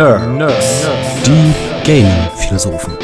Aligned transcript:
Nerd. 0.00 0.30
Nerds. 0.30 0.88
Die 1.26 1.52
Gaming-Philosophen. 1.84 2.94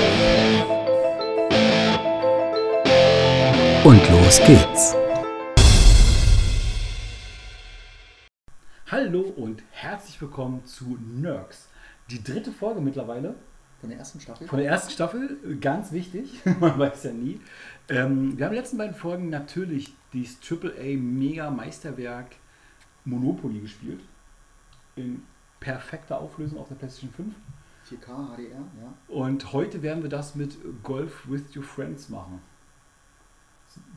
Und 3.84 4.10
los 4.10 4.40
geht's. 4.46 4.94
Hallo 8.86 9.20
und 9.36 9.62
herzlich 9.72 10.18
willkommen 10.22 10.64
zu 10.64 10.96
Nerds. 11.20 11.68
Die 12.10 12.24
dritte 12.24 12.50
Folge 12.50 12.80
mittlerweile 12.80 13.34
Von 13.82 13.90
der 13.90 13.98
ersten 13.98 14.18
Staffel? 14.18 14.48
von 14.48 14.58
der 14.58 14.68
ersten 14.70 14.90
Staffel, 14.90 15.58
ganz 15.60 15.92
wichtig, 15.92 16.40
man 16.60 16.78
weiß 16.78 17.04
ja 17.04 17.12
nie. 17.12 17.38
Ähm, 17.90 18.38
wir 18.38 18.46
haben 18.46 18.52
in 18.52 18.56
den 18.56 18.62
letzten 18.62 18.78
beiden 18.78 18.94
Folgen 18.94 19.28
natürlich 19.28 19.94
dieses 20.14 20.38
AAA-Mega-Meisterwerk 20.50 22.36
Monopoly 23.04 23.60
gespielt. 23.60 24.00
In 24.94 25.24
perfekter 25.66 26.20
Auflösung 26.20 26.60
auf 26.60 26.68
der 26.68 26.76
PlayStation 26.76 27.10
5. 27.10 27.34
4K, 27.90 28.36
HDR, 28.36 28.58
ja. 28.58 28.94
Und 29.08 29.52
heute 29.52 29.82
werden 29.82 30.00
wir 30.00 30.08
das 30.08 30.36
mit 30.36 30.56
Golf 30.84 31.28
with 31.28 31.56
Your 31.56 31.64
Friends 31.64 32.08
machen. 32.08 32.40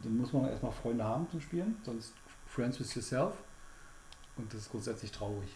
Dann 0.01 0.17
muss 0.17 0.33
man 0.33 0.45
erstmal 0.45 0.71
Freunde 0.71 1.03
haben 1.03 1.29
zum 1.29 1.39
Spielen, 1.39 1.75
sonst 1.83 2.13
Friends 2.47 2.79
with 2.79 2.95
Yourself. 2.95 3.33
Und 4.35 4.51
das 4.51 4.61
ist 4.61 4.71
grundsätzlich 4.71 5.11
traurig. 5.11 5.49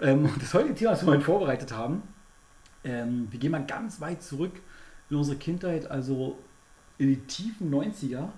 Ähm, 0.00 0.30
das 0.38 0.54
heutige 0.54 0.74
Thema, 0.76 0.92
das 0.92 1.04
wir 1.04 1.12
heute 1.12 1.24
vorbereitet 1.24 1.72
haben, 1.72 2.02
ähm, 2.84 3.26
wir 3.32 3.40
gehen 3.40 3.50
mal 3.50 3.66
ganz 3.66 4.00
weit 4.00 4.22
zurück 4.22 4.52
in 5.10 5.16
unsere 5.16 5.36
Kindheit, 5.36 5.90
also 5.90 6.38
in 6.98 7.08
die 7.08 7.20
tiefen 7.26 7.74
90er. 7.74 8.28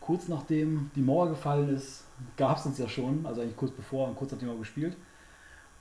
Kurz 0.00 0.26
nachdem 0.26 0.90
die 0.96 1.00
Mauer 1.00 1.28
gefallen 1.28 1.68
ist, 1.68 2.04
gab 2.36 2.58
es 2.58 2.66
uns 2.66 2.78
ja 2.78 2.88
schon, 2.88 3.24
also 3.24 3.40
eigentlich 3.40 3.56
kurz 3.56 3.70
bevor 3.70 4.08
und 4.08 4.16
kurz 4.16 4.32
nachdem 4.32 4.48
wir 4.48 4.58
gespielt. 4.58 4.96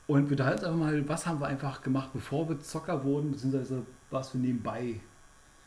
Und 0.08 0.26
wir 0.26 0.32
unterhalten 0.32 0.60
uns 0.60 0.66
einfach 0.66 0.80
mal, 0.80 1.10
was 1.10 1.26
haben 1.26 1.40
wir 1.40 1.48
einfach 1.48 1.82
gemacht, 1.82 2.10
bevor 2.14 2.50
wir 2.50 2.60
Zocker 2.60 3.04
wurden, 3.04 3.32
beziehungsweise 3.32 3.86
was 4.10 4.34
wir 4.34 4.42
nebenbei 4.42 5.00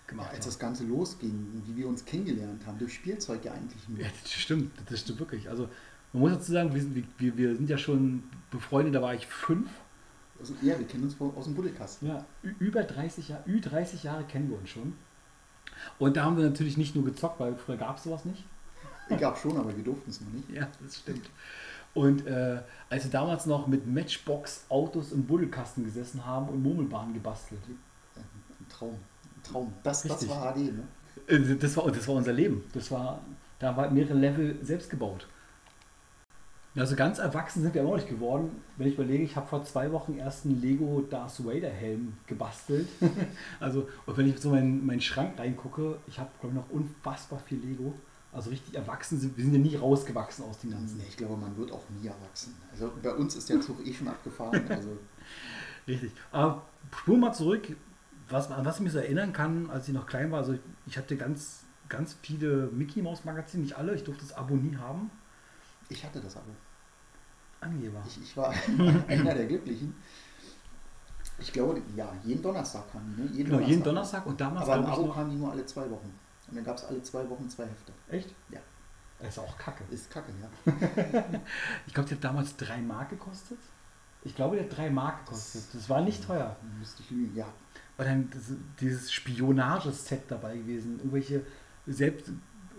gemacht 0.07 0.29
ja. 0.29 0.37
Als 0.37 0.45
haben. 0.45 0.51
das 0.51 0.59
Ganze 0.59 0.85
losging, 0.85 1.63
wie 1.67 1.77
wir 1.77 1.89
uns 1.89 2.05
kennengelernt 2.05 2.67
haben, 2.67 2.79
durch 2.79 2.95
Spielzeug 2.95 3.45
ja 3.45 3.53
eigentlich 3.53 3.89
nur. 3.89 4.01
Ja, 4.01 4.09
das 4.23 4.33
stimmt, 4.33 4.73
das 4.89 5.01
stimmt 5.01 5.21
wirklich. 5.21 5.49
Also 5.49 5.69
man 6.13 6.23
muss 6.23 6.33
dazu 6.33 6.53
sagen, 6.53 6.75
wir 6.75 6.81
sind, 6.81 7.07
wir, 7.19 7.37
wir 7.37 7.57
sind 7.57 7.69
ja 7.69 7.79
schon 7.79 8.23
befreundet, 8.51 8.95
da 8.95 9.03
war 9.03 9.15
ich 9.15 9.27
fünf. 9.27 9.69
Also, 10.39 10.55
ja, 10.61 10.79
wir 10.79 10.87
kennen 10.87 11.05
uns 11.05 11.17
aus 11.21 11.45
dem 11.45 11.55
Buddelkasten. 11.55 12.09
Ja, 12.09 12.25
über 12.59 12.83
30 12.83 13.31
Jahre, 13.31 13.43
ü 13.47 13.61
30 13.61 14.03
Jahre 14.03 14.25
kennen 14.25 14.51
wir 14.51 14.59
uns 14.59 14.71
schon. 14.71 14.95
Und 15.99 16.17
da 16.17 16.25
haben 16.25 16.37
wir 16.37 16.45
natürlich 16.45 16.77
nicht 16.77 16.95
nur 16.95 17.05
gezockt, 17.05 17.41
weil 17.41 17.57
früher 17.57 17.77
gab 17.77 17.99
es 17.99 18.05
sowas 18.05 18.25
nicht. 18.25 18.45
Ich 19.09 19.21
gab 19.21 19.39
schon, 19.39 19.57
aber 19.57 19.77
wir 19.77 19.85
durften 19.85 20.11
es 20.11 20.21
noch 20.21 20.33
nicht. 20.33 20.51
Ja, 20.51 20.69
das 20.83 20.97
stimmt. 20.97 21.31
Und 21.97 22.27
äh, 22.27 22.59
als 22.91 23.05
wir 23.05 23.11
damals 23.11 23.47
noch 23.47 23.67
mit 23.67 23.87
Matchbox-Autos 23.87 25.13
im 25.13 25.25
Buddelkasten 25.25 25.83
gesessen 25.83 26.27
haben 26.27 26.47
und 26.49 26.63
Murmelbahnen 26.63 27.15
gebastelt. 27.15 27.61
Ein 27.67 28.69
Traum. 28.69 28.91
Ein 28.93 29.43
Traum. 29.43 29.73
Das, 29.83 30.03
das 30.03 30.29
war 30.29 30.53
HD, 30.53 30.59
ne? 30.59 30.83
Äh, 31.27 31.57
Das 31.57 31.75
war, 31.75 31.91
das 31.91 32.07
war 32.07 32.17
unser 32.17 32.35
Leben. 32.35 32.63
Das 32.75 32.91
war, 32.91 33.21
da 33.59 33.75
war 33.75 33.91
mehrere 33.91 34.13
Level 34.13 34.59
selbst 34.63 34.91
gebaut. 34.91 35.27
Also 36.77 36.95
ganz 36.95 37.19
erwachsen 37.19 37.63
sind 37.63 37.73
wir 37.75 37.83
auch 37.83 37.89
noch 37.89 37.97
nicht 37.97 38.11
geworden. 38.11 38.51
Wenn 38.77 38.89
ich 38.89 38.95
überlege, 38.95 39.25
ich 39.25 39.35
habe 39.35 39.47
vor 39.47 39.65
zwei 39.65 39.91
Wochen 39.91 40.19
erst 40.19 40.45
einen 40.45 40.61
Lego 40.61 41.03
Darth 41.09 41.43
Vader 41.43 41.71
Helm 41.71 42.19
gebastelt. 42.27 42.87
also, 43.61 43.89
und 44.05 44.17
wenn 44.19 44.29
ich 44.29 44.39
so 44.39 44.51
meinen 44.51 44.85
meinen 44.85 45.01
Schrank 45.01 45.39
reingucke, 45.39 45.97
ich 46.07 46.19
habe, 46.19 46.29
glaube 46.41 46.55
ich, 46.55 46.63
noch 46.63 46.71
unfassbar 46.71 47.39
viel 47.39 47.59
Lego. 47.61 47.95
Also 48.33 48.51
richtig 48.51 48.75
erwachsen 48.75 49.19
sind 49.19 49.37
wir 49.37 49.45
sind 49.45 49.55
ja 49.55 49.61
nie 49.61 49.77
rausgewachsen 49.77 50.45
aus 50.45 50.59
dem 50.59 50.71
Ganzen. 50.71 50.99
Nee, 50.99 51.05
ich 51.09 51.17
glaube, 51.17 51.37
man 51.37 51.57
wird 51.57 51.73
auch 51.73 51.85
nie 52.01 52.07
erwachsen. 52.07 52.55
Also 52.71 52.93
bei 53.03 53.15
uns 53.15 53.35
ist 53.35 53.49
der 53.49 53.61
Zug 53.61 53.85
eh 53.87 53.93
schon 53.93 54.09
abgefahren. 54.09 54.63
Also 54.69 54.99
Richtig. 55.89 56.11
Aber 56.33 56.63
spulen 56.93 57.21
mal 57.21 57.33
zurück, 57.33 57.77
was, 58.29 58.51
an 58.51 58.65
was 58.65 58.77
ich 58.77 58.83
mich 58.83 58.93
so 58.93 58.99
erinnern 58.99 59.33
kann, 59.33 59.71
als 59.71 59.89
ich 59.89 59.95
noch 59.95 60.07
klein 60.07 60.31
war. 60.31 60.39
Also 60.39 60.55
ich, 60.55 60.61
ich 60.87 60.99
hatte 60.99 61.17
ganz, 61.17 61.61
ganz 61.89 62.17
viele 62.23 62.69
Mickey 62.73 63.03
Mouse 63.03 63.25
Magazine, 63.25 63.63
nicht 63.63 63.77
alle. 63.77 63.95
Ich 63.95 64.05
durfte 64.05 64.25
das 64.25 64.37
Abo 64.37 64.57
nie 64.57 64.77
haben. 64.77 65.11
ich 65.89 66.05
hatte 66.05 66.21
das 66.21 66.37
Abo. 66.37 66.51
Angeber. 67.61 68.03
Ich, 68.07 68.21
ich 68.21 68.37
war 68.37 68.53
einer 69.09 69.35
der 69.35 69.47
Glücklichen. 69.47 69.95
Ich 71.39 71.53
glaube, 71.53 71.81
ja, 71.95 72.13
jeden 72.25 72.43
Donnerstag 72.43 72.91
kamen 72.93 73.15
die, 73.17 73.23
ne? 73.23 73.29
Jeden 73.33 73.51
Genau, 73.51 73.67
jeden 73.67 73.83
Donnerstag 73.83 74.27
und 74.27 74.41
damals 74.41 74.69
Aber 74.69 74.83
ich 74.83 74.89
Abo 74.89 75.13
kamen 75.13 75.31
die 75.31 75.37
nur 75.37 75.53
alle 75.53 75.65
zwei 75.67 75.89
Wochen. 75.91 76.13
Und 76.49 76.57
dann 76.57 76.65
gab 76.65 76.77
es 76.77 76.85
alle 76.85 77.03
zwei 77.03 77.29
Wochen 77.29 77.49
zwei 77.49 77.65
Hefte. 77.65 77.93
Echt? 78.09 78.35
Ja. 78.51 78.61
Das 79.19 79.29
ist 79.29 79.39
auch 79.39 79.57
kacke. 79.59 79.85
Ist 79.91 80.11
kacke, 80.11 80.31
ja. 80.41 80.71
Ich 81.87 81.95
glaube, 81.95 82.09
der 82.09 82.19
hat 82.19 82.25
damals 82.25 82.57
3 82.57 82.79
Mark 82.79 83.11
gekostet. 83.11 83.59
Ich 84.23 84.37
glaube, 84.37 84.57
der 84.57 84.67
hat 84.67 84.77
3 84.77 84.91
Mark 84.91 85.25
gekostet. 85.25 85.65
Das 85.73 85.89
war 85.89 86.03
nicht 86.03 86.25
teuer. 86.25 86.57
Müsste 86.79 87.03
ich 87.03 87.11
lügen, 87.11 87.35
ja. 87.35 87.47
War 87.97 88.05
dann 88.05 88.31
dieses 88.81 89.11
Spionageset 89.13 90.23
dabei 90.29 90.57
gewesen. 90.59 90.99
Irgendwelche 90.99 91.47
selbst 91.87 92.31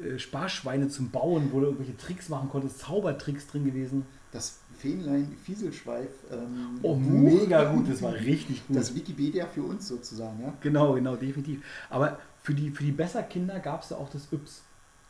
äh, 0.02 0.20
Sparschweine 0.20 0.90
zum 0.90 1.10
Bauen, 1.10 1.52
wo 1.52 1.60
du 1.60 1.68
irgendwelche 1.68 1.98
Tricks 1.98 2.30
machen 2.30 2.50
konntest, 2.50 2.80
Zaubertricks 2.80 3.48
drin 3.48 3.66
gewesen. 3.66 4.06
Das 4.32 4.60
Fähnlein 4.78 5.36
Fieselschweif. 5.44 6.10
Ähm, 6.32 6.80
Oh, 6.82 6.96
Buch. 6.96 7.00
mega 7.10 7.72
gut, 7.72 7.90
das 7.90 8.02
war 8.02 8.14
richtig 8.14 8.66
gut. 8.68 8.78
Das 8.78 8.94
Wikipedia 8.96 9.46
für 9.48 9.64
uns 9.64 9.88
sozusagen, 9.88 10.42
ja. 10.42 10.54
Genau, 10.62 10.94
genau, 10.94 11.16
definitiv. 11.16 11.64
Aber 11.90 12.20
für 12.44 12.54
die, 12.54 12.72
für 12.72 12.84
die 12.84 12.92
Besserkinder 12.92 13.60
gab 13.60 13.84
es 13.84 13.90
ja 13.90 13.98
auch 13.98 14.10
das 14.10 14.32
Yps. 14.32 14.62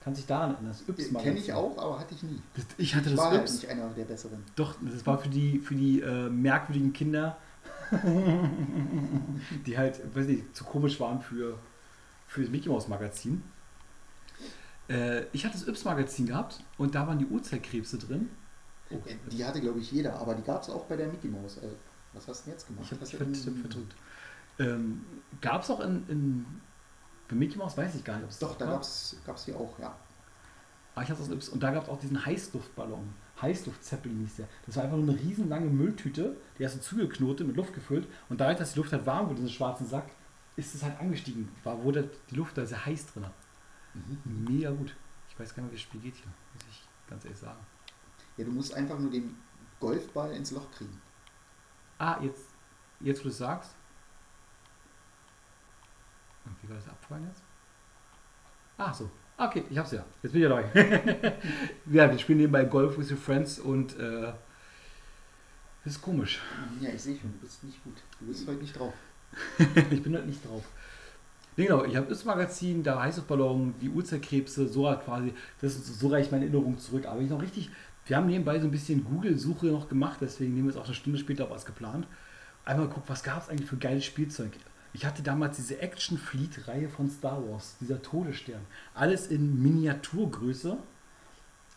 Kannst 0.04 0.20
dich 0.22 0.28
daran 0.28 0.52
erinnern? 0.54 0.72
Das 0.72 0.88
Yps 0.88 1.14
Kenne 1.22 1.38
ich 1.40 1.52
auch, 1.54 1.78
aber 1.78 2.00
hatte 2.00 2.16
ich 2.16 2.24
nie. 2.24 2.42
Das, 2.56 2.66
ich 2.78 2.96
hatte 2.96 3.10
das 3.10 3.18
war 3.20 3.32
halt 3.32 3.42
Yps. 3.42 3.54
nicht 3.54 3.70
einer 3.70 3.90
der 3.90 4.06
Besseren. 4.06 4.40
Doch, 4.56 4.76
das 4.82 5.06
war 5.06 5.18
für 5.20 5.30
die, 5.30 5.60
für 5.60 5.76
die 5.76 6.00
äh, 6.02 6.30
merkwürdigen 6.30 6.94
Kinder, 6.94 7.38
die 9.66 9.78
halt, 9.78 10.00
weiß 10.16 10.28
nicht, 10.28 10.56
zu 10.56 10.64
komisch 10.64 11.00
waren 11.00 11.22
für, 11.22 11.58
für 12.28 12.42
das 12.42 12.50
Mickey 12.50 12.70
Mouse 12.70 12.88
Magazin. 12.88 13.44
Äh, 14.90 15.24
ich 15.34 15.46
hatte 15.46 15.58
das 15.58 15.68
Yps-Magazin 15.68 16.28
gehabt 16.28 16.64
und 16.78 16.96
da 16.96 17.08
waren 17.08 17.20
die 17.20 17.26
Uhrzeitkrebse 17.26 17.98
drin. 17.98 18.30
Äh, 18.90 19.16
Die 19.32 19.44
hatte, 19.44 19.62
glaube 19.62 19.80
ich, 19.80 19.92
jeder, 19.92 20.20
aber 20.20 20.36
die 20.36 20.44
gab 20.44 20.62
es 20.62 20.70
auch 20.70 20.86
bei 20.86 20.96
der 20.96 21.08
Mickey 21.08 21.28
Mouse. 21.28 21.58
Also, 21.62 21.76
was 22.14 22.28
hast 22.28 22.42
du 22.42 22.44
denn 22.46 22.54
jetzt 22.54 22.68
gemacht? 22.68 22.86
ich 22.92 23.14
habe 23.20 23.36
verdrückt. 23.36 23.96
Ähm, 24.60 25.06
gab 25.42 25.64
es 25.64 25.70
auch 25.70 25.82
in, 25.82 26.08
in 26.08 26.46
für 27.28 27.36
Mickey 27.36 27.58
Mouse, 27.58 27.78
weiß 27.78 27.96
ich 27.96 28.04
gar 28.04 28.16
nicht, 28.16 28.24
ob 28.24 28.30
es 28.32 28.40
Doch, 28.40 28.58
da 28.58 28.66
gab 28.66 28.82
es 28.82 29.46
die 29.46 29.54
auch, 29.54 29.78
ja. 29.80 29.96
Aber 30.96 31.04
ich 31.04 31.12
hatte 31.12 31.20
das 31.20 31.30
Yps 31.30 31.50
und 31.50 31.62
da 31.62 31.72
gab 31.72 31.84
es 31.84 31.90
auch 31.90 32.00
diesen 32.00 32.26
Heißluftballon. 32.26 33.14
Heißluftzeppelin 33.42 34.20
hieß 34.22 34.38
der. 34.38 34.48
Das 34.66 34.78
war 34.78 34.86
einfach 34.86 34.98
nur 34.98 35.10
eine 35.10 35.20
riesenlange 35.20 35.70
Mülltüte, 35.70 36.38
die 36.58 36.66
hast 36.66 36.76
du 36.76 36.82
zugeknotet, 36.82 37.46
mit 37.46 37.56
Luft 37.56 37.74
gefüllt. 37.74 38.08
Und 38.30 38.42
dadurch, 38.42 38.58
dass 38.58 38.74
die 38.74 38.80
Luft 38.80 38.94
halt 38.94 39.06
warm 39.06 39.26
wurde, 39.28 39.40
in 39.40 39.46
diesem 39.46 39.58
schwarzen 39.58 39.86
Sack, 39.86 40.10
ist 40.56 40.74
es 40.74 40.82
halt 40.82 41.00
angestiegen. 41.00 41.50
War, 41.64 41.84
wurde 41.84 42.10
die 42.32 42.36
Luft 42.36 42.58
da 42.58 42.66
sehr 42.66 42.84
heiß 42.84 43.14
drin. 43.14 43.26
Mega 44.26 44.72
gut. 44.72 44.96
Ich 45.30 45.40
weiß 45.40 45.54
gar 45.54 45.62
nicht, 45.62 45.72
wie 45.72 45.76
das 45.76 45.84
Spiel 45.84 46.02
geht 46.02 46.16
hier, 46.16 46.26
muss 46.54 46.64
ich 46.72 46.82
ganz 47.08 47.26
ehrlich 47.26 47.40
sagen. 47.40 47.60
Ja, 48.38 48.46
du 48.46 48.52
musst 48.52 48.74
einfach 48.74 48.98
nur 49.00 49.12
den 49.12 49.36
Golfball 49.80 50.32
ins 50.32 50.52
Loch 50.52 50.72
kriegen. 50.72 51.02
Ah, 51.98 52.18
jetzt, 52.22 52.46
jetzt 53.00 53.20
wo 53.20 53.24
du 53.24 53.30
es 53.30 53.38
sagst. 53.38 53.72
Wie 56.62 56.70
war 56.70 56.78
das 56.78 56.88
abfallen 56.88 57.28
jetzt? 57.28 57.42
Ach 58.78 58.94
so. 58.94 59.10
Okay, 59.38 59.64
ich 59.70 59.78
hab's 59.78 59.92
ja. 59.92 60.04
Jetzt 60.24 60.32
bin 60.32 60.42
ich 60.42 60.50
ja 60.50 60.50
neu. 60.50 60.64
ja, 61.92 62.12
wir 62.12 62.18
spielen 62.18 62.40
nebenbei 62.40 62.64
Golf 62.66 62.98
with 62.98 63.12
your 63.12 63.18
friends 63.18 63.60
und 63.60 63.98
äh, 64.00 64.34
das 65.84 65.94
ist 65.94 66.02
komisch. 66.02 66.42
Ja, 66.82 66.90
ich 66.90 67.02
sehe 67.02 67.18
schon, 67.18 67.32
du 67.32 67.40
bist 67.40 67.64
nicht 67.64 67.84
gut. 67.84 67.96
Du 68.20 68.26
bist 68.26 68.48
heute 68.48 68.62
nicht 68.62 68.78
drauf. 68.78 68.94
ich 69.92 70.02
bin 70.02 70.16
halt 70.16 70.26
nicht 70.26 70.44
drauf. 70.46 70.64
Nee, 71.56 71.66
genau, 71.66 71.86
ich 71.86 71.96
habe 71.96 72.08
das 72.08 72.24
Magazin, 72.26 72.84
da 72.84 73.02
Heißluftballon, 73.02 73.76
die 73.82 73.90
Uhrzeitkrebse, 73.90 74.68
so 74.68 74.84
quasi, 75.04 75.34
das 75.60 75.76
ist, 75.76 76.00
so 76.00 76.08
reicht 76.10 76.32
meine 76.32 76.46
Erinnerung 76.46 76.78
zurück. 76.78 77.06
Aber 77.06 77.22
ich 77.22 77.30
noch 77.30 77.42
richtig, 77.42 77.72
wir 78.08 78.18
haben 78.18 78.28
nebenbei 78.28 78.60
so 78.60 78.66
ein 78.68 78.72
bisschen 78.72 79.04
Google-Suche 79.04 79.68
noch 79.68 79.90
gemacht, 79.90 80.18
deswegen 80.22 80.54
nehmen 80.54 80.68
wir 80.68 80.72
es 80.72 80.78
auch 80.78 80.86
eine 80.86 80.94
Stunde 80.94 81.20
später 81.20 81.46
auf 81.46 81.52
als 81.52 81.66
geplant. 81.66 82.08
Einmal 82.66 82.88
gucken, 82.88 83.04
was 83.08 83.24
gab 83.24 83.42
es 83.44 83.50
eigentlich 83.50 83.70
für 83.70 83.78
geiles 83.78 84.06
Spielzeug. 84.06 84.52
Ich 84.94 85.06
hatte 85.06 85.22
damals 85.22 85.58
diese 85.58 85.80
Action 85.80 86.18
Fleet-Reihe 86.18 86.90
von 86.90 87.10
Star 87.10 87.42
Wars, 87.48 87.76
dieser 87.80 88.02
Todesstern. 88.02 88.62
Alles 88.94 89.28
in 89.28 89.62
Miniaturgröße. 89.62 90.78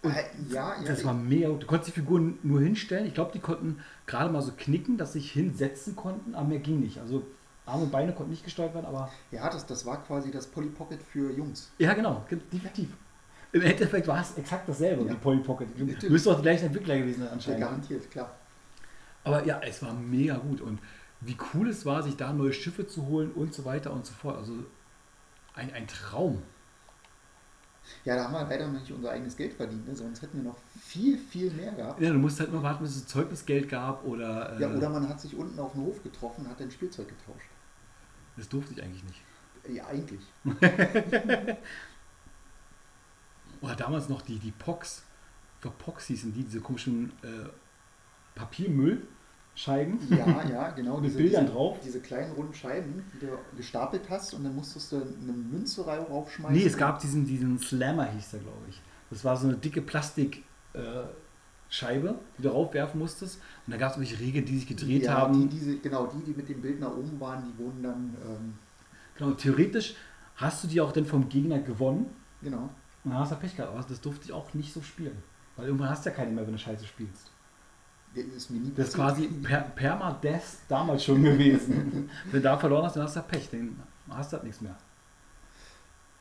Äh, 0.02 0.08
ja, 0.48 0.74
ja. 0.80 0.86
Das 0.86 1.04
war 1.04 1.12
mega. 1.12 1.48
Du 1.50 1.66
konntest 1.66 1.88
die 1.88 2.00
Figuren 2.00 2.38
nur 2.42 2.60
hinstellen. 2.60 3.06
Ich 3.06 3.12
glaube, 3.14 3.32
die 3.34 3.38
konnten 3.40 3.80
gerade 4.06 4.32
mal 4.32 4.40
so 4.40 4.52
knicken, 4.56 4.96
dass 4.96 5.12
sie 5.12 5.20
sich 5.20 5.32
hinsetzen 5.32 5.94
konnten, 5.96 6.34
aber 6.34 6.48
mehr 6.48 6.58
ging 6.60 6.80
nicht. 6.80 6.98
Also 6.98 7.26
Arme 7.66 7.84
und 7.84 7.92
Beine 7.92 8.12
konnten 8.14 8.30
nicht 8.30 8.44
gesteuert 8.44 8.74
werden, 8.74 8.86
aber 8.86 9.10
ja 9.30 9.48
das, 9.50 9.66
das 9.66 9.84
war 9.84 10.02
quasi 10.02 10.30
das 10.30 10.46
Polly 10.46 10.68
Pocket 10.70 11.00
für 11.02 11.30
Jungs. 11.32 11.70
ja, 11.78 11.92
genau, 11.92 12.24
ge- 12.28 12.40
definitiv. 12.52 12.88
Im 13.52 13.62
Endeffekt 13.62 14.06
war 14.06 14.20
es 14.20 14.36
exakt 14.38 14.68
dasselbe, 14.68 15.04
Ja. 15.04 15.10
wie 15.12 15.16
Polly 15.16 15.40
Pocket. 15.40 15.68
Du 15.76 15.84
Natürlich. 15.84 16.10
müsstest 16.10 16.28
auch 16.34 16.36
die 16.38 16.42
gleichen 16.42 16.66
Entwickler 16.66 16.98
gewesen 16.98 17.18
sein 17.20 17.26
Ja, 17.26 17.32
anscheinend. 17.32 17.60
garantiert, 17.60 18.10
klar. 18.10 18.34
Aber 19.24 19.44
ja, 19.44 19.60
es 19.62 19.82
war 19.82 19.92
mega 19.92 20.36
gut 20.36 20.60
und 20.60 20.78
wie 21.20 21.36
cool 21.52 21.68
es 21.68 21.84
war, 21.84 22.02
sich 22.02 22.16
da 22.16 22.32
neue 22.32 22.52
Schiffe 22.52 22.86
zu 22.86 23.06
holen 23.06 23.32
und 23.32 23.52
so 23.52 23.64
weiter 23.64 23.92
und 23.92 24.06
so 24.06 24.14
fort. 24.14 24.38
Also 24.38 24.52
ein, 25.54 25.72
ein 25.74 25.86
Traum. 25.86 26.42
Ja, 28.04 28.14
da 28.14 28.24
haben 28.24 28.32
wir 28.32 28.44
leider 28.44 28.68
noch 28.68 28.78
nicht 28.80 28.92
unser 28.92 29.10
eigenes 29.10 29.36
Geld 29.36 29.52
verdient, 29.52 29.86
ne? 29.88 29.96
sonst 29.96 30.22
hätten 30.22 30.38
wir 30.38 30.44
noch 30.50 30.56
viel, 30.80 31.18
viel 31.18 31.50
mehr 31.50 31.72
gehabt. 31.72 32.00
Ja, 32.00 32.10
du 32.10 32.18
musst 32.18 32.38
halt 32.38 32.52
nur 32.52 32.62
warten, 32.62 32.84
bis 32.84 32.94
es 32.94 33.06
Zeugnisgeld 33.06 33.68
gab 33.68 34.04
oder. 34.04 34.56
Äh, 34.56 34.62
Ja, 34.62 34.70
oder 34.70 34.88
man 34.90 35.08
hat 35.08 35.20
sich 35.20 35.34
unten 35.36 35.58
auf 35.58 35.72
dem 35.72 35.82
Hof 35.84 36.02
getroffen 36.02 36.44
und 36.44 36.50
hat 36.50 36.60
ein 36.60 36.70
Spielzeug 36.70 37.08
getauscht. 37.08 37.48
Das 38.36 38.48
durfte 38.48 38.72
ich 38.74 38.82
eigentlich 38.82 39.02
nicht. 39.04 39.20
Ja, 39.68 39.86
eigentlich. 39.88 40.20
Oder 43.60 43.74
damals 43.76 44.08
noch 44.08 44.22
die, 44.22 44.38
die 44.38 44.52
Pox. 44.52 45.02
Ich 45.56 45.62
glaube, 45.62 45.76
Pox 45.78 46.06
hießen 46.06 46.32
die, 46.32 46.44
diese 46.44 46.60
komischen 46.60 47.12
äh, 47.22 47.48
Papiermüllscheiben. 48.34 49.98
Ja, 50.10 50.48
ja, 50.48 50.70
genau. 50.76 50.98
Mit 50.98 51.16
Bildern 51.16 51.44
diese, 51.44 51.54
drauf. 51.54 51.78
Diese 51.84 52.00
kleinen 52.00 52.32
runden 52.32 52.54
Scheiben, 52.54 53.04
die 53.12 53.26
du 53.26 53.38
gestapelt 53.56 54.08
hast 54.08 54.34
und 54.34 54.44
dann 54.44 54.54
musstest 54.56 54.92
du 54.92 54.96
eine 54.96 55.32
Münze 55.32 55.84
raufschmeißen. 55.84 56.56
Nee, 56.56 56.64
es 56.64 56.76
gab 56.76 57.00
diesen, 57.00 57.26
diesen 57.26 57.58
Slammer, 57.58 58.06
hieß 58.06 58.30
der, 58.30 58.40
glaube 58.40 58.66
ich. 58.68 58.80
Das 59.10 59.24
war 59.24 59.36
so 59.36 59.48
eine 59.48 59.56
dicke 59.56 59.82
Plastikscheibe, 59.82 60.44
äh, 60.74 61.04
Scheibe, 61.68 62.14
die 62.38 62.42
du 62.42 62.48
raufwerfen 62.48 62.98
musstest. 62.98 63.40
Und 63.66 63.72
da 63.72 63.76
gab 63.76 63.92
es 63.92 63.98
welche 63.98 64.18
Regeln, 64.18 64.44
die 64.44 64.56
sich 64.58 64.66
gedreht 64.66 65.02
ja, 65.02 65.14
haben. 65.14 65.48
Die, 65.48 65.56
diese, 65.56 65.78
genau, 65.78 66.06
die, 66.06 66.24
die 66.24 66.36
mit 66.36 66.48
dem 66.48 66.62
Bild 66.62 66.80
nach 66.80 66.90
oben 66.90 67.20
waren, 67.20 67.44
die 67.44 67.62
wurden 67.62 67.82
dann, 67.82 68.16
ähm, 68.26 68.54
Genau, 69.16 69.32
theoretisch 69.32 69.94
hast 70.36 70.64
du 70.64 70.68
die 70.68 70.80
auch 70.80 70.92
dann 70.92 71.04
vom 71.04 71.28
Gegner 71.28 71.58
gewonnen. 71.58 72.06
genau. 72.42 72.70
Und 73.04 73.12
dann 73.12 73.20
hast 73.20 73.32
du 73.32 73.36
Pech 73.36 73.56
gehabt. 73.56 73.72
Aber 73.72 73.82
das 73.82 74.00
durfte 74.00 74.24
ich 74.26 74.32
auch 74.32 74.52
nicht 74.54 74.72
so 74.72 74.82
spielen. 74.82 75.22
Weil 75.56 75.66
irgendwann 75.66 75.90
hast 75.90 76.04
du 76.04 76.10
ja 76.10 76.16
keine 76.16 76.30
mehr, 76.30 76.44
wenn 76.46 76.52
du 76.52 76.58
Scheiße 76.58 76.86
spielst. 76.86 77.30
Das 78.14 78.24
ist 78.24 78.50
mir 78.50 78.58
nie 78.58 78.72
Das 78.74 78.88
ist 78.88 78.94
quasi 78.94 79.28
per 79.28 79.60
Permadeath 79.60 80.58
damals 80.68 81.04
schon 81.04 81.22
gewesen. 81.22 82.10
wenn 82.24 82.32
du 82.32 82.40
da 82.40 82.58
verloren 82.58 82.84
hast, 82.84 82.96
dann 82.96 83.04
hast 83.04 83.16
du 83.16 83.22
Pech. 83.22 83.48
Dann 83.50 83.80
hast 84.10 84.32
du 84.32 84.36
halt 84.36 84.44
nichts 84.44 84.60
mehr. 84.60 84.76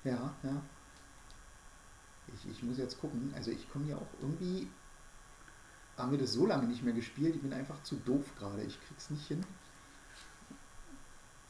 Ja, 0.04 0.34
ja. 0.44 0.62
Ich, 2.36 2.52
ich 2.52 2.64
muss 2.64 2.78
jetzt 2.78 3.00
gucken. 3.02 3.34
Also 3.36 3.52
ich 3.52 3.70
komme 3.72 3.88
ja 3.88 3.96
auch 3.96 4.08
irgendwie. 4.22 4.68
Haben 5.98 6.12
wir 6.12 6.20
das 6.20 6.32
so 6.34 6.46
lange 6.46 6.68
nicht 6.68 6.84
mehr 6.84 6.94
gespielt? 6.94 7.36
Ich 7.36 7.42
bin 7.42 7.52
einfach 7.52 7.82
zu 7.84 7.96
doof 7.96 8.24
gerade. 8.38 8.62
Ich 8.64 8.80
krieg's 8.88 9.10
nicht 9.10 9.28
hin. 9.28 9.44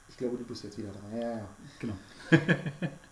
Ich 0.07 0.17
glaube, 0.17 0.37
du 0.37 0.43
bist 0.43 0.63
jetzt 0.63 0.77
wieder 0.77 0.91
dran. 0.91 1.11
Ja, 1.11 1.19
ja, 1.19 1.37
ja. 1.37 1.49
Genau. 1.79 1.97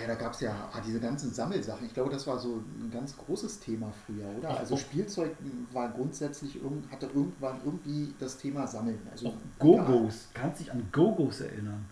Ja, 0.00 0.06
da 0.06 0.14
gab 0.14 0.32
es 0.34 0.40
ja 0.40 0.52
ah, 0.72 0.80
diese 0.86 1.00
ganzen 1.00 1.30
Sammelsachen. 1.32 1.86
Ich 1.86 1.94
glaube, 1.94 2.10
das 2.10 2.26
war 2.26 2.38
so 2.38 2.56
ein 2.80 2.90
ganz 2.92 3.16
großes 3.16 3.60
Thema 3.60 3.92
früher, 4.06 4.26
oder? 4.38 4.50
Auch- 4.50 4.58
Also 4.60 4.74
auch- 4.74 4.78
Spielzeug 4.78 5.32
war 5.72 5.88
grundsätzlich, 5.90 6.56
irgend- 6.62 6.90
hatte 6.90 7.06
irgendwann 7.06 7.56
irgendwie 7.64 8.14
das 8.18 8.36
Thema 8.38 8.66
Sammeln. 8.66 8.98
Also 9.10 9.34
Go-Gos. 9.58 10.28
Kannst 10.34 10.60
dich 10.60 10.72
an 10.72 10.82
Go-Gos 10.92 11.40
erinnern? 11.40 11.84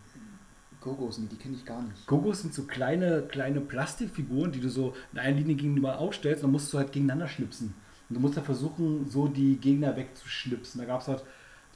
Go-Gos, 0.81 1.19
nee, 1.19 1.27
die 1.31 1.37
kenne 1.37 1.55
ich 1.57 1.65
gar 1.67 1.83
nicht. 1.83 2.07
Go-Gos 2.07 2.41
sind 2.41 2.55
so 2.55 2.63
kleine, 2.63 3.23
kleine 3.23 3.61
Plastikfiguren, 3.61 4.51
die 4.51 4.61
du 4.61 4.71
so 4.71 4.95
in 5.13 5.19
einer 5.19 5.37
Linie 5.37 5.55
gegenüber 5.57 5.99
aufstellst. 5.99 6.43
Dann 6.43 6.53
musst 6.53 6.73
du 6.73 6.79
halt 6.79 6.91
gegeneinander 6.93 7.29
schnipsen. 7.29 7.75
Und 8.09 8.15
du 8.15 8.21
musst 8.21 8.37
ja 8.37 8.43
versuchen, 8.43 9.09
so 9.11 9.29
die 9.29 9.57
Gegner 9.57 9.95
wegzuschnipsen. 9.97 10.81
Da 10.81 10.87
gab 10.87 11.03
es 11.03 11.09
halt 11.09 11.23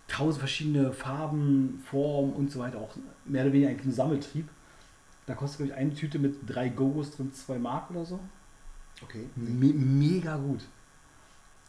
tausend 0.08 0.38
verschiedene 0.38 0.90
Farben, 0.92 1.82
Formen 1.90 2.32
und 2.32 2.50
so 2.50 2.60
weiter. 2.60 2.78
Auch 2.78 2.96
mehr 3.26 3.42
oder 3.44 3.52
weniger 3.52 3.70
eigentlich 3.70 3.86
ein 3.86 3.92
Sammeltrieb. 3.92 4.48
Da 5.26 5.34
kostet, 5.34 5.58
glaube 5.58 5.72
ich, 5.72 5.78
eine 5.78 5.94
Tüte 5.94 6.18
mit 6.18 6.36
drei 6.46 6.68
Go-Gos 6.68 7.12
drin, 7.12 7.32
zwei 7.32 7.58
Mark 7.58 7.90
oder 7.90 8.04
so. 8.04 8.20
Okay. 9.02 9.28
Me 9.36 9.72
mega 9.72 10.36
gut. 10.36 10.60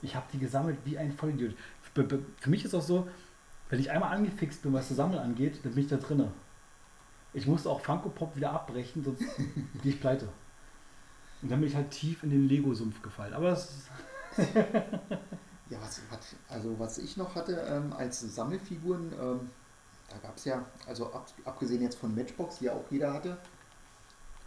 Ich 0.01 0.15
habe 0.15 0.25
die 0.33 0.39
gesammelt 0.39 0.77
wie 0.85 0.97
ein 0.97 1.11
Vollidiot. 1.11 1.55
Für, 1.93 2.49
mich 2.49 2.65
ist 2.65 2.75
auch 2.75 2.81
so, 2.81 3.07
wenn 3.69 3.79
ich 3.79 3.89
einmal 3.89 4.13
angefixt 4.13 4.61
bin, 4.61 4.73
was 4.73 4.89
das 4.89 4.97
Sammeln 4.97 5.19
angeht, 5.19 5.59
dann 5.63 5.73
bin 5.73 5.83
ich 5.83 5.89
da 5.89 5.97
drinne. 5.97 6.31
Ich 7.33 7.47
musste 7.47 7.69
auch 7.69 7.81
Funko 7.81 8.09
Pop 8.09 8.35
wieder 8.35 8.51
abbrechen, 8.51 9.03
sonst 9.03 9.19
gehe 9.81 9.93
ich 9.93 9.99
pleite. 9.99 10.27
Und 11.41 11.51
dann 11.51 11.59
bin 11.59 11.69
ich 11.69 11.75
halt 11.75 11.91
tief 11.91 12.23
in 12.23 12.29
den 12.29 12.47
Lego-Sumpf 12.47 13.01
gefallen. 13.01 13.33
Aber 13.33 13.49
das 13.51 13.69
ist, 13.69 13.89
Ja, 15.69 15.79
was, 15.81 15.99
was, 16.11 16.35
also 16.47 16.77
was 16.77 16.97
ich 16.99 17.17
noch 17.17 17.33
hatte 17.35 17.53
ähm, 17.67 17.91
als 17.93 18.19
Sammelfiguren, 18.19 19.11
ähm, 19.19 19.49
da 20.09 20.17
gab 20.17 20.37
es 20.37 20.45
ja, 20.45 20.65
also 20.87 21.07
ab, 21.13 21.27
abgesehen 21.45 21.81
jetzt 21.81 21.97
von 21.97 22.13
Matchbox, 22.13 22.59
die 22.59 22.65
ja 22.65 22.73
auch 22.73 22.85
jeder 22.89 23.13
hatte, 23.13 23.37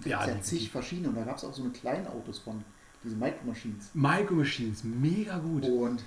ja, 0.05 0.27
ja, 0.27 0.41
zig 0.41 0.71
verschiedene 0.71 1.09
und 1.09 1.17
da 1.17 1.25
gab 1.25 1.37
es 1.37 1.45
auch 1.45 1.55
so 1.55 1.63
eine 1.63 1.73
kleinen 1.73 2.07
Autos 2.07 2.39
von, 2.39 2.65
diese 3.03 3.17
Micro 3.17 3.45
Machines. 3.45 3.91
Micro 3.95 4.35
Machines, 4.35 4.85
mega 4.85 5.39
gut. 5.39 5.65
Und 5.65 6.03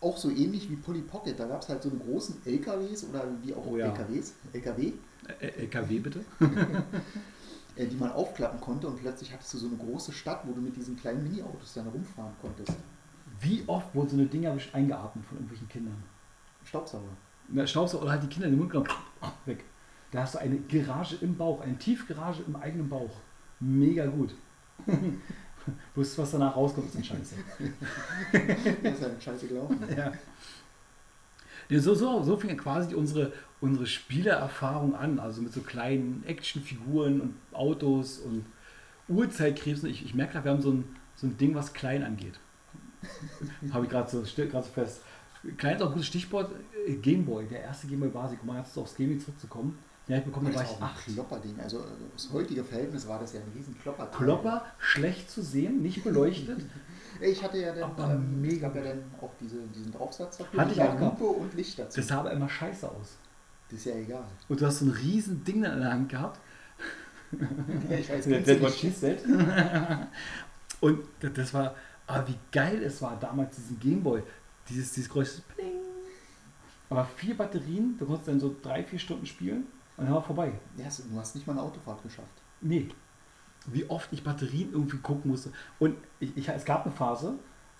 auch 0.00 0.16
so 0.16 0.30
ähnlich 0.30 0.68
wie 0.70 0.76
Polly 0.76 1.02
Pocket, 1.02 1.38
da 1.38 1.46
gab 1.46 1.62
es 1.62 1.68
halt 1.68 1.82
so 1.82 1.90
eine 1.90 1.98
großen 1.98 2.36
LKWs 2.44 3.04
oder 3.04 3.24
wie 3.42 3.54
auch 3.54 3.64
Oh 3.66 3.76
ja. 3.76 3.86
LKWs, 3.86 4.34
LKW, 4.52 4.92
LKW 5.40 5.98
bitte? 5.98 6.24
äh, 7.76 7.86
die 7.86 7.96
man 7.96 8.12
aufklappen 8.12 8.60
konnte 8.60 8.86
und 8.86 9.00
plötzlich 9.00 9.32
hattest 9.32 9.54
du 9.54 9.58
so 9.58 9.66
eine 9.66 9.76
große 9.76 10.12
Stadt, 10.12 10.42
wo 10.46 10.52
du 10.52 10.60
mit 10.60 10.76
diesen 10.76 10.96
kleinen 10.96 11.22
Mini-Autos 11.22 11.74
dann 11.74 11.88
rumfahren 11.88 12.34
konntest. 12.40 12.72
Wie 13.40 13.64
oft 13.66 13.94
wurden 13.94 14.08
so 14.08 14.16
eine 14.16 14.26
Dinger 14.26 14.56
eingeatmet 14.72 15.24
von 15.24 15.38
irgendwelchen 15.38 15.68
Kindern? 15.68 16.02
Staubsauger. 16.64 17.16
Na, 17.48 17.66
Staubsauger 17.66 18.04
oder 18.04 18.12
halt 18.12 18.22
die 18.22 18.28
Kinder 18.28 18.46
in 18.46 18.54
den 18.54 18.58
Mund 18.58 18.70
genommen, 18.70 18.90
weg. 19.46 19.64
Da 20.10 20.22
hast 20.22 20.34
du 20.34 20.38
eine 20.38 20.58
Garage 20.58 21.16
im 21.20 21.36
Bauch, 21.36 21.62
eine 21.62 21.76
Tiefgarage 21.78 22.42
im 22.46 22.56
eigenen 22.56 22.88
Bauch. 22.88 23.16
Mega 23.60 24.06
gut. 24.06 24.34
Bloß 25.94 26.18
was 26.18 26.32
danach 26.32 26.56
rauskommt, 26.56 26.88
ist 26.88 26.96
ein 26.96 27.04
Scheiße. 27.04 27.34
Das 28.82 28.94
ist 28.94 29.02
halt 29.02 29.22
scheiße 29.22 29.46
gelaufen. 29.46 29.78
Ja. 29.96 30.12
Ja, 31.68 31.80
so, 31.80 31.94
so, 31.94 32.22
so 32.22 32.36
fing 32.36 32.56
quasi 32.56 32.94
unsere, 32.94 33.32
unsere 33.60 33.86
Spielererfahrung 33.86 34.94
an, 34.94 35.18
also 35.18 35.40
mit 35.40 35.52
so 35.52 35.60
kleinen 35.60 36.22
Actionfiguren 36.26 37.20
und 37.20 37.34
Autos 37.52 38.18
und 38.18 38.44
Uhrzeitkrebsen. 39.08 39.88
Ich, 39.88 40.04
ich 40.04 40.14
merke 40.14 40.32
gerade, 40.32 40.44
wir 40.46 40.52
haben 40.52 40.62
so 40.62 40.72
ein, 40.72 40.84
so 41.16 41.26
ein 41.26 41.38
Ding, 41.38 41.54
was 41.54 41.72
klein 41.72 42.02
angeht. 42.02 42.38
Habe 43.72 43.86
ich 43.86 43.90
gerade 43.90 44.10
so, 44.10 44.24
so 44.24 44.62
fest. 44.74 45.02
Klein 45.56 45.76
ist 45.76 45.82
auch 45.82 45.86
ein 45.88 45.92
gutes 45.92 46.06
Stichwort. 46.06 46.52
äh, 46.86 46.94
Gameboy, 46.94 47.46
der 47.46 47.62
erste 47.62 47.86
Gameboy 47.86 48.10
Basic, 48.10 48.40
um 48.42 48.46
mal 48.48 48.58
jetzt 48.58 48.76
aufs 48.78 48.94
Gaming 48.94 49.18
zurückzukommen. 49.20 49.78
Habe 50.08 50.18
ich 50.18 50.24
bekommen, 50.24 50.46
da 50.50 50.54
war 50.56 50.62
Das 50.62 50.72
ich 50.72 50.82
acht. 50.82 51.04
Klopperding. 51.06 51.60
Also 51.60 51.84
aus 52.14 52.28
heutiger 52.32 52.64
Verhältnis 52.64 53.06
war 53.08 53.18
das 53.20 53.32
ja 53.32 53.40
ein 53.40 53.46
riesen 53.54 53.76
Klopper. 53.80 54.06
Klopper, 54.06 54.64
schlecht 54.78 55.30
zu 55.30 55.42
sehen, 55.42 55.82
nicht 55.82 56.02
beleuchtet. 56.04 56.58
Ich 57.20 57.40
hatte 57.44 57.58
ja 57.58 57.72
dann, 57.72 57.84
Aber 57.84 58.14
ähm, 58.14 58.40
mega 58.40 58.66
ja 58.74 58.82
dann 58.82 58.98
auch 59.20 59.30
diese, 59.40 59.58
diesen 59.76 59.92
Draufsatz 59.92 60.38
dafür. 60.38 60.60
Hatte 60.60 60.72
ich 60.72 60.80
auch 60.80 60.96
gehabt. 60.96 61.20
Lupe 61.20 61.32
und 61.40 61.54
Licht 61.54 61.78
dazu. 61.78 62.00
Das 62.00 62.08
sah 62.08 62.18
aber 62.20 62.32
immer 62.32 62.48
scheiße 62.48 62.88
aus. 62.88 63.16
Das 63.70 63.78
ist 63.78 63.84
ja 63.84 63.94
egal. 63.94 64.24
Und 64.48 64.60
du 64.60 64.66
hast 64.66 64.80
so 64.80 64.86
ein 64.86 64.90
riesen 64.90 65.44
Ding 65.44 65.56
in 65.56 65.62
der 65.80 65.92
Hand 65.92 66.08
gehabt. 66.08 66.40
ich 67.90 68.10
weiß 68.10 68.26
nicht. 68.26 68.48
Und 70.80 70.98
das- 71.20 71.32
das 71.34 71.54
war, 71.54 71.74
aber 72.06 72.26
wie 72.28 72.38
geil 72.50 72.82
es 72.82 73.00
war 73.02 73.16
damals, 73.20 73.54
diesen 73.56 73.78
Gameboy. 73.78 74.22
Dieses, 74.68 74.92
dieses 74.92 75.08
Geräusch, 75.08 75.30
Pling. 75.54 75.72
Aber 76.90 77.04
vier 77.16 77.36
Batterien, 77.36 77.96
du 77.98 78.04
konntest 78.06 78.28
dann 78.28 78.40
so 78.40 78.54
drei, 78.62 78.84
vier 78.84 78.98
Stunden 78.98 79.24
spielen 79.26 79.66
und 79.96 80.04
dann 80.04 80.14
war 80.14 80.22
vorbei. 80.22 80.52
Ja, 80.76 80.84
du 80.84 81.18
hast 81.18 81.34
nicht 81.34 81.46
mal 81.46 81.54
eine 81.54 81.62
Autofahrt 81.62 82.02
geschafft. 82.02 82.28
Nee. 82.60 82.88
Wie 83.66 83.88
oft 83.88 84.12
ich 84.12 84.22
Batterien 84.24 84.72
irgendwie 84.72 84.98
gucken 84.98 85.30
musste. 85.30 85.52
Und 85.78 85.96
ich, 86.20 86.36
ich, 86.36 86.48
es 86.48 86.64
gab 86.64 86.84
eine 86.84 86.94
Phase, 86.94 87.34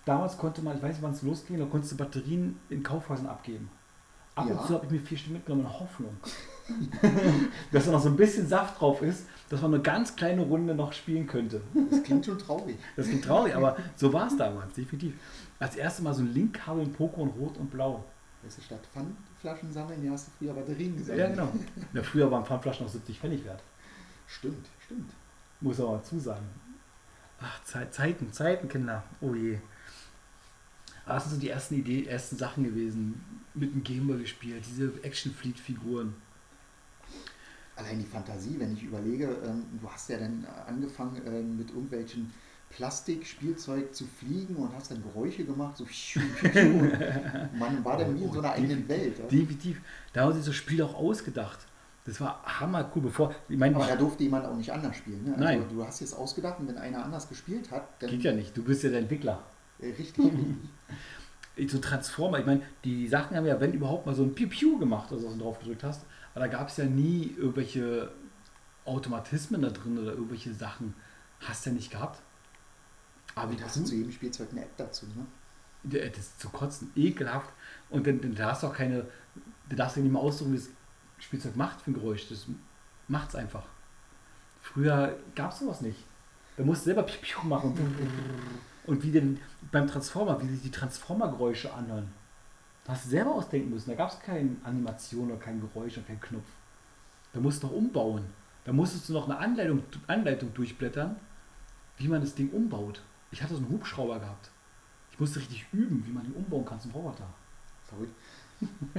damals 0.05 0.37
konnte 0.37 0.61
man, 0.61 0.77
ich 0.77 0.81
weiß 0.83 0.93
nicht, 0.95 1.03
wann 1.03 1.11
es 1.13 1.21
losging, 1.21 1.59
da 1.59 1.65
konntest 1.65 1.93
du 1.93 1.97
Batterien 1.97 2.59
in 2.69 2.81
Kaufhäusern 2.83 3.27
abgeben. 3.27 3.69
Ab 4.35 4.47
Ja. 4.49 4.55
und 4.55 4.65
zu 4.65 4.73
habe 4.73 4.85
ich 4.85 4.91
mir 4.91 4.99
vier 4.99 5.17
Stück 5.17 5.33
mitgenommen 5.33 5.65
in 5.65 5.79
Hoffnung. 5.79 6.17
dass 7.71 7.85
da 7.85 7.91
noch 7.91 8.01
so 8.01 8.09
ein 8.09 8.15
bisschen 8.15 8.47
Saft 8.47 8.79
drauf 8.79 9.01
ist, 9.01 9.25
dass 9.49 9.61
man 9.61 9.73
eine 9.73 9.83
ganz 9.83 10.15
kleine 10.15 10.41
Runde 10.41 10.73
noch 10.73 10.93
spielen 10.93 11.27
könnte. 11.27 11.61
Das 11.91 12.01
klingt 12.03 12.25
schon 12.25 12.39
traurig. 12.39 12.77
Das 12.95 13.05
klingt 13.07 13.25
traurig, 13.25 13.53
aber 13.55 13.77
so 13.95 14.11
war 14.11 14.27
es 14.27 14.37
damals, 14.37 14.73
definitiv. 14.73 15.13
Als 15.63 15.77
erstes 15.77 16.03
Mal 16.03 16.13
so 16.13 16.23
ein 16.23 16.33
Linkkabel 16.33 16.83
in 16.83 16.93
Pokémon 16.93 17.29
Rot 17.37 17.57
und 17.57 17.71
Blau. 17.71 18.03
Weißt 18.43 18.57
du, 18.57 18.61
statt 18.61 18.81
Pfandflaschen 18.93 19.71
sammeln, 19.71 20.01
hier 20.01 20.11
hast 20.11 20.27
du 20.27 20.31
früher 20.37 20.53
Batterien 20.53 20.97
gesammelt. 20.97 21.21
Ja, 21.21 21.29
genau. 21.29 21.53
Ja, 21.93 22.03
früher 22.03 22.29
waren 22.29 22.45
Pfandflaschen 22.45 22.85
noch 22.85 22.91
70 22.91 23.17
Pfennig 23.17 23.45
wert. 23.45 23.63
Stimmt, 24.27 24.67
stimmt. 24.83 25.09
Muss 25.61 25.79
aber 25.79 25.93
mal 25.93 26.03
zusagen. 26.03 26.45
Ach, 27.39 27.63
Zeit, 27.63 27.93
Zeiten, 27.93 28.33
Zeiten, 28.33 28.67
Kinder. 28.67 29.03
Oh 29.21 29.33
je. 29.33 29.57
Aber 31.05 31.13
Das 31.13 31.23
sind 31.23 31.35
so 31.35 31.39
die 31.39 31.49
ersten 31.49 31.75
Ideen, 31.75 32.07
ersten 32.07 32.35
Sachen 32.35 32.65
gewesen. 32.65 33.23
Mit 33.53 33.73
dem 33.73 33.85
Gameboy 33.85 34.19
gespielt, 34.19 34.65
diese 34.67 34.91
Action-Fleet-Figuren. 35.01 36.13
Allein 37.77 37.99
die 37.99 38.05
Fantasie, 38.05 38.59
wenn 38.59 38.73
ich 38.73 38.83
überlege, 38.83 39.33
ähm, 39.45 39.63
du 39.81 39.89
hast 39.89 40.09
ja 40.09 40.17
dann 40.17 40.45
angefangen 40.67 41.21
ähm, 41.25 41.55
mit 41.55 41.69
irgendwelchen 41.69 42.33
Plastikspielzeug 42.75 43.93
zu 43.93 44.05
fliegen 44.05 44.55
und 44.55 44.73
hast 44.73 44.91
dann 44.91 45.03
Geräusche 45.03 45.45
gemacht, 45.45 45.77
so 45.77 45.85
man 47.57 47.85
war 47.85 47.97
dann 47.97 48.17
wie 48.17 48.23
in 48.23 48.31
so 48.31 48.39
einer 48.39 48.51
eigenen 48.51 48.87
Welt. 48.87 49.19
Ja? 49.19 49.25
Definitiv. 49.25 49.81
Da 50.11 50.21
haben 50.21 50.33
sie 50.33 50.41
so 50.41 50.51
Spiele 50.51 50.85
auch 50.85 50.95
ausgedacht. 50.95 51.59
Das 52.05 52.19
war 52.19 52.43
hammer 52.45 52.91
cool. 52.95 53.03
Bevor, 53.03 53.33
ich 53.47 53.57
meine, 53.57 53.75
Aber 53.75 53.85
da 53.85 53.95
durfte 53.95 54.23
jemand 54.23 54.45
auch 54.45 54.55
nicht 54.55 54.71
anders 54.71 54.97
spielen. 54.97 55.23
Ne? 55.23 55.31
Also 55.33 55.43
Nein. 55.43 55.65
Du 55.69 55.85
hast 55.85 56.01
jetzt 56.01 56.13
ausgedacht 56.13 56.59
und 56.59 56.67
wenn 56.67 56.77
einer 56.77 57.03
anders 57.03 57.29
gespielt 57.29 57.71
hat, 57.71 57.87
dann 57.99 58.09
geht 58.09 58.23
ja 58.23 58.33
nicht. 58.33 58.57
Du 58.57 58.63
bist 58.63 58.83
ja 58.83 58.89
der 58.89 58.99
Entwickler. 58.99 59.41
äh, 59.79 59.87
richtig, 59.87 60.25
richtig. 60.25 61.71
so 61.71 61.77
Transformer, 61.77 62.39
ich 62.39 62.45
meine, 62.45 62.61
die 62.83 63.07
Sachen 63.07 63.37
haben 63.37 63.45
ja, 63.45 63.59
wenn 63.59 63.73
überhaupt 63.73 64.05
mal 64.05 64.15
so 64.15 64.23
ein 64.23 64.33
Piu-Piu 64.33 64.79
gemacht, 64.79 65.11
also 65.11 65.27
was 65.27 65.33
du 65.35 65.39
drauf 65.39 65.59
gedrückt 65.59 65.83
hast, 65.83 66.01
aber 66.33 66.45
da 66.45 66.51
gab 66.51 66.67
es 66.69 66.77
ja 66.77 66.85
nie 66.85 67.35
irgendwelche 67.37 68.11
Automatismen 68.85 69.61
da 69.61 69.69
drin 69.69 69.97
oder 69.97 70.11
irgendwelche 70.11 70.53
Sachen 70.53 70.95
hast 71.39 71.65
du 71.65 71.69
ja 71.69 71.75
nicht 71.75 71.91
gehabt. 71.91 72.19
Aber 73.35 73.51
wie 73.51 73.55
Und 73.55 73.63
hast 73.63 73.75
du 73.75 73.81
cool. 73.81 73.85
zu 73.85 73.95
jedem 73.95 74.11
Spielzeug 74.11 74.49
eine 74.51 74.61
App 74.61 74.77
dazu, 74.77 75.05
ne? 75.07 75.25
Das 75.83 76.17
ist 76.17 76.39
zu 76.39 76.49
kotzen, 76.49 76.91
ekelhaft. 76.95 77.49
Und 77.89 78.07
dann, 78.07 78.21
dann 78.21 78.35
da 78.35 78.51
hast 78.51 78.63
du 78.63 78.67
auch 78.67 78.73
keine, 78.73 79.05
da 79.69 79.75
darfst 79.75 79.97
du 79.97 80.01
nicht 80.01 80.11
mal 80.11 80.19
aussuchen, 80.19 80.53
wie 80.53 80.57
das 80.57 80.69
Spielzeug 81.19 81.55
macht 81.55 81.81
für 81.81 81.91
ein 81.91 81.95
Geräusch. 81.95 82.27
Das 82.29 82.45
macht's 83.07 83.35
einfach. 83.35 83.65
Früher 84.61 85.17
gab 85.35 85.51
es 85.51 85.59
sowas 85.59 85.81
nicht. 85.81 85.99
Da 86.55 86.63
musst 86.63 86.81
du 86.81 86.85
selber 86.85 87.03
piu, 87.03 87.17
piu 87.21 87.43
machen. 87.47 87.75
Und 88.85 89.03
wie 89.03 89.11
denn 89.11 89.39
beim 89.71 89.87
Transformer, 89.87 90.41
wie 90.41 90.47
sich 90.47 90.61
die 90.61 90.71
Transformer-Geräusche 90.71 91.73
anhören. 91.73 92.09
Da 92.85 92.93
hast 92.93 93.05
du 93.05 93.09
selber 93.09 93.31
ausdenken 93.31 93.69
müssen. 93.69 93.89
Da 93.89 93.95
gab 93.95 94.11
es 94.11 94.19
keine 94.19 94.55
Animation 94.63 95.31
oder 95.31 95.39
kein 95.39 95.61
Geräusch 95.61 95.97
oder 95.97 96.07
keinen 96.07 96.21
Knopf. 96.21 96.47
Da 97.33 97.39
musst 97.39 97.63
du 97.63 97.67
noch 97.67 97.73
umbauen. 97.73 98.25
Da 98.65 98.73
musstest 98.73 99.09
du 99.09 99.13
noch 99.13 99.25
eine 99.25 99.37
Anleitung, 99.37 99.83
Anleitung 100.07 100.53
durchblättern, 100.53 101.15
wie 101.97 102.07
man 102.07 102.21
das 102.21 102.35
Ding 102.35 102.49
umbaut. 102.51 103.01
Ich 103.33 103.41
hatte 103.41 103.55
so 103.55 103.59
einen 103.59 103.69
Hubschrauber 103.69 104.19
gehabt. 104.19 104.51
Ich 105.11 105.19
musste 105.19 105.39
richtig 105.39 105.65
üben, 105.73 106.03
wie 106.07 106.11
man 106.11 106.23
den 106.23 106.33
umbauen 106.33 106.65
kann 106.65 106.79
zum 106.79 106.91
Roboter. 106.91 107.27
Verrückt. 107.89 108.15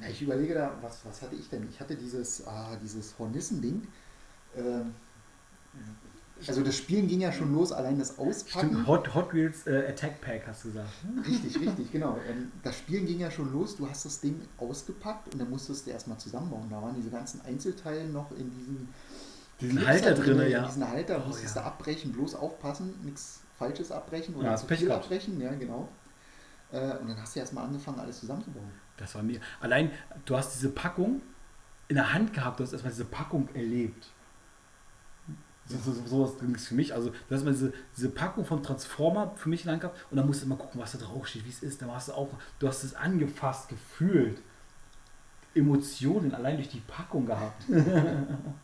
Na, 0.00 0.08
ich 0.08 0.22
überlege 0.22 0.54
da, 0.54 0.72
was, 0.80 1.04
was 1.04 1.22
hatte 1.22 1.34
ich 1.34 1.48
denn? 1.48 1.68
Ich 1.68 1.80
hatte 1.80 1.96
dieses, 1.96 2.46
ah, 2.46 2.76
dieses 2.82 3.18
Hornissen-Ding. 3.18 3.86
Ähm, 4.56 4.94
also 6.46 6.62
das 6.62 6.76
Spielen 6.76 7.06
ging 7.08 7.20
ja 7.20 7.32
schon 7.32 7.52
los, 7.52 7.72
allein 7.72 7.98
das 7.98 8.18
Auspacken. 8.18 8.68
Stimmt, 8.70 8.86
Hot, 8.86 9.14
Hot 9.14 9.34
Wheels 9.34 9.66
äh, 9.66 9.86
Attack 9.88 10.20
Pack 10.20 10.46
hast 10.46 10.64
du 10.64 10.68
gesagt. 10.68 10.88
Richtig, 11.26 11.60
richtig, 11.60 11.92
genau. 11.92 12.18
Ähm, 12.28 12.50
Das 12.62 12.78
Spielen 12.78 13.06
ging 13.06 13.20
ja 13.20 13.30
schon 13.30 13.52
los, 13.52 13.76
du 13.76 13.88
hast 13.88 14.04
das 14.04 14.20
Ding 14.20 14.40
ausgepackt 14.58 15.32
und 15.32 15.40
dann 15.40 15.50
musstest 15.50 15.86
du 15.86 15.90
erstmal 15.90 16.18
zusammenbauen. 16.18 16.68
Da 16.70 16.80
waren 16.80 16.94
diese 16.94 17.10
ganzen 17.10 17.40
Einzelteile 17.42 18.08
noch 18.08 18.30
in 18.32 18.50
diesem 18.56 18.88
Diesen 19.62 19.86
Halter 19.86 20.14
drin, 20.14 20.40
in 20.40 20.50
ja. 20.50 20.66
Diesen 20.66 20.88
Halter 20.88 21.22
Oh, 21.24 21.28
musstest 21.28 21.56
ja. 21.56 21.62
du 21.62 21.68
abbrechen, 21.68 22.12
bloß 22.12 22.34
aufpassen, 22.34 22.94
nichts 23.04 23.40
Falsches 23.58 23.90
abbrechen 23.92 24.34
oder 24.34 24.50
Ja, 24.50 24.56
zu 24.56 24.66
Pech 24.66 24.78
viel 24.80 24.88
gehabt. 24.88 25.04
abbrechen, 25.04 25.40
ja 25.40 25.52
genau. 25.54 25.88
Äh, 26.72 26.96
Und 26.98 27.08
dann 27.08 27.20
hast 27.20 27.34
du 27.36 27.40
erstmal 27.40 27.64
angefangen, 27.64 28.00
alles 28.00 28.20
zusammenzubauen. 28.20 28.70
Das 28.96 29.14
war 29.14 29.22
mir. 29.22 29.40
Allein, 29.60 29.90
du 30.24 30.36
hast 30.36 30.54
diese 30.54 30.70
Packung 30.70 31.22
in 31.88 31.96
der 31.96 32.12
Hand 32.12 32.32
gehabt, 32.32 32.58
du 32.60 32.64
hast 32.64 32.72
erstmal 32.72 32.92
diese 32.92 33.04
Packung 33.04 33.48
erlebt. 33.54 34.08
So, 35.66 35.78
so, 35.78 35.92
so, 35.92 36.06
sowas 36.06 36.38
ging 36.40 36.54
es 36.54 36.66
für 36.66 36.74
mich. 36.74 36.92
Also, 36.92 37.10
du 37.10 37.34
hast 37.34 37.44
mal 37.44 37.52
diese, 37.52 37.72
diese 37.96 38.08
Packung 38.10 38.44
von 38.44 38.62
Transformer 38.62 39.32
für 39.36 39.48
mich 39.48 39.60
in 39.60 39.66
der 39.66 39.72
Hand 39.74 39.82
gehabt 39.82 40.04
und 40.10 40.16
dann 40.16 40.26
musst 40.26 40.42
du 40.42 40.46
mal 40.48 40.56
gucken, 40.58 40.80
was 40.80 40.92
da 40.92 40.98
drauf 40.98 41.26
steht, 41.28 41.44
wie 41.44 41.50
es 41.50 41.62
ist. 41.62 41.80
Dann 41.80 41.88
warst 41.88 42.08
du 42.08 42.12
auch, 42.14 42.28
du 42.58 42.66
hast 42.66 42.82
es 42.82 42.94
angefasst, 42.94 43.68
gefühlt. 43.68 44.40
Emotionen 45.54 46.34
allein 46.34 46.56
durch 46.56 46.68
die 46.70 46.80
Packung 46.80 47.26
gehabt. 47.26 47.62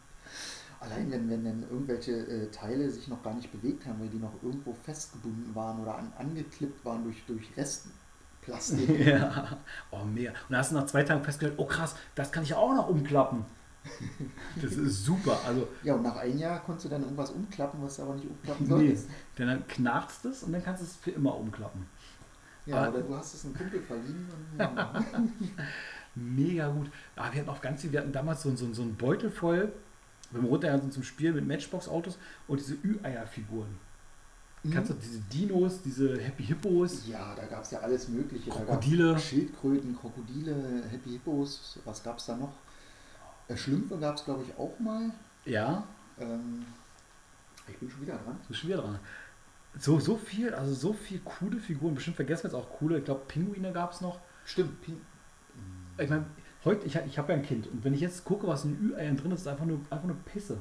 Allein 0.80 1.10
wenn, 1.10 1.28
wenn 1.28 1.44
dann 1.44 1.62
irgendwelche 1.70 2.12
äh, 2.12 2.50
Teile 2.50 2.88
sich 2.90 3.08
noch 3.08 3.22
gar 3.22 3.34
nicht 3.34 3.50
bewegt 3.50 3.84
haben, 3.86 3.98
weil 4.00 4.08
die 4.08 4.18
noch 4.18 4.32
irgendwo 4.42 4.72
festgebunden 4.72 5.54
waren 5.54 5.80
oder 5.80 5.96
an, 5.98 6.12
angeklippt 6.18 6.84
waren 6.84 7.02
durch, 7.02 7.24
durch 7.26 7.50
Restplastik. 7.56 8.98
ja, 9.06 9.58
oh, 9.90 10.04
mehr. 10.04 10.30
Und 10.30 10.50
dann 10.50 10.58
hast 10.60 10.70
du 10.70 10.76
nach 10.76 10.86
zwei 10.86 11.02
Tagen 11.02 11.24
festgestellt, 11.24 11.58
oh 11.58 11.66
krass, 11.66 11.96
das 12.14 12.30
kann 12.30 12.44
ich 12.44 12.54
auch 12.54 12.74
noch 12.74 12.88
umklappen. 12.88 13.44
Das 14.60 14.72
ist 14.72 15.04
super. 15.04 15.38
Also, 15.46 15.66
Ja, 15.82 15.94
und 15.94 16.02
nach 16.02 16.16
einem 16.16 16.36
Jahr 16.36 16.60
konntest 16.62 16.86
du 16.86 16.88
dann 16.90 17.02
irgendwas 17.02 17.30
umklappen, 17.30 17.80
was 17.82 17.96
du 17.96 18.02
aber 18.02 18.14
nicht 18.16 18.28
umklappen 18.28 18.66
nee, 18.66 18.70
solltest. 18.70 19.08
denn 19.38 19.46
dann 19.46 19.66
knarzt 19.68 20.24
es 20.26 20.42
und 20.42 20.52
dann 20.52 20.62
kannst 20.62 20.82
du 20.82 20.86
es 20.86 20.96
für 20.96 21.12
immer 21.12 21.34
umklappen. 21.36 21.86
Ja, 22.66 22.82
Aber- 22.82 22.98
oder 22.98 23.06
du 23.06 23.16
hast 23.16 23.34
es 23.34 23.44
einem 23.44 23.56
Kumpel 23.56 23.80
verliehen. 23.80 24.28
Und, 24.52 24.58
ja. 24.60 24.92
Mega 26.14 26.68
gut. 26.68 26.90
Aber 27.16 27.32
wir 27.32 27.40
hatten 27.40 27.50
auch 27.50 27.60
ganz 27.62 27.80
viel, 27.80 27.92
wir 27.92 28.00
hatten 28.00 28.12
damals 28.12 28.42
so, 28.42 28.54
so, 28.56 28.72
so 28.74 28.82
einen 28.82 28.96
Beutel 28.96 29.30
voll, 29.30 29.72
wenn 30.30 30.42
wir 30.42 30.48
runtergegangen 30.48 30.82
sind 30.82 30.92
zum 30.94 31.02
Spielen 31.02 31.34
mit 31.34 31.46
Matchbox-Autos 31.46 32.18
und 32.46 32.60
diese 32.60 32.74
Ü-Eier-Figuren. 32.84 33.78
Kannst 34.72 34.90
du 34.90 34.94
diese 34.94 35.20
Dinos, 35.20 35.80
diese 35.82 36.20
Happy 36.20 36.44
Hippos, 36.44 37.06
Ja, 37.06 37.34
da 37.34 37.46
gab 37.46 37.62
es 37.62 37.70
ja 37.70 37.78
alles 37.78 38.08
Mögliche. 38.08 38.50
Krokodile. 38.50 39.18
Schildkröten, 39.18 39.96
Krokodile, 39.96 40.82
Happy 40.90 41.10
Hippos, 41.10 41.78
was 41.84 42.02
gab 42.02 42.18
es 42.18 42.26
da 42.26 42.36
noch? 42.36 42.52
Äh, 43.46 43.56
Schlümpfe 43.56 43.96
gab 43.98 44.16
es, 44.16 44.24
glaube 44.24 44.42
ich, 44.46 44.58
auch 44.58 44.78
mal. 44.80 45.10
ja, 45.46 45.84
Ähm, 46.20 46.66
ich 47.68 47.76
bin 47.78 47.88
schon 47.90 48.02
wieder 48.02 48.16
dran. 48.16 48.36
so 48.48 48.54
schwer 48.54 48.78
dran. 48.78 48.98
So, 49.78 50.00
so 50.00 50.16
viel, 50.16 50.52
also 50.52 50.74
so 50.74 50.92
viel 50.92 51.20
coole 51.20 51.58
Figuren. 51.60 51.94
Bestimmt 51.94 52.16
vergessen 52.16 52.44
wir 52.44 52.50
jetzt 52.50 52.58
auch 52.58 52.78
coole. 52.78 52.98
Ich 52.98 53.04
glaube, 53.04 53.22
Pinguine 53.28 53.72
gab 53.72 53.92
es 53.92 54.00
noch. 54.00 54.18
Stimmt, 54.44 54.82
Pin 54.82 55.00
Ich 55.98 56.10
meine, 56.10 56.24
heute, 56.68 56.86
ich, 56.86 56.94
ich 56.94 57.18
habe 57.18 57.32
ja 57.32 57.38
ein 57.38 57.44
Kind 57.44 57.66
und 57.66 57.84
wenn 57.84 57.94
ich 57.94 58.00
jetzt 58.00 58.24
gucke, 58.24 58.46
was 58.46 58.64
in 58.64 58.90
Ü-Eiern 58.90 59.16
drin 59.16 59.32
ist, 59.32 59.40
ist 59.40 59.48
einfach 59.48 59.64
nur, 59.64 59.80
einfach 59.90 60.06
nur 60.06 60.16
Pisse. 60.16 60.58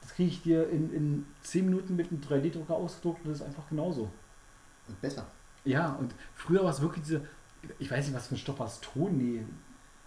Das 0.00 0.14
kriege 0.14 0.30
ich 0.30 0.42
dir 0.42 0.68
in, 0.70 0.92
in 0.92 1.26
10 1.42 1.66
Minuten 1.66 1.96
mit 1.96 2.10
einem 2.10 2.20
3D-Drucker 2.20 2.74
ausgedruckt 2.74 3.24
und 3.24 3.30
das 3.30 3.40
ist 3.40 3.46
einfach 3.46 3.68
genauso. 3.68 4.10
und 4.88 5.00
besser. 5.00 5.26
Ja, 5.64 5.92
und 5.94 6.14
früher 6.34 6.62
war 6.62 6.70
es 6.70 6.80
wirklich 6.80 7.04
diese, 7.04 7.22
ich 7.78 7.90
weiß 7.90 8.06
nicht, 8.06 8.14
was 8.14 8.28
für 8.28 8.36
ein 8.36 8.38
Stoff 8.38 8.60
war 8.60 8.66
es, 8.66 8.80
Ton, 8.80 9.18
nee, 9.18 9.44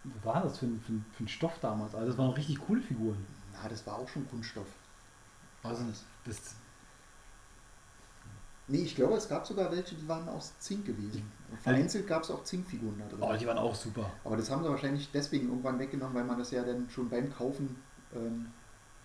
was 0.05 0.25
war 0.25 0.41
das 0.41 0.57
für 0.57 0.67
ein, 0.67 0.79
für, 0.79 0.93
ein, 0.93 1.05
für 1.11 1.23
ein 1.25 1.27
Stoff 1.27 1.59
damals? 1.59 1.93
Also 1.93 2.07
das 2.07 2.17
waren 2.17 2.31
richtig 2.31 2.59
coole 2.59 2.81
Figuren. 2.81 3.25
Na, 3.53 3.67
das 3.67 3.85
war 3.85 3.95
auch 3.97 4.07
schon 4.07 4.27
Kunststoff. 4.29 4.67
Also 5.63 5.83
das, 6.25 6.55
Nee, 8.69 8.83
ich 8.83 8.95
glaube, 8.95 9.15
es 9.15 9.27
gab 9.27 9.47
sogar 9.47 9.71
welche, 9.71 9.95
die 9.95 10.07
waren 10.07 10.29
aus 10.29 10.53
Zink 10.59 10.85
gewesen. 10.85 11.23
Vereinzelt 11.63 12.05
gab 12.07 12.23
es 12.23 12.29
auch 12.29 12.43
Zinkfiguren 12.43 12.99
da 12.99 13.07
drin. 13.07 13.19
oh, 13.21 13.35
die 13.35 13.47
waren 13.47 13.57
auch 13.57 13.73
super. 13.73 14.11
Aber 14.23 14.37
das 14.37 14.51
haben 14.51 14.63
sie 14.63 14.69
wahrscheinlich 14.69 15.09
deswegen 15.11 15.47
irgendwann 15.47 15.79
weggenommen, 15.79 16.13
weil 16.15 16.23
man 16.23 16.37
das 16.37 16.51
ja 16.51 16.63
dann 16.63 16.87
schon 16.89 17.09
beim 17.09 17.33
Kaufen 17.33 17.75
ähm, 18.15 18.47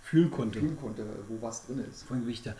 Fühlen 0.03 0.31
konnte. 0.31 0.61
fühlen 0.61 0.79
konnte, 0.79 1.07
wo 1.29 1.41
was 1.41 1.67
drin 1.67 1.79
ist. 1.79 2.03
Von 2.03 2.21
Gewicht 2.21 2.45
her. 2.45 2.57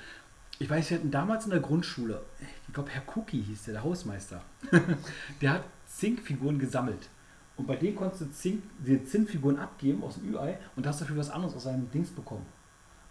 Ich 0.59 0.71
weiß, 0.71 0.91
wir 0.91 0.99
hatten 0.99 1.11
damals 1.11 1.45
in 1.45 1.51
der 1.51 1.61
Grundschule, 1.61 2.23
ich 2.67 2.73
glaube 2.73 2.89
Herr 2.91 3.03
Cookie 3.15 3.43
hieß 3.43 3.65
der, 3.65 3.75
der 3.75 3.85
Hausmeister, 3.85 4.41
der 5.43 5.53
hat 5.53 5.65
Zinkfiguren 5.87 6.59
gesammelt. 6.59 7.09
Und 7.57 7.67
bei 7.67 7.77
denen 7.77 7.97
konntest 7.97 8.23
du 8.23 8.31
Zink, 8.33 8.63
die 8.79 9.05
Zinkfiguren 9.05 9.59
abgeben 9.59 10.03
aus 10.03 10.15
dem 10.15 10.33
Ü-Ei 10.33 10.59
und 10.75 10.87
hast 10.87 11.01
dafür 11.01 11.17
was 11.17 11.31
anderes 11.31 11.55
aus 11.55 11.65
seinem 11.65 11.91
Dings 11.91 12.11
bekommen. 12.11 12.47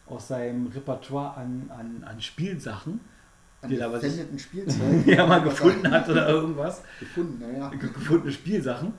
Aus 0.05 0.29
seinem 0.29 0.67
Repertoire 0.67 1.35
an, 1.38 1.69
an, 1.69 2.03
an 2.03 2.21
Spielsachen, 2.21 3.00
Die 3.70 3.77
da 3.77 3.91
was 3.91 4.03
ich- 4.03 4.22
Spielzeug. 4.41 5.03
die 5.05 5.12
er 5.13 5.27
mal 5.27 5.41
gefunden 5.41 5.89
hat 5.91 6.08
oder 6.10 6.27
irgendwas. 6.29 6.82
Gefunden, 7.00 7.39
naja. 7.39 7.70
ge- 7.70 7.89
gefundene 7.91 8.32
Spielsachen. 8.32 8.93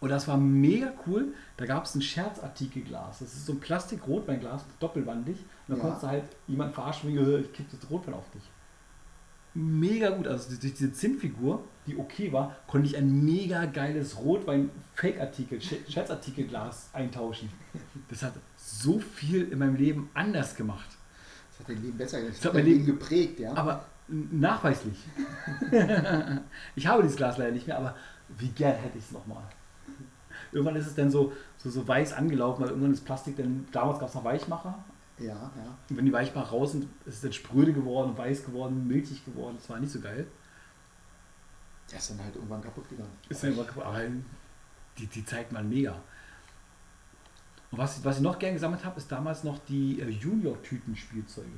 Und 0.00 0.10
das 0.10 0.28
war 0.28 0.36
mega 0.36 0.92
cool. 1.06 1.28
Da 1.56 1.64
gab 1.66 1.84
es 1.84 1.94
ein 1.94 2.02
Scherzartikelglas. 2.02 3.20
Das 3.20 3.32
ist 3.32 3.46
so 3.46 3.52
ein 3.52 3.60
Plastik-Rotweinglas, 3.60 4.64
doppelwandig. 4.80 5.36
Und 5.36 5.44
da 5.68 5.74
Ja. 5.76 5.80
konntest 5.80 6.02
du 6.02 6.06
halt 6.08 6.24
jemanden 6.46 6.74
verarschen, 6.74 7.10
wie 7.10 7.16
äh, 7.18 7.40
ich 7.40 7.52
kipp 7.52 7.66
das 7.70 7.88
Rotwein 7.90 8.14
auf 8.14 8.28
dich. 8.32 8.42
Mega 9.54 10.10
gut. 10.10 10.26
Also 10.26 10.48
durch 10.58 10.74
diese 10.74 10.92
Zinnfigur, 10.92 11.62
die 11.86 11.96
okay 11.96 12.32
war, 12.32 12.56
konnte 12.66 12.88
ich 12.88 12.96
ein 12.96 13.24
mega 13.24 13.64
geiles 13.66 14.18
Rotwein-Fake-Artikel, 14.18 15.58
Sche- 15.60 15.88
Scherzartikelglas 15.90 16.88
eintauschen. 16.92 17.48
Das 18.10 18.22
hat 18.22 18.32
so 18.56 18.98
viel 18.98 19.50
in 19.52 19.58
meinem 19.60 19.76
Leben 19.76 20.10
anders 20.12 20.56
gemacht. 20.56 20.88
Das 21.54 21.60
hat 21.60 21.68
dein 21.68 21.82
Leben 21.82 21.96
besser 21.96 22.20
das 22.20 22.38
hat 22.38 22.46
hat 22.46 22.54
mein 22.54 22.64
dein 22.64 22.72
Leben 22.72 22.86
geprägt, 22.86 23.38
ja. 23.38 23.54
Aber 23.54 23.84
nachweislich. 24.08 24.98
ich 26.76 26.86
habe 26.86 27.02
dieses 27.02 27.16
Glas 27.16 27.38
leider 27.38 27.52
nicht 27.52 27.66
mehr, 27.66 27.78
aber 27.78 27.96
wie 28.36 28.48
gern 28.48 28.74
hätte 28.74 28.98
ich 28.98 29.04
es 29.04 29.12
nochmal. 29.12 29.44
Irgendwann 30.52 30.76
ist 30.76 30.86
es 30.86 30.94
dann 30.94 31.10
so, 31.10 31.32
so, 31.58 31.70
so 31.70 31.86
weiß 31.86 32.12
angelaufen, 32.12 32.62
weil 32.62 32.70
irgendwann 32.70 32.92
ist 32.92 33.04
Plastik 33.04 33.36
dann, 33.36 33.66
damals 33.72 33.98
gab 33.98 34.08
es 34.08 34.14
noch 34.14 34.24
Weichmacher. 34.24 34.84
ja, 35.18 35.26
ja. 35.26 35.78
Und 35.88 35.96
wenn 35.96 36.04
die 36.04 36.12
Weichmacher 36.12 36.50
raus 36.50 36.72
sind, 36.72 36.84
ist 37.06 37.16
es 37.16 37.20
dann 37.20 37.32
spröde 37.32 37.72
geworden, 37.72 38.16
weiß 38.16 38.44
geworden, 38.44 38.86
milchig 38.86 39.24
geworden. 39.24 39.56
Das 39.58 39.68
war 39.70 39.78
nicht 39.78 39.92
so 39.92 40.00
geil. 40.00 40.26
Der 41.90 41.98
ist 41.98 42.10
dann 42.10 42.22
halt 42.22 42.34
irgendwann 42.34 42.62
kaputt 42.62 42.88
gegangen. 42.88 43.10
Ist 43.28 43.42
dann 43.42 43.52
immer, 43.52 43.66
aber 43.76 44.00
die, 44.98 45.06
die 45.06 45.24
Zeit 45.24 45.52
waren 45.52 45.68
mega. 45.68 46.00
Und 47.74 47.78
was, 47.78 48.04
was 48.04 48.18
ich 48.18 48.22
noch 48.22 48.38
gern 48.38 48.54
gesammelt 48.54 48.84
habe, 48.84 48.98
ist 48.98 49.10
damals 49.10 49.42
noch 49.42 49.58
die 49.66 50.00
äh, 50.00 50.08
Junior-Tüten-Spielzeuge. 50.08 51.48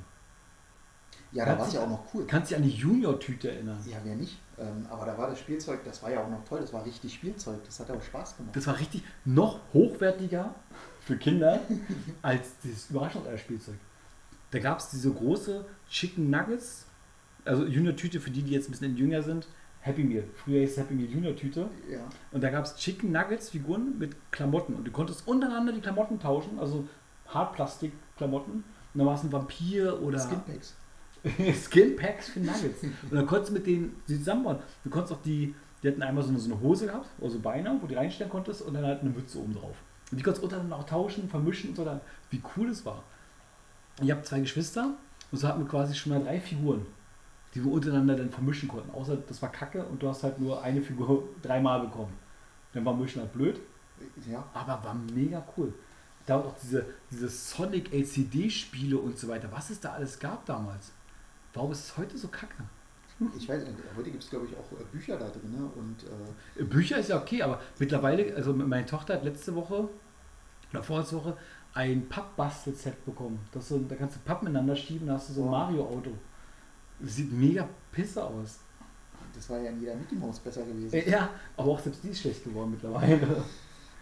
Ja, 1.32 1.44
da 1.44 1.58
war 1.58 1.66
es 1.66 1.74
ja 1.74 1.82
auch 1.82 1.90
noch 1.90 2.04
cool. 2.14 2.24
Kannst 2.26 2.50
du 2.50 2.54
dich 2.54 2.64
an 2.64 2.70
die 2.70 2.74
Junior-Tüte 2.74 3.50
erinnern? 3.50 3.78
Ja, 3.86 3.98
wer 4.02 4.14
nicht? 4.14 4.38
Ähm, 4.58 4.86
aber 4.88 5.04
da 5.04 5.18
war 5.18 5.28
das 5.28 5.38
Spielzeug, 5.40 5.80
das 5.84 6.02
war 6.02 6.10
ja 6.10 6.24
auch 6.24 6.30
noch 6.30 6.42
toll, 6.48 6.60
das 6.62 6.72
war 6.72 6.86
richtig 6.86 7.12
Spielzeug, 7.12 7.58
das 7.66 7.80
hat 7.80 7.90
auch 7.90 8.02
Spaß 8.02 8.38
gemacht. 8.38 8.56
Das 8.56 8.66
war 8.66 8.78
richtig 8.78 9.02
noch 9.26 9.60
hochwertiger 9.74 10.54
für 11.04 11.18
Kinder 11.18 11.60
als 12.22 12.48
dieses 12.64 12.88
Überraschungseier-Spielzeug. 12.88 13.76
Da 14.52 14.58
gab 14.58 14.78
es 14.78 14.88
diese 14.88 15.12
große 15.12 15.66
Chicken 15.90 16.30
Nuggets, 16.30 16.86
also 17.44 17.66
Junior-Tüte 17.66 18.20
für 18.20 18.30
die, 18.30 18.42
die 18.42 18.52
jetzt 18.52 18.68
ein 18.68 18.70
bisschen 18.70 18.96
jünger 18.96 19.22
sind. 19.22 19.46
Happy 19.86 20.02
Meal. 20.02 20.24
Früher 20.34 20.60
hieß 20.60 20.72
es 20.72 20.76
Happy 20.78 20.94
Meal 20.94 21.08
Junior-Tüte. 21.08 21.68
ja. 21.90 22.00
Und 22.32 22.42
da 22.42 22.50
gab 22.50 22.64
es 22.64 22.74
Chicken 22.76 23.12
Nuggets-Figuren 23.12 23.98
mit 23.98 24.16
Klamotten. 24.32 24.74
Und 24.74 24.84
du 24.84 24.90
konntest 24.90 25.26
untereinander 25.28 25.72
die 25.72 25.80
Klamotten 25.80 26.18
tauschen, 26.18 26.58
also 26.58 26.86
Hartplastik-Klamotten. 27.28 28.52
Und 28.52 28.64
dann 28.94 29.06
war 29.06 29.14
es 29.14 29.22
ein 29.22 29.32
Vampir 29.32 30.02
oder 30.02 30.18
Skinpacks. 30.18 30.74
Skinpacks 31.64 32.28
für 32.30 32.40
Nuggets. 32.40 32.82
Und 32.82 33.12
dann 33.12 33.26
konntest 33.26 33.50
du 33.50 33.54
mit 33.54 33.66
denen 33.66 33.96
die 34.08 34.18
zusammenbauen. 34.18 34.58
Du 34.84 34.90
konntest 34.90 35.12
auch 35.12 35.22
die, 35.22 35.54
die 35.82 35.88
hatten 35.88 36.02
einmal 36.02 36.24
so 36.24 36.30
eine, 36.30 36.38
so 36.38 36.50
eine 36.52 36.60
Hose 36.60 36.86
gehabt, 36.86 37.08
also 37.20 37.38
Beine, 37.38 37.78
wo 37.80 37.86
du 37.86 37.96
reinstellen 37.96 38.30
konntest 38.30 38.62
und 38.62 38.74
dann 38.74 38.84
halt 38.84 39.00
eine 39.00 39.10
Mütze 39.10 39.38
oben 39.38 39.54
drauf. 39.54 39.76
Und 40.10 40.18
die 40.18 40.22
konntest 40.22 40.42
du 40.42 40.46
untereinander 40.46 40.76
auch 40.76 40.86
tauschen, 40.86 41.28
vermischen 41.28 41.70
und 41.70 41.76
so 41.76 41.84
dann. 41.84 42.00
Wie 42.30 42.42
cool 42.56 42.68
das 42.68 42.84
war. 42.84 43.02
Ich 44.02 44.10
habe 44.10 44.22
zwei 44.22 44.40
Geschwister 44.40 44.94
und 45.32 45.38
so 45.38 45.48
hatten 45.48 45.60
wir 45.60 45.68
quasi 45.68 45.94
schon 45.94 46.12
mal 46.12 46.22
drei 46.22 46.38
Figuren, 46.40 46.86
die 47.56 47.64
wir 47.64 47.72
untereinander 47.72 48.14
dann 48.14 48.30
vermischen 48.30 48.68
konnten. 48.68 48.90
Außer 48.90 49.16
das 49.16 49.40
war 49.40 49.50
kacke 49.50 49.82
und 49.82 50.02
du 50.02 50.08
hast 50.08 50.22
halt 50.22 50.38
nur 50.38 50.62
eine 50.62 50.82
Figur 50.82 51.26
dreimal 51.42 51.80
bekommen. 51.80 52.12
Dann 52.74 52.84
war 52.84 52.94
Mischen 52.94 53.22
halt 53.22 53.32
blöd, 53.32 53.58
Ja, 54.30 54.44
aber 54.52 54.84
war 54.84 54.94
mega 55.14 55.42
cool. 55.56 55.72
Da 56.26 56.36
auch 56.36 56.54
diese, 56.62 56.84
diese 57.10 57.28
Sonic 57.28 57.92
LCD-Spiele 57.94 58.98
und 58.98 59.18
so 59.18 59.28
weiter, 59.28 59.48
was 59.50 59.70
es 59.70 59.80
da 59.80 59.92
alles 59.92 60.18
gab 60.18 60.44
damals. 60.44 60.92
Warum 61.54 61.72
ist 61.72 61.84
es 61.84 61.96
heute 61.96 62.18
so 62.18 62.28
kacke? 62.28 62.64
ich 63.38 63.48
weiß, 63.48 63.62
nicht, 63.62 63.78
heute 63.96 64.10
gibt 64.10 64.22
es 64.22 64.28
glaube 64.28 64.44
ich 64.44 64.54
auch 64.54 64.78
äh, 64.78 64.84
Bücher 64.92 65.16
da 65.16 65.26
drin 65.30 65.50
ne? 65.50 65.70
und 65.74 66.04
äh, 66.60 66.64
Bücher 66.64 66.98
ist 66.98 67.08
ja 67.08 67.16
okay, 67.16 67.40
aber 67.40 67.62
mittlerweile, 67.78 68.34
also 68.36 68.52
meine 68.52 68.84
Tochter 68.84 69.14
hat 69.14 69.24
letzte 69.24 69.54
Woche 69.54 69.88
oder 70.70 70.82
vorletzte 70.82 71.16
Woche 71.16 71.36
ein 71.72 72.06
Pappbastelset 72.10 73.06
bekommen. 73.06 73.38
Das 73.52 73.68
so, 73.68 73.78
da 73.78 73.94
kannst 73.94 74.16
du 74.16 74.20
Pappen 74.20 74.48
ineinander 74.48 74.76
schieben, 74.76 75.06
da 75.06 75.14
hast 75.14 75.30
du 75.30 75.32
so 75.32 75.44
ein. 75.44 75.50
Mario-Auto. 75.50 76.10
Sieht 77.04 77.32
mega 77.32 77.68
pisse 77.92 78.22
aus. 78.24 78.58
das 79.34 79.50
war 79.50 79.58
ja 79.58 79.70
in 79.70 79.80
jeder 79.80 79.94
Mickey 79.94 80.14
Mouse 80.14 80.38
besser 80.38 80.62
gewesen. 80.64 80.94
Äh, 80.94 81.10
Ja, 81.10 81.28
aber 81.56 81.72
auch 81.72 81.78
selbst 81.80 82.02
die 82.04 82.08
ist 82.08 82.20
schlecht 82.20 82.44
geworden 82.44 82.70
mittlerweile. 82.72 83.20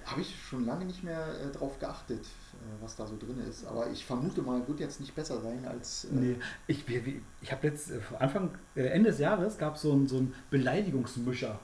Habe 0.06 0.20
ich 0.20 0.36
schon 0.48 0.66
lange 0.66 0.84
nicht 0.84 1.02
mehr 1.02 1.26
äh, 1.40 1.50
drauf 1.50 1.78
geachtet, 1.78 2.20
äh, 2.20 2.82
was 2.82 2.94
da 2.94 3.06
so 3.06 3.16
drin 3.16 3.40
ist. 3.48 3.66
Aber 3.66 3.88
ich 3.90 4.04
vermute 4.04 4.42
mal, 4.42 4.66
wird 4.68 4.78
jetzt 4.80 5.00
nicht 5.00 5.14
besser 5.14 5.40
sein 5.40 5.64
als. 5.66 6.04
Äh, 6.04 6.08
Nee, 6.12 6.36
ich, 6.66 6.84
ich 7.40 7.50
habe 7.52 7.66
letzt, 7.68 7.90
äh, 7.90 7.98
Anfang, 8.18 8.50
äh, 8.76 8.82
Ende 8.88 9.10
des 9.10 9.18
Jahres 9.18 9.56
gab 9.56 9.78
so 9.78 9.98
es 10.02 10.10
so 10.10 10.18
einen 10.18 10.34
Beleidigungsmischer 10.50 11.58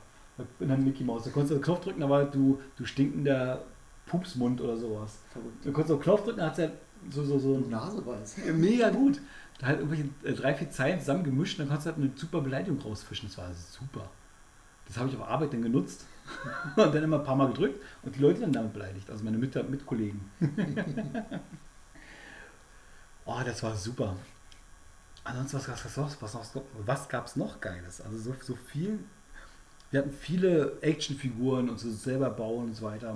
in 0.59 0.67
der 0.69 0.77
Mickey 0.77 1.03
Mouse. 1.03 1.25
Da 1.25 1.29
konntest 1.29 1.51
du 1.51 1.55
einen 1.55 1.63
Knopf 1.63 1.81
drücken, 1.81 2.09
war 2.09 2.25
du, 2.25 2.59
du 2.75 2.85
stinkender 2.85 3.63
Pupsmund 4.07 4.59
oder 4.59 4.75
sowas. 4.75 5.19
verrückt. 5.31 5.63
Du 5.63 5.71
konntest 5.71 5.91
auf 5.93 5.99
den 5.99 6.03
Knopf 6.03 6.23
drücken, 6.23 6.39
da 6.39 6.47
hat 6.47 6.57
er 6.59 6.71
so, 7.11 7.23
so, 7.23 7.37
so 7.37 7.55
ein 7.55 7.69
Nase 7.69 8.03
weiß. 8.05 8.37
Mega 8.53 8.89
gut. 8.89 9.21
Da 9.61 9.67
halt 9.67 9.79
irgendwelche 9.79 10.09
äh, 10.23 10.33
drei, 10.33 10.55
vier 10.55 10.71
Zeilen 10.71 10.99
zusammen 10.99 11.23
gemischt 11.23 11.59
und 11.59 11.65
dann 11.65 11.69
kannst 11.69 11.85
du 11.85 11.91
halt 11.91 12.01
eine 12.01 12.11
super 12.15 12.41
Beleidigung 12.41 12.81
rausfischen. 12.81 13.29
Das 13.29 13.37
war 13.37 13.53
super. 13.53 14.09
Das 14.87 14.97
habe 14.97 15.07
ich 15.07 15.15
auf 15.15 15.27
Arbeit 15.27 15.53
dann 15.53 15.61
genutzt 15.61 16.07
und 16.75 16.95
dann 16.95 17.03
immer 17.03 17.19
ein 17.19 17.23
paar 17.23 17.35
Mal 17.35 17.49
gedrückt 17.49 17.79
und 18.01 18.15
die 18.15 18.19
Leute 18.19 18.41
dann 18.41 18.53
damit 18.53 18.73
beleidigt. 18.73 19.07
Also 19.11 19.23
meine 19.23 19.37
Mit 19.37 19.69
Mitkollegen. 19.69 20.19
oh, 23.25 23.39
das 23.45 23.61
war 23.61 23.75
super. 23.75 24.15
Ansonsten, 25.23 25.57
was, 25.57 25.67
was, 25.69 25.97
was, 25.97 26.21
was, 26.21 26.55
was, 26.55 26.63
was 26.83 27.07
gab 27.07 27.27
es 27.27 27.35
noch 27.35 27.61
Geiles? 27.61 28.01
Also 28.01 28.17
so, 28.17 28.35
so 28.41 28.55
viel. 28.55 28.97
Wir 29.91 29.99
hatten 29.99 30.11
viele 30.11 30.81
Actionfiguren 30.81 31.69
und 31.69 31.79
so 31.79 31.91
selber 31.91 32.31
bauen 32.31 32.69
und 32.69 32.73
so 32.73 32.85
weiter. 32.85 33.15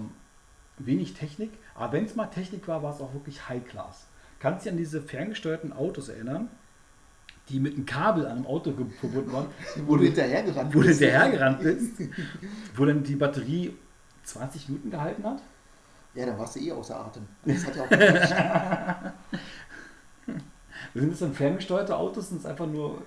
Wenig 0.77 1.15
Technik, 1.15 1.51
aber 1.73 1.93
wenn 1.93 2.05
es 2.05 2.15
mal 2.15 2.27
Technik 2.27 2.67
war, 2.67 2.83
war 2.83 2.93
es 2.93 3.01
auch 3.01 3.13
wirklich 3.13 3.49
High 3.49 3.65
Class. 3.65 4.05
Kannst 4.45 4.63
du 4.63 4.69
dich 4.69 4.73
an 4.73 4.77
diese 4.77 5.01
ferngesteuerten 5.01 5.73
Autos 5.73 6.07
erinnern, 6.09 6.49
die 7.49 7.59
mit 7.59 7.73
einem 7.73 7.87
Kabel 7.87 8.27
an 8.27 8.33
einem 8.33 8.45
Auto 8.45 8.71
verbunden 8.99 9.33
waren, 9.33 9.47
Wo 9.87 9.97
du 9.97 10.03
hinterhergerannt 10.03 10.71
wo 10.71 10.81
du 10.81 10.87
bist. 10.87 10.99
hinterhergerannt 10.99 11.61
bist, 11.63 11.93
wo 12.75 12.85
dann 12.85 13.03
die 13.03 13.15
Batterie 13.15 13.75
20 14.23 14.69
Minuten 14.69 14.91
gehalten 14.91 15.23
hat? 15.23 15.41
Ja, 16.13 16.27
dann 16.27 16.37
warst 16.37 16.57
du 16.57 16.59
eh 16.59 16.71
außer 16.71 16.95
Atem. 16.95 17.23
Das 17.45 17.65
hat 17.65 17.75
ja 17.75 17.83
auch. 20.27 20.33
Sind 20.93 21.11
das 21.11 21.19
dann 21.19 21.33
ferngesteuerte 21.33 21.97
Autos? 21.97 22.29
Sind 22.29 22.41
es 22.41 22.45
einfach 22.45 22.67
nur, 22.67 23.01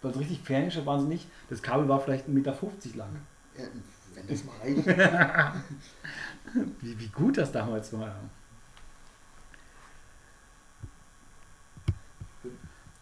weil 0.00 0.14
so 0.14 0.18
richtig 0.18 0.40
ferngesteuert 0.40 0.86
waren 0.86 1.00
sie 1.02 1.08
nicht. 1.08 1.26
Das 1.50 1.60
Kabel 1.60 1.86
war 1.90 2.00
vielleicht 2.00 2.26
1,50 2.26 2.30
Meter 2.32 2.56
lang. 2.96 3.16
ja, 3.58 3.64
wenn 4.14 4.26
das 4.26 4.44
mal 4.44 4.54
reicht. 4.62 4.86
Wie, 6.80 6.98
wie 6.98 7.08
gut 7.08 7.36
das 7.36 7.52
damals 7.52 7.92
war. 7.92 8.16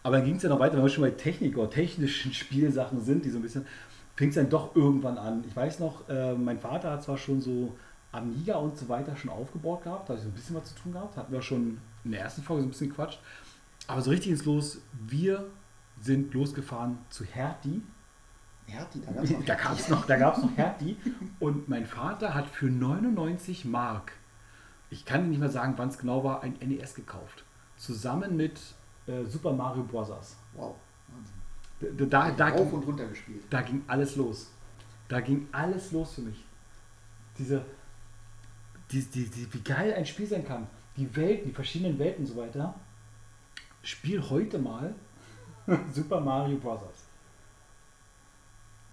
Aber 0.03 0.17
dann 0.17 0.25
ging 0.25 0.37
es 0.37 0.43
ja 0.43 0.49
noch 0.49 0.61
weiter, 0.61 0.77
wenn 0.77 0.83
wir 0.83 0.89
schon 0.89 1.05
bei 1.05 1.11
Technik 1.11 1.57
oder 1.57 1.71
technischen 1.71 2.33
Spielsachen 2.35 3.03
sind, 3.03 3.25
die 3.25 3.31
so 3.31 3.39
ein 3.39 3.43
bisschen, 3.43 3.67
fing 4.17 4.31
es 4.31 4.37
dann 4.37 4.49
doch 4.49 4.75
irgendwann 4.75 5.19
an. 5.19 5.45
Ich 5.47 5.55
weiß 5.55 5.81
noch, 5.81 6.09
äh, 6.09 6.35
mein 6.35 6.59
Vater 6.59 6.93
hat 6.93 7.03
zwar 7.03 7.19
schon 7.19 7.41
so 7.41 7.77
Amiga 8.13 8.57
und 8.57 8.77
so 8.77 8.89
weiter 8.89 9.17
schon 9.17 9.31
aufgebaut 9.31 9.83
gehabt, 9.83 10.09
da 10.09 10.15
habe 10.15 10.19
ich 10.19 10.25
so 10.25 10.31
ein 10.31 10.35
bisschen 10.35 10.57
was 10.57 10.65
zu 10.65 10.75
tun 10.75 10.93
gehabt, 10.93 11.17
hatten 11.17 11.33
wir 11.33 11.43
schon 11.43 11.79
in 12.05 12.13
der 12.13 12.23
ersten 12.23 12.43
Folge 12.43 12.63
so 12.63 12.69
ein 12.69 12.71
bisschen 12.71 12.93
Quatsch. 12.95 13.19
Aber 13.87 14.01
so 14.03 14.11
richtig 14.11 14.33
ins 14.33 14.45
Los, 14.45 14.81
wir 15.07 15.47
sind 16.01 16.33
losgefahren 16.33 16.99
zu 17.11 17.25
Hertie. 17.25 17.83
Hertie, 18.67 19.03
da 19.05 19.23
noch 19.23 19.47
gab 19.47 19.79
es 19.79 19.89
noch, 19.89 20.07
da 20.07 20.17
gab's 20.17 20.43
noch 20.43 20.57
Hertie. 20.57 20.97
Und 21.39 21.69
mein 21.69 21.87
Vater 21.87 22.35
hat 22.35 22.49
für 22.49 22.67
99 22.67 23.65
Mark, 23.65 24.13
ich 24.91 25.05
kann 25.05 25.29
nicht 25.29 25.39
mehr 25.39 25.51
sagen, 25.51 25.75
wann 25.77 25.89
es 25.89 25.99
genau 25.99 26.25
war, 26.25 26.43
ein 26.43 26.55
NES 26.61 26.95
gekauft. 26.95 27.45
Zusammen 27.77 28.37
mit 28.37 28.59
äh, 29.09 29.25
Super 29.25 29.53
Mario 29.53 29.83
Bros. 29.83 30.37
Wow, 30.55 30.77
Wahnsinn. 31.09 32.09
Da, 32.09 32.29
da, 32.29 32.31
da, 32.31 32.49
Auf 32.49 32.57
ging, 32.57 32.71
und 32.71 32.87
runter 32.87 33.07
gespielt. 33.07 33.43
da 33.51 33.63
ging 33.63 33.83
alles 33.87 34.17
los. 34.17 34.49
Da 35.09 35.21
ging 35.21 35.49
alles 35.53 35.93
los 35.93 36.15
für 36.15 36.21
mich. 36.23 36.45
Diese, 37.39 37.65
die, 38.91 39.03
die, 39.03 39.25
die, 39.27 39.53
wie 39.53 39.61
geil 39.61 39.95
ein 39.95 40.07
Spiel 40.07 40.27
sein 40.27 40.47
kann. 40.47 40.67
Die 40.97 41.15
Welten, 41.17 41.49
die 41.49 41.55
verschiedenen 41.55 41.99
Welten 41.99 42.25
und 42.25 42.31
so 42.31 42.37
weiter. 42.37 42.75
Spiel 43.83 44.23
heute 44.29 44.59
mal 44.59 44.95
Super 45.95 46.21
Mario 46.21 46.59
Bros. 46.59 46.81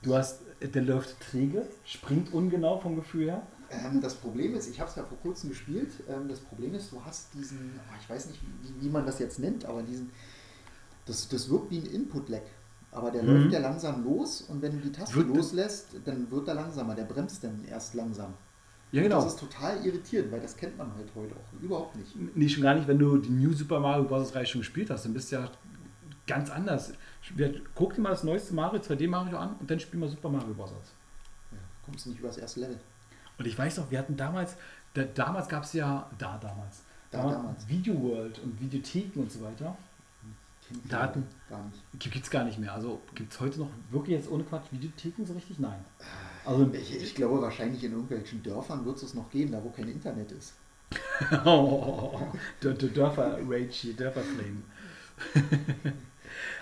Du 0.04 0.16
hast, 0.16 0.42
der 0.62 0.84
läuft 0.84 1.20
träge, 1.20 1.68
springt 1.84 2.32
ungenau 2.32 2.80
vom 2.80 2.96
Gefühl 2.96 3.32
her. 3.32 3.42
Ähm, 3.84 4.02
das 4.02 4.16
Problem 4.16 4.56
ist, 4.56 4.70
ich 4.70 4.80
habe 4.80 4.90
es 4.90 4.96
ja 4.96 5.04
vor 5.04 5.18
kurzem 5.20 5.50
gespielt. 5.50 5.92
Ähm, 6.10 6.28
das 6.28 6.40
Problem 6.40 6.74
ist, 6.76 6.92
du 6.92 7.04
hast 7.04 7.34
diesen, 7.34 7.80
oh, 7.80 7.96
ich 8.02 8.10
weiß 8.10 8.28
nicht, 8.28 8.40
wie, 8.62 8.86
wie 8.86 8.90
man 8.90 9.06
das 9.06 9.20
jetzt 9.20 9.40
nennt, 9.40 9.66
aber 9.66 9.82
diesen, 9.84 10.12
das, 11.06 11.28
das 11.30 11.50
wirkt 11.50 11.72
wie 11.72 11.80
ein 11.80 11.86
Input-Lag. 11.86 12.42
Aber 12.92 13.12
der 13.12 13.24
Mhm. 13.24 13.30
läuft 13.44 13.52
ja 13.54 13.60
langsam 13.60 14.04
los 14.06 14.42
und 14.42 14.62
wenn 14.62 14.72
du 14.72 14.78
die 14.80 14.92
Taste 14.92 15.16
Wird- 15.16 15.28
loslässt, 15.36 15.88
dann 16.06 16.30
wird 16.32 16.48
er 16.48 16.54
langsamer. 16.56 16.96
Der 16.96 17.04
bremst 17.04 17.44
dann 17.44 17.64
erst 17.66 17.94
langsam. 17.94 18.34
Ja, 18.92 19.02
Und 19.02 19.10
genau. 19.10 19.24
Das 19.24 19.34
ist 19.34 19.40
total 19.40 19.86
irritierend, 19.86 20.32
weil 20.32 20.40
das 20.40 20.56
kennt 20.56 20.78
man 20.78 20.94
halt 20.96 21.10
heute 21.16 21.34
auch 21.36 21.62
überhaupt 21.62 21.96
nicht. 21.98 22.16
Nee, 22.36 22.48
schon 22.48 22.64
gar 22.64 22.76
nicht, 22.76 22.88
wenn 22.88 22.98
du 23.00 23.18
die 23.18 23.30
New 23.32 23.52
Super 23.52 23.80
Mario 23.80 24.06
Bros. 24.06 24.34
Reihe 24.34 24.46
schon 24.46 24.62
gespielt 24.62 24.90
hast, 24.90 25.04
dann 25.06 25.14
bist 25.14 25.32
du 25.32 25.36
ja 25.38 25.50
ganz 26.26 26.50
anders. 26.50 26.94
Guck 27.74 27.96
dir 27.96 28.02
mal 28.02 28.12
das 28.12 28.24
neueste 28.24 28.54
Mario, 28.54 28.80
2D 28.80 29.08
Mario 29.10 29.38
an 29.38 29.56
und 29.60 29.70
dann 29.70 29.80
spiel 29.80 30.00
mal 30.00 30.08
Super 30.08 30.30
Mario 30.30 30.54
Bros. 30.54 30.70
Ja, 31.52 31.58
kommst 31.84 32.06
du 32.06 32.12
nicht 32.12 32.20
über 32.20 32.30
das 32.30 32.38
erste 32.38 32.62
Level. 32.62 32.80
Und 33.38 33.46
ich 33.46 33.58
weiß 33.58 33.78
noch, 33.78 33.92
wir 33.92 34.00
hatten 34.00 34.18
damals, 34.18 34.56
da, 34.94 35.04
damals 35.04 35.48
gab 35.50 35.64
es 35.64 35.74
ja, 35.74 36.10
da 36.18 36.38
damals, 36.38 36.82
Da 37.12 37.30
damals. 37.30 37.68
Video 37.68 38.02
World 38.02 38.40
und 38.40 38.60
Videotheken 38.60 39.20
und 39.22 39.32
so 39.32 39.42
weiter. 39.42 39.78
Ich 40.72 40.90
Daten. 40.90 41.28
Gar 41.48 41.64
nicht. 41.66 42.12
Gibt 42.12 42.26
es 42.26 42.30
gar 42.32 42.44
nicht 42.44 42.58
mehr. 42.58 42.74
Also 42.74 43.00
gibt 43.14 43.32
es 43.32 43.40
heute 43.40 43.60
noch 43.60 43.70
wirklich 43.92 44.18
jetzt 44.18 44.32
ohne 44.32 44.44
Quatsch 44.44 44.72
Videotheken 44.72 45.24
so 45.26 45.34
richtig? 45.34 45.60
Nein. 45.60 45.84
Also, 46.44 46.72
Ich, 46.74 46.96
ich 46.96 47.16
glaube, 47.16 47.42
wahrscheinlich 47.42 47.84
in 47.84 47.92
irgendwelchen 47.92 48.42
Dörfern 48.42 48.84
wird 48.86 49.02
es 49.02 49.14
noch 49.14 49.30
geben, 49.30 49.52
da 49.52 49.64
wo 49.64 49.70
kein 49.70 49.88
Internet 49.88 50.32
ist. 50.32 50.54
der, 52.64 52.74
der 52.74 52.90
Dörfer 52.90 53.38
Rage 53.48 53.70
hier, 53.70 53.96
Dörfer 53.96 54.22
Flame. 54.22 54.62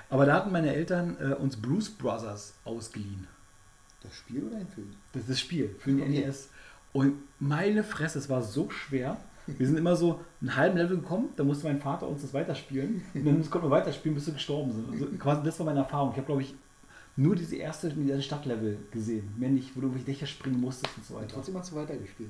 Aber 0.10 0.26
da 0.26 0.36
hatten 0.36 0.52
meine 0.52 0.74
Eltern 0.74 1.18
äh, 1.20 1.34
uns 1.36 1.56
Bruce 1.58 1.90
Brothers 1.90 2.54
ausgeliehen. 2.66 3.28
Das 4.02 4.16
Spiel 4.16 4.44
oder 4.44 4.58
ein 4.58 4.68
Film? 4.68 4.94
Das 5.14 5.24
ist 5.24 5.30
das 5.32 5.40
Spiel 5.40 5.76
für 5.80 5.92
den 5.92 6.02
Okay. 6.02 6.26
NES. 6.26 6.50
Und 6.93 7.13
meine 7.39 7.84
Fresse, 7.84 8.19
es 8.19 8.29
war 8.29 8.41
so 8.41 8.69
schwer. 8.69 9.17
Wir 9.45 9.67
sind 9.67 9.77
immer 9.77 9.95
so 9.97 10.21
einen 10.39 10.56
halben 10.56 10.77
Level 10.77 10.97
gekommen, 10.97 11.29
da 11.36 11.43
musste 11.43 11.65
mein 11.67 11.82
Vater 11.82 12.08
uns 12.08 12.21
das 12.21 12.34
weiterspielen. 12.34 13.01
Und 13.13 13.25
dann 13.25 13.49
konnten 13.49 13.67
wir 13.67 13.71
weiterspielen, 13.71 14.15
bis 14.15 14.27
wir 14.27 14.34
gestorben 14.36 14.71
sind. 14.71 14.89
Also 14.89 15.06
quasi 15.19 15.43
das 15.43 15.60
war 15.60 15.65
meine 15.65 15.79
Erfahrung. 15.79 16.12
Ich 16.12 16.17
habe, 16.17 16.25
glaube 16.27 16.43
ich, 16.43 16.56
nur 17.17 17.36
diese 17.36 17.58
erste, 17.58 17.89
diese 17.89 18.21
Stadtlevel 18.21 18.77
gesehen. 18.91 19.34
Mehr 19.38 19.49
nicht, 19.49 19.75
wo 19.75 19.82
du 19.82 19.88
irgendwelche 19.88 20.06
Dächer 20.12 20.27
springen 20.27 20.62
musstest 20.62 20.95
und 20.97 21.06
so 21.06 21.15
Und 21.15 21.21
weiter. 21.23 21.34
trotzdem 21.36 21.58
hast 21.58 21.71
du 21.71 21.75
weitergespielt. 21.75 22.29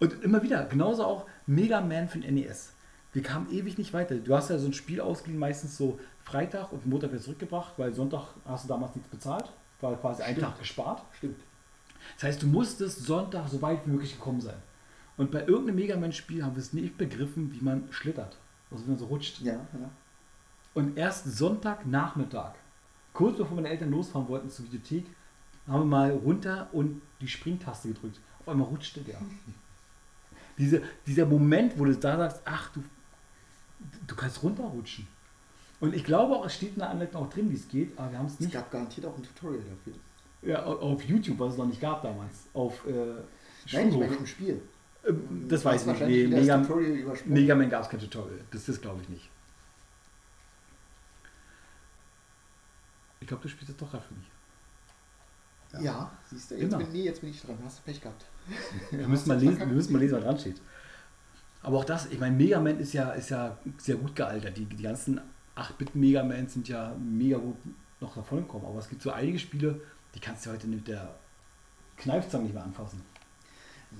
Und 0.00 0.22
immer 0.22 0.42
wieder, 0.42 0.64
genauso 0.66 1.04
auch 1.04 1.26
Mega 1.46 1.80
Man 1.80 2.08
für 2.08 2.18
den 2.20 2.34
NES. 2.34 2.72
Wir 3.12 3.22
kamen 3.22 3.50
ewig 3.50 3.76
nicht 3.78 3.92
weiter. 3.92 4.14
Du 4.16 4.34
hast 4.34 4.50
ja 4.50 4.58
so 4.58 4.66
ein 4.66 4.72
Spiel 4.72 5.00
ausgeliehen, 5.00 5.38
meistens 5.38 5.76
so 5.76 5.98
Freitag 6.24 6.72
und 6.72 6.86
Montag 6.86 7.12
wird 7.12 7.22
zurückgebracht, 7.22 7.74
weil 7.78 7.92
Sonntag 7.94 8.28
hast 8.44 8.64
du 8.64 8.68
damals 8.68 8.94
nichts 8.94 9.10
bezahlt. 9.10 9.52
War 9.80 9.96
quasi 9.96 10.22
ein 10.22 10.34
Stimmt. 10.36 10.46
Tag 10.48 10.58
gespart. 10.58 11.02
Stimmt. 11.18 11.36
Das 12.14 12.24
heißt, 12.24 12.42
du 12.42 12.46
musstest 12.46 13.04
Sonntag 13.04 13.48
so 13.48 13.60
weit 13.62 13.86
wie 13.86 13.90
möglich 13.90 14.16
gekommen 14.16 14.40
sein. 14.40 14.56
Und 15.16 15.30
bei 15.30 15.40
irgendeinem 15.40 15.76
Mega 15.76 15.96
Man-Spiel 15.96 16.44
haben 16.44 16.56
wir 16.56 16.62
es 16.62 16.72
nicht 16.72 16.98
begriffen, 16.98 17.52
wie 17.52 17.64
man 17.64 17.84
schlittert. 17.90 18.36
Also 18.70 18.84
wie 18.84 18.90
man 18.90 18.98
so 18.98 19.06
rutscht. 19.06 19.40
Ja, 19.40 19.54
ja. 19.54 19.90
Und 20.74 20.98
erst 20.98 21.24
Sonntagnachmittag, 21.36 22.54
kurz 23.12 23.38
bevor 23.38 23.54
meine 23.54 23.68
Eltern 23.68 23.90
losfahren 23.90 24.28
wollten 24.28 24.50
zur 24.50 24.64
Videothek, 24.66 25.06
haben 25.68 25.80
wir 25.80 25.86
mal 25.86 26.10
runter 26.10 26.68
und 26.72 27.00
die 27.20 27.28
Springtaste 27.28 27.88
gedrückt. 27.88 28.18
Auf 28.40 28.48
einmal 28.48 28.66
rutschte 28.68 29.00
der. 29.00 29.18
Diese, 30.56 30.82
dieser 31.04 31.26
Moment, 31.26 31.76
wo 31.76 31.84
du 31.84 31.96
da 31.96 32.16
sagst, 32.16 32.42
ach, 32.44 32.70
du, 32.70 32.84
du 34.06 34.14
kannst 34.14 34.40
runterrutschen. 34.40 35.04
Und 35.80 35.96
ich 35.96 36.04
glaube 36.04 36.36
auch, 36.36 36.46
es 36.46 36.54
steht 36.54 36.74
in 36.74 36.78
der 36.78 36.90
Anleitung 36.90 37.24
auch 37.24 37.28
drin, 37.28 37.50
wie 37.50 37.56
es 37.56 37.66
geht, 37.66 37.98
aber 37.98 38.12
wir 38.12 38.18
haben 38.18 38.26
es 38.26 38.34
Es 38.34 38.40
nicht 38.40 38.52
gab 38.52 38.70
garantiert 38.70 39.04
auch 39.04 39.16
ein 39.16 39.24
Tutorial 39.24 39.64
dafür. 39.64 39.94
Ja, 40.44 40.64
au- 40.64 40.78
auf 40.92 41.02
YouTube, 41.04 41.38
was 41.38 41.52
es 41.52 41.58
noch 41.58 41.66
nicht 41.66 41.80
gab 41.80 42.02
damals. 42.02 42.34
Auf 42.52 42.86
äh, 42.86 42.90
Nein, 43.72 43.88
ich 43.88 43.96
meine 43.98 44.14
im 44.16 44.26
Spiel. 44.26 44.60
Ähm, 45.06 45.46
Das 45.48 45.64
weiß 45.64 45.82
ich 45.82 45.86
nicht. 45.86 46.00
Nee, 46.06 46.26
Mega. 46.26 46.62
Mega 47.26 47.54
Man 47.54 47.70
gab 47.70 47.82
es 47.84 47.88
kein 47.88 48.00
Tutorial. 48.00 48.40
Das, 48.50 48.64
das 48.66 48.80
glaube 48.80 49.00
ich 49.02 49.08
nicht. 49.08 49.28
Ich 53.20 53.26
glaube, 53.28 53.42
du 53.42 53.48
spielst 53.48 53.70
jetzt 53.70 53.80
doch 53.80 53.90
gerade 53.90 54.04
für 54.04 54.14
mich. 54.14 55.84
Ja, 55.84 56.12
siehst 56.30 56.50
du, 56.52 56.54
jetzt 56.56 56.76
bin, 56.78 56.92
nee, 56.92 57.02
jetzt 57.02 57.20
bin 57.20 57.30
ich 57.30 57.40
dran. 57.42 57.58
Hast 57.64 57.78
du 57.78 57.82
Pech 57.82 58.00
gehabt. 58.00 58.24
Wir 58.92 59.08
müssen 59.08 59.26
mal 59.28 59.38
lesen, 59.38 59.58
wir 59.58 59.66
müssen 59.66 59.92
mal 59.92 59.98
lesen, 59.98 60.16
was 60.16 60.22
dran 60.24 60.38
steht. 60.38 60.60
Aber 61.62 61.78
auch 61.78 61.84
das, 61.84 62.06
ich 62.12 62.20
meine, 62.20 62.36
Mega 62.36 62.60
Man 62.60 62.78
ist 62.78 62.92
ja, 62.92 63.10
ist 63.12 63.30
ja 63.30 63.56
sehr 63.78 63.96
gut 63.96 64.14
gealtert. 64.14 64.56
Die, 64.56 64.66
die 64.66 64.82
ganzen 64.82 65.20
8-Bit-Mega 65.56 66.22
Man 66.22 66.46
sind 66.48 66.68
ja 66.68 66.94
mega 67.00 67.38
gut 67.38 67.56
noch 68.00 68.14
davon 68.14 68.40
gekommen. 68.42 68.66
Aber 68.66 68.78
es 68.78 68.88
gibt 68.88 69.00
so 69.02 69.10
einige 69.10 69.38
Spiele, 69.38 69.80
die 70.14 70.20
kannst 70.20 70.46
du 70.46 70.50
heute 70.50 70.66
mit 70.66 70.86
der 70.88 71.14
Kneifzange 71.96 72.44
nicht 72.44 72.54
mehr 72.54 72.64
anfassen. 72.64 73.02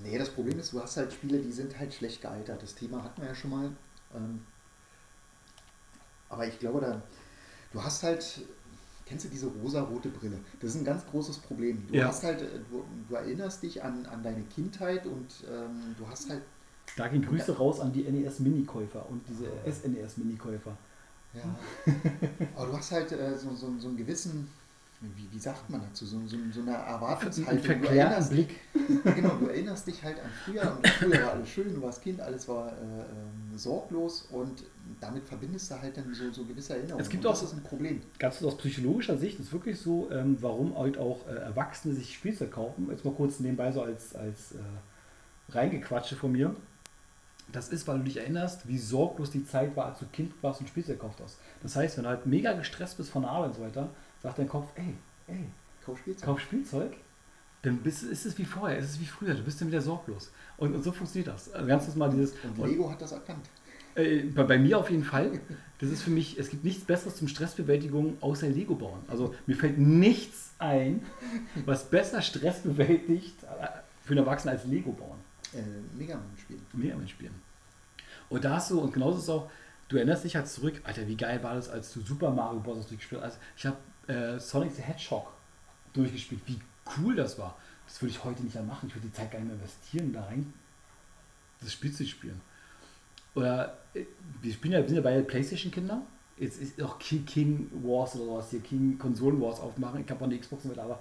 Nee, 0.03 0.17
das 0.17 0.29
Problem 0.29 0.59
ist, 0.59 0.73
du 0.73 0.81
hast 0.81 0.97
halt 0.97 1.13
Spiele, 1.13 1.39
die 1.39 1.51
sind 1.51 1.77
halt 1.79 1.93
schlecht 1.93 2.21
gealtert. 2.21 2.61
Das 2.61 2.75
Thema 2.75 3.03
hatten 3.03 3.21
wir 3.21 3.29
ja 3.29 3.35
schon 3.35 3.51
mal. 3.51 3.71
Ähm, 4.13 4.41
aber 6.29 6.47
ich 6.47 6.59
glaube, 6.59 6.81
da, 6.81 7.01
du 7.71 7.81
hast 7.83 8.03
halt, 8.03 8.41
kennst 9.05 9.25
du 9.25 9.29
diese 9.29 9.47
rosa-rote 9.47 10.09
Brille? 10.09 10.37
Das 10.59 10.71
ist 10.71 10.77
ein 10.77 10.85
ganz 10.85 11.05
großes 11.05 11.37
Problem. 11.39 11.85
Du 11.87 11.95
Ja. 11.95 12.07
hast 12.07 12.23
halt, 12.23 12.41
äh, 12.41 12.59
du, 12.69 12.83
du 13.07 13.15
erinnerst 13.15 13.63
dich 13.63 13.83
an, 13.83 14.05
an 14.07 14.21
deine 14.23 14.43
Kindheit 14.43 15.05
und 15.05 15.27
ähm, 15.49 15.95
du 15.97 16.07
hast 16.07 16.29
halt, 16.29 16.41
Da 16.97 17.07
gehen 17.07 17.21
Grüße 17.21 17.57
raus 17.57 17.79
an 17.79 17.93
die 17.93 18.03
NES-Minikäufer 18.03 19.09
und 19.09 19.21
diese 19.29 19.47
SNES-Minikäufer. 19.65 20.75
ja, 21.33 21.55
aber 22.55 22.67
du 22.67 22.77
hast 22.77 22.91
halt 22.91 23.11
äh, 23.11 23.37
so, 23.37 23.53
so, 23.55 23.73
so 23.79 23.87
einen 23.87 23.97
gewissen, 23.97 24.49
wie, 25.01 25.27
wie 25.31 25.39
sagt 25.39 25.69
man 25.69 25.81
dazu, 25.81 26.05
so, 26.05 26.19
so, 26.25 26.37
so 26.51 26.61
eine 26.61 26.77
Ein 26.79 26.93
Erwartungshaltung. 26.93 27.57
Du 27.61 27.63
verklärten 27.63 28.29
Blick. 28.29 28.59
genau, 29.15 29.35
du 29.35 29.47
erinnerst 29.47 29.85
dich 29.87 30.01
halt 30.03 30.17
an 30.19 30.29
früher 30.43 30.75
und 30.77 30.87
früher 30.87 31.21
war 31.23 31.31
alles 31.33 31.49
schön, 31.49 31.73
du 31.73 31.81
warst 31.81 32.01
Kind, 32.01 32.21
alles 32.21 32.47
war 32.47 32.69
äh, 32.71 32.71
ähm, 32.71 33.57
sorglos 33.57 34.27
und 34.31 34.63
damit 34.99 35.27
verbindest 35.27 35.69
du 35.69 35.81
halt 35.81 35.97
dann 35.97 36.13
so, 36.13 36.31
so 36.31 36.45
gewisse 36.45 36.73
Erinnerungen. 36.75 37.03
Es 37.03 37.09
gibt 37.09 37.23
und 37.25 37.31
auch- 37.31 37.39
das 37.39 37.43
ist 37.51 37.53
ein 37.57 37.63
Problem. 37.63 38.01
Ganz 38.19 38.41
aus 38.43 38.57
psychologischer 38.57 39.17
Sicht 39.17 39.39
ist 39.39 39.51
wirklich 39.51 39.79
so, 39.79 40.09
ähm, 40.11 40.37
warum 40.41 40.77
halt 40.77 40.97
auch 40.97 41.27
äh, 41.27 41.33
Erwachsene 41.35 41.93
sich 41.93 42.13
Spielzeug 42.15 42.51
kaufen. 42.51 42.87
Jetzt 42.89 43.03
mal 43.05 43.13
kurz 43.13 43.39
nebenbei 43.39 43.71
so 43.71 43.81
als, 43.81 44.15
als 44.15 44.53
äh, 44.53 44.57
Reingequatsche 45.49 46.15
von 46.15 46.31
mir. 46.31 46.55
Das 47.51 47.69
ist, 47.69 47.87
weil 47.87 47.99
du 47.99 48.05
dich 48.05 48.17
erinnerst, 48.17 48.67
wie 48.67 48.77
sorglos 48.79 49.29
die 49.29 49.45
Zeit 49.45 49.75
war, 49.75 49.85
als 49.85 49.99
du 49.99 50.05
Kind 50.07 50.33
warst 50.41 50.61
und 50.61 50.67
Spielzeug 50.67 50.99
gekauft 50.99 51.19
hast. 51.23 51.37
Das 51.61 51.75
heißt, 51.75 51.97
wenn 51.97 52.05
du 52.05 52.09
halt 52.09 52.25
mega 52.25 52.53
gestresst 52.53 52.97
bist 52.97 53.11
von 53.11 53.21
der 53.21 53.31
Arbeit 53.31 53.49
und 53.51 53.55
so 53.57 53.61
weiter, 53.61 53.89
sagt 54.25 54.39
dein 54.39 54.49
Kopf, 54.49 54.71
ey, 54.75 54.95
ey, 55.27 55.45
Kauf 55.85 55.99
Spielzeug. 55.99 56.25
kauf 56.25 56.39
Spielzeug, 56.39 56.93
dann 57.61 57.77
bist, 57.77 58.03
ist 58.03 58.25
es 58.25 58.37
wie 58.37 58.45
vorher, 58.45 58.77
ist 58.79 58.89
es 58.89 58.99
wie 58.99 59.05
früher, 59.05 59.35
du 59.35 59.43
bist 59.43 59.61
dann 59.61 59.67
wieder 59.67 59.81
sorglos. 59.81 60.31
Und, 60.57 60.73
und 60.73 60.83
so 60.83 60.91
funktioniert 60.91 61.33
das. 61.33 61.51
Also 61.53 61.67
ganz 61.67 61.95
mal 61.95 62.09
dieses. 62.09 62.33
Und 62.57 62.67
Lego 62.67 62.89
hat 62.89 63.01
das 63.01 63.11
erkannt. 63.11 63.45
Äh, 63.93 64.23
bei, 64.23 64.43
bei 64.43 64.57
mir 64.57 64.79
auf 64.79 64.89
jeden 64.89 65.03
Fall. 65.03 65.39
Das 65.79 65.89
ist 65.89 66.01
für 66.01 66.09
mich, 66.09 66.39
es 66.39 66.49
gibt 66.49 66.63
nichts 66.63 66.83
Besseres 66.85 67.17
zum 67.17 67.27
Stressbewältigung 67.27 68.17
außer 68.21 68.47
Lego 68.47 68.75
bauen. 68.75 68.99
Also 69.07 69.35
mir 69.45 69.55
fällt 69.55 69.77
nichts 69.77 70.51
ein, 70.57 71.05
was 71.65 71.89
besser 71.89 72.21
Stress 72.21 72.61
bewältigt 72.61 73.35
äh, 73.43 73.67
für 74.03 74.11
einen 74.11 74.19
Erwachsenen 74.19 74.55
als 74.55 74.65
Lego 74.65 74.91
bauen. 74.91 75.19
Äh, 75.53 75.61
Mega 75.97 76.15
Man 76.15 76.25
spielen. 76.37 76.61
Mit 76.73 77.09
spielen. 77.09 77.35
Und 78.29 78.43
da 78.43 78.55
hast 78.55 78.71
du, 78.71 78.79
und 78.79 78.93
genauso 78.93 79.17
ist 79.17 79.23
es 79.23 79.29
auch, 79.29 79.49
du 79.89 79.97
erinnerst 79.97 80.23
dich 80.23 80.35
halt 80.35 80.47
zurück, 80.47 80.81
Alter, 80.83 81.07
wie 81.07 81.15
geil 81.15 81.43
war 81.43 81.55
das, 81.55 81.69
als 81.69 81.93
du 81.93 82.01
Super 82.01 82.31
Mario 82.31 82.59
Bros. 82.59 82.87
durchgespielt 82.87 83.21
hast. 83.21 83.33
Also 83.33 83.39
ich 83.57 83.65
habe 83.65 83.77
äh, 84.07 84.39
Sonic 84.39 84.73
the 84.73 84.81
Hedgehog 84.81 85.27
durchgespielt. 85.93 86.41
Wie 86.45 86.59
cool 86.97 87.15
das 87.15 87.37
war. 87.37 87.57
Das 87.87 88.01
würde 88.01 88.11
ich 88.11 88.23
heute 88.23 88.43
nicht 88.43 88.55
mehr 88.55 88.63
machen. 88.63 88.87
Ich 88.87 88.95
würde 88.95 89.07
die 89.07 89.13
Zeit 89.13 89.31
gar 89.31 89.39
nicht 89.39 89.47
mehr 89.47 89.57
investieren, 89.57 90.13
da 90.13 90.23
rein 90.25 90.53
das 91.61 91.73
Spiel 91.73 91.91
zu 91.91 92.05
spielen. 92.05 92.39
Oder 93.33 93.77
äh, 93.93 94.05
wir 94.41 94.53
spielen 94.53 94.73
ja, 94.73 94.85
sind 94.85 94.95
ja 94.95 95.01
bei 95.01 95.21
Playstation-Kinder. 95.21 96.01
Jetzt 96.37 96.61
ist 96.61 96.81
auch 96.81 96.99
King, 96.99 97.69
Wars 97.83 98.15
oder 98.15 98.25
sowas 98.25 98.47
hier, 98.51 98.59
King 98.59 98.97
Konsolen 98.97 99.41
Wars 99.41 99.59
aufmachen. 99.59 100.03
Ich 100.03 100.11
habe 100.11 100.21
auch 100.21 100.27
eine 100.27 100.37
Xbox 100.37 100.65
mit, 100.65 100.77
aber 100.77 100.99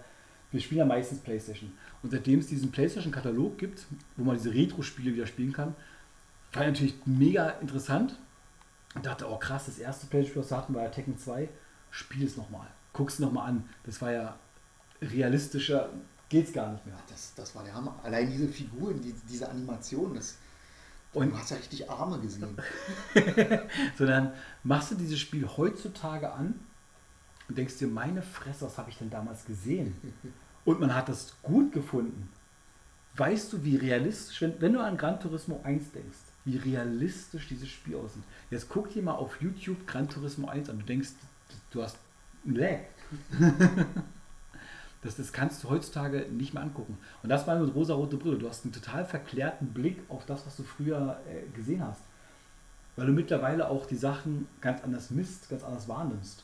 wir 0.52 0.60
spielen 0.60 0.78
ja 0.80 0.84
meistens 0.84 1.18
Playstation. 1.20 1.72
Und 2.02 2.10
seitdem 2.10 2.38
es 2.38 2.46
diesen 2.46 2.70
Playstation-Katalog 2.70 3.58
gibt, 3.58 3.86
wo 4.16 4.24
man 4.24 4.36
diese 4.36 4.54
Retro-Spiele 4.54 5.14
wieder 5.14 5.26
spielen 5.26 5.52
kann, 5.52 5.74
war 6.52 6.64
natürlich 6.64 6.94
mega 7.04 7.50
interessant. 7.60 8.16
Und 8.94 9.06
dachte, 9.06 9.28
oh 9.28 9.36
krass, 9.38 9.66
das 9.66 9.78
erste 9.78 10.06
Playstation, 10.06 10.44
was 10.44 10.52
wir 10.52 10.56
hatten, 10.56 10.74
war 10.74 10.84
ja 10.84 10.88
Tekken 10.88 11.18
2. 11.18 11.48
Spiel 11.90 12.24
es 12.24 12.36
nochmal. 12.36 12.68
Guck's 12.94 13.18
nochmal 13.18 13.50
an. 13.50 13.68
Das 13.84 14.00
war 14.00 14.10
ja 14.12 14.38
realistischer, 15.02 15.90
geht's 16.30 16.52
gar 16.52 16.72
nicht 16.72 16.86
mehr. 16.86 16.96
Das, 17.10 17.34
das 17.34 17.54
war 17.54 17.62
der 17.64 17.74
Hammer. 17.74 17.94
Allein 18.02 18.30
diese 18.30 18.48
Figuren, 18.48 19.00
die, 19.02 19.14
diese 19.28 19.48
Animation, 19.50 20.14
das, 20.14 20.36
Und- 21.12 21.30
du 21.30 21.36
hast 21.38 21.50
ja 21.50 21.58
richtig 21.58 21.90
Arme 21.90 22.18
gesehen. 22.20 22.56
sondern 23.98 24.32
machst 24.62 24.92
du 24.92 24.94
dieses 24.94 25.18
Spiel 25.20 25.46
heutzutage 25.46 26.32
an 26.32 26.54
und 27.48 27.58
denkst 27.58 27.76
dir, 27.78 27.88
meine 27.88 28.22
Fresse, 28.22 28.64
was 28.64 28.78
habe 28.78 28.88
ich 28.90 28.96
denn 28.98 29.10
damals 29.10 29.44
gesehen? 29.44 29.94
Und 30.64 30.80
man 30.80 30.94
hat 30.94 31.10
das 31.10 31.34
gut 31.42 31.72
gefunden. 31.72 32.30
Weißt 33.18 33.52
du, 33.52 33.62
wie 33.64 33.76
realistisch, 33.76 34.40
wenn, 34.40 34.58
wenn 34.62 34.72
du 34.72 34.80
an 34.80 34.96
Gran 34.96 35.20
Turismo 35.20 35.60
1 35.62 35.92
denkst, 35.92 36.16
wie 36.46 36.56
realistisch 36.56 37.48
dieses 37.48 37.68
Spiel 37.68 37.96
aussieht. 37.96 38.22
Jetzt 38.50 38.70
guck 38.70 38.90
dir 38.90 39.02
mal 39.02 39.12
auf 39.12 39.42
YouTube 39.42 39.86
Gran 39.86 40.08
Turismo 40.08 40.48
1 40.48 40.70
an. 40.70 40.78
Du 40.78 40.86
denkst, 40.86 41.10
du 41.70 41.82
hast 41.82 41.98
Lag. 42.44 42.80
Das, 45.04 45.16
das 45.16 45.34
kannst 45.34 45.62
du 45.62 45.68
heutzutage 45.68 46.20
nicht 46.30 46.54
mehr 46.54 46.62
angucken. 46.62 46.96
Und 47.22 47.28
das 47.28 47.46
war 47.46 47.58
mit 47.58 47.74
rosa-rote 47.74 48.16
Brille. 48.16 48.38
Du 48.38 48.48
hast 48.48 48.64
einen 48.64 48.72
total 48.72 49.04
verklärten 49.04 49.66
Blick 49.66 49.98
auf 50.08 50.24
das, 50.24 50.46
was 50.46 50.56
du 50.56 50.62
früher 50.62 51.20
äh, 51.28 51.46
gesehen 51.54 51.86
hast. 51.86 52.00
Weil 52.96 53.08
du 53.08 53.12
mittlerweile 53.12 53.68
auch 53.68 53.84
die 53.84 53.96
Sachen 53.96 54.48
ganz 54.62 54.82
anders 54.82 55.10
misst, 55.10 55.50
ganz 55.50 55.62
anders 55.62 55.88
wahrnimmst. 55.88 56.42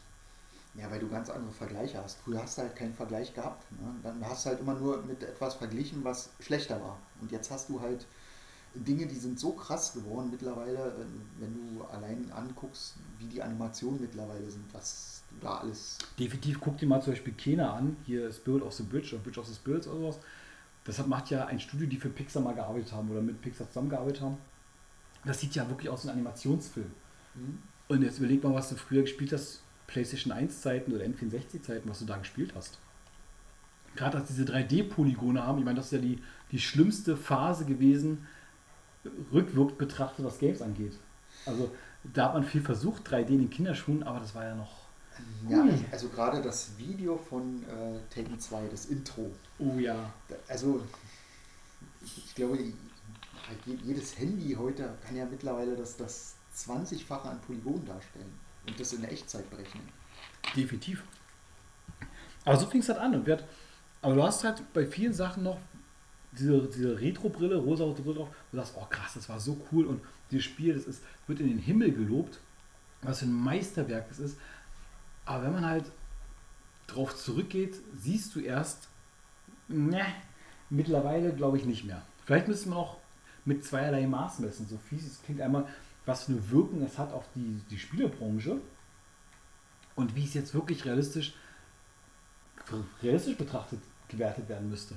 Ja, 0.75 0.91
weil 0.91 1.01
du 1.01 1.09
ganz 1.09 1.31
andere 1.31 1.53
Vergleiche 1.53 2.03
hast. 2.03 2.19
Früher 2.19 2.43
hast 2.43 2.59
du 2.59 2.63
halt 2.63 2.77
keinen 2.77 2.93
Vergleich 2.93 3.35
gehabt. 3.35 3.65
Ne? 3.73 3.95
Dann 4.03 4.23
hast 4.29 4.45
du 4.45 4.51
halt 4.51 4.61
immer 4.61 4.75
nur 4.75 5.03
mit 5.05 5.23
etwas 5.23 5.55
verglichen, 5.55 6.05
was 6.05 6.29
schlechter 6.41 6.81
war. 6.83 6.99
Und 7.23 7.33
jetzt 7.33 7.51
hast 7.51 7.71
du 7.71 7.81
halt 7.81 8.07
Dinge, 8.75 9.07
die 9.07 9.17
sind 9.17 9.39
so 9.39 9.53
krass 9.53 9.93
geworden 9.93 10.29
mittlerweile, 10.31 10.95
wenn 11.39 11.55
du 11.55 11.85
allein 11.85 12.31
anguckst, 12.33 12.95
wie 13.19 13.27
die 13.27 13.43
Animationen 13.43 14.01
mittlerweile 14.01 14.49
sind, 14.49 14.65
was 14.73 15.23
du 15.31 15.45
da 15.45 15.59
alles. 15.59 15.99
Definitiv 16.19 16.61
guck 16.61 16.79
dir 16.79 16.87
mal 16.87 17.03
zum 17.03 17.15
Beispiel 17.15 17.33
Kena 17.33 17.75
an, 17.75 17.97
hier 18.07 18.33
Spirit 18.33 18.63
of 18.63 18.73
the 18.73 18.85
Bridge 18.85 19.15
oder 19.15 19.25
Bridge 19.25 19.41
of 19.41 19.47
the 19.47 19.55
Spirits 19.55 19.89
oder 19.89 19.99
sowas. 19.99 20.19
Das 20.85 20.99
hat, 20.99 21.09
macht 21.09 21.31
ja 21.31 21.47
ein 21.47 21.61
Studio, 21.61 21.89
die 21.89 21.97
für 21.97 22.09
Pixar 22.09 22.43
mal 22.43 22.55
gearbeitet 22.55 22.93
haben 22.93 23.11
oder 23.11 23.21
mit 23.21 23.41
Pixar 23.43 23.69
zusammengearbeitet 23.69 24.23
haben. 24.23 24.39
Das 25.25 25.41
sieht 25.41 25.55
ja 25.55 25.69
wirklich 25.69 25.91
aus 25.91 26.05
wie 26.05 26.09
ein 26.09 26.15
Animationsfilm. 26.15 26.91
Hm? 27.35 27.59
Und 27.89 28.03
jetzt 28.03 28.19
überleg 28.19 28.43
mal, 28.43 28.55
was 28.55 28.69
du 28.69 28.77
früher 28.77 29.03
gespielt 29.03 29.33
hast, 29.33 29.63
PlayStation 29.89 30.33
1 30.33 30.61
Zeiten 30.61 30.93
oder 30.93 31.05
N64 31.05 31.63
Zeiten, 31.63 31.89
was 31.89 31.99
du 31.99 32.05
da 32.07 32.17
gespielt 32.17 32.53
hast. 32.55 32.79
Gerade 33.97 34.19
dass 34.19 34.29
diese 34.29 34.45
3D-Polygone 34.45 35.45
haben, 35.45 35.59
ich 35.59 35.65
meine, 35.65 35.77
das 35.77 35.87
ist 35.87 35.93
ja 35.93 35.99
die, 35.99 36.23
die 36.53 36.61
schlimmste 36.61 37.17
Phase 37.17 37.65
gewesen, 37.65 38.27
rückwirkend 39.33 39.79
betrachtet, 39.79 40.25
was 40.25 40.39
Games 40.39 40.61
angeht. 40.63 40.93
Also 41.47 41.71
da 42.15 42.27
hat 42.27 42.35
man 42.35 42.45
viel 42.45 42.63
versucht, 42.63 43.07
3D 43.09 43.29
in 43.29 43.39
den 43.41 43.51
Kinderschuhen, 43.51 44.03
aber 44.03 44.21
das 44.21 44.35
war 44.35 44.45
ja 44.45 44.55
noch. 44.55 44.73
Ja, 45.49 45.63
Ui. 45.63 45.75
also, 45.91 46.09
gerade 46.09 46.41
das 46.41 46.71
Video 46.79 47.19
von 47.19 47.63
äh, 47.65 47.99
Taken 48.15 48.39
2, 48.41 48.69
das 48.71 48.87
Intro. 48.87 49.31
Oh 49.59 49.79
ja. 49.79 50.11
Also, 50.49 50.83
ich 52.03 52.35
glaube, 52.35 52.57
halt 52.57 53.59
je- 53.67 53.79
jedes 53.85 54.19
Handy 54.19 54.55
heute 54.59 54.89
kann 55.07 55.17
ja 55.17 55.27
mittlerweile 55.27 55.77
das, 55.77 55.97
das 55.97 56.35
20-fache 56.57 57.29
an 57.29 57.41
Polygonen 57.43 57.85
darstellen 57.87 58.33
und 58.67 58.79
das 58.81 58.93
in 58.95 59.03
der 59.03 59.13
Echtzeit 59.13 59.49
berechnen. 59.51 59.87
Definitiv. 60.57 61.03
Aber 62.45 62.57
so 62.57 62.67
fing 62.67 62.81
es 62.81 62.89
halt 62.89 62.99
an. 62.99 63.15
Und 63.15 63.27
wird, 63.27 63.45
aber 64.01 64.15
du 64.15 64.23
hast 64.23 64.43
halt 64.45 64.63
bei 64.73 64.87
vielen 64.87 65.13
Sachen 65.13 65.43
noch 65.43 65.59
diese, 66.33 66.69
diese 66.69 67.01
Retro-Brille, 67.01 67.57
rosa-rote 67.57 68.03
Brille 68.03 68.17
drauf, 68.17 68.29
du 68.51 68.57
sagst, 68.57 68.75
oh 68.77 68.87
krass, 68.89 69.13
das 69.15 69.29
war 69.29 69.41
so 69.41 69.61
cool 69.73 69.87
und 69.87 70.01
dieses 70.31 70.45
Spiel, 70.45 70.75
das 70.75 70.85
ist, 70.85 71.03
wird 71.27 71.41
in 71.41 71.49
den 71.49 71.59
Himmel 71.59 71.93
gelobt, 71.93 72.39
was 73.03 73.21
für 73.21 73.27
ein 73.27 73.33
Meisterwerk 73.33 74.07
es 74.11 74.19
ist. 74.19 74.39
Aber 75.25 75.45
wenn 75.45 75.53
man 75.53 75.67
halt 75.67 75.85
drauf 76.87 77.17
zurückgeht, 77.17 77.75
siehst 78.01 78.35
du 78.35 78.41
erst, 78.41 78.89
ne, 79.69 80.05
mittlerweile 80.69 81.33
glaube 81.33 81.59
ich 81.59 81.65
nicht 81.65 81.85
mehr. 81.85 82.03
Vielleicht 82.25 82.49
müssen 82.49 82.71
wir 82.71 82.77
auch 82.77 82.99
mit 83.45 83.65
zweierlei 83.65 84.07
Maß 84.07 84.41
messen. 84.41 84.69
So 84.69 84.79
fies 84.79 85.07
es 85.07 85.23
klingt 85.23 85.41
einmal, 85.41 85.67
was 86.07 86.25
für 86.25 86.33
eine 86.33 86.51
Wirkung 86.51 86.83
es 86.83 86.99
hat 86.99 87.13
auf 87.13 87.25
die, 87.35 87.61
die 87.71 87.79
Spielebranche 87.79 88.57
und 89.97 90.15
wie 90.15 90.25
es 90.25 90.35
jetzt 90.35 90.55
wirklich 90.55 90.85
realistisch, 90.85 91.35
realistisch 93.03 93.37
betrachtet 93.37 93.81
gewertet 94.09 94.49
werden 94.49 94.69
müsste. 94.69 94.97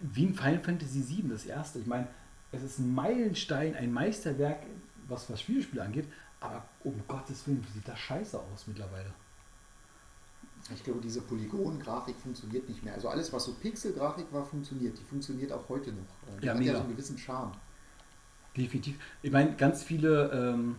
Wie 0.00 0.24
in 0.24 0.34
Final 0.34 0.60
Fantasy 0.60 1.04
VII, 1.08 1.28
das 1.30 1.46
erste. 1.46 1.78
Ich 1.78 1.86
meine, 1.86 2.06
es 2.52 2.62
ist 2.62 2.78
ein 2.78 2.94
Meilenstein, 2.94 3.74
ein 3.74 3.92
Meisterwerk, 3.92 4.60
was, 5.08 5.30
was 5.30 5.40
Spielspiele 5.40 5.82
angeht, 5.82 6.06
aber 6.40 6.64
um 6.84 7.00
Gottes 7.08 7.46
Willen, 7.46 7.64
wie 7.66 7.72
sieht 7.72 7.88
das 7.88 7.98
scheiße 7.98 8.38
aus 8.38 8.66
mittlerweile? 8.66 9.12
Ich 10.74 10.82
glaube, 10.82 11.00
diese 11.00 11.20
Polygon-Grafik 11.20 12.16
funktioniert 12.16 12.68
nicht 12.68 12.82
mehr. 12.82 12.94
Also 12.94 13.08
alles, 13.08 13.32
was 13.32 13.44
so 13.44 13.52
Pixel-Grafik 13.54 14.26
war, 14.32 14.44
funktioniert. 14.44 14.98
Die 14.98 15.04
funktioniert 15.04 15.52
auch 15.52 15.68
heute 15.68 15.92
noch. 15.92 16.40
Die 16.40 16.46
Ja, 16.46 16.52
hat 16.52 16.58
mega. 16.58 16.72
ja 16.72 16.78
so 16.78 16.84
einen 16.84 16.92
gewissen 16.92 17.16
Charme. 17.18 17.52
Definitiv. 18.56 18.96
Ich 19.22 19.30
meine, 19.30 19.54
ganz 19.54 19.84
viele, 19.84 20.30
ähm, 20.32 20.76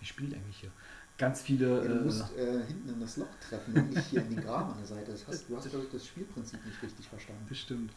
wie 0.00 0.06
spielt 0.06 0.34
eigentlich 0.34 0.58
hier? 0.60 0.70
Ganz 1.18 1.42
viele. 1.42 1.82
Ja, 1.82 1.88
du 1.88 1.94
äh, 2.00 2.04
musst 2.04 2.36
äh, 2.36 2.64
hinten 2.66 2.88
in 2.88 3.00
das 3.00 3.16
Loch 3.16 3.26
treffen 3.48 3.74
und 3.74 3.90
nicht 3.90 4.06
hier 4.06 4.22
in 4.22 4.30
den 4.30 4.40
Graben 4.44 4.72
an 4.72 4.78
der 4.78 4.86
Seite. 4.86 5.12
Das 5.12 5.26
hast, 5.26 5.48
du 5.48 5.56
hast, 5.56 5.68
glaube 5.68 5.84
ich, 5.84 5.92
das 5.92 6.06
Spielprinzip 6.06 6.64
nicht 6.64 6.82
richtig 6.82 7.08
verstanden. 7.08 7.44
Bestimmt. 7.48 7.92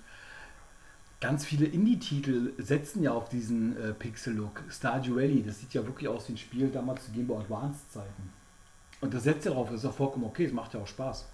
Ganz 1.22 1.46
viele 1.46 1.68
Indie-Titel 1.68 2.52
setzen 2.58 3.04
ja 3.04 3.14
auf 3.14 3.30
diesen 3.30 3.78
äh, 3.78 3.94
Pixel-Look. 3.94 4.64
Stardew 4.70 5.16
Valley, 5.16 5.44
das 5.44 5.60
sieht 5.60 5.74
ja 5.74 5.86
wirklich 5.86 6.10
aus 6.10 6.28
wie 6.28 6.34
ein 6.34 6.38
Spiel 6.38 6.70
damals 6.70 7.06
zu 7.06 7.12
Game 7.12 7.28
Boy 7.28 7.42
Advance-Zeiten. 7.42 8.34
Und 9.02 9.14
das 9.14 9.24
setzt 9.24 9.46
ja 9.46 9.52
drauf, 9.52 9.68
das 9.70 9.78
ist 9.78 9.84
ja 9.84 9.92
vollkommen 9.92 10.26
okay, 10.26 10.46
es 10.46 10.52
macht 10.52 10.74
ja 10.74 10.80
auch 10.80 10.88
Spaß. 10.88 11.26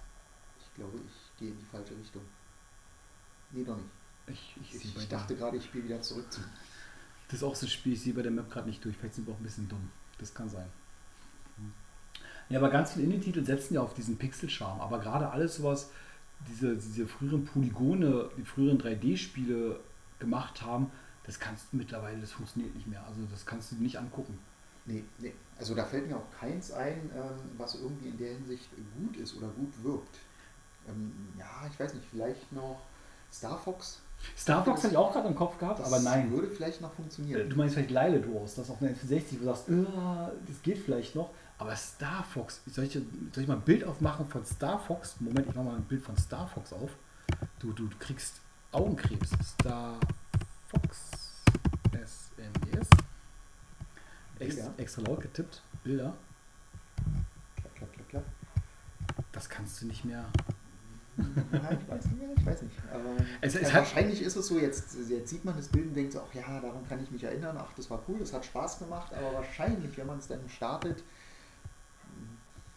Ich 0.60 0.74
glaube, 0.76 0.98
ich 0.98 1.38
gehe 1.40 1.48
in 1.48 1.58
die 1.58 1.64
falsche 1.64 1.96
Richtung. 1.98 2.22
Nee, 3.50 3.64
doch 3.64 3.76
nicht. 3.76 3.88
Ich, 4.60 4.74
ich, 4.74 4.84
Ich, 4.84 4.96
ich 4.96 5.08
dachte 5.08 5.34
gerade, 5.34 5.56
ich 5.56 5.64
spiele 5.64 5.84
wieder 5.84 6.02
zurück 6.02 6.30
zu. 6.30 6.40
Das 7.28 7.40
ist 7.40 7.42
auch 7.42 7.54
so 7.54 7.66
ein 7.66 7.70
Spiel, 7.70 7.94
ich 7.94 8.02
sehe 8.02 8.12
bei 8.12 8.22
der 8.22 8.30
Map 8.30 8.50
gerade 8.50 8.68
nicht 8.68 8.84
durch. 8.84 8.96
Vielleicht 8.96 9.14
sind 9.14 9.26
wir 9.26 9.34
auch 9.34 9.38
ein 9.38 9.42
bisschen 9.42 9.68
dumm. 9.68 9.90
Das 10.18 10.34
kann 10.34 10.50
sein. 10.50 10.66
Ja, 12.50 12.58
aber 12.58 12.70
ganz 12.70 12.92
viele 12.92 13.04
Indie-Titel 13.04 13.44
setzen 13.44 13.74
ja 13.74 13.82
auf 13.82 13.94
diesen 13.94 14.16
Pixel-Charme. 14.16 14.80
Aber 14.80 14.98
gerade 14.98 15.30
alles 15.30 15.56
sowas, 15.56 15.90
diese, 16.46 16.76
diese 16.76 17.06
früheren 17.06 17.44
Polygone, 17.44 18.30
die 18.36 18.42
früheren 18.42 18.80
3D-Spiele 18.80 19.80
gemacht 20.18 20.62
haben, 20.62 20.90
das 21.24 21.38
kannst 21.38 21.66
du 21.72 21.76
mittlerweile, 21.76 22.20
das 22.20 22.32
funktioniert 22.32 22.74
nicht 22.74 22.86
mehr. 22.86 23.04
Also 23.06 23.20
das 23.30 23.44
kannst 23.44 23.72
du 23.72 23.76
dir 23.76 23.82
nicht 23.82 23.98
angucken. 23.98 24.38
Nee, 24.86 25.04
nee. 25.18 25.34
Also 25.58 25.74
da 25.74 25.84
fällt 25.84 26.08
mir 26.08 26.16
auch 26.16 26.30
keins 26.40 26.72
ein, 26.72 27.10
ähm, 27.14 27.38
was 27.58 27.74
irgendwie 27.74 28.08
in 28.08 28.16
der 28.16 28.32
Hinsicht 28.34 28.68
gut 28.98 29.16
ist 29.16 29.36
oder 29.36 29.48
gut 29.48 29.72
wirkt. 29.82 30.18
Ähm, 30.88 31.12
ja, 31.38 31.68
ich 31.70 31.78
weiß 31.78 31.94
nicht, 31.94 32.06
vielleicht 32.10 32.50
noch 32.52 32.80
Star 33.30 33.58
Fox. 33.58 34.00
Star 34.36 34.64
Fox 34.64 34.82
hatte 34.82 34.92
ich 34.92 34.96
auch 34.96 35.12
gerade 35.12 35.28
im 35.28 35.34
Kopf 35.34 35.58
gehabt, 35.58 35.80
aber 35.80 36.00
nein. 36.00 36.30
würde 36.30 36.48
vielleicht 36.48 36.80
noch 36.80 36.92
funktionieren. 36.92 37.48
Du 37.48 37.56
meinst 37.56 37.74
vielleicht 37.74 37.90
Lyle 37.90 38.24
Wars, 38.34 38.54
das 38.54 38.70
auf 38.70 38.80
einer 38.80 38.92
N64, 38.92 39.34
wo 39.34 39.38
du 39.38 39.44
sagst, 39.44 39.68
äh, 39.68 39.84
das 40.46 40.62
geht 40.62 40.78
vielleicht 40.78 41.14
noch. 41.14 41.30
Aber 41.58 41.74
Star 41.74 42.22
Fox, 42.22 42.60
soll 42.66 42.84
ich, 42.84 42.92
soll 42.92 43.42
ich 43.42 43.48
mal 43.48 43.54
ein 43.56 43.62
Bild 43.62 43.82
aufmachen 43.84 44.28
von 44.28 44.44
Star 44.44 44.78
Fox? 44.78 45.16
Moment, 45.20 45.46
ich 45.48 45.54
mache 45.54 45.64
mal 45.64 45.76
ein 45.76 45.82
Bild 45.84 46.02
von 46.02 46.16
Star 46.16 46.46
Fox 46.46 46.72
auf. 46.72 46.90
Du, 47.58 47.72
du 47.72 47.88
kriegst 47.98 48.40
Augenkrebs. 48.70 49.30
Star 49.44 49.98
Fox. 50.68 51.10
S-M-E-S. 51.92 52.88
Ex, 54.38 54.54
Bilder. 54.54 54.74
extra 54.76 55.02
laut 55.02 55.20
getippt. 55.20 55.62
Bilder. 55.82 56.14
Klapp, 57.56 57.74
klapp, 57.74 57.92
klapp, 57.92 58.08
klapp. 58.08 58.24
Das 59.32 59.48
kannst 59.48 59.82
du 59.82 59.86
nicht 59.86 60.04
mehr. 60.04 60.24
Ja, 61.16 61.24
ich 61.72 61.88
weiß 61.90 62.04
nicht, 62.06 62.22
ja, 62.22 62.28
ich 62.36 62.46
weiß 62.46 62.62
nicht. 62.62 62.76
Es- 63.40 63.56
es 63.56 63.68
ja, 63.68 63.74
wahrscheinlich 63.74 64.22
ist 64.22 64.36
es 64.36 64.46
so, 64.46 64.56
jetzt, 64.60 64.96
jetzt 65.08 65.28
sieht 65.30 65.44
man 65.44 65.56
das 65.56 65.66
Bild 65.66 65.88
und 65.88 65.94
denkt 65.94 66.12
so, 66.12 66.20
ach 66.20 66.32
ja, 66.32 66.60
daran 66.60 66.86
kann 66.88 67.02
ich 67.02 67.10
mich 67.10 67.24
erinnern, 67.24 67.56
ach, 67.58 67.72
das 67.76 67.90
war 67.90 68.00
cool, 68.06 68.20
das 68.20 68.32
hat 68.32 68.44
Spaß 68.44 68.78
gemacht, 68.78 69.12
aber 69.12 69.32
wahrscheinlich, 69.34 69.96
wenn 69.98 70.06
man 70.06 70.18
es 70.20 70.28
dann 70.28 70.48
startet, 70.48 71.02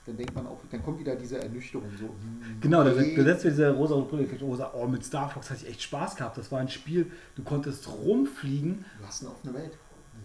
dann 0.05 0.17
denkt 0.17 0.33
man 0.33 0.47
auch, 0.47 0.59
dann 0.71 0.83
kommt 0.83 0.99
wieder 0.99 1.15
diese 1.15 1.39
Ernüchterung 1.39 1.89
so. 1.97 2.05
hm, 2.05 2.59
Genau, 2.61 2.83
da, 2.83 2.91
okay. 2.91 3.23
setzt 3.23 3.43
mir 3.43 3.51
diese 3.51 3.71
rosa 3.71 3.95
Brille. 3.95 4.23
Ich 4.23 4.41
oh, 4.41 4.57
oh, 4.73 4.87
mit 4.87 5.05
Star 5.05 5.29
Fox 5.29 5.49
hatte 5.49 5.63
ich 5.63 5.69
echt 5.69 5.83
Spaß 5.83 6.15
gehabt. 6.15 6.37
Das 6.37 6.51
war 6.51 6.59
ein 6.59 6.69
Spiel, 6.69 7.11
du 7.35 7.43
konntest 7.43 7.87
rumfliegen. 7.87 8.83
Du 8.99 9.05
hast 9.05 9.21
eine 9.21 9.31
offene 9.31 9.53
Welt. 9.53 9.77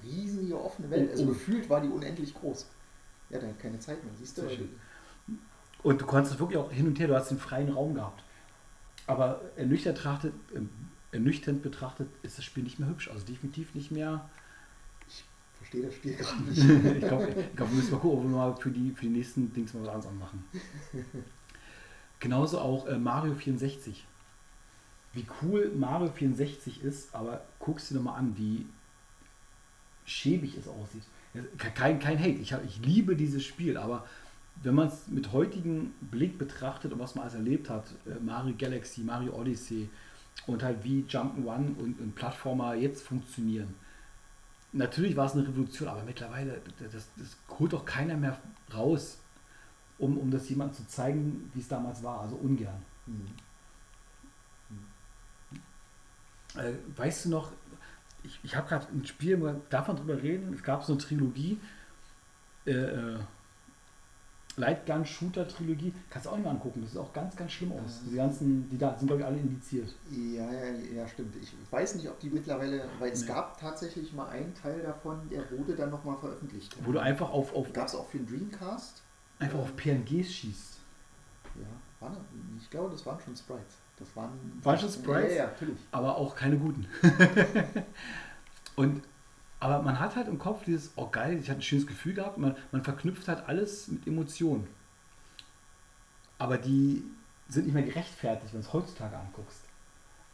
Eine 0.02 0.12
riesige 0.12 0.58
offene 0.58 0.90
Welt. 0.90 1.10
Also 1.10 1.24
Oh, 1.24 1.26
oh. 1.26 1.28
gefühlt 1.30 1.68
war 1.68 1.80
die 1.80 1.88
unendlich 1.88 2.34
groß. 2.34 2.66
Ja, 3.28 3.38
dann 3.38 3.58
keine 3.58 3.78
Zeit 3.78 4.02
mehr, 4.02 4.12
siehst 4.18 4.38
du? 4.38 4.42
Und 5.82 6.00
du 6.00 6.06
konntest 6.06 6.38
wirklich 6.40 6.58
auch 6.58 6.70
hin 6.72 6.86
und 6.86 6.98
her, 6.98 7.08
du 7.08 7.14
hast 7.14 7.30
den 7.30 7.38
freien 7.38 7.68
Raum 7.68 7.94
gehabt. 7.94 8.22
Aber 9.06 9.40
ernüchternd 9.56 9.96
betrachtet, 9.96 10.32
ähm, 10.54 10.70
ernüchternd 11.12 11.62
betrachtet 11.62 12.08
ist 12.22 12.38
das 12.38 12.44
Spiel 12.44 12.64
nicht 12.64 12.78
mehr 12.78 12.88
hübsch. 12.88 13.08
Also 13.10 13.24
definitiv 13.26 13.74
nicht 13.74 13.90
mehr. 13.90 14.28
Ich 15.76 15.82
verstehe 15.82 15.82
das 15.82 15.94
Spiel 15.94 16.14
gerade 16.14 16.42
nicht. 16.42 16.96
ich 17.02 17.08
glaube, 17.08 17.44
glaub, 17.54 17.70
wir 17.70 17.76
müssen 17.76 17.90
mal 17.92 17.98
gucken, 17.98 18.18
ob 18.18 18.24
wir 18.24 18.30
mal 18.30 18.56
für 18.56 18.70
die, 18.70 18.90
für 18.90 19.02
die 19.02 19.10
nächsten 19.10 19.52
Dings 19.52 19.74
mal 19.74 19.82
was 19.82 19.88
anderes 19.88 20.06
anmachen. 20.06 20.44
Genauso 22.20 22.58
auch 22.58 22.86
äh, 22.86 22.98
Mario 22.98 23.34
64. 23.34 24.04
Wie 25.12 25.26
cool 25.42 25.72
Mario 25.74 26.08
64 26.08 26.82
ist, 26.82 27.14
aber 27.14 27.44
guckst 27.58 27.90
dir 27.90 27.94
doch 27.94 28.02
mal 28.02 28.14
an, 28.14 28.36
wie 28.36 28.66
schäbig 30.04 30.56
es 30.56 30.68
aussieht. 30.68 31.02
Kein, 31.74 31.98
kein 31.98 32.18
Hate, 32.18 32.30
ich, 32.30 32.52
hab, 32.52 32.64
ich 32.64 32.78
liebe 32.84 33.16
dieses 33.16 33.44
Spiel, 33.44 33.76
aber 33.76 34.06
wenn 34.62 34.74
man 34.74 34.88
es 34.88 35.08
mit 35.08 35.32
heutigem 35.32 35.92
Blick 36.00 36.38
betrachtet 36.38 36.92
und 36.92 36.98
was 36.98 37.14
man 37.14 37.24
alles 37.24 37.34
erlebt 37.34 37.68
hat, 37.68 37.86
äh, 38.06 38.18
Mario 38.24 38.54
Galaxy, 38.56 39.02
Mario 39.02 39.34
Odyssey 39.34 39.88
und 40.46 40.62
halt 40.62 40.82
wie 40.84 41.02
Jump'n'Run 41.02 41.76
und, 41.76 42.00
und 42.00 42.14
Plattformer 42.14 42.74
jetzt 42.74 43.02
funktionieren. 43.02 43.74
Natürlich 44.72 45.16
war 45.16 45.26
es 45.26 45.32
eine 45.32 45.46
Revolution, 45.46 45.88
aber 45.88 46.02
mittlerweile, 46.02 46.60
das, 46.78 47.06
das 47.16 47.36
holt 47.58 47.72
doch 47.72 47.84
keiner 47.84 48.16
mehr 48.16 48.38
raus, 48.74 49.18
um, 49.98 50.18
um 50.18 50.30
das 50.30 50.48
jemandem 50.48 50.76
zu 50.76 50.86
zeigen, 50.88 51.50
wie 51.54 51.60
es 51.60 51.68
damals 51.68 52.02
war, 52.02 52.20
also 52.20 52.36
ungern. 52.36 52.82
Hm. 53.06 53.26
Äh, 56.60 56.72
weißt 56.96 57.26
du 57.26 57.28
noch, 57.30 57.52
ich, 58.24 58.38
ich 58.42 58.56
habe 58.56 58.68
gerade 58.68 58.86
ein 58.92 59.06
Spiel, 59.06 59.60
darf 59.70 59.88
man 59.88 59.96
drüber 59.96 60.22
reden, 60.22 60.52
es 60.54 60.62
gab 60.62 60.84
so 60.84 60.92
eine 60.92 61.02
Trilogie, 61.02 61.58
äh, 62.64 63.16
äh, 64.56 64.60
Lightgun 64.60 65.04
Shooter 65.06 65.46
Trilogie, 65.48 65.92
kannst 66.10 66.26
du 66.26 66.30
auch 66.30 66.36
nicht 66.36 66.44
mal 66.44 66.50
angucken, 66.52 66.80
das 66.82 66.92
sieht 66.92 67.00
auch 67.00 67.12
ganz, 67.12 67.36
ganz 67.36 67.52
schlimm 67.52 67.72
aus. 67.72 68.00
Die 68.10 68.16
ganzen, 68.16 68.68
die 68.70 68.78
da 68.78 68.96
sind 68.98 69.06
glaube 69.06 69.22
ich 69.22 69.26
alle 69.26 69.38
indiziert. 69.38 69.94
Ja, 70.10 70.44
ja, 70.52 70.72
ja, 70.96 71.08
stimmt. 71.08 71.34
Ich 71.42 71.52
weiß 71.70 71.96
nicht, 71.96 72.08
ob 72.08 72.18
die 72.20 72.30
mittlerweile, 72.30 72.84
weil 72.98 73.12
es 73.12 73.22
Nee. 73.22 73.26
gab 73.28 73.60
tatsächlich 73.60 74.12
mal 74.12 74.28
einen 74.28 74.54
Teil 74.54 74.80
davon, 74.82 75.18
der 75.30 75.42
wurde 75.50 75.74
dann 75.74 75.90
nochmal 75.90 76.16
veröffentlicht. 76.18 76.74
Wo 76.84 76.92
du 76.92 76.98
einfach 76.98 77.30
auf, 77.30 77.54
auf, 77.54 77.72
Gab 77.72 77.88
es 77.88 77.94
auch 77.94 78.08
für 78.08 78.18
den 78.18 78.26
Dreamcast? 78.26 79.02
einfach 79.38 79.58
auf 79.58 79.76
PNGs 79.76 80.32
schießt. 80.32 80.78
Ja, 81.56 82.06
war? 82.06 82.16
Ich 82.60 82.70
glaube, 82.70 82.90
das 82.90 83.04
waren 83.04 83.18
schon 83.24 83.36
Sprites. 83.36 83.76
Das 83.98 84.08
waren. 84.14 84.30
Waren 84.62 84.78
schon 84.78 84.90
Sprites? 84.90 85.30
Ja, 85.32 85.36
ja, 85.38 85.46
natürlich. 85.46 85.78
aber 85.92 86.16
auch 86.16 86.34
keine 86.34 86.56
guten. 86.58 86.86
und 88.76 89.02
aber 89.60 89.82
man 89.82 89.98
hat 89.98 90.16
halt 90.16 90.28
im 90.28 90.38
Kopf 90.38 90.64
dieses, 90.64 90.90
oh 90.96 91.08
geil, 91.08 91.38
ich 91.40 91.48
hatte 91.48 91.60
ein 91.60 91.62
schönes 91.62 91.86
Gefühl 91.86 92.14
gehabt, 92.14 92.38
man, 92.38 92.56
man 92.72 92.84
verknüpft 92.84 93.26
halt 93.28 93.48
alles 93.48 93.88
mit 93.88 94.06
Emotionen. 94.06 94.66
Aber 96.38 96.58
die 96.58 97.02
sind 97.48 97.64
nicht 97.66 97.74
mehr 97.74 97.82
gerechtfertigt, 97.82 98.52
wenn 98.52 98.60
du 98.60 98.66
es 98.66 98.72
heutzutage 98.72 99.16
anguckst. 99.16 99.60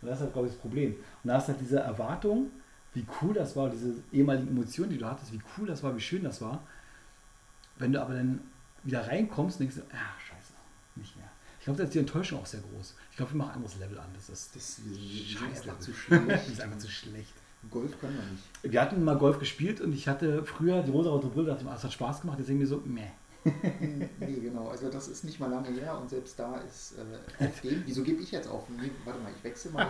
Und 0.01 0.09
das 0.09 0.19
ist 0.19 0.23
halt, 0.25 0.33
glaube 0.33 0.49
ich, 0.49 0.55
das 0.55 0.61
Problem. 0.61 0.93
Und 1.23 1.29
da 1.29 1.35
hast 1.35 1.47
du 1.49 1.53
halt 1.53 1.61
diese 1.61 1.79
Erwartung, 1.79 2.51
wie 2.95 3.07
cool 3.21 3.35
das 3.35 3.55
war, 3.55 3.71
diese 3.71 3.95
ehemaligen 4.13 4.49
Emotionen, 4.49 4.91
die 4.91 4.99
du 4.99 5.07
hattest, 5.07 5.33
wie 5.33 5.41
cool 5.57 5.67
das 5.67 5.83
war, 5.83 5.95
wie 5.97 6.01
schön 6.01 6.25
das 6.25 6.41
war. 6.41 6.63
Wenn 7.77 7.93
du 7.93 8.01
aber 8.03 8.15
dann 8.15 8.41
wieder 8.83 9.07
reinkommst, 9.07 9.61
denkst 9.61 9.77
du, 9.77 9.81
ah, 9.83 10.19
scheiße, 10.19 10.53
nicht 10.97 11.17
mehr. 11.17 11.29
Ich 11.61 11.65
glaube, 11.65 11.79
da 11.79 11.85
ist 11.85 11.95
die 11.95 12.01
Enttäuschung 12.01 12.41
auch 12.41 12.47
sehr 12.47 12.61
groß. 12.61 12.95
Ich 13.13 13.17
glaube, 13.17 13.33
wir 13.33 13.39
machen 13.39 13.51
ein 13.51 13.57
anderes 13.59 13.79
Level 13.79 13.99
an. 13.99 14.09
Das 14.15 14.29
ist, 14.29 14.57
Das 14.57 14.77
sind 14.77 14.97
Scheiße. 14.99 15.71
einfach 15.71 15.79
zu 15.79 15.93
das 16.27 16.49
ist 16.49 16.61
einfach 16.61 16.79
zu 16.79 16.91
schlecht. 16.91 17.33
Golf 17.71 17.99
können 18.01 18.17
wir 18.17 18.33
nicht. 18.33 18.73
Wir 18.73 18.81
hatten 18.81 19.03
mal 19.05 19.17
Golf 19.17 19.39
gespielt 19.39 19.81
und 19.81 19.93
ich 19.93 20.09
hatte 20.09 20.45
früher 20.45 20.83
die 20.83 20.91
rosa-rote 20.91 21.29
Brille, 21.29 21.49
dachte 21.49 21.63
ich, 21.63 21.69
ah, 21.69 21.75
es 21.77 21.85
hat 21.85 21.93
Spaß 21.93 22.21
gemacht, 22.23 22.39
deswegen 22.41 22.59
mir 22.59 22.67
so, 22.67 22.83
meh. 22.85 23.03
nee, 24.21 24.41
genau. 24.41 24.69
Also 24.69 24.89
das 24.89 25.09
ist 25.09 25.25
nicht 25.25 25.41
mal 25.41 25.51
lange 25.51 25.69
her 25.71 25.99
und 25.99 26.09
selbst 26.09 26.39
da 26.39 26.59
ist 26.59 26.95
äh, 26.99 27.45
auf 27.45 27.61
dem. 27.61 27.83
Wieso 27.87 28.03
gebe 28.03 28.23
ich 28.23 28.31
jetzt 28.31 28.49
auf? 28.49 28.69
Nee, 28.69 28.91
warte 29.05 29.21
mal, 29.21 29.33
ich 29.37 29.43
wechsle 29.43 29.73
mal 29.73 29.87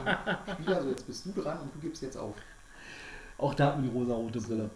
den 0.46 0.54
Spieler, 0.54 0.76
also 0.76 0.88
jetzt 0.88 1.06
bist 1.06 1.26
du 1.26 1.32
dran 1.32 1.61
und 1.61 1.74
du 1.74 1.78
gibst 1.78 2.02
jetzt 2.02 2.16
auf. 2.16 2.35
Auch 3.38 3.54
da 3.54 3.68
hatten 3.68 3.82
wir 3.82 3.90
die 3.90 3.96
rosa-rote 3.96 4.40
Brille. 4.40 4.70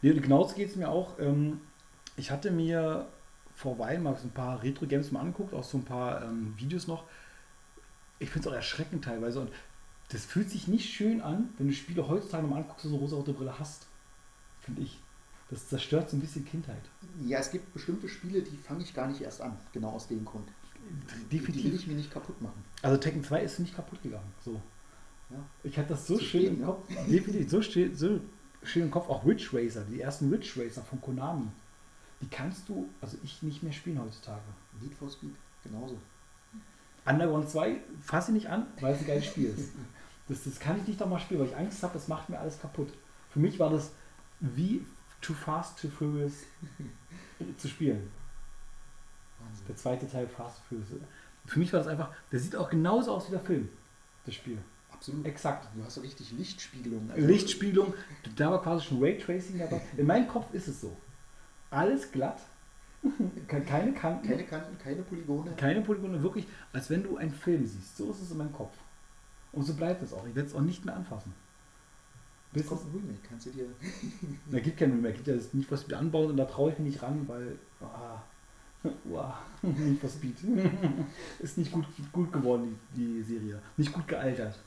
Nee, 0.00 0.12
und 0.12 0.22
genauso 0.22 0.54
geht 0.54 0.70
es 0.70 0.76
mir 0.76 0.88
auch. 0.88 1.18
Ähm, 1.18 1.60
ich 2.16 2.30
hatte 2.30 2.50
mir 2.50 3.06
vor 3.54 3.78
Weilen 3.78 4.02
mal 4.02 4.16
so 4.16 4.26
ein 4.26 4.30
paar 4.30 4.62
Retro-Games 4.62 5.12
mal 5.12 5.20
angeguckt, 5.20 5.54
auch 5.54 5.64
so 5.64 5.78
ein 5.78 5.84
paar 5.84 6.22
ähm, 6.22 6.54
Videos 6.56 6.86
noch. 6.86 7.04
Ich 8.18 8.30
finde 8.30 8.48
es 8.48 8.52
auch 8.52 8.56
erschreckend 8.56 9.04
teilweise. 9.04 9.40
Und 9.40 9.50
das 10.10 10.24
fühlt 10.24 10.50
sich 10.50 10.68
nicht 10.68 10.92
schön 10.92 11.20
an, 11.20 11.48
wenn 11.58 11.68
du 11.68 11.72
Spiele 11.74 12.06
heutzutage 12.08 12.46
mal 12.46 12.58
anguckst 12.58 12.84
und 12.84 12.90
so 12.90 12.96
eine 12.96 13.04
rosa-rote 13.04 13.32
Brille 13.32 13.58
hast. 13.58 13.86
Finde 14.60 14.82
ich. 14.82 14.98
Das 15.50 15.68
zerstört 15.68 16.10
so 16.10 16.16
ein 16.16 16.20
bisschen 16.20 16.44
Kindheit. 16.44 16.82
Ja, 17.24 17.38
es 17.38 17.50
gibt 17.50 17.72
bestimmte 17.74 18.08
Spiele, 18.08 18.42
die 18.42 18.56
fange 18.56 18.82
ich 18.82 18.94
gar 18.94 19.06
nicht 19.08 19.20
erst 19.20 19.40
an. 19.40 19.56
Genau 19.72 19.90
aus 19.90 20.08
dem 20.08 20.24
Grund. 20.24 20.48
Die 21.30 21.38
will 21.38 21.40
Definitiv. 21.40 21.74
ich 21.74 21.86
mir 21.86 21.94
nicht 21.94 22.10
kaputt 22.12 22.40
machen. 22.42 22.62
Also 22.82 22.96
Tekken 22.98 23.24
2 23.24 23.42
ist 23.42 23.58
nicht 23.58 23.74
kaputt 23.74 24.02
gegangen. 24.02 24.30
So. 24.44 24.60
Ja. 25.30 25.36
Ich 25.62 25.76
hatte 25.78 25.90
das 25.90 26.06
so 26.06 26.18
schön 26.18 26.40
spät, 26.42 26.52
im 26.52 26.58
ne? 26.60 26.64
Kopf. 26.66 26.88
Definitiv, 27.08 27.50
so, 27.50 27.62
ste- 27.62 27.94
so 27.96 28.20
schön 28.62 28.82
im 28.84 28.90
Kopf. 28.90 29.08
Auch 29.08 29.24
Ridge 29.24 29.48
Racer, 29.52 29.82
die 29.90 30.00
ersten 30.00 30.30
Ridge 30.30 30.52
Racer 30.56 30.82
von 30.82 31.00
Konami. 31.00 31.46
Die 32.20 32.28
kannst 32.28 32.68
du, 32.68 32.88
also 33.00 33.16
ich 33.22 33.42
nicht 33.42 33.62
mehr 33.62 33.72
spielen 33.72 34.00
heutzutage. 34.00 34.40
Need 34.80 34.94
for 34.94 35.10
Speed, 35.10 35.34
genauso. 35.62 35.98
Underground 37.06 37.48
2 37.48 37.76
fasse 38.02 38.30
ich 38.30 38.34
nicht 38.34 38.48
an, 38.48 38.66
weil 38.80 38.94
es 38.94 39.00
ein 39.00 39.06
geiles 39.06 39.26
Spiel 39.26 39.50
ist. 39.50 39.72
Das, 40.28 40.44
das 40.44 40.58
kann 40.58 40.78
ich 40.80 40.88
nicht 40.88 41.00
nochmal 41.00 41.20
spielen, 41.20 41.40
weil 41.40 41.48
ich 41.48 41.56
Angst 41.56 41.82
habe, 41.82 41.94
das 41.94 42.08
macht 42.08 42.30
mir 42.30 42.38
alles 42.38 42.60
kaputt. 42.60 42.92
Für 43.30 43.40
mich 43.40 43.58
war 43.58 43.70
das 43.70 43.90
wie 44.40 44.84
Too 45.20 45.34
Fast, 45.34 45.78
Too 45.78 45.88
Furious 45.88 46.32
zu 47.58 47.68
spielen. 47.68 48.10
Wahnsinn. 49.38 49.66
Der 49.68 49.76
zweite 49.76 50.10
Teil 50.10 50.26
Fast 50.28 50.58
and 50.58 50.66
Furious. 50.68 51.04
Für 51.46 51.58
mich 51.58 51.72
war 51.72 51.80
das 51.80 51.88
einfach, 51.88 52.10
der 52.32 52.40
sieht 52.40 52.56
auch 52.56 52.70
genauso 52.70 53.12
aus 53.12 53.26
wie 53.26 53.32
der 53.32 53.40
Film, 53.40 53.68
das 54.24 54.34
Spiel. 54.34 54.58
Absolut. 54.90 55.26
Exakt. 55.26 55.68
Du 55.74 55.84
hast 55.84 55.94
so 55.94 56.00
richtig 56.00 56.32
Lichtspiegelung. 56.32 57.10
Lichtspiegelung, 57.16 57.92
da 58.36 58.50
war 58.50 58.62
quasi 58.62 58.86
schon 58.86 59.02
Raytracing 59.02 59.58
dabei. 59.58 59.82
In 59.96 60.06
meinem 60.06 60.28
Kopf 60.28 60.54
ist 60.54 60.68
es 60.68 60.80
so. 60.80 60.96
Alles 61.70 62.10
glatt, 62.10 62.40
keine 63.48 63.92
Kanten, 63.92 64.26
Keine 64.28 64.44
Kanten, 64.44 64.78
keine 64.78 65.02
Polygone. 65.02 65.52
keine 65.56 65.80
Polygone, 65.82 66.22
wirklich, 66.22 66.46
als 66.72 66.88
wenn 66.90 67.02
du 67.02 67.16
einen 67.16 67.32
Film 67.32 67.66
siehst. 67.66 67.96
So 67.96 68.10
ist 68.10 68.22
es 68.22 68.30
in 68.30 68.38
meinem 68.38 68.52
Kopf. 68.52 68.72
Und 69.52 69.62
so 69.64 69.74
bleibt 69.74 70.02
es 70.02 70.12
auch. 70.12 70.26
Ich 70.26 70.34
werde 70.34 70.48
es 70.48 70.54
auch 70.54 70.60
nicht 70.62 70.84
mehr 70.84 70.96
anfassen. 70.96 71.32
Bis 72.52 72.66
kommt 72.66 72.82
ein 72.82 72.92
Remake, 72.94 73.18
kannst 73.28 73.46
du 73.46 73.50
dir. 73.50 73.66
Da 74.50 74.60
gibt 74.60 74.78
kein 74.78 74.92
Remake, 74.92 75.14
gibt 75.14 75.26
ja 75.28 75.34
das 75.34 75.52
nicht 75.54 75.70
was 75.70 75.82
Speed 75.82 75.94
anbauen 75.94 76.30
und 76.30 76.36
da 76.36 76.44
traue 76.44 76.72
ich 76.72 76.78
mich 76.78 76.92
nicht 76.94 77.02
ran, 77.02 77.24
weil. 77.26 77.56
Ah, 77.80 78.22
uah, 79.10 79.38
nicht 79.62 80.02
was 80.02 80.12
Speed. 80.14 80.36
Ist 81.40 81.58
nicht 81.58 81.72
gut, 81.72 81.84
gut 82.12 82.32
geworden, 82.32 82.78
die, 82.94 83.16
die 83.16 83.22
Serie. 83.22 83.60
Nicht 83.76 83.92
gut 83.92 84.06
gealtert. 84.06 84.58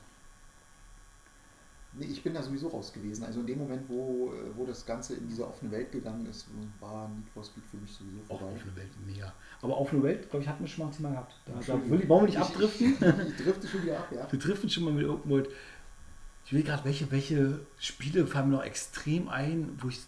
Nee, 2.00 2.06
ich 2.06 2.22
bin 2.24 2.34
da 2.34 2.44
sowieso 2.44 2.68
raus 2.68 2.94
gewesen. 2.94 3.24
Also 3.24 3.40
in 3.40 3.48
dem 3.48 3.58
Moment, 3.60 3.84
wo, 3.90 4.32
äh, 4.34 4.56
wo 4.56 4.66
das 4.66 4.86
Ganze 4.86 5.16
in 5.16 5.28
diese 5.28 5.48
offene 5.48 5.72
Welt 5.72 5.92
gegangen 5.92 6.26
ist, 6.28 6.46
war 6.80 7.08
Need 7.10 7.28
for 7.34 7.44
Speed 7.44 7.64
für 7.72 7.78
mich 7.78 7.92
sowieso 7.92 8.20
Auch 8.30 8.40
vorbei. 8.40 8.54
offene 8.56 8.76
Welt, 8.76 8.90
mega. 9.06 9.34
Aber 9.62 9.78
offene 9.80 10.04
Welt, 10.04 10.30
glaube 10.30 10.44
ich, 10.44 10.50
hatten 10.50 10.64
wir 10.64 10.68
schon 10.68 10.86
mal 10.86 10.92
ein 10.92 10.96
Thema 10.96 11.10
gehabt. 11.12 11.34
Da, 11.46 11.54
da 11.66 11.90
will 11.90 12.02
ich, 12.02 12.08
wollen 12.10 12.22
wir 12.22 12.28
nicht 12.28 12.36
Ich- 12.36 12.42
abdriften? 12.42 12.88
Ich, 12.94 13.40
ich 13.40 13.44
drifte 13.46 13.68
schon 13.68 13.84
wieder 13.84 13.98
ab, 14.00 14.12
ja. 14.14 14.32
Wir 14.32 14.40
driften 14.40 14.70
schon 14.70 14.84
mal 14.84 14.94
mit 14.94 15.04
irgendwo. 15.04 15.40
Ich 16.46 16.54
will 16.54 16.64
gerade, 16.64 16.86
welche, 16.86 17.10
welche 17.12 17.60
Spiele 17.78 18.26
fallen 18.28 18.50
mir 18.52 18.58
noch 18.58 18.64
extrem 18.64 19.28
ein, 19.28 19.78
wo 19.82 19.90
ich 19.90 20.00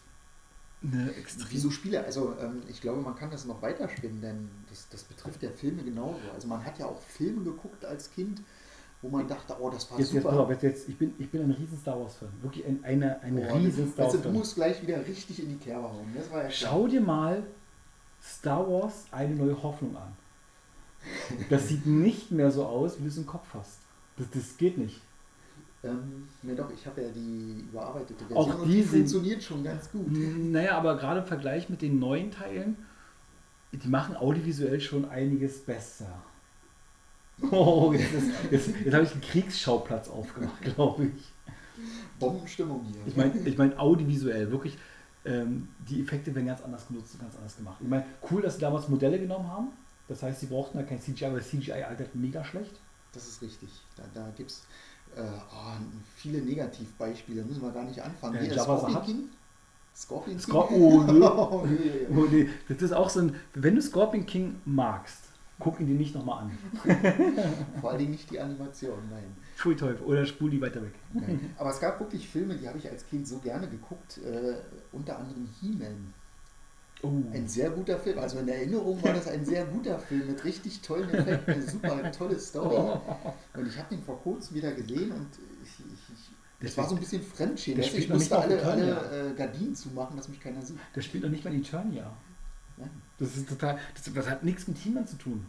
eine 0.81 1.11
extrem. 1.15 1.47
Wieso 1.49 1.69
Spiele? 1.71 2.03
Also 2.05 2.33
ähm, 2.39 2.61
ich 2.69 2.79
glaube, 2.79 3.01
man 3.01 3.15
kann 3.15 3.29
das 3.31 3.45
noch 3.45 3.61
weiterspinnen, 3.61 4.21
denn 4.21 4.49
das, 4.69 4.87
das 4.89 5.03
betrifft 5.03 5.43
ja 5.43 5.49
Filme 5.49 5.83
genauso. 5.83 6.19
Also 6.33 6.47
man 6.47 6.63
hat 6.63 6.79
ja 6.79 6.85
auch 6.85 7.01
Filme 7.01 7.43
geguckt 7.43 7.83
als 7.83 8.09
Kind, 8.11 8.41
wo 9.01 9.09
man 9.09 9.27
dachte, 9.27 9.55
oh, 9.59 9.69
das 9.69 9.89
war 9.91 9.97
Jetzt, 9.99 10.13
jetzt, 10.13 10.23
super. 10.23 10.39
auf, 10.39 10.49
jetzt, 10.49 10.63
jetzt, 10.63 10.89
ich, 10.89 10.97
bin, 10.97 11.13
ich 11.17 11.29
bin 11.29 11.41
ein 11.43 11.51
riesen 11.51 11.77
Star 11.77 11.99
Wars-Fan. 11.99 12.29
Wirklich 12.41 12.65
ein, 12.65 12.83
eine, 12.83 13.21
ein 13.21 13.37
Oh, 13.37 13.55
riesen 13.55 13.91
Star 13.91 14.05
also, 14.05 14.17
du 14.17 14.23
Wars-Fan. 14.23 14.33
musst 14.33 14.55
gleich 14.55 14.81
wieder 14.81 15.05
richtig 15.07 15.41
in 15.41 15.49
die 15.49 15.55
Kerbe 15.55 15.83
hauen. 15.89 16.13
Ja. 16.15 16.49
Schau 16.49 16.87
dir 16.87 17.01
mal 17.01 17.43
Star 18.21 18.67
Wars 18.69 19.05
eine 19.11 19.35
neue 19.35 19.61
Hoffnung 19.63 19.95
an. 19.95 20.11
Das 21.49 21.69
sieht 21.69 21.85
nicht 21.85 22.31
mehr 22.31 22.51
so 22.51 22.65
aus, 22.65 22.97
wie 22.99 23.03
du 23.03 23.07
es 23.07 23.17
im 23.17 23.25
Kopf 23.25 23.47
hast. 23.53 23.77
Das, 24.17 24.27
das 24.31 24.57
geht 24.57 24.77
nicht. 24.77 24.99
Ähm, 25.81 26.27
ne 26.41 26.55
doch, 26.55 26.69
ich 26.75 26.85
habe 26.85 27.01
ja 27.01 27.07
die 27.09 27.63
überarbeitete 27.71 28.25
Version 28.25 28.37
Auch 28.37 28.65
die 28.65 28.73
die 28.73 28.83
funktioniert 28.83 29.41
schon 29.41 29.63
ganz 29.63 29.89
gut. 29.89 30.07
Naja, 30.11 30.77
aber 30.77 30.97
gerade 30.97 31.21
im 31.21 31.25
Vergleich 31.25 31.69
mit 31.69 31.81
den 31.81 31.99
neuen 31.99 32.31
Teilen, 32.31 32.75
die 33.71 33.87
machen 33.87 34.17
audiovisuell 34.17 34.81
schon 34.81 35.07
einiges 35.09 35.59
besser. 35.59 36.21
Oh, 37.51 37.93
jetzt, 37.93 38.13
ist- 38.13 38.31
jetzt, 38.51 38.69
jetzt 38.83 38.93
habe 38.93 39.03
ich 39.03 39.11
einen 39.11 39.21
Kriegsschauplatz 39.21 40.09
aufgemacht, 40.09 40.61
glaube 40.61 41.05
ich. 41.05 41.31
Bombenstimmung 42.19 42.83
hier. 42.83 43.01
Ich 43.05 43.15
meine, 43.15 43.39
ich 43.47 43.57
mein, 43.57 43.77
audiovisuell, 43.77 44.51
wirklich, 44.51 44.77
ähm, 45.25 45.69
die 45.87 46.01
Effekte 46.01 46.33
werden 46.35 46.47
ganz 46.47 46.61
anders 46.61 46.87
genutzt 46.87 47.13
und 47.13 47.21
ganz 47.21 47.35
anders 47.37 47.55
gemacht. 47.55 47.77
Ich 47.81 47.87
meine, 47.87 48.05
cool, 48.29 48.41
dass 48.41 48.55
sie 48.55 48.61
damals 48.61 48.89
Modelle 48.89 49.19
genommen 49.19 49.47
haben. 49.47 49.67
Das 50.07 50.23
heißt, 50.23 50.39
sie 50.41 50.47
brauchten 50.47 50.77
da 50.77 50.83
kein 50.83 50.99
CGI, 50.99 51.31
weil 51.31 51.41
CGI 51.41 51.83
altert 51.83 52.15
mega 52.15 52.43
schlecht. 52.43 52.73
Das 53.13 53.27
ist 53.27 53.41
richtig. 53.41 53.69
Da, 53.95 54.03
da 54.13 54.29
gibt 54.35 54.51
es 54.51 54.63
äh, 55.15 55.21
oh, 55.21 55.73
viele 56.15 56.41
Negativbeispiele, 56.41 57.43
müssen 57.43 57.61
wir 57.61 57.71
gar 57.71 57.83
nicht 57.83 58.01
anfangen. 58.01 58.35
Ja, 58.35 58.41
Hier, 58.41 58.53
Jabba. 58.55 59.01
King? 59.05 59.29
Scorpion 59.95 60.37
King? 60.37 60.39
Scor 60.39 60.71
oh, 60.71 61.01
nö. 61.03 61.25
Oh, 61.25 61.65
nee. 61.65 62.07
Oh, 62.09 62.25
nee. 62.29 62.49
Das 62.67 62.81
ist 62.81 62.91
auch 62.93 63.09
so 63.09 63.21
ein, 63.21 63.35
wenn 63.53 63.75
du 63.75 63.81
Scorpion 63.81 64.25
King 64.25 64.55
magst, 64.65 65.18
guck 65.59 65.79
ihn 65.79 65.87
dir 65.87 65.95
nicht 65.95 66.15
nochmal 66.15 66.43
an. 66.43 66.57
Vor 67.81 67.89
allen 67.89 67.99
Dingen 67.99 68.11
nicht 68.11 68.31
die 68.31 68.39
Animation, 68.39 68.97
nein. 69.11 69.35
Pfui 69.55 69.75
Teufel, 69.75 70.05
oder 70.05 70.25
spul 70.25 70.49
die 70.49 70.61
weiter 70.61 70.81
weg. 70.81 70.93
nein. 71.13 71.53
Aber 71.57 71.69
es 71.69 71.79
gab 71.79 71.99
wirklich 71.99 72.27
Filme, 72.27 72.55
die 72.55 72.67
habe 72.67 72.77
ich 72.77 72.89
als 72.89 73.05
Kind 73.05 73.27
so 73.27 73.39
gerne 73.39 73.67
geguckt, 73.67 74.19
äh, 74.19 74.55
unter 74.91 75.19
anderem 75.19 75.49
He-Man. 75.59 76.13
Oh. 77.01 77.11
Ein 77.33 77.47
sehr 77.47 77.69
guter 77.69 77.97
Film. 77.97 78.19
Also 78.19 78.39
in 78.39 78.47
Erinnerung 78.47 79.01
war 79.03 79.13
das 79.13 79.27
ein 79.27 79.45
sehr 79.45 79.65
guter 79.65 79.99
Film 79.99 80.27
mit 80.27 80.43
richtig 80.43 80.81
tollen 80.81 81.09
Effekten, 81.09 81.53
eine 81.53 81.63
super 81.63 82.11
tolle 82.11 82.37
Story. 82.37 82.75
Und 83.53 83.67
ich 83.67 83.77
habe 83.77 83.95
den 83.95 84.03
vor 84.03 84.19
kurzem 84.21 84.57
wieder 84.57 84.71
gesehen 84.73 85.11
und 85.11 85.27
ich, 85.63 85.69
ich, 85.79 86.13
ich 86.13 86.29
Der 86.59 86.67
das 86.67 86.77
war 86.77 86.89
so 86.89 86.95
ein 86.95 86.99
bisschen 86.99 87.21
Fremdschämen. 87.21 87.81
Ich 87.81 88.09
musste 88.09 88.37
alle, 88.37 88.61
alle 88.63 89.31
äh, 89.31 89.33
Gardinen 89.33 89.75
zumachen, 89.75 90.17
dass 90.17 90.27
mich 90.27 90.41
keiner 90.41 90.61
sieht. 90.61 90.77
Der 90.93 91.01
spielt 91.01 91.23
noch 91.23 91.29
nicht 91.29 91.43
mal 91.45 91.53
in 91.53 91.61
Eternia. 91.61 92.11
Nein. 92.75 92.89
Das 93.19 93.35
ist 93.35 93.49
total, 93.49 93.77
das, 93.93 94.13
das 94.13 94.29
hat 94.29 94.43
nichts 94.43 94.67
mit 94.67 94.77
He-Man 94.77 95.05
zu 95.05 95.17
tun. 95.17 95.45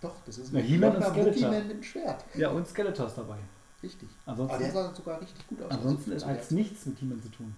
Doch, 0.00 0.16
das 0.24 0.38
ist 0.38 0.52
Na, 0.52 0.58
ein 0.58 0.64
He-Man 0.64 0.96
und 0.96 1.04
Skeletor. 1.04 1.50
Mit 1.50 1.70
dem 1.70 1.82
Schwert. 1.82 2.24
Ja, 2.34 2.50
und 2.50 2.66
Skeletor 2.66 3.06
ist 3.06 3.18
dabei. 3.18 3.38
Richtig. 3.82 4.08
Aber 4.24 4.42
Ansonsten, 4.42 4.62
der 4.62 4.72
sah 4.72 4.94
sogar 4.94 5.20
richtig 5.20 5.46
gut 5.48 5.62
aus. 5.62 5.70
ansonsten 5.70 6.12
Also, 6.12 6.26
hat 6.26 6.40
es 6.40 6.50
nichts 6.50 6.86
mit 6.86 6.98
He-Man 6.98 7.22
zu 7.22 7.28
tun. 7.30 7.54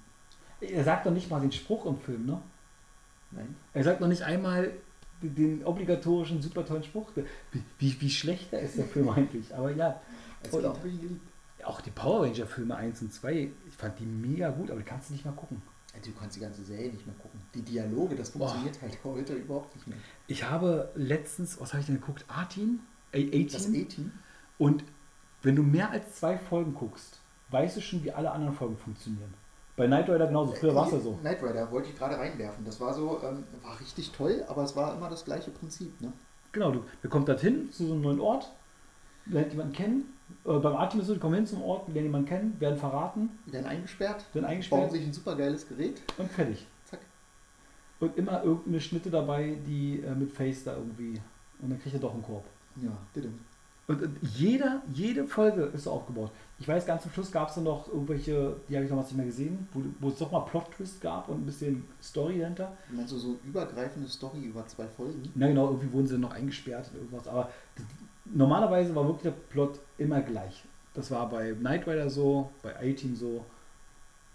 Er 0.60 0.84
sagt 0.84 1.06
doch 1.06 1.10
nicht 1.12 1.30
mal 1.30 1.40
den 1.40 1.52
Spruch 1.52 1.86
im 1.86 1.98
Film, 1.98 2.26
ne? 2.26 2.40
Nein. 3.30 3.54
Er 3.72 3.84
sagt 3.84 4.00
noch 4.00 4.08
nicht 4.08 4.22
einmal 4.22 4.70
den, 5.20 5.64
obligatorischen, 5.64 6.40
super 6.40 6.64
tollen 6.64 6.82
Spruch. 6.82 7.10
Wie, 7.52 7.62
wie, 7.78 8.00
wie 8.00 8.10
schlechter 8.10 8.58
ist 8.60 8.76
der 8.76 8.84
Film 8.84 9.08
eigentlich? 9.08 9.54
Aber 9.54 9.70
ja, 9.70 10.00
geliebt. 10.50 11.20
auch 11.64 11.80
die 11.80 11.90
Power 11.90 12.24
Ranger 12.24 12.46
Filme 12.46 12.76
1 12.76 13.02
und 13.02 13.12
2, 13.12 13.50
ich 13.68 13.74
fand 13.76 13.98
die 13.98 14.06
mega 14.06 14.50
gut, 14.50 14.70
aber 14.70 14.80
die 14.80 14.86
kannst 14.86 15.08
du 15.08 15.14
nicht 15.14 15.24
mal 15.24 15.32
gucken. 15.32 15.62
Also, 15.94 16.10
du 16.10 16.16
kannst 16.18 16.36
die 16.36 16.40
ganze 16.40 16.64
Serie 16.64 16.90
nicht 16.92 17.06
mehr 17.06 17.14
gucken. 17.16 17.40
Die 17.54 17.62
Dialoge, 17.62 18.16
das 18.16 18.30
funktioniert 18.30 18.80
halt 18.82 18.98
heute 19.04 19.34
überhaupt 19.34 19.74
nicht 19.76 19.86
mehr. 19.86 19.98
Ich 20.26 20.42
habe 20.44 20.90
letztens, 20.96 21.60
was 21.60 21.72
habe 21.72 21.80
ich 21.80 21.86
denn 21.86 22.00
geguckt? 22.00 22.24
A-Team? 22.28 22.80
A- 23.14 23.18
Das 23.52 23.66
A-Team? 23.66 23.84
A-Team, 23.86 24.12
Und 24.58 24.84
wenn 25.42 25.54
du 25.56 25.62
mehr 25.62 25.90
als 25.90 26.16
zwei 26.16 26.36
Folgen 26.38 26.74
guckst, 26.74 27.18
weißt 27.50 27.76
du 27.76 27.80
schon, 27.80 28.02
wie 28.02 28.10
alle 28.10 28.30
anderen 28.32 28.54
Folgen 28.54 28.76
funktionieren. 28.76 29.32
Bei 29.76 29.86
Knight 29.86 30.08
Rider 30.08 30.26
genauso, 30.28 30.52
früher 30.52 30.74
war 30.74 30.86
es 30.86 30.92
ja 30.92 31.00
so. 31.00 31.12
Knight 31.14 31.42
Rider 31.42 31.70
wollte 31.70 31.88
ich 31.90 31.96
gerade 31.98 32.16
reinwerfen. 32.16 32.64
Das 32.64 32.80
war 32.80 32.94
so, 32.94 33.20
ähm, 33.24 33.44
war 33.62 33.78
richtig 33.80 34.10
toll, 34.12 34.44
aber 34.48 34.62
es 34.62 34.74
war 34.76 34.96
immer 34.96 35.10
das 35.10 35.24
gleiche 35.24 35.50
Prinzip. 35.50 36.00
Ne? 36.00 36.12
Genau, 36.52 36.70
du, 36.70 36.84
der 37.02 37.10
kommt 37.10 37.28
dorthin 37.28 37.70
zu 37.72 37.86
so 37.86 37.92
einem 37.92 38.02
neuen 38.02 38.20
Ort, 38.20 38.50
lernt 39.26 39.50
jemanden 39.52 39.72
kennen. 39.72 40.13
Äh, 40.44 40.58
beim 40.58 40.90
die 40.90 41.18
kommen 41.18 41.34
hin 41.34 41.46
zum 41.46 41.62
Ort, 41.62 41.88
lernen 41.88 42.06
jemanden 42.06 42.28
kennen, 42.28 42.60
werden 42.60 42.78
verraten, 42.78 43.30
werden 43.46 43.66
eingesperrt, 43.66 44.24
werden 44.32 44.44
bauen 44.44 44.44
eingesperrt 44.44 44.92
sich 44.92 45.04
ein 45.04 45.12
super 45.12 45.36
geiles 45.36 45.66
Gerät. 45.68 46.00
und 46.18 46.30
fertig. 46.30 46.66
Zack. 46.84 47.00
Und 48.00 48.16
immer 48.18 48.42
irgendeine 48.44 48.80
Schnitte 48.80 49.10
dabei, 49.10 49.56
die 49.66 50.00
äh, 50.00 50.14
mit 50.14 50.30
Face 50.30 50.64
da 50.64 50.76
irgendwie. 50.76 51.20
Und 51.60 51.70
dann 51.70 51.80
kriegt 51.80 51.94
er 51.94 52.00
doch 52.00 52.12
einen 52.12 52.22
Korb. 52.22 52.44
Ja, 52.82 52.90
bitte. 53.14 53.30
Und, 53.86 54.02
und 54.02 54.16
jeder, 54.22 54.82
jede 54.92 55.26
Folge 55.26 55.64
ist 55.74 55.84
so 55.84 55.90
aufgebaut. 55.90 56.30
Ich 56.58 56.66
weiß, 56.66 56.86
ganz 56.86 57.02
zum 57.02 57.12
Schluss 57.12 57.30
gab 57.30 57.48
es 57.48 57.56
dann 57.56 57.64
noch 57.64 57.88
irgendwelche, 57.88 58.56
die 58.68 58.76
habe 58.76 58.84
ich 58.84 58.90
damals 58.90 59.08
nicht 59.08 59.16
mehr 59.16 59.26
gesehen, 59.26 59.68
wo, 59.72 59.82
wo 60.00 60.08
es 60.08 60.18
doch 60.18 60.32
mal 60.32 60.40
Plot-Twist 60.40 61.00
gab 61.02 61.28
und 61.28 61.42
ein 61.42 61.46
bisschen 61.46 61.84
Story 62.02 62.38
dahinter. 62.38 62.72
Meinst 62.90 63.12
du 63.12 63.18
so 63.18 63.36
übergreifende 63.44 64.08
Story 64.08 64.40
über 64.40 64.66
zwei 64.66 64.86
Folgen? 64.86 65.22
Na 65.34 65.48
genau, 65.48 65.68
irgendwie 65.68 65.92
wurden 65.92 66.06
sie 66.06 66.18
noch 66.18 66.32
eingesperrt 66.32 66.90
und 66.92 67.00
irgendwas. 67.00 67.28
Aber 67.28 67.50
normalerweise 68.24 68.94
war 68.94 69.04
wirklich 69.06 69.22
der 69.22 69.30
Plot 69.50 69.78
immer 69.98 70.20
gleich. 70.20 70.64
Das 70.94 71.10
war 71.10 71.28
bei 71.28 71.52
Knight 71.52 71.86
Rider 71.86 72.08
so, 72.08 72.50
bei 72.62 72.74
A-Team 72.76 73.16
so. 73.16 73.44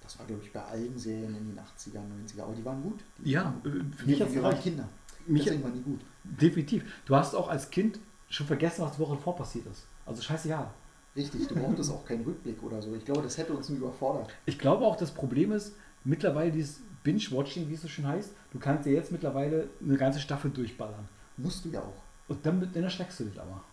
Das 0.03 0.17
war, 0.19 0.25
glaube 0.25 0.41
ich, 0.43 0.51
bei 0.51 0.61
allen 0.63 0.97
Serien 0.97 1.35
in 1.35 1.49
den 1.49 1.59
80er, 1.59 1.99
90er. 1.99 2.41
Aber 2.43 2.53
die 2.55 2.65
waren 2.65 2.81
gut. 2.81 2.99
Die 3.19 3.31
Ja, 3.31 3.45
waren- 3.45 3.59
äh, 3.91 3.95
für 3.95 4.05
mich 4.07 4.19
wir 4.33 4.43
waren. 4.43 4.59
Kinder. 4.59 4.89
Mich, 5.27 5.43
Deswegen 5.43 5.63
waren 5.63 5.73
die 5.73 5.81
gut. 5.81 5.99
definitiv. 6.23 6.83
Du 7.05 7.15
hast 7.15 7.35
auch 7.35 7.49
als 7.49 7.69
Kind 7.69 7.99
schon 8.29 8.47
vergessen, 8.47 8.81
was 8.83 8.93
die 8.93 8.99
Woche 8.99 9.15
davor 9.15 9.35
passiert 9.35 9.67
ist. 9.67 9.85
Also 10.05 10.21
scheiße, 10.21 10.49
ja. 10.49 10.73
Richtig, 11.15 11.47
du 11.47 11.55
brauchtest 11.55 11.91
auch 11.91 12.05
keinen 12.05 12.23
Rückblick 12.23 12.61
oder 12.63 12.81
so. 12.81 12.93
Ich 12.95 13.05
glaube, 13.05 13.21
das 13.21 13.37
hätte 13.37 13.53
uns 13.53 13.69
nur 13.69 13.77
überfordert. 13.79 14.29
Ich 14.45 14.57
glaube 14.57 14.85
auch, 14.85 14.95
das 14.95 15.11
Problem 15.11 15.51
ist 15.51 15.73
mittlerweile 16.03 16.51
dieses 16.51 16.79
Binge-Watching, 17.03 17.69
wie 17.69 17.73
es 17.75 17.81
so 17.81 17.87
schön 17.87 18.07
heißt. 18.07 18.31
Du 18.51 18.59
kannst 18.59 18.85
dir 18.85 18.93
jetzt 18.93 19.11
mittlerweile 19.11 19.69
eine 19.83 19.97
ganze 19.97 20.19
Staffel 20.19 20.49
durchballern. 20.51 21.07
Musst 21.37 21.65
du 21.65 21.69
ja 21.69 21.81
auch. 21.81 22.01
Und 22.27 22.43
dann, 22.45 22.67
dann 22.73 22.83
erschreckst 22.83 23.19
du 23.19 23.25
dich 23.25 23.39
aber. 23.39 23.63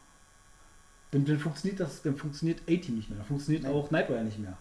Dann, 1.17 1.25
dann 1.25 1.39
funktioniert 1.39 1.81
das, 1.81 2.03
dann 2.03 2.17
funktioniert 2.17 2.61
A-Team 2.69 2.97
nicht 2.97 3.09
mehr. 3.09 3.19
Dann 3.19 3.27
funktioniert 3.27 3.63
Nein. 3.63 3.73
auch 3.73 3.91
Rider 3.91 4.23
nicht 4.23 4.39
mehr. 4.39 4.59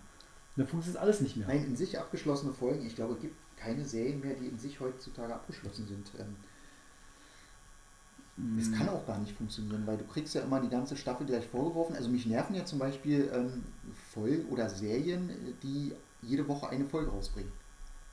Dann 0.55 0.67
funktioniert 0.67 1.01
alles 1.03 1.19
nicht 1.19 1.35
mehr. 1.35 1.47
Nein, 1.47 1.65
in 1.65 1.75
sich 1.75 1.99
abgeschlossene 1.99 2.53
Folgen. 2.53 2.85
Ich 2.85 2.95
glaube, 2.95 3.15
es 3.15 3.19
gibt 3.21 3.35
keine 3.57 3.83
Serien 3.83 4.21
mehr, 4.21 4.35
die 4.35 4.47
in 4.47 4.57
sich 4.57 4.79
heutzutage 4.79 5.33
abgeschlossen 5.33 5.85
sind. 5.87 6.11
Ähm, 6.19 6.35
Es 8.59 8.71
kann 8.71 8.89
auch 8.89 9.05
gar 9.05 9.17
nicht 9.19 9.33
funktionieren, 9.35 9.83
weil 9.85 9.97
du 9.97 10.05
kriegst 10.05 10.33
ja 10.35 10.41
immer 10.41 10.59
die 10.61 10.69
ganze 10.69 10.95
Staffel 10.97 11.25
gleich 11.25 11.45
vorgeworfen. 11.47 11.95
Also 11.95 12.09
mich 12.09 12.25
nerven 12.25 12.55
ja 12.55 12.65
zum 12.65 12.79
Beispiel 12.79 13.29
ähm, 13.33 13.63
Folgen 14.13 14.45
oder 14.49 14.69
Serien, 14.69 15.29
die 15.63 15.93
jede 16.21 16.47
Woche 16.47 16.69
eine 16.69 16.85
Folge 16.85 17.11
rausbringen. 17.11 17.51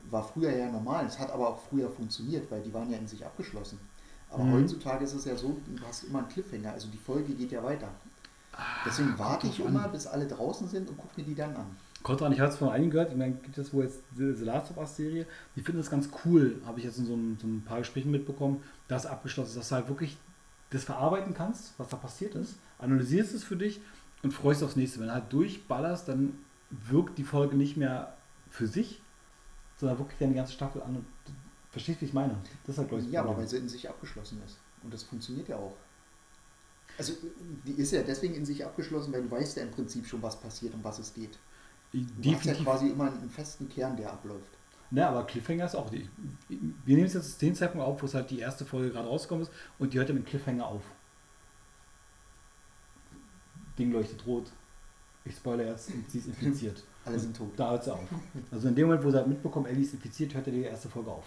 War 0.09 0.23
früher 0.27 0.51
ja 0.55 0.69
normal. 0.71 1.05
Es 1.05 1.19
hat 1.19 1.31
aber 1.31 1.49
auch 1.49 1.61
früher 1.69 1.89
funktioniert, 1.89 2.49
weil 2.51 2.61
die 2.61 2.73
waren 2.73 2.89
ja 2.91 2.97
in 2.97 3.07
sich 3.07 3.25
abgeschlossen. 3.25 3.79
Aber 4.29 4.43
Mhm. 4.43 4.53
heutzutage 4.53 5.03
ist 5.05 5.13
es 5.13 5.25
ja 5.25 5.35
so, 5.35 5.57
du 5.67 5.85
hast 5.85 6.05
immer 6.05 6.19
einen 6.19 6.29
Cliffhanger, 6.29 6.71
also 6.73 6.87
die 6.87 6.97
Folge 6.97 7.33
geht 7.33 7.51
ja 7.51 7.63
weiter. 7.63 7.89
Deswegen 8.85 9.17
warte 9.17 9.47
ich 9.47 9.59
immer, 9.59 9.85
an. 9.85 9.91
bis 9.91 10.07
alle 10.07 10.27
draußen 10.27 10.67
sind 10.67 10.89
und 10.89 10.97
gucke 10.97 11.19
mir 11.19 11.25
die 11.25 11.35
dann 11.35 11.55
an. 11.55 11.65
Kontra, 12.03 12.29
ich 12.31 12.39
habe 12.39 12.51
es 12.51 12.57
von 12.57 12.69
einigen 12.69 12.91
gehört, 12.91 13.11
ich 13.11 13.17
meine, 13.17 13.33
gibt 13.35 13.57
es 13.57 13.73
wohl 13.73 13.85
jetzt 13.85 13.99
die 14.11 14.33
The 14.33 14.43
Last 14.43 14.71
of 14.71 14.77
Us 14.77 14.95
Serie, 14.95 15.25
die 15.55 15.61
finden 15.61 15.79
das 15.79 15.89
ganz 15.89 16.09
cool, 16.25 16.61
habe 16.65 16.79
ich 16.79 16.85
jetzt 16.85 16.97
in 16.97 17.05
so 17.05 17.15
ein, 17.15 17.37
so 17.41 17.47
ein 17.47 17.63
paar 17.63 17.79
Gesprächen 17.79 18.11
mitbekommen, 18.11 18.61
dass 18.89 19.05
abgeschlossen 19.05 19.51
ist, 19.51 19.57
dass 19.57 19.69
du 19.69 19.75
halt 19.75 19.87
wirklich 19.87 20.17
das 20.69 20.83
verarbeiten 20.83 21.33
kannst, 21.33 21.73
was 21.77 21.87
da 21.87 21.95
passiert 21.95 22.35
ist, 22.35 22.55
analysierst 22.79 23.33
es 23.33 23.43
für 23.43 23.55
dich 23.55 23.79
und 24.21 24.33
freust 24.33 24.61
dich 24.61 24.65
aufs 24.65 24.75
nächste. 24.75 24.99
Wenn 24.99 25.07
du 25.07 25.13
halt 25.13 25.31
durchballerst, 25.31 26.07
dann 26.07 26.33
wirkt 26.69 27.17
die 27.17 27.23
Folge 27.23 27.55
nicht 27.55 27.77
mehr 27.77 28.13
für 28.49 28.67
sich, 28.67 29.01
sondern 29.79 29.99
wirklich 29.99 30.19
deine 30.19 30.33
ganze 30.33 30.53
Staffel 30.53 30.81
an. 30.81 30.95
Und 30.95 31.05
du 31.25 31.31
verstehst, 31.71 32.01
wie 32.01 32.05
ich 32.05 32.13
meine? 32.13 32.35
Das 32.65 32.75
ist 32.75 32.79
halt, 32.79 32.89
glaube 32.89 33.03
ich, 33.03 33.11
Ja, 33.11 33.25
weil 33.25 33.47
sie 33.47 33.57
in 33.57 33.69
sich 33.69 33.87
abgeschlossen 33.89 34.41
ist. 34.45 34.57
Und 34.83 34.93
das 34.93 35.03
funktioniert 35.03 35.47
ja 35.47 35.55
auch. 35.57 35.75
Also 36.97 37.13
die 37.65 37.73
ist 37.73 37.91
ja 37.91 38.03
deswegen 38.03 38.35
in 38.35 38.45
sich 38.45 38.63
abgeschlossen, 38.65 39.11
weil 39.13 39.23
du 39.23 39.31
weißt 39.31 39.57
ja 39.57 39.63
im 39.63 39.71
Prinzip 39.71 40.05
schon, 40.05 40.21
was 40.21 40.39
passiert, 40.39 40.73
um 40.73 40.83
was 40.83 40.99
es 40.99 41.13
geht. 41.13 41.37
Du 41.91 41.99
hast 41.99 42.09
ja 42.25 42.31
Definitiv. 42.31 42.63
quasi 42.63 42.89
immer 42.89 43.11
einen 43.11 43.29
festen 43.29 43.69
Kern, 43.69 43.95
der 43.97 44.11
abläuft. 44.11 44.49
Ne, 44.91 45.07
aber 45.07 45.25
Cliffhanger 45.25 45.65
ist 45.65 45.75
auch 45.75 45.89
die. 45.89 46.07
Wir 46.49 46.95
nehmen 46.95 47.07
es 47.07 47.13
jetzt 47.13 47.41
den 47.41 47.55
Zeitpunkt 47.55 47.85
auf, 47.85 48.01
wo 48.01 48.05
es 48.05 48.13
halt 48.13 48.29
die 48.29 48.39
erste 48.39 48.65
Folge 48.65 48.91
gerade 48.91 49.07
rausgekommen 49.07 49.43
ist 49.43 49.51
und 49.79 49.93
die 49.93 49.97
hört 49.97 50.09
ja 50.09 50.15
mit 50.15 50.25
Cliffhanger 50.25 50.65
auf. 50.65 50.83
Ding 53.77 53.91
leuchtet 53.91 54.25
rot. 54.27 54.51
Ich 55.25 55.35
spoilere 55.35 55.69
jetzt, 55.69 55.89
und 55.89 56.09
sie 56.09 56.19
ist 56.19 56.27
infiziert. 56.27 56.83
Alle 57.05 57.17
sind 57.17 57.35
tot. 57.35 57.51
Da 57.57 57.71
hört 57.71 57.83
sie 57.83 57.93
auf. 57.93 58.07
Also 58.51 58.67
in 58.67 58.75
dem 58.75 58.87
Moment, 58.87 59.03
wo 59.03 59.09
sie 59.09 59.17
halt 59.17 59.27
mitbekommen, 59.27 59.65
Ellie 59.65 59.83
ist 59.83 59.93
infiziert, 59.93 60.33
hört 60.33 60.47
er 60.47 60.53
die 60.53 60.61
erste 60.61 60.89
Folge 60.89 61.11
auf. 61.11 61.25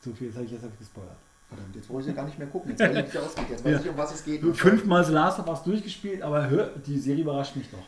So 0.00 0.12
viel, 0.12 0.28
jetzt 0.28 0.36
habe 0.36 0.46
ich 0.46 0.52
jetzt 0.52 0.64
hab 0.64 0.72
ich 0.72 0.78
gespoilert. 0.78 1.18
Verdammt, 1.50 1.74
jetzt 1.76 1.90
wollte 1.90 2.08
ich 2.08 2.14
ja 2.14 2.20
gar 2.22 2.26
nicht 2.26 2.38
mehr 2.38 2.48
gucken. 2.48 2.70
Jetzt 2.70 2.80
weiß 2.80 2.96
ich, 3.06 3.12
wie 3.12 3.18
es 3.18 3.24
ausgeht. 3.24 3.50
Jetzt 3.50 3.64
weiß 3.64 3.72
Ja. 3.72 3.80
ich, 3.80 3.88
um 3.90 3.96
was 3.98 4.14
es 4.14 4.24
geht. 4.24 4.56
Fünfmal 4.56 5.04
The 5.04 5.12
Last 5.12 5.38
of 5.40 5.48
Us 5.48 5.62
durchgespielt, 5.64 6.22
aber 6.22 6.48
hör, 6.48 6.68
die 6.86 6.98
Serie 6.98 7.22
überrascht 7.22 7.56
mich 7.56 7.70
noch. 7.72 7.84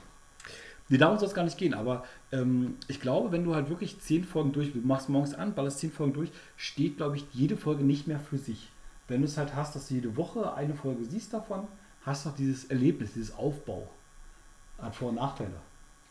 Nee, 0.88 0.98
darum 0.98 1.16
soll 1.18 1.28
es 1.28 1.34
gar 1.34 1.44
nicht 1.44 1.56
gehen, 1.56 1.72
aber 1.72 2.04
ähm, 2.32 2.76
ich 2.88 3.00
glaube, 3.00 3.32
wenn 3.32 3.44
du 3.44 3.54
halt 3.54 3.70
wirklich 3.70 3.98
zehn 4.00 4.24
Folgen 4.24 4.52
durch, 4.52 4.72
du 4.72 4.80
machst 4.80 5.08
morgens 5.08 5.32
an, 5.32 5.54
ballerst 5.54 5.78
zehn 5.78 5.90
Folgen 5.92 6.12
durch, 6.12 6.30
steht, 6.56 6.98
glaube 6.98 7.16
ich, 7.16 7.24
jede 7.32 7.56
Folge 7.56 7.82
nicht 7.84 8.06
mehr 8.08 8.20
für 8.20 8.36
sich. 8.36 8.68
Wenn 9.08 9.20
du 9.22 9.26
es 9.26 9.38
halt 9.38 9.54
hast, 9.54 9.74
dass 9.74 9.88
du 9.88 9.94
jede 9.94 10.16
Woche 10.16 10.52
eine 10.54 10.74
Folge 10.74 11.04
siehst 11.04 11.32
davon, 11.32 11.66
hast 12.04 12.26
du 12.26 12.30
auch 12.30 12.34
dieses 12.36 12.64
Erlebnis, 12.66 13.12
dieses 13.14 13.34
Aufbau. 13.34 13.88
Hat 14.78 14.94
Vor- 14.96 15.10
und 15.10 15.14
Nachteile. 15.14 15.54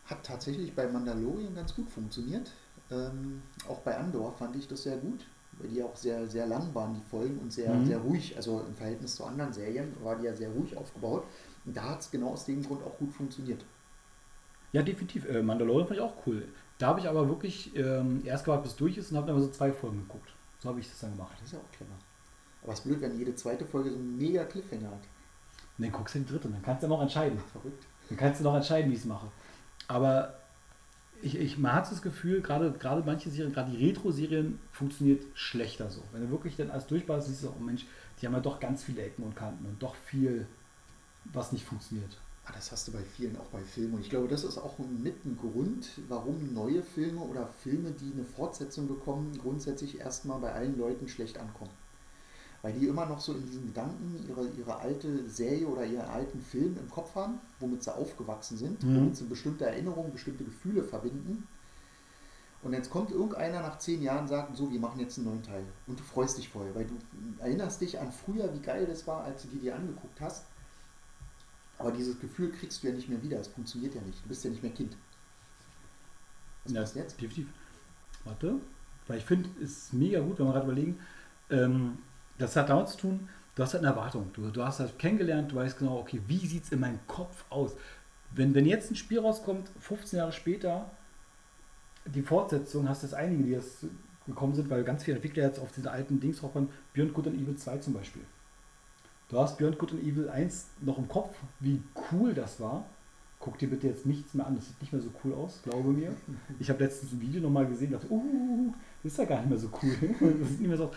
Hat 0.06 0.24
tatsächlich 0.24 0.74
bei 0.74 0.88
Mandalorian 0.88 1.54
ganz 1.54 1.76
gut 1.76 1.90
funktioniert. 1.90 2.52
Ähm, 2.90 3.42
auch 3.68 3.80
bei 3.80 3.98
Andor 3.98 4.34
fand 4.34 4.56
ich 4.56 4.68
das 4.68 4.84
sehr 4.84 4.98
gut, 4.98 5.20
weil 5.62 5.70
die 5.70 5.84
auch 5.84 5.96
sehr, 5.96 6.28
sehr 6.28 6.46
lang 6.48 6.74
waren, 6.74 6.94
die 6.94 7.10
Folgen, 7.10 7.38
und 7.40 7.52
sehr, 7.54 7.74
Mhm. 7.74 7.86
sehr 7.86 7.98
ruhig. 8.00 8.36
Also 8.36 8.62
im 8.68 8.76
Verhältnis 8.76 9.16
zu 9.16 9.26
anderen 9.26 9.54
Serien 9.54 9.94
war 10.04 10.16
die 10.16 10.26
ja 10.26 10.36
sehr 10.36 10.50
ruhig 10.50 10.76
aufgebaut. 10.78 11.24
Und 11.66 11.76
da 11.78 11.84
hat 11.90 12.02
es 12.02 12.10
genau 12.12 12.30
aus 12.34 12.46
dem 12.46 12.64
Grund 12.64 12.84
auch 12.84 12.98
gut 12.98 13.14
funktioniert. 13.14 13.64
Ja, 14.72 14.82
definitiv. 14.82 15.28
Äh, 15.30 15.42
Mandalorian 15.44 15.88
fand 15.88 16.00
ich 16.00 16.04
auch 16.06 16.16
cool. 16.26 16.48
Da 16.78 16.88
habe 16.88 17.00
ich 17.00 17.08
aber 17.08 17.28
wirklich 17.28 17.76
ähm, 17.76 18.22
erst 18.26 18.46
gewartet, 18.46 18.64
bis 18.64 18.72
es 18.74 18.78
durch 18.78 18.98
ist 18.98 19.12
und 19.12 19.18
habe 19.18 19.28
dann 19.28 19.36
mal 19.36 19.42
so 19.42 19.52
zwei 19.52 19.72
Folgen 19.72 20.00
geguckt. 20.08 20.30
So 20.60 20.70
habe 20.70 20.80
ich 20.80 20.90
das 20.90 21.00
dann 21.02 21.12
gemacht. 21.12 21.34
Das 21.38 21.48
ist 21.48 21.54
ja 21.54 21.60
auch 21.60 21.72
clever. 21.76 21.92
Aber 22.64 22.74
es 22.74 22.80
ist 22.80 22.86
blöd, 22.86 23.02
wenn 23.02 23.18
jede 23.18 23.36
zweite 23.36 23.66
Folge 23.66 23.90
so 23.92 23.96
einen 23.98 24.18
mega 24.18 24.44
Cliffhanger 24.46 24.88
hat. 24.90 25.04
Und 25.78 25.86
dann 25.86 25.92
guckst 25.92 26.16
du 26.16 26.20
die 26.20 26.26
dritte, 26.26 26.48
dann 26.50 26.62
kannst 26.62 26.84
du 26.84 26.88
ja 26.88 26.90
noch 26.94 27.02
entscheiden. 27.02 27.40
Verrückt. 27.52 27.86
Dann 28.10 28.18
kannst 28.18 28.40
du 28.40 28.44
noch 28.44 28.56
entscheiden, 28.56 28.90
wie 28.90 28.96
ich 28.96 29.02
es 29.02 29.06
mache. 29.06 29.28
Aber 29.88 30.34
ich, 31.22 31.38
ich, 31.38 31.58
man 31.58 31.74
hat 31.74 31.92
das 31.92 32.02
Gefühl, 32.02 32.42
gerade, 32.42 32.72
gerade 32.72 33.04
manche 33.06 33.30
Serien, 33.30 33.54
gerade 33.54 33.72
die 33.72 33.86
Retro-Serien, 33.86 34.60
funktioniert 34.72 35.24
schlechter 35.34 35.90
so. 35.90 36.02
Wenn 36.12 36.22
du 36.22 36.30
wirklich 36.30 36.56
dann 36.56 36.72
alles 36.72 36.88
durchballerst, 36.88 37.28
siehst 37.28 37.44
du 37.44 37.50
auch, 37.50 37.56
oh 37.60 37.64
Mensch, 37.64 37.86
die 38.22 38.26
haben 38.26 38.34
ja 38.34 38.40
doch 38.40 38.60
ganz 38.60 38.84
viele 38.84 39.04
Ecken 39.04 39.24
und 39.24 39.36
Kanten 39.36 39.66
und 39.66 39.82
doch 39.82 39.96
viel, 39.96 40.48
was 41.26 41.52
nicht 41.52 41.66
funktioniert. 41.66 42.18
Ah, 42.46 42.52
das 42.54 42.72
hast 42.72 42.88
du 42.88 42.92
bei 42.92 43.04
vielen, 43.04 43.38
auch 43.38 43.46
bei 43.46 43.62
Filmen. 43.62 43.96
Und 43.96 44.02
ich 44.02 44.10
glaube, 44.10 44.28
das 44.28 44.44
ist 44.44 44.58
auch 44.58 44.80
mit 44.80 45.24
ein 45.26 45.38
Grund, 45.38 45.90
warum 46.08 46.54
neue 46.54 46.82
Filme 46.82 47.22
oder 47.22 47.48
Filme, 47.48 47.92
die 47.92 48.12
eine 48.14 48.26
Fortsetzung 48.26 48.88
bekommen, 48.88 49.38
grundsätzlich 49.42 50.00
erstmal 50.00 50.40
bei 50.40 50.52
allen 50.52 50.78
Leuten 50.78 51.08
schlecht 51.08 51.38
ankommen. 51.38 51.72
Weil 52.62 52.74
die 52.74 52.86
immer 52.88 53.08
noch 53.08 53.20
so 53.20 53.34
in 53.34 53.46
diesen 53.46 53.66
Gedanken 53.68 54.24
ihre, 54.30 54.48
ihre 54.50 54.76
alte 54.78 55.28
Serie 55.28 55.66
oder 55.68 55.84
ihren 55.84 56.06
alten 56.06 56.42
Film 56.42 56.78
im 56.78 56.90
Kopf 56.92 57.16
haben, 57.16 57.40
womit 57.60 57.84
sie 57.84 57.94
aufgewachsen 57.96 58.58
sind, 58.58 58.84
Mhm. 58.84 58.96
womit 58.96 59.18
sie 59.18 59.24
bestimmte 59.24 59.66
Erinnerungen, 59.66 60.12
bestimmte 60.12 60.44
Gefühle 60.44 60.84
verbinden. 60.84 61.48
Und 62.64 62.74
jetzt 62.74 62.92
kommt 62.92 63.10
irgendeiner 63.10 63.62
nach 63.62 63.80
zehn 63.80 64.04
Jahren 64.04 64.20
und 64.22 64.28
sagt, 64.28 64.56
so, 64.56 64.72
wir 64.72 64.80
machen 64.80 65.00
jetzt 65.00 65.18
einen 65.18 65.26
neuen 65.28 65.42
Teil. 65.42 65.64
Und 65.88 66.00
du 66.00 66.04
freust 66.04 66.38
dich 66.38 66.50
voll, 66.50 66.70
weil 66.76 66.86
du 66.86 66.94
erinnerst 67.42 67.82
dich 67.82 68.00
an 68.00 68.12
früher, 68.12 68.54
wie 68.54 68.60
geil 68.60 68.86
das 68.86 69.08
war, 69.08 69.24
als 69.24 69.42
du 69.42 69.48
die 69.48 69.58
dir 69.58 69.76
angeguckt 69.76 70.22
hast. 70.22 70.44
Aber 71.80 71.92
dieses 71.92 72.20
Gefühl 72.20 72.52
kriegst 72.52 72.84
du 72.84 72.88
ja 72.90 72.94
nicht 72.94 73.10
mehr 73.10 73.24
wieder. 73.24 73.40
Es 73.40 73.48
funktioniert 73.48 73.96
ja 73.96 74.02
nicht. 74.02 74.24
Du 74.24 74.28
bist 74.30 74.44
ja 74.44 74.52
nicht 74.52 74.62
mehr 74.62 74.72
Kind. 74.72 74.96
Was 76.66 76.94
Ja, 76.94 77.02
jetzt? 77.02 77.20
Definitiv. 77.20 77.48
Warte, 78.24 78.60
weil 79.08 79.18
ich 79.18 79.26
finde, 79.26 79.50
es 79.64 79.72
ist 79.72 79.94
mega 79.94 80.20
gut, 80.20 80.38
wenn 80.38 80.46
wir 80.46 80.54
gerade 80.54 80.66
überlegen, 80.66 81.00
ähm, 81.50 81.98
das 82.42 82.56
hat 82.56 82.70
damit 82.70 82.90
zu 82.90 82.98
tun, 82.98 83.30
du 83.56 83.64
hast 83.64 83.74
halt 83.74 83.84
eine 83.84 83.94
Erwartung. 83.94 84.32
Du, 84.34 84.50
du 84.50 84.64
hast 84.64 84.80
halt 84.80 84.98
kennengelernt, 84.98 85.52
du 85.52 85.56
weißt 85.56 85.78
genau, 85.78 86.00
okay, 86.00 86.22
wie 86.28 86.46
sieht 86.46 86.64
es 86.64 86.72
in 86.72 86.80
meinem 86.80 87.00
Kopf 87.08 87.46
aus? 87.50 87.76
Wenn, 88.34 88.54
wenn 88.56 88.66
jetzt 88.66 88.92
ein 88.92 88.96
Spiel 88.96 89.20
rauskommt, 89.20 89.70
15 89.80 90.20
Jahre 90.20 90.32
später, 90.32 90.90
die 92.06 92.22
Fortsetzung, 92.22 92.88
hast 92.88 93.04
du 93.04 93.08
jetzt 93.08 93.16
einige, 93.16 93.44
die 93.44 93.52
jetzt 93.52 93.86
gekommen 94.26 94.56
sind, 94.56 94.70
weil 94.70 94.84
ganz 94.84 95.04
viele 95.04 95.18
Entwickler 95.18 95.44
jetzt 95.44 95.60
auf 95.60 95.72
diese 95.76 95.92
alten 95.92 96.20
Dings 96.20 96.42
hoppern, 96.42 96.70
Beyond 96.94 97.14
Good 97.14 97.28
and 97.28 97.42
Evil 97.42 97.56
2 97.56 97.78
zum 97.78 97.94
Beispiel. 97.94 98.24
Du 99.30 99.40
hast 99.40 99.58
Beyond 99.58 99.78
Good 99.78 99.94
and 99.94 100.04
Evil 100.04 100.30
1 100.30 100.68
noch 100.82 100.98
im 100.98 101.08
Kopf, 101.08 101.36
wie 101.60 101.82
cool 102.12 102.34
das 102.34 102.60
war. 102.60 102.86
Guck 103.40 103.58
dir 103.58 103.70
bitte 103.70 103.88
jetzt 103.88 104.06
nichts 104.06 104.34
mehr 104.36 104.46
an, 104.46 104.56
das 104.56 104.68
sieht 104.68 104.80
nicht 104.82 104.94
mehr 104.94 105.02
so 105.02 105.10
cool 105.24 105.34
aus, 105.34 105.62
glaube 105.64 105.90
mir. 105.90 106.14
Ich 106.60 106.70
habe 106.70 106.84
letztens 106.84 107.12
ein 107.12 107.22
Video 107.22 107.42
nochmal 107.42 107.66
gesehen, 107.66 107.92
dachte, 107.92 108.08
uh, 108.12 108.74
das 109.02 109.14
ist 109.14 109.18
ja 109.18 109.26
gar 109.26 109.40
nicht 109.40 109.50
mehr 109.50 109.58
so 109.58 109.70
cool. 109.82 109.96
Das 110.40 110.50
sieht 110.50 110.60
nicht 110.60 110.68
mehr 110.68 110.78
so 110.78 110.86
aus. 110.86 110.92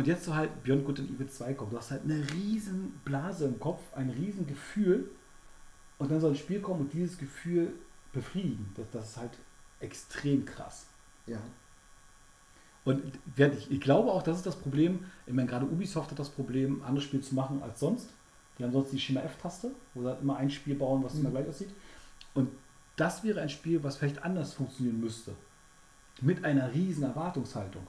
Und 0.00 0.06
jetzt 0.06 0.24
so 0.24 0.34
halt 0.34 0.62
Beyond 0.62 0.86
Good 0.86 1.00
and 1.00 1.10
Evil 1.10 1.28
2 1.28 1.52
kommt. 1.52 1.74
Du 1.74 1.76
hast 1.76 1.90
halt 1.90 2.04
eine 2.04 2.24
riesen 2.32 2.98
Blase 3.04 3.44
im 3.44 3.60
Kopf, 3.60 3.82
ein 3.94 4.08
riesen 4.08 4.46
Gefühl. 4.46 5.10
Und 5.98 6.10
dann 6.10 6.22
soll 6.22 6.30
ein 6.30 6.36
Spiel 6.36 6.58
kommen 6.60 6.80
und 6.80 6.92
dieses 6.94 7.18
Gefühl 7.18 7.74
befriedigen. 8.14 8.72
Das, 8.78 8.86
das 8.92 9.10
ist 9.10 9.16
halt 9.18 9.32
extrem 9.78 10.46
krass. 10.46 10.86
Ja. 11.26 11.36
Und 12.86 13.02
ich, 13.36 13.70
ich 13.70 13.78
glaube 13.82 14.10
auch, 14.10 14.22
das 14.22 14.38
ist 14.38 14.46
das 14.46 14.56
Problem. 14.56 15.04
Ich 15.26 15.34
meine, 15.34 15.46
gerade 15.46 15.66
Ubisoft 15.66 16.10
hat 16.12 16.18
das 16.18 16.30
Problem, 16.30 16.82
andere 16.82 17.04
Spiele 17.04 17.22
zu 17.22 17.34
machen 17.34 17.62
als 17.62 17.80
sonst. 17.80 18.08
Die 18.58 18.64
haben 18.64 18.72
sonst 18.72 18.92
die 18.92 18.98
Schema 18.98 19.20
F-Taste, 19.20 19.70
wo 19.92 20.00
sie 20.00 20.08
halt 20.08 20.22
immer 20.22 20.38
ein 20.38 20.48
Spiel 20.48 20.76
bauen, 20.76 21.04
was 21.04 21.14
immer 21.14 21.28
Mhm. 21.28 21.34
gleich 21.34 21.48
aussieht. 21.48 21.74
Und 22.32 22.48
das 22.96 23.22
wäre 23.22 23.42
ein 23.42 23.50
Spiel, 23.50 23.84
was 23.84 23.98
vielleicht 23.98 24.24
anders 24.24 24.54
funktionieren 24.54 24.98
müsste. 24.98 25.34
Mit 26.22 26.42
einer 26.42 26.72
riesen 26.72 27.02
Erwartungshaltung. 27.02 27.86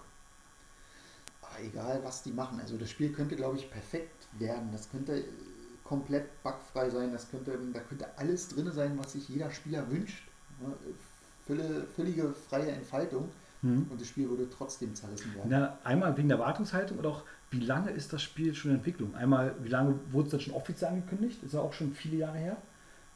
Egal, 1.62 2.02
was 2.04 2.24
die 2.24 2.32
machen. 2.32 2.60
Also 2.60 2.78
das 2.78 2.90
Spiel 2.90 3.12
könnte, 3.12 3.36
glaube 3.36 3.58
ich, 3.58 3.70
perfekt 3.70 4.28
werden. 4.40 4.70
Das 4.72 4.90
könnte 4.90 5.20
äh, 5.20 5.24
komplett 5.84 6.42
bugfrei 6.44 6.90
sein. 6.90 7.12
Das 7.12 7.30
könnte, 7.30 7.58
da 7.74 7.80
könnte 7.82 8.08
alles 8.18 8.50
drin 8.50 8.72
sein, 8.72 8.98
was 8.98 9.14
sich 9.14 9.30
jeder 9.30 9.52
Spieler 9.52 9.90
wünscht. 9.90 10.24
Ja, 10.62 10.68
Völle, 11.48 11.86
völlige 11.96 12.34
freie 12.50 12.72
Entfaltung. 12.72 13.30
Und 13.64 14.02
das 14.02 14.08
Spiel 14.08 14.28
würde 14.28 14.48
trotzdem 14.50 14.96
zerrissen 14.96 15.36
werden. 15.36 15.50
Na, 15.50 15.78
einmal 15.84 16.18
wegen 16.18 16.30
der 16.30 16.40
Erwartungshaltung 16.40 16.98
und 16.98 17.06
auch, 17.06 17.24
wie 17.52 17.60
lange 17.60 17.92
ist 17.92 18.12
das 18.12 18.24
Spiel 18.24 18.56
schon 18.56 18.72
in 18.72 18.78
Entwicklung? 18.78 19.14
Einmal, 19.14 19.54
wie 19.62 19.70
lange 19.70 20.00
wurde 20.12 20.28
es 20.28 20.32
dann 20.32 20.40
schon 20.40 20.54
offiziell 20.54 20.90
angekündigt? 20.90 21.44
Ist 21.44 21.54
ja 21.54 21.60
auch 21.60 21.74
schon 21.74 21.94
viele 21.94 22.18
Jahre 22.18 22.38
her. 22.38 22.58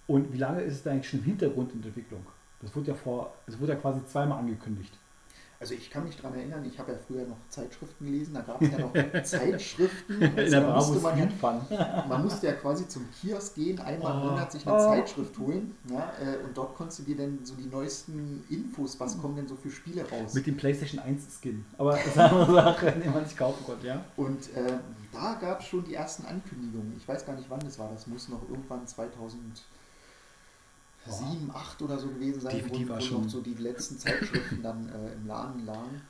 Und 0.07 0.31
wie 0.33 0.37
lange 0.37 0.61
ist 0.61 0.73
es 0.75 0.83
da 0.83 0.91
eigentlich 0.91 1.09
schon 1.09 1.19
im 1.19 1.25
Hintergrund 1.25 1.73
in 1.73 1.81
Entwicklung? 1.81 2.23
Das 2.61 2.75
wurde 2.75 2.89
ja 2.89 2.93
vor, 2.93 3.33
es 3.47 3.59
wurde 3.59 3.73
ja 3.73 3.79
quasi 3.79 4.05
zweimal 4.05 4.37
angekündigt. 4.39 4.93
Also 5.65 5.73
ich 5.73 5.89
kann 5.89 6.03
mich 6.03 6.15
daran 6.15 6.35
erinnern, 6.37 6.63
ich 6.63 6.77
habe 6.77 6.91
ja 6.91 6.97
früher 7.07 7.25
noch 7.25 7.39
Zeitschriften 7.49 8.05
gelesen, 8.05 8.35
da 8.35 8.41
gab 8.41 8.61
es 8.61 8.69
ja 8.69 8.77
noch 8.77 8.93
Zeitschriften. 9.23 10.21
In 10.21 10.35
der 10.35 10.61
da 10.61 10.75
musste 10.75 10.99
man, 10.99 11.31
Fun. 11.31 11.61
man 12.07 12.21
musste 12.21 12.45
ja 12.45 12.53
quasi 12.53 12.87
zum 12.87 13.07
Kiosk 13.19 13.55
gehen, 13.55 13.79
einmal 13.79 14.13
im 14.13 14.21
Oh. 14.21 14.29
Monat 14.31 14.51
sich 14.51 14.67
eine 14.67 14.75
Oh. 14.75 14.89
Zeitschrift 14.91 15.35
holen. 15.39 15.75
Ja, 15.89 16.13
äh, 16.21 16.43
und 16.45 16.55
dort 16.55 16.75
konntest 16.75 16.99
du 16.99 17.03
dir 17.05 17.17
dann 17.17 17.39
so 17.43 17.55
die 17.55 17.65
neuesten 17.65 18.43
Infos, 18.47 18.99
was 18.99 19.19
kommen 19.19 19.37
denn 19.37 19.47
so 19.47 19.55
für 19.55 19.71
Spiele 19.71 20.07
raus. 20.07 20.35
Mit 20.35 20.45
dem 20.45 20.55
PlayStation 20.55 20.99
1 20.99 21.39
Skin. 21.41 21.65
Aber 21.79 21.93
das 21.93 22.05
ist 22.05 22.19
eine 22.19 22.45
Sache, 22.45 22.91
den 22.91 23.11
man 23.11 23.23
nicht 23.23 23.35
kaufen 23.35 23.65
konnte, 23.65 23.87
ja? 23.87 24.05
Und 24.17 24.53
äh, 24.55 24.71
da 25.13 25.33
gab 25.41 25.61
es 25.61 25.65
schon 25.65 25.83
die 25.83 25.95
ersten 25.95 26.27
Ankündigungen. 26.27 26.93
Ich 26.95 27.07
weiß 27.07 27.25
gar 27.25 27.35
nicht, 27.35 27.49
wann 27.49 27.61
das 27.61 27.79
war. 27.79 27.89
Das 27.91 28.05
muss 28.05 28.29
noch 28.29 28.47
irgendwann 28.47 28.85
2007, 31.05 31.47
2008 31.51 31.81
oder 31.81 31.99
so 31.99 32.07
gewesen 32.09 32.41
sein, 32.41 32.63
wo, 32.69 32.99
schon- 32.99 33.23
noch 33.23 33.29
so 33.29 33.41
die 33.41 33.53
letzten 33.55 33.97
Zeitschriften 33.97 34.61
dann 34.63 34.89
äh, 34.89 35.13
im 35.13 35.27
Laden 35.27 35.65
lagen. 35.65 36.01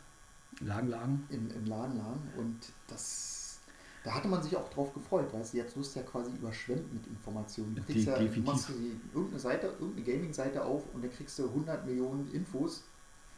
Lagen, 0.62 0.88
lagen. 0.88 1.26
Im, 1.30 1.50
im 1.52 1.66
Laden 1.66 1.98
lagen. 1.98 2.22
Und 2.38 2.58
das, 2.88 3.60
da 4.04 4.14
hatte 4.16 4.28
man 4.28 4.42
sich 4.42 4.56
auch 4.56 4.70
drauf 4.70 4.94
gefreut, 4.94 5.34
weißt 5.34 5.54
du, 5.54 5.58
jetzt 5.58 5.76
wirst 5.76 5.96
du 5.96 6.00
ja 6.00 6.06
quasi 6.06 6.32
überschwemmt 6.32 6.94
mit 6.94 7.06
Informationen. 7.08 7.76
Du 7.76 7.82
kriegst 7.84 8.08
ja, 8.08 8.18
du 8.18 8.24
definitiv. 8.24 8.54
machst 8.54 8.70
du 8.70 8.74
die, 8.74 9.00
irgendeine 9.14 9.40
Seite, 9.40 9.68
irgendeine 9.80 10.06
Gaming-Seite 10.06 10.64
auf 10.64 10.84
und 10.94 11.04
da 11.04 11.08
kriegst 11.10 11.38
du 11.40 11.46
100 11.48 11.86
Millionen 11.86 12.32
Infos 12.32 12.84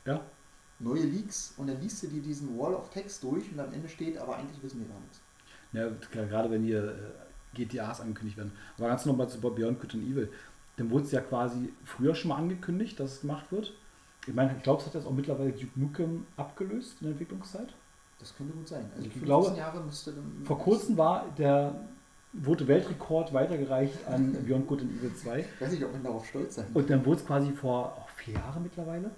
Ja. 0.05 0.21
neue 0.79 1.01
Leaks 1.03 1.53
und 1.57 1.67
dann 1.67 1.81
liest 1.81 2.03
du 2.03 2.07
dir 2.07 2.21
diesen 2.21 2.57
Wall 2.57 2.75
of 2.75 2.89
Text 2.91 3.23
durch 3.23 3.51
und 3.51 3.59
am 3.59 3.73
Ende 3.73 3.89
steht, 3.89 4.17
aber 4.17 4.37
eigentlich 4.37 4.61
wissen 4.61 4.79
wir 4.81 4.87
gar 4.87 4.99
nichts. 4.99 5.19
Ja, 5.73 5.89
gerade 6.25 6.51
wenn 6.51 6.63
hier 6.63 6.83
äh, 7.55 7.65
GTAs 7.65 7.99
angekündigt 8.01 8.37
werden. 8.37 8.51
Aber 8.77 8.87
ganz 8.89 9.05
nochmal 9.05 9.27
zu 9.27 9.39
Beyond 9.41 9.79
Good 9.81 9.95
and 9.95 10.03
Evil. 10.03 10.31
Dann 10.77 10.89
wurde 10.91 11.05
es 11.05 11.11
ja 11.11 11.21
quasi 11.21 11.73
früher 11.85 12.15
schon 12.15 12.29
mal 12.29 12.37
angekündigt, 12.37 12.99
dass 12.99 13.13
es 13.13 13.21
gemacht 13.21 13.51
wird. 13.51 13.73
Ich 14.27 14.33
meine, 14.33 14.55
ich 14.55 14.63
glaube, 14.63 14.81
es 14.81 14.87
hat 14.87 14.93
jetzt 14.93 15.07
auch 15.07 15.11
mittlerweile 15.11 15.51
Duke 15.51 15.71
Nukem 15.79 16.25
abgelöst 16.35 16.95
in 16.99 17.05
der 17.05 17.11
Entwicklungszeit. 17.11 17.69
Das 18.19 18.35
könnte 18.35 18.53
gut 18.53 18.67
sein. 18.67 18.85
Also 18.95 19.05
Ich 19.07 19.13
15 19.13 19.23
glaube, 19.25 19.57
Jahre 19.57 19.79
müsste 19.81 20.11
dann. 20.11 20.41
Vor 20.45 20.59
kurzem 20.59 20.97
war 20.97 21.25
der 21.37 21.73
wurde 22.33 22.67
Weltrekord 22.67 23.33
weitergereicht 23.33 24.05
an 24.07 24.33
Beyond 24.45 24.67
Good 24.67 24.81
and 24.81 24.91
Evil 24.99 25.15
2 25.15 25.39
Ich 25.39 25.61
weiß 25.61 25.71
nicht, 25.71 25.83
ob 25.85 25.93
man 25.93 26.03
darauf 26.03 26.27
stolz 26.27 26.55
sein 26.55 26.65
kann. 26.65 26.75
und 26.75 26.89
dann 26.89 27.05
wurde 27.05 27.21
es 27.21 27.25
quasi 27.25 27.51
vor 27.53 27.85
auch 27.97 28.09
vier 28.09 28.33
Jahren 28.35 28.63
mittlerweile 28.63 29.11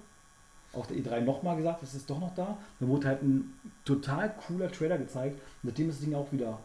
auf 0.73 0.85
der 0.87 0.97
E3 0.97 1.21
nochmal 1.21 1.57
gesagt, 1.57 1.81
das 1.81 1.95
ist 1.95 2.09
doch 2.09 2.19
noch 2.19 2.33
da. 2.35 2.57
Dann 2.79 2.89
wurde 2.89 3.07
halt 3.07 3.23
ein 3.23 3.53
total 3.83 4.33
cooler 4.47 4.71
Trailer 4.71 4.97
gezeigt 4.97 5.41
und 5.63 5.77
ist 5.79 5.89
das 5.89 5.99
Ding 5.99 6.13
auch 6.13 6.31
wieder 6.31 6.59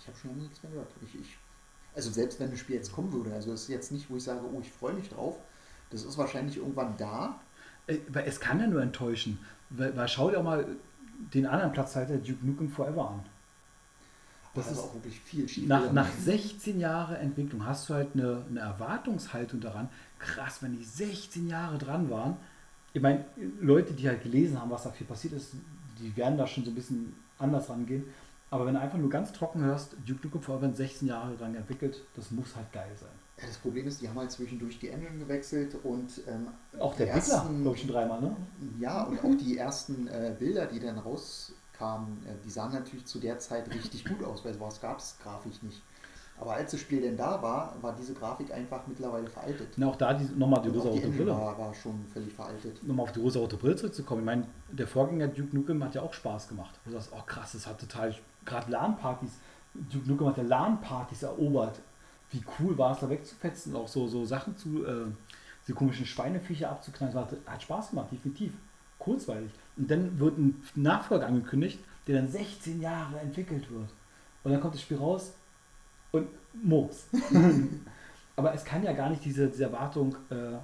Ich 0.00 0.06
habe 0.06 0.16
schon 0.16 0.30
lange 0.30 0.42
nichts 0.44 0.62
mehr 0.62 0.72
gehört. 0.72 0.88
Ich, 1.02 1.20
ich, 1.20 1.36
also 1.98 2.12
selbst 2.12 2.38
wenn 2.38 2.48
das 2.48 2.60
Spiel 2.60 2.76
jetzt 2.76 2.92
kommen 2.92 3.12
würde, 3.12 3.34
also 3.34 3.52
es 3.52 3.62
ist 3.62 3.68
jetzt 3.68 3.90
nicht, 3.90 4.08
wo 4.08 4.16
ich 4.16 4.22
sage, 4.22 4.40
oh, 4.52 4.60
ich 4.60 4.70
freue 4.70 4.94
mich 4.94 5.08
drauf. 5.08 5.34
Das 5.90 6.04
ist 6.04 6.16
wahrscheinlich 6.16 6.56
irgendwann 6.56 6.96
da. 6.96 7.40
Äh, 7.88 7.96
Weil 8.08 8.28
es 8.28 8.38
kann 8.38 8.60
ja 8.60 8.68
nur 8.68 8.80
enttäuschen. 8.80 9.40
Weil, 9.70 9.96
weil 9.96 10.06
schau 10.06 10.30
dir 10.30 10.38
auch 10.38 10.44
mal 10.44 10.64
den 11.34 11.44
anderen 11.46 11.72
Platzhalter 11.72 12.16
Duke 12.18 12.46
Nukem 12.46 12.70
Forever 12.70 13.10
an. 13.10 13.20
Das 14.54 14.70
ist 14.70 14.78
auch 14.78 14.94
wirklich 14.94 15.18
viel 15.20 15.48
schief. 15.48 15.66
nach, 15.66 15.92
nach 15.92 16.08
16 16.10 16.78
Jahren 16.78 17.16
Entwicklung 17.16 17.66
hast 17.66 17.88
du 17.88 17.94
halt 17.94 18.10
eine, 18.14 18.44
eine 18.48 18.60
Erwartungshaltung 18.60 19.60
daran. 19.60 19.88
Krass, 20.20 20.62
wenn 20.62 20.76
die 20.76 20.84
16 20.84 21.48
Jahre 21.48 21.78
dran 21.78 22.10
waren. 22.10 22.36
Ich 22.92 23.02
meine, 23.02 23.24
Leute, 23.60 23.92
die 23.92 24.08
halt 24.08 24.22
gelesen 24.22 24.60
haben, 24.60 24.70
was 24.70 24.84
da 24.84 24.90
viel 24.90 25.06
passiert 25.06 25.34
ist, 25.34 25.50
die 25.98 26.16
werden 26.16 26.38
da 26.38 26.46
schon 26.46 26.64
so 26.64 26.70
ein 26.70 26.74
bisschen 26.76 27.12
anders 27.38 27.68
rangehen. 27.68 28.04
Aber 28.50 28.66
wenn 28.66 28.74
du 28.74 28.80
einfach 28.80 28.98
nur 28.98 29.10
ganz 29.10 29.32
trocken 29.32 29.60
hörst, 29.62 29.94
Duke 30.06 30.26
Nukem 30.26 30.40
Forever 30.42 30.62
sind 30.66 30.76
16 30.76 31.08
Jahre 31.08 31.36
dran 31.36 31.54
entwickelt, 31.54 32.02
das 32.14 32.30
muss 32.30 32.56
halt 32.56 32.72
geil 32.72 32.90
sein. 32.98 33.10
Ja, 33.38 33.46
das 33.46 33.58
Problem 33.58 33.86
ist, 33.86 34.00
die 34.00 34.08
haben 34.08 34.18
halt 34.18 34.30
zwischendurch 34.32 34.78
die 34.78 34.88
Engine 34.88 35.18
gewechselt 35.18 35.76
und 35.84 36.10
ähm, 36.26 36.48
Auch 36.80 36.94
der 36.96 37.12
Entwickler, 37.12 37.46
glaube 37.62 37.76
ich, 37.76 37.82
schon 37.82 37.90
dreimal, 37.92 38.20
ne? 38.20 38.36
Ja, 38.80 39.04
und 39.04 39.18
auch 39.22 39.34
die 39.36 39.58
ersten 39.58 40.08
äh, 40.08 40.34
Bilder, 40.36 40.66
die 40.66 40.80
dann 40.80 40.98
rauskamen, 40.98 42.18
äh, 42.26 42.32
die 42.44 42.50
sahen 42.50 42.72
natürlich 42.72 43.04
zu 43.06 43.18
der 43.20 43.38
Zeit 43.38 43.72
richtig 43.72 44.04
gut 44.04 44.24
aus, 44.24 44.44
weil 44.44 44.54
sowas 44.54 44.80
gab 44.80 44.98
es 44.98 45.16
grafisch 45.22 45.62
nicht. 45.62 45.80
Aber 46.40 46.54
als 46.54 46.70
das 46.70 46.78
Spiel 46.80 47.00
denn 47.00 47.16
da 47.16 47.42
war, 47.42 47.74
war 47.80 47.94
diese 47.96 48.14
Grafik 48.14 48.52
einfach 48.52 48.86
mittlerweile 48.86 49.26
veraltet. 49.26 49.68
Na, 49.76 49.88
auch 49.88 49.96
da 49.96 50.14
die, 50.14 50.24
nochmal 50.36 50.62
die 50.62 50.68
Und 50.68 50.76
rosa-rote 50.76 51.02
Engine 51.02 51.16
Brille. 51.24 51.32
war, 51.32 51.58
war 51.58 51.74
schon 51.74 52.04
völlig 52.12 52.32
veraltet. 52.32 52.80
nochmal 52.86 53.04
auf 53.04 53.12
die 53.12 53.20
rosa-rote 53.20 53.56
Brille 53.56 53.74
zurückzukommen. 53.74 54.20
Ich 54.20 54.26
meine, 54.26 54.46
der 54.70 54.86
Vorgänger 54.86 55.26
Duke 55.28 55.54
Nukem 55.54 55.82
hat 55.82 55.96
ja 55.96 56.02
auch 56.02 56.14
Spaß 56.14 56.48
gemacht. 56.48 56.78
Du 56.84 56.92
sagst, 56.92 57.10
oh 57.12 57.22
krass, 57.26 57.52
das 57.52 57.66
hat 57.66 57.80
total, 57.80 58.14
gerade 58.48 58.70
LAN-Partys, 58.70 59.30
Duke 59.74 60.08
Nukem 60.08 60.28
hat 60.28 60.36
ja 60.38 60.42
LAN-Partys 60.42 61.22
erobert. 61.22 61.78
Wie 62.30 62.42
cool 62.58 62.76
war 62.76 62.92
es, 62.92 63.00
da 63.00 63.08
wegzufetzen, 63.08 63.74
auch 63.74 63.88
so, 63.88 64.08
so 64.08 64.24
Sachen 64.24 64.56
zu, 64.56 64.84
äh, 64.84 65.06
die 65.66 65.72
komischen 65.72 66.06
Schweineviecher 66.06 66.70
abzuknallen. 66.70 67.14
Hat, 67.14 67.32
hat 67.46 67.62
Spaß 67.62 67.90
gemacht, 67.90 68.08
definitiv. 68.10 68.52
Kurzweilig. 68.98 69.50
Und 69.76 69.90
dann 69.90 70.18
wird 70.18 70.38
ein 70.38 70.62
Nachfolger 70.74 71.26
angekündigt, 71.26 71.78
der 72.06 72.16
dann 72.16 72.28
16 72.28 72.80
Jahre 72.80 73.20
entwickelt 73.20 73.70
wird. 73.70 73.88
Und 74.42 74.52
dann 74.52 74.60
kommt 74.60 74.74
das 74.74 74.82
Spiel 74.82 74.96
raus 74.96 75.32
und 76.10 76.26
Murks. 76.62 77.06
Aber 78.36 78.54
es 78.54 78.64
kann 78.64 78.82
ja 78.82 78.92
gar 78.92 79.10
nicht 79.10 79.24
diese, 79.24 79.48
diese 79.48 79.64
Erwartung 79.64 80.16
äh, 80.30 80.58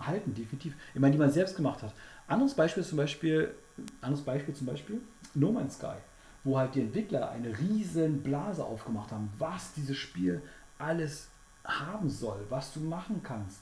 halten, 0.00 0.34
definitiv. 0.34 0.74
Ich 0.94 1.00
meine, 1.00 1.12
die 1.12 1.18
man 1.18 1.30
selbst 1.30 1.56
gemacht 1.56 1.82
hat. 1.82 1.92
Anderes 2.26 2.54
Beispiel 2.54 2.84
zum 2.84 2.98
Beispiel, 2.98 3.54
anderes 4.00 4.24
Beispiel 4.24 4.54
zum 4.54 4.66
Beispiel 4.66 5.00
No 5.34 5.52
Man's 5.52 5.74
Sky, 5.74 5.96
wo 6.44 6.58
halt 6.58 6.74
die 6.74 6.80
Entwickler 6.80 7.30
eine 7.30 7.56
riesen 7.58 8.22
Blase 8.22 8.64
aufgemacht 8.64 9.12
haben, 9.12 9.30
was 9.38 9.72
dieses 9.74 9.96
Spiel 9.96 10.42
alles 10.78 11.28
haben 11.64 12.08
soll, 12.08 12.44
was 12.48 12.72
du 12.72 12.80
machen 12.80 13.20
kannst. 13.22 13.60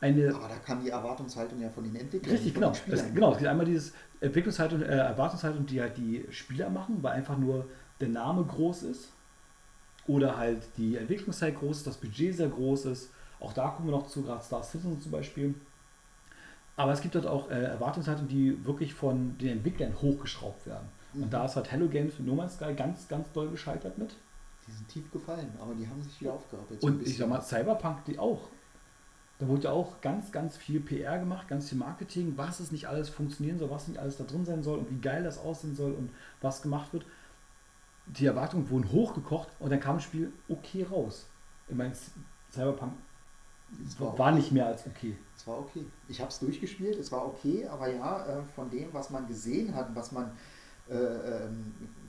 Eine, 0.00 0.34
Aber 0.34 0.48
da 0.48 0.56
kam 0.56 0.82
die 0.82 0.90
Erwartungshaltung 0.90 1.60
ja 1.60 1.70
von 1.70 1.84
den 1.84 1.96
Entwicklern. 1.96 2.34
Richtig, 2.34 2.54
genau. 2.54 2.72
Es, 2.88 3.14
genau, 3.14 3.32
es 3.32 3.38
gibt 3.38 3.48
einmal 3.48 3.66
dieses 3.66 3.92
Entwicklungshaltung, 4.20 4.82
äh, 4.82 4.96
Erwartungshaltung, 4.96 5.64
die 5.64 5.80
halt 5.80 5.96
die 5.96 6.26
Spieler 6.30 6.68
machen, 6.68 7.02
weil 7.02 7.12
einfach 7.12 7.38
nur 7.38 7.66
der 8.00 8.08
Name 8.08 8.44
groß 8.44 8.82
ist 8.84 9.08
oder 10.06 10.36
halt 10.36 10.62
die 10.76 10.96
Entwicklungszeit 10.96 11.58
groß 11.58 11.78
ist, 11.78 11.86
das 11.86 11.96
Budget 11.96 12.36
sehr 12.36 12.48
groß 12.48 12.86
ist. 12.86 13.10
Auch 13.40 13.52
da 13.52 13.68
kommen 13.68 13.88
wir 13.88 13.96
noch 13.96 14.06
zu, 14.06 14.22
gerade 14.22 14.42
Star 14.42 14.62
Citizen 14.62 15.00
zum 15.00 15.12
Beispiel. 15.12 15.54
Aber 16.76 16.92
es 16.92 17.00
gibt 17.00 17.14
halt 17.14 17.26
auch 17.26 17.50
äh, 17.50 17.62
Erwartungshaltungen, 17.64 18.28
die 18.28 18.64
wirklich 18.66 18.92
von 18.92 19.36
den 19.38 19.48
Entwicklern 19.48 19.94
hochgeschraubt 20.00 20.66
werden. 20.66 20.88
Und 21.16 21.32
da 21.32 21.44
ist 21.44 21.56
halt 21.56 21.70
Hello 21.70 21.88
Games 21.88 22.18
mit 22.18 22.26
No 22.26 22.34
Man's 22.34 22.54
Sky 22.54 22.74
ganz, 22.74 23.08
ganz 23.08 23.30
doll 23.32 23.48
gescheitert 23.48 23.96
mit. 23.98 24.14
Die 24.66 24.72
sind 24.72 24.88
tief 24.88 25.10
gefallen, 25.10 25.50
aber 25.60 25.74
die 25.74 25.88
haben 25.88 26.02
sich 26.02 26.20
wieder 26.20 26.34
aufgearbeitet. 26.34 26.82
Und 26.82 27.06
ich 27.06 27.16
sag 27.16 27.28
mal, 27.28 27.40
Cyberpunk, 27.40 28.04
die 28.04 28.18
auch. 28.18 28.48
Da 29.38 29.46
wurde 29.48 29.64
ja 29.64 29.70
auch 29.70 30.00
ganz, 30.00 30.32
ganz 30.32 30.56
viel 30.56 30.80
PR 30.80 31.18
gemacht, 31.18 31.46
ganz 31.46 31.68
viel 31.68 31.78
Marketing, 31.78 32.34
was 32.36 32.58
es 32.60 32.72
nicht 32.72 32.86
alles 32.86 33.10
funktionieren 33.10 33.58
soll, 33.58 33.70
was 33.70 33.86
nicht 33.86 33.98
alles 33.98 34.16
da 34.16 34.24
drin 34.24 34.44
sein 34.44 34.62
soll 34.62 34.78
und 34.78 34.90
wie 34.90 35.00
geil 35.00 35.22
das 35.22 35.38
aussehen 35.38 35.76
soll 35.76 35.92
und 35.92 36.10
was 36.40 36.62
gemacht 36.62 36.92
wird. 36.92 37.04
Die 38.06 38.26
Erwartungen 38.26 38.68
wurden 38.70 38.90
hochgekocht 38.90 39.48
und 39.58 39.70
dann 39.70 39.80
kam 39.80 39.96
das 39.96 40.04
Spiel 40.04 40.32
okay 40.48 40.84
raus. 40.84 41.26
Ich 41.68 41.74
meine, 41.74 41.92
Cyberpunk 42.52 42.92
war 43.98 44.18
war 44.18 44.32
nicht 44.32 44.52
mehr 44.52 44.66
als 44.66 44.86
okay. 44.86 45.16
Es 45.36 45.46
war 45.46 45.58
okay. 45.58 45.84
Ich 46.08 46.20
habe 46.20 46.30
es 46.30 46.38
durchgespielt, 46.38 46.98
es 46.98 47.10
war 47.12 47.26
okay, 47.26 47.66
aber 47.66 47.92
ja, 47.92 48.24
äh, 48.26 48.42
von 48.54 48.70
dem, 48.70 48.92
was 48.92 49.10
man 49.10 49.26
gesehen 49.26 49.74
hat, 49.74 49.94
was 49.94 50.12
man, 50.12 50.30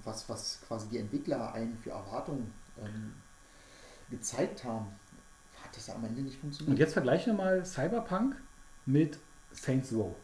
was, 0.04 0.30
was 0.30 0.60
quasi 0.68 0.88
die 0.90 0.98
Entwickler 1.00 1.54
einen 1.54 1.78
für 1.78 1.92
Erwartungen 1.92 2.52
ähm, 2.80 3.14
gezeigt 4.10 4.64
haben, 4.64 4.88
hat 5.64 5.76
das 5.76 5.90
am 5.90 6.04
Ende 6.06 6.22
nicht 6.22 6.40
funktioniert. 6.40 6.72
Und 6.72 6.80
jetzt 6.80 6.94
vergleichen 6.94 7.34
wir 7.34 7.44
mal 7.44 7.66
Cyberpunk 7.66 8.36
mit 8.86 9.18
Saints 9.52 9.92
Row. 9.92 10.16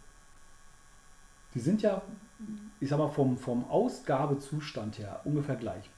Die 1.53 1.59
sind 1.59 1.81
ja, 1.81 2.01
ich 2.79 2.89
sag 2.89 2.97
mal, 2.97 3.09
vom, 3.09 3.37
vom 3.37 3.69
Ausgabezustand 3.69 4.97
her 4.99 5.21
ungefähr 5.23 5.55
gleich. 5.55 5.89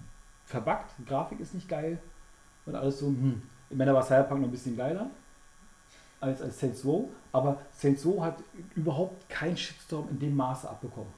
Die 0.52 1.06
Grafik 1.06 1.40
ist 1.40 1.54
nicht 1.54 1.68
geil 1.68 2.00
und 2.66 2.76
alles 2.76 3.00
so, 3.00 3.08
hm. 3.08 3.42
Ich 3.70 3.78
meine, 3.78 3.94
war 3.94 4.04
Cyberpunk 4.04 4.42
noch 4.42 4.48
ein 4.48 4.52
bisschen 4.52 4.78
geiler 4.78 5.10
als, 6.20 6.42
als 6.42 6.60
Saints 6.60 6.86
Row, 6.86 7.10
aber 7.32 7.60
Saints 7.76 8.06
Row 8.06 8.22
hat 8.22 8.38
überhaupt 8.76 9.28
keinen 9.28 9.58
Shitstorm 9.58 10.08
in 10.10 10.20
dem 10.20 10.36
Maße 10.36 10.70
abbekommen. 10.70 11.12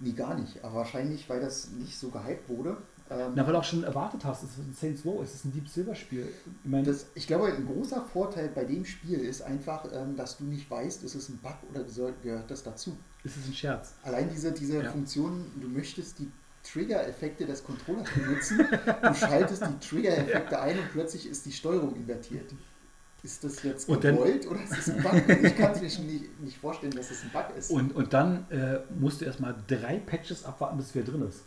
Nee, 0.00 0.12
gar 0.12 0.34
nicht. 0.38 0.62
Aber 0.64 0.76
wahrscheinlich, 0.76 1.28
weil 1.28 1.40
das 1.40 1.70
nicht 1.70 1.98
so 1.98 2.08
gehypt 2.10 2.48
wurde. 2.48 2.76
Ähm, 3.10 3.32
Na, 3.34 3.44
weil 3.46 3.52
du 3.52 3.58
auch 3.58 3.64
schon 3.64 3.84
erwartet 3.84 4.24
hast, 4.24 4.42
es 4.42 4.50
ist 4.52 4.58
ein 4.58 4.74
Saints 4.78 5.04
Row, 5.04 5.22
es 5.22 5.34
ist 5.34 5.44
ein 5.44 5.52
Deep 5.52 5.68
Silver 5.68 5.94
Spiel. 5.94 6.26
Ich 6.64 6.70
meine, 6.70 6.84
das, 6.84 7.06
ich 7.14 7.26
glaube, 7.26 7.46
ein 7.52 7.66
großer 7.66 8.02
Vorteil 8.12 8.48
bei 8.48 8.64
dem 8.64 8.84
Spiel 8.84 9.18
ist 9.20 9.42
einfach, 9.42 9.84
ähm, 9.92 10.16
dass 10.16 10.38
du 10.38 10.44
nicht 10.44 10.70
weißt, 10.70 11.02
ist 11.04 11.14
es 11.14 11.28
ein 11.28 11.38
Bug 11.38 11.56
oder 11.70 11.84
gehört 12.22 12.50
das 12.50 12.62
dazu. 12.62 12.96
es 13.22 13.36
ist 13.36 13.46
ein 13.46 13.54
Scherz. 13.54 13.92
Allein 14.02 14.30
diese, 14.32 14.52
diese 14.52 14.82
Ja. 14.82 14.90
Funktion, 14.90 15.44
du 15.60 15.68
möchtest 15.68 16.18
die 16.18 16.30
Trigger-Effekte 16.64 17.44
des 17.44 17.62
Controllers 17.62 18.08
benutzen, 18.14 18.58
du 19.02 19.14
schaltest 19.14 19.62
die 19.62 19.78
Trigger-Effekte 19.86 20.58
ein 20.58 20.78
und 20.78 20.90
plötzlich 20.92 21.28
ist 21.28 21.44
die 21.44 21.52
Steuerung 21.52 21.94
invertiert. 21.94 22.50
Ist 23.24 23.42
das 23.42 23.62
jetzt 23.62 23.86
gewollt 23.86 24.46
oder 24.46 24.62
ist 24.62 24.78
es 24.78 24.90
ein 24.90 25.02
Bug? 25.02 25.14
Ich 25.42 25.56
kann 25.56 25.72
es 25.72 25.98
mir 25.98 26.04
nicht, 26.04 26.40
nicht 26.42 26.58
vorstellen, 26.58 26.94
dass 26.94 27.10
es 27.10 27.22
ein 27.22 27.30
Bug 27.30 27.46
ist. 27.56 27.70
Und, 27.70 27.96
und 27.96 28.12
dann 28.12 28.44
äh, 28.50 28.78
musst 29.00 29.20
du 29.20 29.24
erstmal 29.24 29.54
drei 29.66 29.96
Patches 29.98 30.44
abwarten, 30.44 30.76
bis 30.76 30.94
wieder 30.94 31.10
drin 31.10 31.26
ist. 31.28 31.40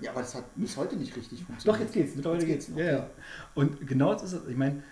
ja, 0.00 0.10
aber 0.10 0.20
das 0.22 0.34
hat 0.34 0.44
bis 0.56 0.76
heute 0.76 0.96
nicht 0.96 1.14
richtig 1.14 1.40
Doch, 1.40 1.46
funktioniert. 1.46 1.80
jetzt 1.80 1.92
geht's. 1.92 2.14
Mittlerweile 2.16 2.46
Jetzt 2.46 2.66
geht's. 2.66 2.66
geht's, 2.66 2.78
Ja, 2.78 2.94
okay. 2.94 3.02
ja. 3.04 3.10
Und 3.54 3.86
genau 3.86 4.14
das 4.14 4.22
ist 4.24 4.32
es. 4.32 4.48
Ich 4.48 4.56
meine, 4.56 4.82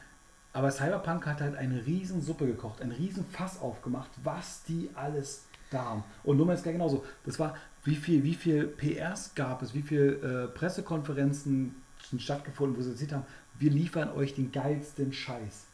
aber 0.52 0.70
Cyberpunk 0.70 1.24
hat 1.26 1.40
halt 1.40 1.56
eine 1.56 1.86
riesen 1.86 2.20
Suppe 2.20 2.46
gekocht, 2.46 2.82
einen 2.82 2.92
riesen 2.92 3.24
Fass 3.32 3.58
aufgemacht, 3.60 4.10
was 4.22 4.62
die 4.68 4.90
alles 4.94 5.44
da 5.70 5.82
haben. 5.86 6.04
Und 6.24 6.36
nur 6.36 6.44
mal 6.44 6.52
jetzt 6.54 6.64
genauso. 6.64 7.02
Das 7.24 7.38
war, 7.38 7.56
wie 7.84 7.96
viel, 7.96 8.22
wie 8.22 8.34
viel 8.34 8.66
PRs 8.66 9.34
gab 9.34 9.62
es, 9.62 9.72
wie 9.72 9.80
viel 9.80 10.20
äh, 10.22 10.54
Pressekonferenzen 10.54 11.74
schon 12.10 12.20
stattgefunden, 12.20 12.76
wo 12.76 12.82
sie 12.82 12.90
erzählt 12.90 13.12
haben, 13.12 13.24
wir 13.62 13.70
liefern 13.70 14.10
euch 14.10 14.34
den 14.34 14.50
geilsten 14.50 15.12
Scheiß. 15.12 15.66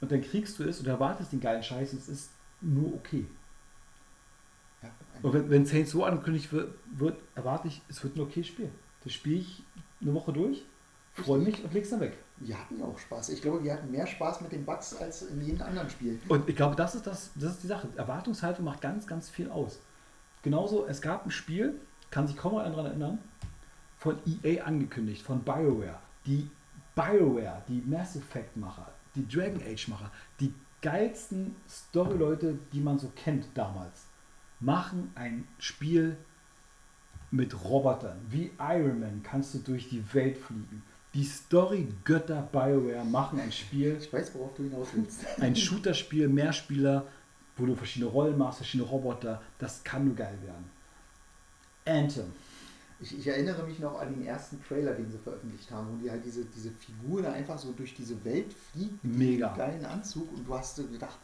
Und 0.00 0.10
dann 0.10 0.20
kriegst 0.20 0.58
du 0.58 0.64
es 0.64 0.80
und 0.80 0.86
erwartest 0.88 1.32
den 1.32 1.40
geilen 1.40 1.62
Scheiß 1.62 1.92
und 1.92 2.00
es 2.00 2.08
ist 2.08 2.30
nur 2.60 2.92
okay. 2.94 3.24
Ja, 4.82 4.90
Und 5.22 5.32
wenn, 5.32 5.48
wenn 5.48 5.64
Saints 5.64 5.92
so 5.92 6.04
angekündigt 6.04 6.52
wird, 6.52 6.74
wird, 6.96 7.16
erwarte 7.34 7.68
ich, 7.68 7.80
es 7.88 8.02
wird 8.02 8.16
ein 8.16 8.20
okay 8.20 8.42
Spiel. 8.42 8.68
Das 9.04 9.12
spiele 9.12 9.36
ich 9.36 9.62
eine 10.02 10.12
Woche 10.12 10.32
durch, 10.32 10.64
freue 11.14 11.38
mich 11.38 11.62
und 11.62 11.72
leg's 11.72 11.90
dann 11.90 12.00
weg. 12.00 12.14
wir 12.38 12.58
hatten 12.58 12.82
auch 12.82 12.98
Spaß. 12.98 13.28
Ich 13.30 13.40
glaube, 13.40 13.62
wir 13.62 13.72
hatten 13.74 13.90
mehr 13.92 14.06
Spaß 14.06 14.40
mit 14.40 14.50
den 14.50 14.64
Bugs 14.64 14.94
als 14.96 15.22
in 15.22 15.40
jedem 15.40 15.62
anderen 15.62 15.88
Spiel. 15.88 16.20
Und 16.28 16.48
ich 16.48 16.56
glaube, 16.56 16.74
das 16.74 16.96
ist, 16.96 17.06
das, 17.06 17.30
das 17.36 17.52
ist 17.52 17.62
die 17.62 17.68
Sache. 17.68 17.88
Erwartungshaltung 17.96 18.64
macht 18.64 18.80
ganz, 18.80 19.06
ganz 19.06 19.30
viel 19.30 19.50
aus. 19.50 19.78
Genauso, 20.42 20.86
es 20.86 21.00
gab 21.00 21.24
ein 21.24 21.30
Spiel, 21.30 21.80
kann 22.10 22.26
sich 22.26 22.36
kaum 22.36 22.52
noch 22.52 22.60
einer 22.60 22.70
daran 22.74 22.86
erinnern, 22.86 23.18
von 23.98 24.18
EA 24.42 24.64
angekündigt, 24.64 25.22
von 25.22 25.42
BioWare. 25.42 25.98
Die 26.26 26.50
BioWare, 26.96 27.62
die 27.68 27.82
Mass 27.86 28.16
Effect-Macher, 28.16 28.90
die 29.14 29.28
Dragon 29.28 29.60
Age-Macher, 29.62 30.10
die 30.40 30.52
geilsten 30.82 31.54
Story-Leute, 31.68 32.58
die 32.72 32.80
man 32.80 32.98
so 32.98 33.12
kennt 33.14 33.46
damals, 33.54 34.06
machen 34.60 35.12
ein 35.14 35.46
Spiel 35.58 36.16
mit 37.30 37.64
Robotern. 37.64 38.18
Wie 38.30 38.50
Iron 38.58 39.00
Man 39.00 39.22
kannst 39.22 39.54
du 39.54 39.58
durch 39.58 39.88
die 39.88 40.02
Welt 40.14 40.38
fliegen. 40.38 40.82
Die 41.12 41.24
Story-Götter 41.24 42.48
BioWare 42.50 43.04
machen 43.04 43.40
ein 43.40 43.52
Spiel, 43.52 43.98
Ich 44.00 44.12
weiß, 44.12 44.34
worauf 44.34 44.54
du 44.56 44.64
hinaus 44.64 44.88
willst. 44.94 45.20
ein 45.40 45.54
Shooter-Spiel, 45.54 46.28
Mehrspieler, 46.28 47.06
wo 47.56 47.66
du 47.66 47.74
verschiedene 47.74 48.10
Rollen 48.10 48.38
machst, 48.38 48.58
verschiedene 48.58 48.88
Roboter, 48.88 49.42
das 49.58 49.84
kann 49.84 50.04
nur 50.06 50.14
geil 50.14 50.38
werden. 50.42 50.70
Anthem. 51.86 52.32
Ich, 52.98 53.18
ich 53.18 53.26
erinnere 53.26 53.62
mich 53.64 53.78
noch 53.78 54.00
an 54.00 54.14
den 54.14 54.26
ersten 54.26 54.62
Trailer, 54.62 54.92
den 54.92 55.10
sie 55.10 55.18
veröffentlicht 55.18 55.70
haben, 55.70 55.86
wo 55.92 56.02
die 56.02 56.10
halt 56.10 56.24
diese, 56.24 56.44
diese 56.46 56.70
Figur 56.70 57.22
da 57.22 57.32
einfach 57.32 57.58
so 57.58 57.72
durch 57.72 57.94
diese 57.94 58.24
Welt 58.24 58.52
fliegt 58.72 59.04
mit 59.04 59.16
Mega. 59.18 59.48
diesem 59.48 59.58
geilen 59.58 59.84
Anzug 59.84 60.32
und 60.32 60.48
du 60.48 60.54
hast 60.54 60.76
gedacht, 60.76 61.18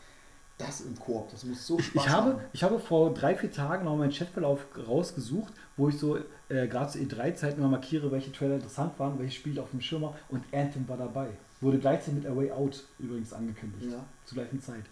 das 0.58 0.82
im 0.82 0.98
Koop, 0.98 1.30
das 1.30 1.44
muss 1.44 1.66
so 1.66 1.78
Ich, 1.78 1.86
Spaß 1.86 2.04
ich, 2.04 2.10
habe, 2.10 2.32
machen. 2.34 2.44
ich 2.52 2.62
habe 2.62 2.78
vor 2.78 3.14
drei, 3.14 3.34
vier 3.34 3.50
Tagen 3.50 3.84
noch 3.84 3.96
meinen 3.96 4.12
Chatverlauf 4.12 4.66
rausgesucht, 4.86 5.52
wo 5.76 5.88
ich 5.88 5.98
so 5.98 6.18
äh, 6.48 6.68
gerade 6.68 6.90
zu 6.90 6.98
E3-Zeiten 6.98 7.58
immer 7.58 7.70
markiere, 7.70 8.12
welche 8.12 8.32
Trailer 8.32 8.56
interessant 8.56 8.98
waren, 8.98 9.18
welche 9.18 9.34
Spiele 9.34 9.54
ich 9.54 9.60
auf 9.60 9.70
dem 9.70 9.80
Schirm 9.80 10.04
habe 10.04 10.16
und 10.28 10.44
Anthem 10.52 10.86
war 10.88 10.98
dabei. 10.98 11.30
Wurde 11.60 11.78
gleichzeitig 11.78 12.22
mit 12.22 12.26
A 12.26 12.36
Way 12.36 12.52
Out 12.52 12.84
übrigens 12.98 13.32
angekündigt. 13.32 13.90
Ja. 13.90 14.04
Zur 14.26 14.38
gleichen 14.38 14.60
Zeit. 14.60 14.84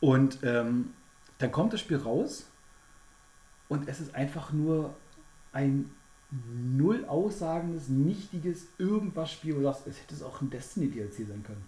Und 0.00 0.38
ähm, 0.42 0.92
dann 1.38 1.52
kommt 1.52 1.72
das 1.72 1.80
Spiel 1.80 1.98
raus 1.98 2.46
und 3.68 3.88
es 3.88 4.00
ist 4.00 4.14
einfach 4.14 4.52
nur 4.52 4.94
ein 5.52 5.90
null 6.76 7.04
aussagendes, 7.06 7.88
nichtiges 7.88 8.62
irgendwas 8.78 9.30
Spiel, 9.32 9.54
wo 9.54 9.58
du 9.58 9.64
sagst, 9.64 9.86
es 9.86 9.98
hätte 10.00 10.14
es 10.14 10.22
auch 10.22 10.40
ein 10.40 10.48
Destiny 10.50 10.88
DLC 10.90 11.28
sein 11.28 11.42
können. 11.46 11.64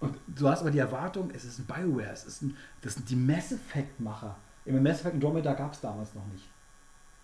Und 0.00 0.14
du 0.26 0.48
hast 0.48 0.60
aber 0.60 0.70
die 0.70 0.78
Erwartung, 0.78 1.30
es 1.34 1.44
ist 1.44 1.58
ein 1.58 1.64
Bioware, 1.64 2.10
es 2.12 2.24
ist 2.24 2.42
ein, 2.42 2.54
das 2.82 2.94
sind 2.94 3.08
die 3.08 3.16
Mass 3.16 3.52
Effect-Macher. 3.52 4.36
Im 4.66 4.82
Mass 4.82 5.00
Effect 5.00 5.14
Andromeda 5.14 5.54
gab 5.54 5.72
es 5.72 5.80
damals 5.80 6.14
noch 6.14 6.26
nicht. 6.26 6.44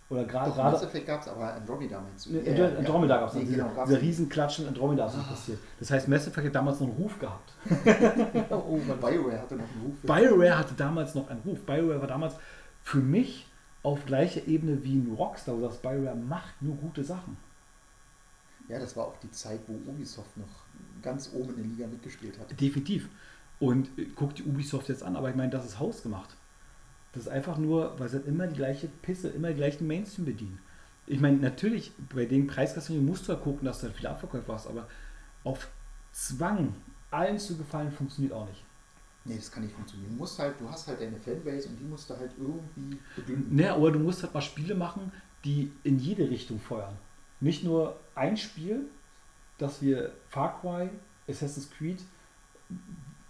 Oder 0.08 0.24
gerade 0.24 0.50
Mass 0.56 0.82
Effect 0.82 1.06
gab 1.06 1.20
es, 1.22 1.28
aber 1.28 1.52
Andromeda 1.54 2.00
meinst 2.00 2.26
du? 2.26 2.32
Ne, 2.32 2.56
Ja, 2.56 2.68
Andromeda 2.78 3.18
gab 3.18 3.28
es. 3.28 3.34
Nee, 3.34 3.44
Dieser, 3.44 3.64
genau, 3.68 3.84
dieser 3.84 3.96
nicht. 3.98 4.02
Riesenklatschen 4.02 4.68
Andromeda 4.68 5.06
ist 5.06 5.14
Ah. 5.16 5.22
passiert. 5.22 5.58
Das 5.78 5.90
heißt, 5.90 6.08
Mass 6.08 6.26
Effect 6.26 6.46
hat 6.46 6.54
damals 6.54 6.80
noch 6.80 6.88
einen 6.88 6.96
Ruf 6.96 7.18
gehabt. 7.18 7.52
oh. 8.50 8.78
BioWare 9.00 9.40
hatte 9.40 9.56
noch 9.56 9.64
einen 9.64 9.82
Ruf. 9.84 9.94
BioWare 10.02 10.58
hatte 10.58 10.74
damals 10.74 11.14
noch 11.14 11.28
einen 11.28 11.40
Ruf. 11.40 11.60
BioWare 11.66 12.00
war 12.00 12.08
damals 12.08 12.34
für 12.82 12.98
mich 12.98 13.46
auf 13.82 14.06
gleicher 14.06 14.46
Ebene 14.46 14.82
wie 14.84 14.96
ein 14.96 15.14
Rockstar. 15.16 15.58
Sagst, 15.60 15.82
BioWare 15.82 16.16
macht 16.16 16.60
nur 16.60 16.76
gute 16.76 17.04
Sachen. 17.04 17.36
Ja, 18.68 18.78
das 18.78 18.96
war 18.96 19.06
auch 19.06 19.18
die 19.22 19.30
Zeit, 19.30 19.60
wo 19.66 19.74
Ubisoft 19.90 20.36
noch 20.36 20.62
ganz 21.02 21.30
oben 21.34 21.50
in 21.50 21.56
der 21.56 21.64
Liga 21.64 21.86
mitgespielt 21.86 22.38
hat. 22.38 22.60
Definitiv. 22.60 23.08
Und 23.58 23.88
äh, 23.98 24.06
guck 24.14 24.34
die 24.34 24.44
Ubisoft 24.44 24.88
jetzt 24.88 25.02
an, 25.02 25.16
aber 25.16 25.30
ich 25.30 25.36
meine, 25.36 25.50
das 25.50 25.64
ist 25.64 25.78
hausgemacht. 25.78 26.30
Das 27.12 27.24
ist 27.24 27.28
einfach 27.28 27.58
nur, 27.58 27.98
weil 27.98 28.08
sie 28.08 28.16
halt 28.16 28.26
immer 28.26 28.46
die 28.46 28.56
gleiche 28.56 28.88
Pisse, 29.02 29.28
immer 29.28 29.48
die 29.48 29.56
gleichen 29.56 29.86
Mainstream 29.86 30.24
bedienen. 30.24 30.58
Ich 31.06 31.20
meine, 31.20 31.36
natürlich, 31.38 31.92
bei 32.14 32.24
den 32.24 32.46
Preiskategorien 32.46 33.04
musst 33.04 33.28
du 33.28 33.32
ja 33.32 33.38
gucken, 33.38 33.66
dass 33.66 33.80
du 33.80 33.86
halt 33.86 33.96
viele 33.96 34.10
Abverkäufe 34.10 34.52
hast, 34.52 34.66
aber 34.66 34.88
auf 35.44 35.68
Zwang 36.12 36.74
allen 37.10 37.38
zu 37.38 37.56
gefallen 37.56 37.92
funktioniert 37.92 38.32
auch 38.32 38.48
nicht. 38.48 38.62
Nee, 39.24 39.36
das 39.36 39.50
kann 39.50 39.62
nicht 39.62 39.74
funktionieren. 39.74 40.12
Du 40.12 40.18
musst 40.18 40.38
halt, 40.38 40.54
du 40.58 40.68
hast 40.68 40.88
halt 40.88 41.00
deine 41.00 41.16
Fanbase 41.16 41.68
und 41.68 41.78
die 41.78 41.84
musst 41.84 42.10
du 42.10 42.16
halt 42.16 42.32
irgendwie 42.38 42.98
bedingen. 43.14 43.54
Ne, 43.54 43.72
aber 43.72 43.92
du 43.92 44.00
musst 44.00 44.22
halt 44.22 44.34
mal 44.34 44.40
Spiele 44.40 44.74
machen, 44.74 45.12
die 45.44 45.70
in 45.84 45.98
jede 45.98 46.28
Richtung 46.28 46.58
feuern. 46.58 46.96
Nicht 47.40 47.62
nur 47.64 47.98
ein 48.14 48.36
Spiel, 48.36 48.86
dass 49.58 49.80
wir 49.80 50.12
Far 50.28 50.60
Cry, 50.60 50.88
Assassin's 51.28 51.70
Creed, 51.70 51.98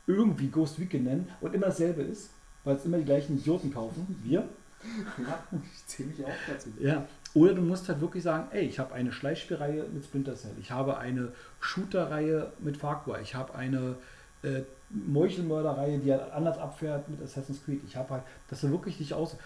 irgendwie 0.07 0.49
Ghost 0.49 0.78
Recon 0.78 1.05
nennen 1.05 1.28
und 1.40 1.55
immer 1.55 1.66
dasselbe 1.66 2.03
ist, 2.03 2.30
weil 2.64 2.76
es 2.76 2.84
immer 2.84 2.99
die 2.99 3.05
gleichen 3.05 3.38
Idioten 3.38 3.72
kaufen, 3.72 4.18
wir. 4.22 4.49
Ja, 5.18 5.38
ich 5.72 5.86
zähle 5.86 6.09
mich 6.09 6.24
auch 6.24 6.30
dazu. 6.49 6.70
Ja. 6.80 7.07
Oder 7.34 7.55
du 7.55 7.62
musst 7.62 7.88
halt 7.88 8.01
wirklich 8.01 8.24
sagen, 8.24 8.49
ey, 8.51 8.66
ich 8.66 8.80
habe 8.80 8.93
eine 8.93 9.12
Schleichspielreihe 9.12 9.84
mit 9.93 10.05
Splinter 10.05 10.34
Cell, 10.34 10.57
ich 10.61 10.72
habe 10.72 10.99
eine 10.99 11.32
Shooter-Reihe 11.61 12.53
mit 12.59 12.78
Far 12.78 13.05
Cry, 13.05 13.22
ich 13.22 13.36
habe 13.36 13.55
eine 13.55 13.95
äh, 14.43 14.62
Meuchelmörder-Reihe, 14.90 15.99
die 15.99 16.12
halt 16.12 16.30
anders 16.32 16.59
abfährt 16.59 17.09
mit 17.09 17.22
Assassin's 17.22 17.64
Creed. 17.64 17.82
Ich 17.86 17.97
habe 17.97 18.11
halt, 18.11 18.22
dass 18.49 18.61
du 18.61 18.70
wirklich 18.70 18.99
dich 18.99 19.14
aus... 19.14 19.36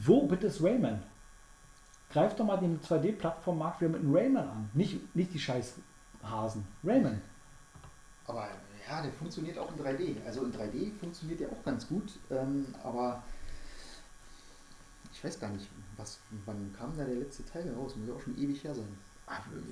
Wo 0.00 0.26
bitte 0.26 0.48
ist 0.48 0.62
Rayman? 0.62 1.02
Greif 2.12 2.34
doch 2.34 2.44
mal 2.44 2.56
den 2.56 2.80
2D-Plattformmarkt 2.80 3.80
wieder 3.80 3.90
mit 3.90 4.00
einem 4.00 4.14
Rayman 4.14 4.48
an. 4.48 4.70
Nicht, 4.74 5.14
nicht 5.14 5.34
die 5.34 5.38
scheiß 5.38 5.74
Hasen. 6.22 6.66
Rayman. 6.84 7.20
Aber 8.26 8.48
ja, 8.88 9.02
der 9.02 9.12
funktioniert 9.12 9.58
auch 9.58 9.70
in 9.76 9.84
3D. 9.84 10.24
Also 10.24 10.44
in 10.44 10.52
3D 10.52 10.92
funktioniert 10.98 11.40
der 11.40 11.48
auch 11.48 11.64
ganz 11.64 11.86
gut, 11.88 12.12
ähm, 12.30 12.66
aber 12.82 13.22
ich 15.12 15.22
weiß 15.24 15.40
gar 15.40 15.50
nicht, 15.50 15.66
was, 15.96 16.18
wann 16.44 16.74
kam 16.78 16.96
da 16.96 17.04
der 17.04 17.16
letzte 17.16 17.44
Teil 17.46 17.72
raus? 17.74 17.96
Muss 17.96 18.08
ja 18.08 18.14
auch 18.14 18.20
schon 18.20 18.38
ewig 18.38 18.62
her 18.64 18.74
sein. 18.74 18.98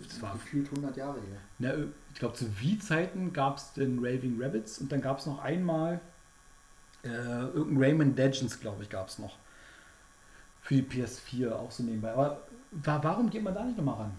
Das 0.08 0.20
war, 0.20 0.32
Gefühlt 0.32 0.66
100 0.68 0.96
Jahre 0.96 1.20
her. 1.20 1.38
na, 1.58 1.74
ich 2.12 2.18
glaube, 2.18 2.34
zu 2.34 2.46
Wii-Zeiten 2.60 3.32
gab 3.32 3.58
es 3.58 3.72
den 3.72 3.98
Raving 3.98 4.40
Rabbits 4.42 4.78
und 4.78 4.90
dann 4.90 5.00
gab 5.00 5.18
es 5.20 5.26
noch 5.26 5.38
einmal 5.42 6.00
äh, 7.04 7.08
irgendein 7.08 7.82
Rayman 7.82 8.16
Legends, 8.16 8.58
glaube 8.58 8.82
ich, 8.82 8.90
gab 8.90 9.08
es 9.08 9.18
noch. 9.18 9.36
Für 10.62 10.74
die 10.74 10.82
PS4 10.82 11.52
auch 11.52 11.70
so 11.70 11.82
nebenbei. 11.82 12.12
Aber 12.12 12.40
wa 12.72 12.98
warum 13.02 13.30
geht 13.30 13.42
man 13.42 13.54
da 13.54 13.62
nicht 13.64 13.76
nochmal 13.76 13.96
ran? 13.96 14.12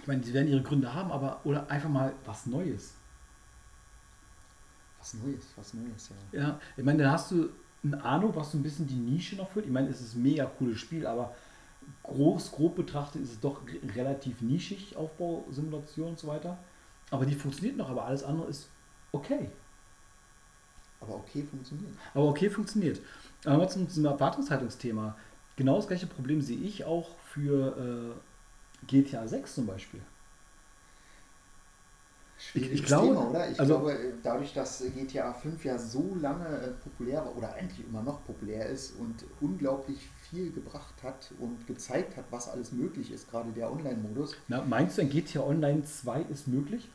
Ich 0.00 0.06
meine, 0.06 0.22
sie 0.22 0.32
werden 0.32 0.48
ihre 0.48 0.62
Gründe 0.62 0.92
haben, 0.94 1.10
aber 1.10 1.40
oder 1.44 1.68
einfach 1.70 1.88
mal 1.88 2.12
was 2.24 2.46
Neues. 2.46 2.92
Was 4.98 5.14
Neues, 5.14 5.42
was 5.56 5.74
Neues, 5.74 6.10
ja. 6.32 6.40
Ja, 6.40 6.60
ich 6.76 6.84
meine, 6.84 7.02
dann 7.02 7.12
hast 7.12 7.30
du 7.30 7.48
eine 7.82 8.02
Ahnung, 8.04 8.34
was 8.36 8.52
so 8.52 8.58
ein 8.58 8.62
bisschen 8.62 8.86
die 8.86 8.94
Nische 8.94 9.36
noch 9.36 9.50
führt. 9.50 9.64
Ich 9.66 9.72
meine, 9.72 9.88
es 9.88 10.00
ist 10.00 10.14
ein 10.14 10.22
mega 10.22 10.44
cooles 10.44 10.78
Spiel, 10.78 11.06
aber 11.06 11.34
groß, 12.04 12.52
grob 12.52 12.76
betrachtet 12.76 13.22
ist 13.22 13.32
es 13.32 13.40
doch 13.40 13.62
re- 13.66 13.94
relativ 13.96 14.40
nischig, 14.42 14.96
Aufbau, 14.96 15.46
Simulation 15.50 16.10
und 16.10 16.18
so 16.18 16.28
weiter. 16.28 16.58
Aber 17.10 17.26
die 17.26 17.34
funktioniert 17.34 17.76
noch, 17.76 17.90
aber 17.90 18.04
alles 18.06 18.22
andere 18.24 18.48
ist 18.48 18.68
okay. 19.12 19.50
Aber 21.00 21.16
okay 21.16 21.42
funktioniert. 21.42 21.94
Aber 22.14 22.26
okay 22.28 22.50
funktioniert. 22.50 23.00
Aber 23.44 23.68
zum, 23.68 23.88
zum 23.88 24.04
Erwartungshaltungsthema. 24.04 25.16
Genau 25.56 25.76
das 25.76 25.88
gleiche 25.88 26.06
Problem 26.06 26.40
sehe 26.42 26.58
ich 26.58 26.84
auch 26.84 27.18
für 27.20 28.14
äh, 28.82 28.86
GTA 28.86 29.26
6 29.26 29.54
zum 29.54 29.66
Beispiel. 29.66 30.00
Schwieriges 32.40 32.80
ich 32.80 32.86
glaube, 32.86 33.08
Thema, 33.08 33.30
oder? 33.30 33.50
Ich 33.50 33.60
also- 33.60 33.74
glaube, 33.74 33.92
äh, 33.92 34.12
dadurch, 34.22 34.54
dass 34.54 34.82
GTA 34.94 35.32
5 35.34 35.64
ja 35.64 35.78
so 35.78 36.16
lange 36.20 36.46
äh, 36.48 36.68
populär 36.82 37.24
war 37.24 37.36
oder 37.36 37.52
eigentlich 37.54 37.86
immer 37.86 38.02
noch 38.02 38.24
populär 38.24 38.66
ist 38.66 38.92
und 38.98 39.24
unglaublich 39.40 40.08
viel 40.30 40.50
gebracht 40.50 40.94
hat 41.02 41.30
und 41.38 41.66
gezeigt 41.66 42.16
hat, 42.16 42.24
was 42.30 42.48
alles 42.48 42.72
möglich 42.72 43.10
ist, 43.12 43.30
gerade 43.30 43.50
der 43.52 43.70
Online-Modus, 43.70 44.36
Na, 44.48 44.62
meinst 44.62 44.96
du, 44.96 45.02
ein 45.02 45.10
GTA 45.10 45.40
Online 45.42 45.84
2 45.84 46.22
ist 46.22 46.48
möglich? 46.48 46.88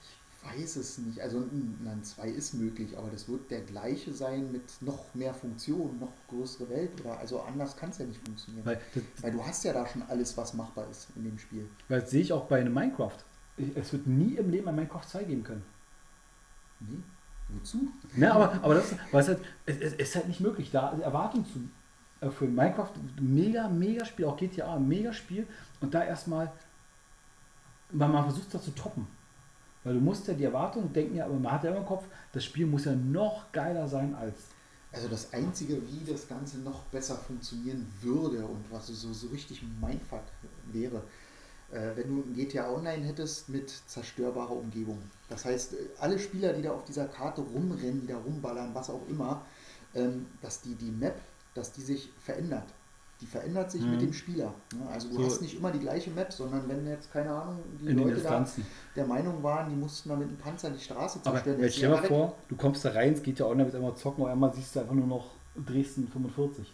ich 0.00 0.60
weiß 0.60 0.76
es 0.76 0.98
nicht. 0.98 1.20
Also 1.20 1.38
n- 1.38 1.78
nein, 1.82 2.02
2 2.04 2.28
ist 2.28 2.54
möglich, 2.54 2.96
aber 2.96 3.10
das 3.10 3.28
wird 3.28 3.50
der 3.50 3.60
gleiche 3.62 4.12
sein 4.12 4.52
mit 4.52 4.62
noch 4.80 5.14
mehr 5.14 5.34
Funktionen, 5.34 5.98
noch 6.00 6.12
größere 6.28 6.68
Welt 6.70 6.90
oder 7.02 7.18
also 7.18 7.40
anders 7.40 7.76
kann 7.76 7.90
es 7.90 7.98
ja 7.98 8.04
nicht 8.06 8.20
funktionieren. 8.24 8.64
Weil 8.66 8.80
das, 8.94 9.02
Weil 9.22 9.32
du 9.32 9.44
hast 9.44 9.64
ja 9.64 9.72
da 9.72 9.86
schon 9.86 10.02
alles, 10.08 10.36
was 10.36 10.54
machbar 10.54 10.86
ist 10.90 11.08
in 11.16 11.24
dem 11.24 11.38
Spiel. 11.38 11.66
weil 11.88 12.00
das 12.00 12.10
sehe 12.10 12.20
ich 12.22 12.32
auch 12.32 12.46
bei 12.46 12.60
einem 12.60 12.74
Minecraft. 12.74 13.16
Ich- 13.56 13.76
Es 13.76 13.92
wird 13.92 14.06
nie 14.06 14.34
im 14.34 14.50
Leben 14.50 14.68
ein 14.68 14.74
Minecraft 14.74 15.06
2 15.06 15.24
geben 15.24 15.44
können. 15.44 15.64
Nee? 16.80 16.98
Wozu? 17.48 17.88
Ne, 18.16 18.32
aber, 18.32 18.52
aber 18.62 18.74
das, 18.74 18.92
es, 19.12 19.28
halt, 19.28 19.38
es, 19.66 19.76
es 19.76 19.92
ist 19.94 20.14
halt 20.16 20.28
nicht 20.28 20.40
möglich, 20.40 20.70
da 20.70 20.92
Erwartungen 20.98 21.46
zu 21.46 21.60
erfüllen. 22.20 22.54
Minecraft, 22.54 22.90
mega, 23.20 23.68
mega 23.68 24.04
Spiel, 24.04 24.24
auch 24.24 24.36
GTA, 24.36 24.78
mega 24.78 25.12
Spiel. 25.12 25.46
Und 25.80 25.92
da 25.94 26.02
erstmal, 26.04 26.50
weil 27.90 28.08
man 28.08 28.24
versucht 28.24 28.52
das 28.54 28.64
zu 28.64 28.70
toppen. 28.72 29.06
Weil 29.84 29.94
du 29.94 30.00
musst 30.00 30.26
ja 30.26 30.34
die 30.34 30.44
Erwartungen 30.44 30.92
denken, 30.92 31.16
ja, 31.16 31.26
aber 31.26 31.34
man 31.34 31.52
hat 31.52 31.64
ja 31.64 31.70
immer 31.70 31.80
im 31.80 31.86
Kopf, 31.86 32.04
das 32.32 32.44
Spiel 32.44 32.66
muss 32.66 32.86
ja 32.86 32.94
noch 32.94 33.52
geiler 33.52 33.86
sein 33.86 34.14
als. 34.14 34.34
Also 34.90 35.08
das 35.08 35.32
Einzige, 35.32 35.76
wie 35.88 36.10
das 36.10 36.26
Ganze 36.28 36.58
noch 36.60 36.80
besser 36.84 37.16
funktionieren 37.16 37.86
würde 38.00 38.44
und 38.46 38.64
was 38.70 38.86
so, 38.86 39.12
so 39.12 39.26
richtig 39.28 39.62
Mindfuck 39.80 40.22
wäre, 40.72 41.02
wenn 41.96 42.08
du 42.08 42.22
ein 42.22 42.34
GTA 42.34 42.70
Online 42.72 43.04
hättest 43.04 43.48
mit 43.48 43.68
zerstörbarer 43.86 44.52
Umgebung. 44.56 44.98
Das 45.28 45.44
heißt, 45.44 45.74
äh, 45.74 45.76
alle 46.00 46.18
Spieler, 46.18 46.52
die 46.52 46.62
da 46.62 46.72
auf 46.72 46.84
dieser 46.84 47.06
Karte 47.06 47.40
rumrennen, 47.40 48.00
die 48.02 48.06
da 48.06 48.18
rumballern, 48.18 48.74
was 48.74 48.90
auch 48.90 49.02
immer, 49.08 49.42
ähm, 49.94 50.26
dass 50.42 50.60
die, 50.60 50.74
die 50.74 50.90
Map, 50.90 51.16
dass 51.54 51.72
die 51.72 51.82
sich 51.82 52.10
verändert. 52.22 52.64
Die 53.20 53.26
verändert 53.26 53.70
sich 53.70 53.82
Mhm. 53.82 53.90
mit 53.92 54.02
dem 54.02 54.12
Spieler. 54.12 54.52
ne? 54.76 54.88
Also 54.92 55.08
du 55.08 55.14
So- 55.16 55.24
hast 55.26 55.40
nicht 55.40 55.56
immer 55.56 55.70
die 55.70 55.78
gleiche 55.78 56.10
Map, 56.10 56.32
sondern 56.32 56.68
wenn 56.68 56.86
jetzt, 56.86 57.12
keine 57.12 57.30
Ahnung, 57.30 57.60
die 57.80 57.86
In 57.86 57.98
Leute 57.98 58.20
da 58.20 58.44
der 58.96 59.06
Meinung 59.06 59.42
waren, 59.42 59.70
die 59.70 59.76
mussten 59.76 60.08
da 60.08 60.16
mit 60.16 60.28
dem 60.28 60.36
Panzer 60.36 60.70
die 60.70 60.80
Straße 60.82 61.20
Aber 61.24 61.34
zerstören. 61.34 61.60
jetzt 61.60 61.76
stell 61.76 61.90
dir 61.90 61.96
mal 61.96 62.02
vor, 62.06 62.34
du 62.48 62.56
kommst 62.56 62.84
da 62.84 62.90
rein, 62.90 63.12
es 63.12 63.22
geht 63.22 63.38
ja 63.38 63.46
online, 63.46 63.66
mit 63.66 63.74
einmal 63.76 63.94
zocken, 63.96 64.24
und 64.24 64.30
einmal 64.30 64.52
siehst 64.52 64.74
du 64.74 64.80
einfach 64.80 64.94
nur 64.94 65.06
noch 65.06 65.30
Dresden 65.56 66.08
45. 66.08 66.72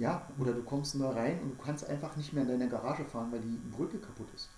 Ja, 0.00 0.26
oder 0.38 0.52
du 0.52 0.62
kommst 0.62 0.98
da 0.98 1.10
rein 1.10 1.38
und 1.42 1.50
du 1.58 1.62
kannst 1.62 1.86
einfach 1.88 2.16
nicht 2.16 2.32
mehr 2.32 2.42
in 2.44 2.48
deine 2.48 2.68
Garage 2.68 3.04
fahren, 3.04 3.28
weil 3.30 3.40
die 3.40 3.58
Brücke 3.76 3.98
kaputt 3.98 4.28
ist. 4.34 4.48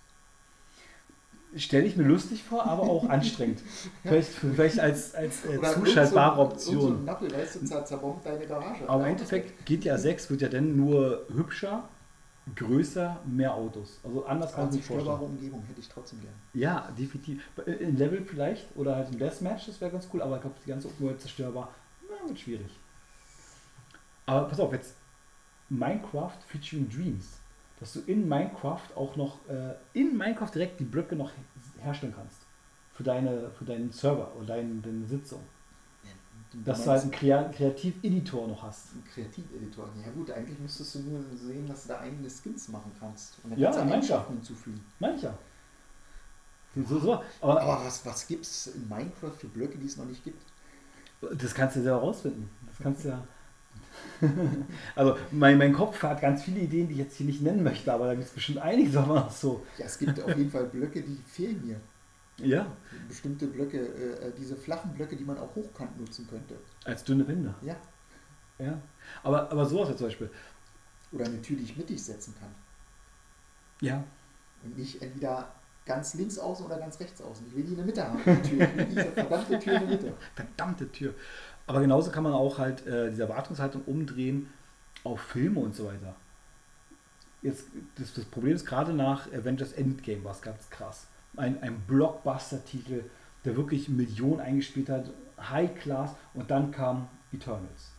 Stelle 1.57 1.84
ich 1.84 1.97
mir 1.97 2.05
lustig 2.05 2.43
vor, 2.45 2.64
aber 2.64 2.82
auch 2.82 3.09
anstrengend. 3.11 3.61
Vielleicht, 4.03 4.30
vielleicht 4.30 4.80
als, 4.80 5.14
als 5.14 5.45
äh, 5.45 5.61
zuschaltbare 5.61 6.36
so, 6.59 6.70
so 6.80 6.80
Option. 6.80 6.97
ein 7.01 7.05
Nappel, 7.05 7.30
weißt 7.30 7.57
du, 7.57 7.64
zer 7.66 7.84
zerbombt 7.84 8.24
deine 8.24 8.47
Garage. 8.47 8.88
Aber 8.88 9.01
im 9.01 9.07
Ja, 9.07 9.12
Endeffekt, 9.12 9.66
GTA 9.66 9.99
6 9.99 10.30
wird 10.30 10.40
ja 10.40 10.49
dann 10.49 10.76
nur 10.76 11.26
hübscher, 11.34 11.84
größer, 12.57 13.20
mehr 13.26 13.55
Autos. 13.55 13.99
Also 14.03 14.24
anders 14.24 14.55
kann 14.55 14.68
ich 14.68 14.76
mir 14.76 14.80
zerstörbare 14.80 15.18
vorstellen. 15.18 15.36
Umgebung 15.38 15.62
hätte 15.68 15.80
ich 15.80 15.88
trotzdem 15.88 16.20
gern. 16.22 16.32
Ja, 16.55 16.88
definitiv. 16.99 17.43
In 17.66 17.97
Level 17.99 18.24
vielleicht 18.24 18.66
oder 18.74 18.97
halt 18.97 19.11
im 19.11 19.18
Deathmatch, 19.18 19.66
das 19.66 19.80
wäre 19.80 19.90
ganz 19.90 20.09
cool, 20.14 20.22
aber 20.22 20.36
ich 20.36 20.40
glaube, 20.40 20.57
die 20.64 20.70
ganze 20.70 20.88
Open 20.88 21.07
World 21.07 21.20
zerstörbar, 21.20 21.68
na, 22.09 22.28
wird 22.28 22.38
schwierig. 22.38 22.70
Aber 24.24 24.49
pass 24.49 24.59
auf, 24.61 24.72
jetzt 24.72 24.95
Minecraft 25.73 26.33
featuring 26.49 26.89
Dreams. 26.89 27.25
Dass 27.81 27.95
du 27.95 28.01
in 28.07 28.29
Minecraft 28.29 28.95
auch 28.95 29.16
noch, 29.16 29.39
äh, 29.49 29.75
in 29.99 30.16
Minecraft 30.16 30.51
direkt 30.55 30.79
die 30.79 30.85
Blöcke 30.85 31.16
noch 31.16 31.31
herstellen 31.81 32.14
kannst. 32.16 32.37
Für, 32.95 33.03
deine, 33.03 33.51
für 33.59 33.64
deinen 33.64 33.91
Server 33.93 34.31
oder 34.37 34.47
deine, 34.57 34.75
deine 34.81 35.07
Sitzung. 35.07 35.41
Dass 36.66 36.85
du 36.85 36.91
halt 36.91 37.03
einen 37.03 37.11
Krea 37.11 37.45
Kreativ-Editor 37.45 38.47
noch 38.47 38.62
hast. 38.62 38.95
Ein 38.95 39.03
Kreativ-Editor. 39.14 39.89
Ja 40.05 40.12
gut, 40.12 40.31
eigentlich 40.31 40.59
müsstest 40.59 40.97
du 40.97 40.99
nur 41.01 41.23
sehen, 41.35 41.66
dass 41.66 41.85
du 41.85 41.89
da 41.89 42.01
eigene 42.01 42.29
Skins 42.29 42.68
machen 42.68 42.93
kannst. 43.01 43.37
Und 43.43 43.53
dann 43.53 43.59
Ja, 43.59 43.70
kannst 43.70 43.79
du 43.79 43.85
mancher. 43.85 43.95
Eigenschaften 43.97 44.33
hinzufügen. 44.35 44.85
Mancher. 44.99 45.39
So, 46.87 46.99
so. 46.99 47.23
Aber, 47.41 47.61
Aber 47.61 47.85
was, 47.87 48.05
was 48.05 48.27
gibt 48.27 48.45
es 48.45 48.66
in 48.68 48.87
Minecraft 48.89 49.33
für 49.39 49.47
Blöcke, 49.49 49.79
die 49.79 49.87
es 49.87 49.97
noch 49.97 50.05
nicht 50.05 50.23
gibt? 50.25 50.43
das 51.41 51.55
kannst 51.55 51.77
du 51.77 51.83
selber 51.83 52.01
rausfinden. 52.01 52.51
Das 52.66 52.79
kannst 52.83 53.05
du 53.05 53.09
ja. 53.11 53.23
also 54.94 55.16
mein, 55.30 55.59
mein 55.59 55.72
Kopf 55.72 56.03
hat 56.03 56.20
ganz 56.20 56.42
viele 56.42 56.61
Ideen, 56.61 56.88
die 56.88 56.94
ich 56.94 57.00
jetzt 57.00 57.16
hier 57.16 57.26
nicht 57.26 57.42
nennen 57.42 57.62
möchte, 57.62 57.92
aber 57.92 58.07
da 58.07 58.14
gibt 58.14 58.26
es 58.26 58.32
bestimmt 58.32 58.59
einige, 58.59 58.90
sagen 58.90 59.09
wir 59.09 59.14
mal 59.14 59.30
so. 59.30 59.66
Ja, 59.78 59.86
es 59.86 59.98
gibt 59.98 60.20
auf 60.22 60.36
jeden 60.36 60.50
Fall 60.50 60.64
Blöcke, 60.64 61.03
die 61.03 61.18
fehlen 61.26 61.66
mir. 61.66 61.80
Ja, 62.38 62.66
Bestimmte 63.09 63.46
Blöcke, 63.46 63.78
äh, 63.78 64.32
diese 64.38 64.57
flachen 64.57 64.92
Blöcke, 64.94 65.16
die 65.16 65.24
man 65.24 65.38
auch 65.38 65.55
hochkant 65.55 65.98
nutzen 66.00 66.26
könnte. 66.28 66.57
als 66.84 67.05
dünne 67.05 67.26
Wände. 67.28 67.55
Ja. 67.62 67.76
Ja. 68.59 68.80
Aber, 69.22 69.50
aber 69.50 69.66
sowas 69.66 69.88
jetzt 69.88 69.98
zum 69.98 70.07
Beispiel. 70.09 70.30
Oder 71.12 71.26
eine 71.26 71.42
Tür, 71.42 71.57
die 71.57 71.64
ich 71.64 71.76
mittig 71.76 72.03
setzen 72.03 72.34
kann. 72.40 72.48
Ja. 73.80 74.03
Und 74.62 74.78
nicht 74.78 75.03
entweder 75.03 75.53
ganz 75.84 76.14
links 76.14 76.38
außen 76.38 76.64
oder 76.64 76.78
ganz 76.78 76.98
rechts 77.00 77.20
außen. 77.20 77.46
Ich 77.48 77.57
will 77.57 77.64
die 77.64 77.70
in 77.70 77.76
der 77.76 77.86
Mitte 77.86 78.07
haben, 78.07 78.18
die 78.24 78.48
Tür. 78.48 78.68
Ich 78.68 78.76
will 78.76 78.84
diese 78.86 79.12
verdammte 79.12 79.59
Tür 79.59 79.74
in 79.74 79.80
der 79.80 79.88
Mitte. 79.88 80.14
Verdammte 80.34 80.92
Tür. 80.92 81.14
Aber 81.67 81.81
genauso 81.81 82.11
kann 82.11 82.25
man 82.25 82.33
auch 82.33 82.59
halt 82.59 82.87
äh, 82.87 83.11
diese 83.11 83.23
Erwartungshaltung 83.23 83.83
umdrehen 83.87 84.49
auf 85.05 85.21
Filme 85.21 85.61
und 85.61 85.75
so 85.75 85.87
weiter. 85.87 86.15
Jetzt, 87.43 87.67
das, 87.97 88.15
das 88.15 88.25
Problem 88.25 88.55
ist 88.55 88.67
gerade 88.67 88.93
nach 88.93 89.27
Avengers 89.33 89.73
Endgame 89.73 90.23
war 90.25 90.33
es 90.33 90.43
ganz 90.43 90.71
krass. 90.71 91.07
Ein, 91.37 91.61
ein 91.63 91.81
Blockbuster-Titel, 91.87 93.05
der 93.45 93.57
wirklich 93.57 93.89
Millionen 93.89 94.41
eingespielt 94.41 94.89
hat, 94.89 95.11
High 95.41 95.75
Class 95.81 96.15
und 96.35 96.51
dann 96.51 96.71
kam 96.71 97.09
Eternals. 97.33 97.91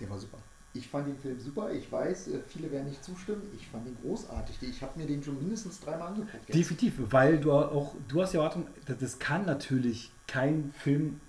Der 0.00 0.08
war 0.08 0.18
super. 0.18 0.38
Ich 0.72 0.88
fand 0.88 1.08
den 1.08 1.18
Film 1.18 1.40
super. 1.40 1.70
Ich 1.72 1.90
weiß, 1.90 2.28
äh, 2.28 2.40
viele 2.48 2.70
werden 2.70 2.88
nicht 2.88 3.02
zustimmen. 3.02 3.42
Ich 3.56 3.66
fand 3.68 3.86
den 3.86 3.96
großartig. 4.02 4.56
Ich 4.62 4.82
habe 4.82 4.98
mir 4.98 5.06
den 5.06 5.22
schon 5.22 5.38
mindestens 5.38 5.80
dreimal 5.80 6.08
angeguckt. 6.08 6.34
jetzt. 6.34 6.54
Definitiv, 6.54 6.94
weil 6.98 7.38
du 7.38 7.52
auch, 7.52 7.94
du 8.08 8.22
hast 8.22 8.32
die 8.32 8.36
Erwartung, 8.36 8.66
das 8.86 9.18
kann 9.18 9.46
natürlich 9.46 10.10
kein 10.26 10.72
Film 10.78 11.20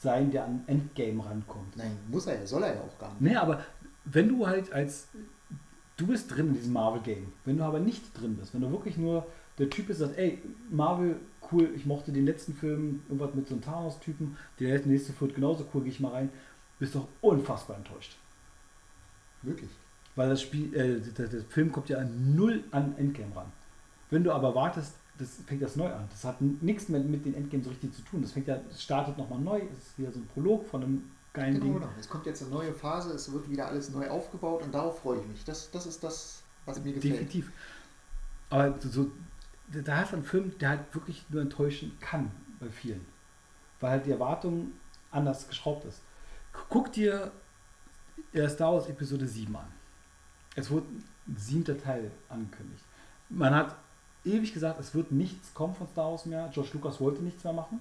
sein, 0.00 0.30
der 0.30 0.44
an 0.44 0.62
Endgame 0.66 1.24
rankommt. 1.24 1.76
Nein, 1.76 1.96
muss 2.08 2.26
er 2.26 2.38
ja, 2.38 2.46
soll 2.46 2.62
er 2.62 2.74
ja 2.74 2.80
auch 2.80 2.98
gar 2.98 3.10
nicht. 3.10 3.20
Nee, 3.20 3.36
aber 3.36 3.64
wenn 4.04 4.28
du 4.28 4.46
halt 4.46 4.72
als. 4.72 5.08
Du 5.96 6.06
bist 6.06 6.30
drin 6.30 6.48
in 6.48 6.54
diesem 6.54 6.72
Marvel-Game. 6.74 7.32
Wenn 7.44 7.58
du 7.58 7.64
aber 7.64 7.80
nicht 7.80 8.02
drin 8.16 8.36
bist, 8.36 8.54
wenn 8.54 8.60
du 8.60 8.70
wirklich 8.70 8.96
nur 8.96 9.26
der 9.58 9.68
Typ 9.68 9.88
bist, 9.88 10.00
der 10.00 10.06
sagt, 10.06 10.18
ey, 10.18 10.38
Marvel, 10.70 11.16
cool, 11.50 11.70
ich 11.74 11.86
mochte 11.86 12.12
den 12.12 12.24
letzten 12.24 12.54
Film, 12.54 13.02
irgendwas 13.08 13.34
mit 13.34 13.48
so 13.48 13.54
einem 13.54 13.64
Thanos-Typen, 13.64 14.36
der 14.60 14.78
nächste 14.86 15.12
wird 15.20 15.34
genauso 15.34 15.66
cool, 15.74 15.82
gehe 15.82 15.90
ich 15.90 15.98
mal 15.98 16.12
rein, 16.12 16.30
bist 16.78 16.94
doch 16.94 17.08
unfassbar 17.20 17.78
enttäuscht. 17.78 18.16
Wirklich. 19.42 19.70
Weil 20.14 20.28
das 20.28 20.42
Spiel, 20.42 20.74
äh, 20.74 21.00
der, 21.00 21.26
der 21.26 21.42
Film 21.42 21.72
kommt 21.72 21.88
ja 21.88 22.04
null 22.04 22.62
an 22.70 22.94
Endgame 22.96 23.34
ran. 23.34 23.52
Wenn 24.10 24.24
du 24.24 24.32
aber 24.32 24.54
wartest, 24.54 24.94
das 25.18 25.28
fängt 25.46 25.62
das 25.62 25.76
neu 25.76 25.92
an. 25.92 26.06
Das 26.10 26.24
hat 26.24 26.40
nichts 26.40 26.88
mehr 26.88 27.00
mit 27.00 27.24
den 27.24 27.34
Endgames 27.34 27.64
so 27.66 27.70
richtig 27.70 27.94
zu 27.94 28.02
tun. 28.02 28.22
Das 28.22 28.32
fängt 28.32 28.46
ja, 28.48 28.58
es 28.70 28.82
startet 28.82 29.18
nochmal 29.18 29.40
neu, 29.40 29.60
es 29.76 29.88
ist 29.88 29.98
wieder 29.98 30.12
so 30.12 30.18
ein 30.20 30.26
Prolog 30.26 30.66
von 30.68 30.82
einem 30.82 31.10
geilen 31.32 31.54
Genau, 31.54 31.64
Ding. 31.64 31.74
genau. 31.74 31.88
Es 31.98 32.08
kommt 32.08 32.26
jetzt 32.26 32.42
eine 32.42 32.50
neue 32.52 32.72
Phase, 32.72 33.12
es 33.12 33.30
wird 33.32 33.48
wieder 33.50 33.66
alles 33.68 33.90
neu 33.90 34.08
aufgebaut 34.08 34.62
und 34.62 34.72
darauf 34.72 35.00
freue 35.00 35.20
ich 35.20 35.26
mich. 35.26 35.44
Das, 35.44 35.70
das 35.70 35.86
ist 35.86 36.02
das, 36.04 36.42
was 36.66 36.78
mir 36.78 36.92
gefällt. 36.92 37.14
Definitiv. 37.14 37.50
Aber 38.50 38.74
so, 38.80 39.10
da 39.84 39.96
hast 39.98 40.12
du 40.12 40.16
einen 40.16 40.24
Film, 40.24 40.52
der 40.58 40.70
halt 40.70 40.94
wirklich 40.94 41.24
nur 41.28 41.42
enttäuschen 41.42 41.92
kann 42.00 42.30
bei 42.60 42.68
vielen. 42.70 43.04
Weil 43.80 43.90
halt 43.90 44.06
die 44.06 44.10
Erwartung 44.12 44.72
anders 45.10 45.48
geschraubt 45.48 45.84
ist. 45.84 46.00
Guck 46.68 46.92
dir 46.92 47.30
äh, 48.32 48.48
Star 48.48 48.72
Wars 48.72 48.88
Episode 48.88 49.26
7 49.28 49.54
an. 49.54 49.66
Es 50.56 50.70
wurde 50.70 50.86
ein 51.28 51.36
siebter 51.36 51.78
Teil 51.78 52.10
angekündigt. 52.28 52.82
Man 53.28 53.54
hat 53.54 53.76
ewig 54.28 54.52
gesagt, 54.52 54.78
es 54.80 54.94
wird 54.94 55.10
nichts 55.12 55.52
kommen 55.54 55.74
von 55.74 55.86
Star 55.88 56.10
Wars 56.10 56.26
mehr. 56.26 56.48
George 56.52 56.70
Lucas 56.74 57.00
wollte 57.00 57.22
nichts 57.22 57.42
mehr 57.44 57.52
machen. 57.52 57.80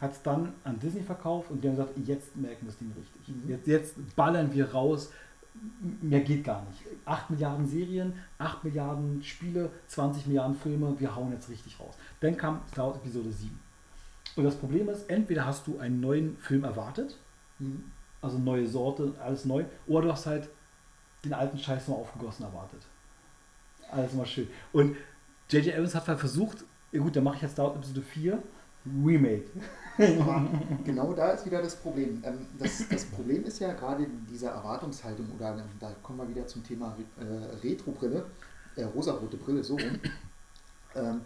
Hat 0.00 0.12
es 0.12 0.22
dann 0.22 0.52
an 0.64 0.80
Disney 0.80 1.02
verkauft 1.02 1.50
und 1.50 1.62
die 1.62 1.68
haben 1.68 1.76
gesagt, 1.76 1.96
jetzt 2.04 2.36
merken 2.36 2.62
wir 2.66 2.68
das 2.68 2.78
Ding 2.78 2.92
richtig. 2.96 3.44
Mhm. 3.44 3.50
Jetzt, 3.50 3.66
jetzt 3.66 4.16
ballern 4.16 4.52
wir 4.52 4.72
raus. 4.72 5.10
Mehr 6.00 6.20
geht 6.20 6.44
gar 6.44 6.62
nicht. 6.62 6.80
8 7.04 7.30
Milliarden 7.30 7.68
Serien, 7.68 8.14
8 8.38 8.64
Milliarden 8.64 9.22
Spiele, 9.22 9.70
20 9.88 10.26
Milliarden 10.26 10.56
Filme, 10.56 10.98
wir 10.98 11.14
hauen 11.14 11.30
jetzt 11.30 11.48
richtig 11.50 11.78
raus. 11.78 11.94
Dann 12.20 12.36
kam 12.36 12.60
Star 12.72 12.86
Wars 12.88 12.96
Episode 12.96 13.30
7. 13.30 13.60
Und 14.34 14.44
das 14.44 14.54
Problem 14.56 14.88
ist, 14.88 15.08
entweder 15.10 15.44
hast 15.44 15.66
du 15.66 15.78
einen 15.78 16.00
neuen 16.00 16.36
Film 16.38 16.64
erwartet, 16.64 17.16
Mhm. 17.58 17.84
also 18.22 18.38
neue 18.38 18.66
Sorte, 18.66 19.12
alles 19.22 19.44
neu, 19.44 19.64
oder 19.86 20.06
du 20.06 20.12
hast 20.12 20.26
halt 20.26 20.48
den 21.24 21.34
alten 21.34 21.58
Scheiß 21.58 21.86
mal 21.88 21.96
aufgegossen 21.96 22.44
erwartet. 22.44 22.80
Alles 23.90 24.14
mal 24.14 24.26
schön. 24.26 24.48
Und 24.72 24.96
J.J. 25.52 25.74
Evans 25.74 25.94
hat 25.94 26.08
halt 26.08 26.18
versucht, 26.18 26.64
ja 26.92 27.00
gut, 27.00 27.14
dann 27.14 27.24
mache 27.24 27.36
ich 27.36 27.42
jetzt 27.42 27.52
Star 27.52 27.74
Episode 27.74 28.02
4, 28.02 28.42
Remake. 29.04 29.44
Genau 30.84 31.12
da 31.12 31.32
ist 31.32 31.44
wieder 31.44 31.60
das 31.60 31.76
Problem. 31.76 32.22
Ähm, 32.24 32.46
das, 32.58 32.88
das 32.88 33.04
Problem 33.04 33.44
ist 33.44 33.58
ja 33.58 33.74
gerade 33.74 34.06
diese 34.30 34.46
Erwartungshaltung, 34.46 35.26
oder 35.36 35.50
ähm, 35.50 35.64
da 35.78 35.94
kommen 36.02 36.18
wir 36.20 36.28
wieder 36.28 36.46
zum 36.46 36.64
Thema 36.64 36.96
äh, 37.20 37.66
Retro-Brille, 37.66 38.24
äh, 38.76 38.84
rosarote 38.84 39.36
Brille, 39.36 39.62
so 39.62 39.74
rum. 39.74 40.00
Ähm, 40.94 41.20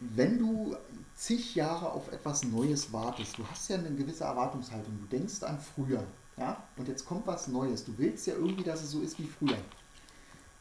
wenn 0.00 0.38
du 0.38 0.76
zig 1.14 1.54
Jahre 1.54 1.90
auf 1.90 2.12
etwas 2.12 2.44
Neues 2.44 2.92
wartest, 2.92 3.38
du 3.38 3.46
hast 3.46 3.68
ja 3.70 3.76
eine 3.76 3.90
gewisse 3.90 4.24
Erwartungshaltung, 4.24 4.98
du 5.00 5.06
denkst 5.16 5.42
an 5.42 5.58
früher, 5.58 6.02
ja, 6.36 6.62
und 6.76 6.88
jetzt 6.88 7.06
kommt 7.06 7.26
was 7.26 7.48
Neues, 7.48 7.84
du 7.84 7.92
willst 7.96 8.26
ja 8.26 8.34
irgendwie, 8.34 8.64
dass 8.64 8.82
es 8.82 8.90
so 8.90 9.00
ist 9.00 9.18
wie 9.18 9.26
früher. 9.26 9.56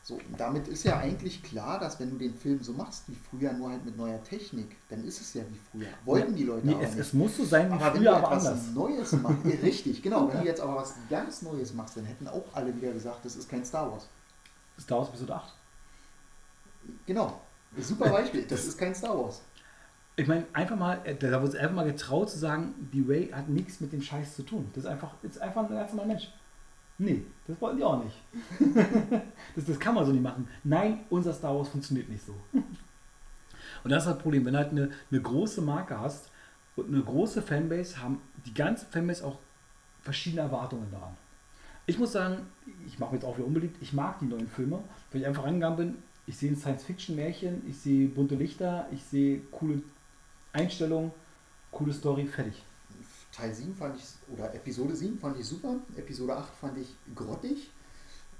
So, 0.08 0.14
und 0.14 0.40
damit 0.40 0.68
ist 0.68 0.84
ja 0.84 1.00
eigentlich 1.00 1.42
klar, 1.42 1.80
dass 1.80 2.00
wenn 2.00 2.12
du 2.12 2.18
den 2.20 2.36
Film 2.36 2.62
so 2.62 2.74
machst 2.74 3.06
wie 3.08 3.16
früher, 3.16 3.52
nur 3.54 3.72
halt 3.72 3.84
mit 3.86 3.98
neuer 3.98 4.24
Technik, 4.24 4.76
dann 4.88 5.04
ist 5.04 5.20
es 5.20 5.34
ja 5.34 5.42
wie 5.50 5.60
früher. 5.72 5.88
Wollten 6.06 6.36
die 6.36 6.44
Leute 6.44 6.68
Nee, 6.68 6.76
aber 6.76 6.84
es, 6.84 6.92
nicht. 6.92 7.00
es 7.00 7.14
muss 7.14 7.36
so 7.36 7.44
sein 7.44 7.70
wie 7.72 7.74
Aber 7.74 7.86
wenn 7.86 8.02
früher, 8.04 8.12
du 8.12 8.18
aber 8.18 8.28
etwas 8.28 8.46
anders. 8.46 8.66
Neues 8.76 9.12
machst, 9.14 9.38
ja, 9.46 9.60
richtig, 9.64 10.04
genau, 10.04 10.32
wenn 10.32 10.42
du 10.42 10.46
jetzt 10.46 10.62
aber 10.62 10.76
was 10.76 10.94
ganz 11.10 11.42
Neues 11.42 11.74
machst, 11.74 11.98
dann 11.98 12.06
hätten 12.06 12.28
auch 12.28 12.44
alle 12.54 12.76
wieder 12.76 12.92
gesagt, 12.92 13.26
das 13.26 13.36
ist 13.36 13.50
kein 13.50 13.66
Star 13.66 13.92
Wars. 13.92 14.06
Star 14.80 15.00
Wars 15.00 15.10
Episode 15.10 15.36
8. 15.38 15.54
Genau, 17.08 17.42
super 17.76 18.10
Beispiel, 18.12 18.44
das 18.44 18.64
ist 18.64 18.78
kein 18.78 18.94
Star 18.94 19.18
Wars. 19.18 19.42
Ich 20.18 20.28
meine, 20.28 20.46
einfach 20.54 20.76
mal, 20.76 21.02
äh, 21.04 21.16
da 21.16 21.42
wurde 21.42 21.54
es 21.54 21.56
einfach 21.56 21.76
mal 21.78 21.86
getraut 21.92 22.30
zu 22.30 22.38
sagen, 22.38 22.76
die 22.94 23.02
Ray 23.02 23.30
hat 23.32 23.50
nichts 23.50 23.82
mit 23.82 23.92
dem 23.92 24.04
Scheiß 24.04 24.36
zu 24.36 24.44
tun. 24.44 24.70
Das 24.76 24.84
ist 24.84 24.90
einfach, 24.90 25.16
ist 25.24 25.42
einfach 25.42 25.64
ein 25.68 25.76
ganz 25.76 25.90
normaler 25.94 26.10
Mensch. 26.10 26.30
Nee, 26.98 27.24
das 27.48 27.60
wollten 27.60 27.78
die 27.78 27.84
auch 27.84 28.04
nicht. 28.04 28.16
das, 29.56 29.66
das 29.66 29.80
kann 29.80 29.96
man 29.96 30.06
so 30.06 30.12
nicht 30.12 30.24
machen. 30.24 30.48
Nein, 30.64 31.00
unser 31.10 31.34
Star 31.34 31.56
Wars 31.56 31.70
funktioniert 31.70 32.10
nicht 32.10 32.26
so. 32.26 32.34
Und 33.84 33.92
das 33.92 34.04
ist 34.04 34.12
das 34.12 34.20
Problem, 34.20 34.46
wenn 34.46 34.54
du 34.54 34.60
halt 34.60 34.72
eine, 34.72 34.90
eine 35.12 35.22
große 35.22 35.62
Marke 35.62 36.00
hast 36.00 36.30
und 36.76 36.88
eine 36.88 37.02
große 37.02 37.42
Fanbase, 37.42 38.02
haben 38.02 38.22
die 38.46 38.54
ganze 38.54 38.86
Fanbase 38.86 39.26
auch 39.26 39.38
verschiedene 40.04 40.42
Erwartungen 40.42 40.88
daran. 40.92 41.16
Ich 41.86 42.00
muss 42.00 42.14
sagen, 42.14 42.38
ich 42.88 42.98
mache 42.98 43.14
mich 43.14 43.22
jetzt 43.22 43.30
auch 43.30 43.38
wieder 43.38 43.46
unbeliebt, 43.46 43.78
ich 43.82 43.94
mag 43.94 44.20
die 44.20 44.26
neuen 44.26 44.48
Filme, 44.48 44.80
weil 45.12 45.22
ich 45.22 45.28
einfach 45.28 45.44
rangegangen 45.44 45.78
bin, 45.78 45.96
ich 46.28 46.38
sehe 46.38 46.52
ein 46.52 46.58
Science-Fiction-Märchen, 46.58 47.62
ich 47.70 47.78
sehe 47.78 48.08
bunte 48.08 48.36
Lichter, 48.36 48.88
ich 48.92 49.04
sehe 49.04 49.42
coole 49.52 49.82
Einstellungen, 50.54 51.12
coole 51.72 51.94
Story, 51.94 52.26
fertig. 52.26 52.64
Teil 53.36 53.54
7 53.54 53.76
fand 53.76 53.98
ich, 53.98 54.04
oder 54.34 54.54
Episode 54.54 54.96
7 54.96 55.20
fand 55.20 55.38
ich 55.40 55.46
super, 55.46 55.76
Episode 55.98 56.38
8 56.38 56.54
fand 56.62 56.78
ich 56.78 56.88
grottig, 57.16 57.70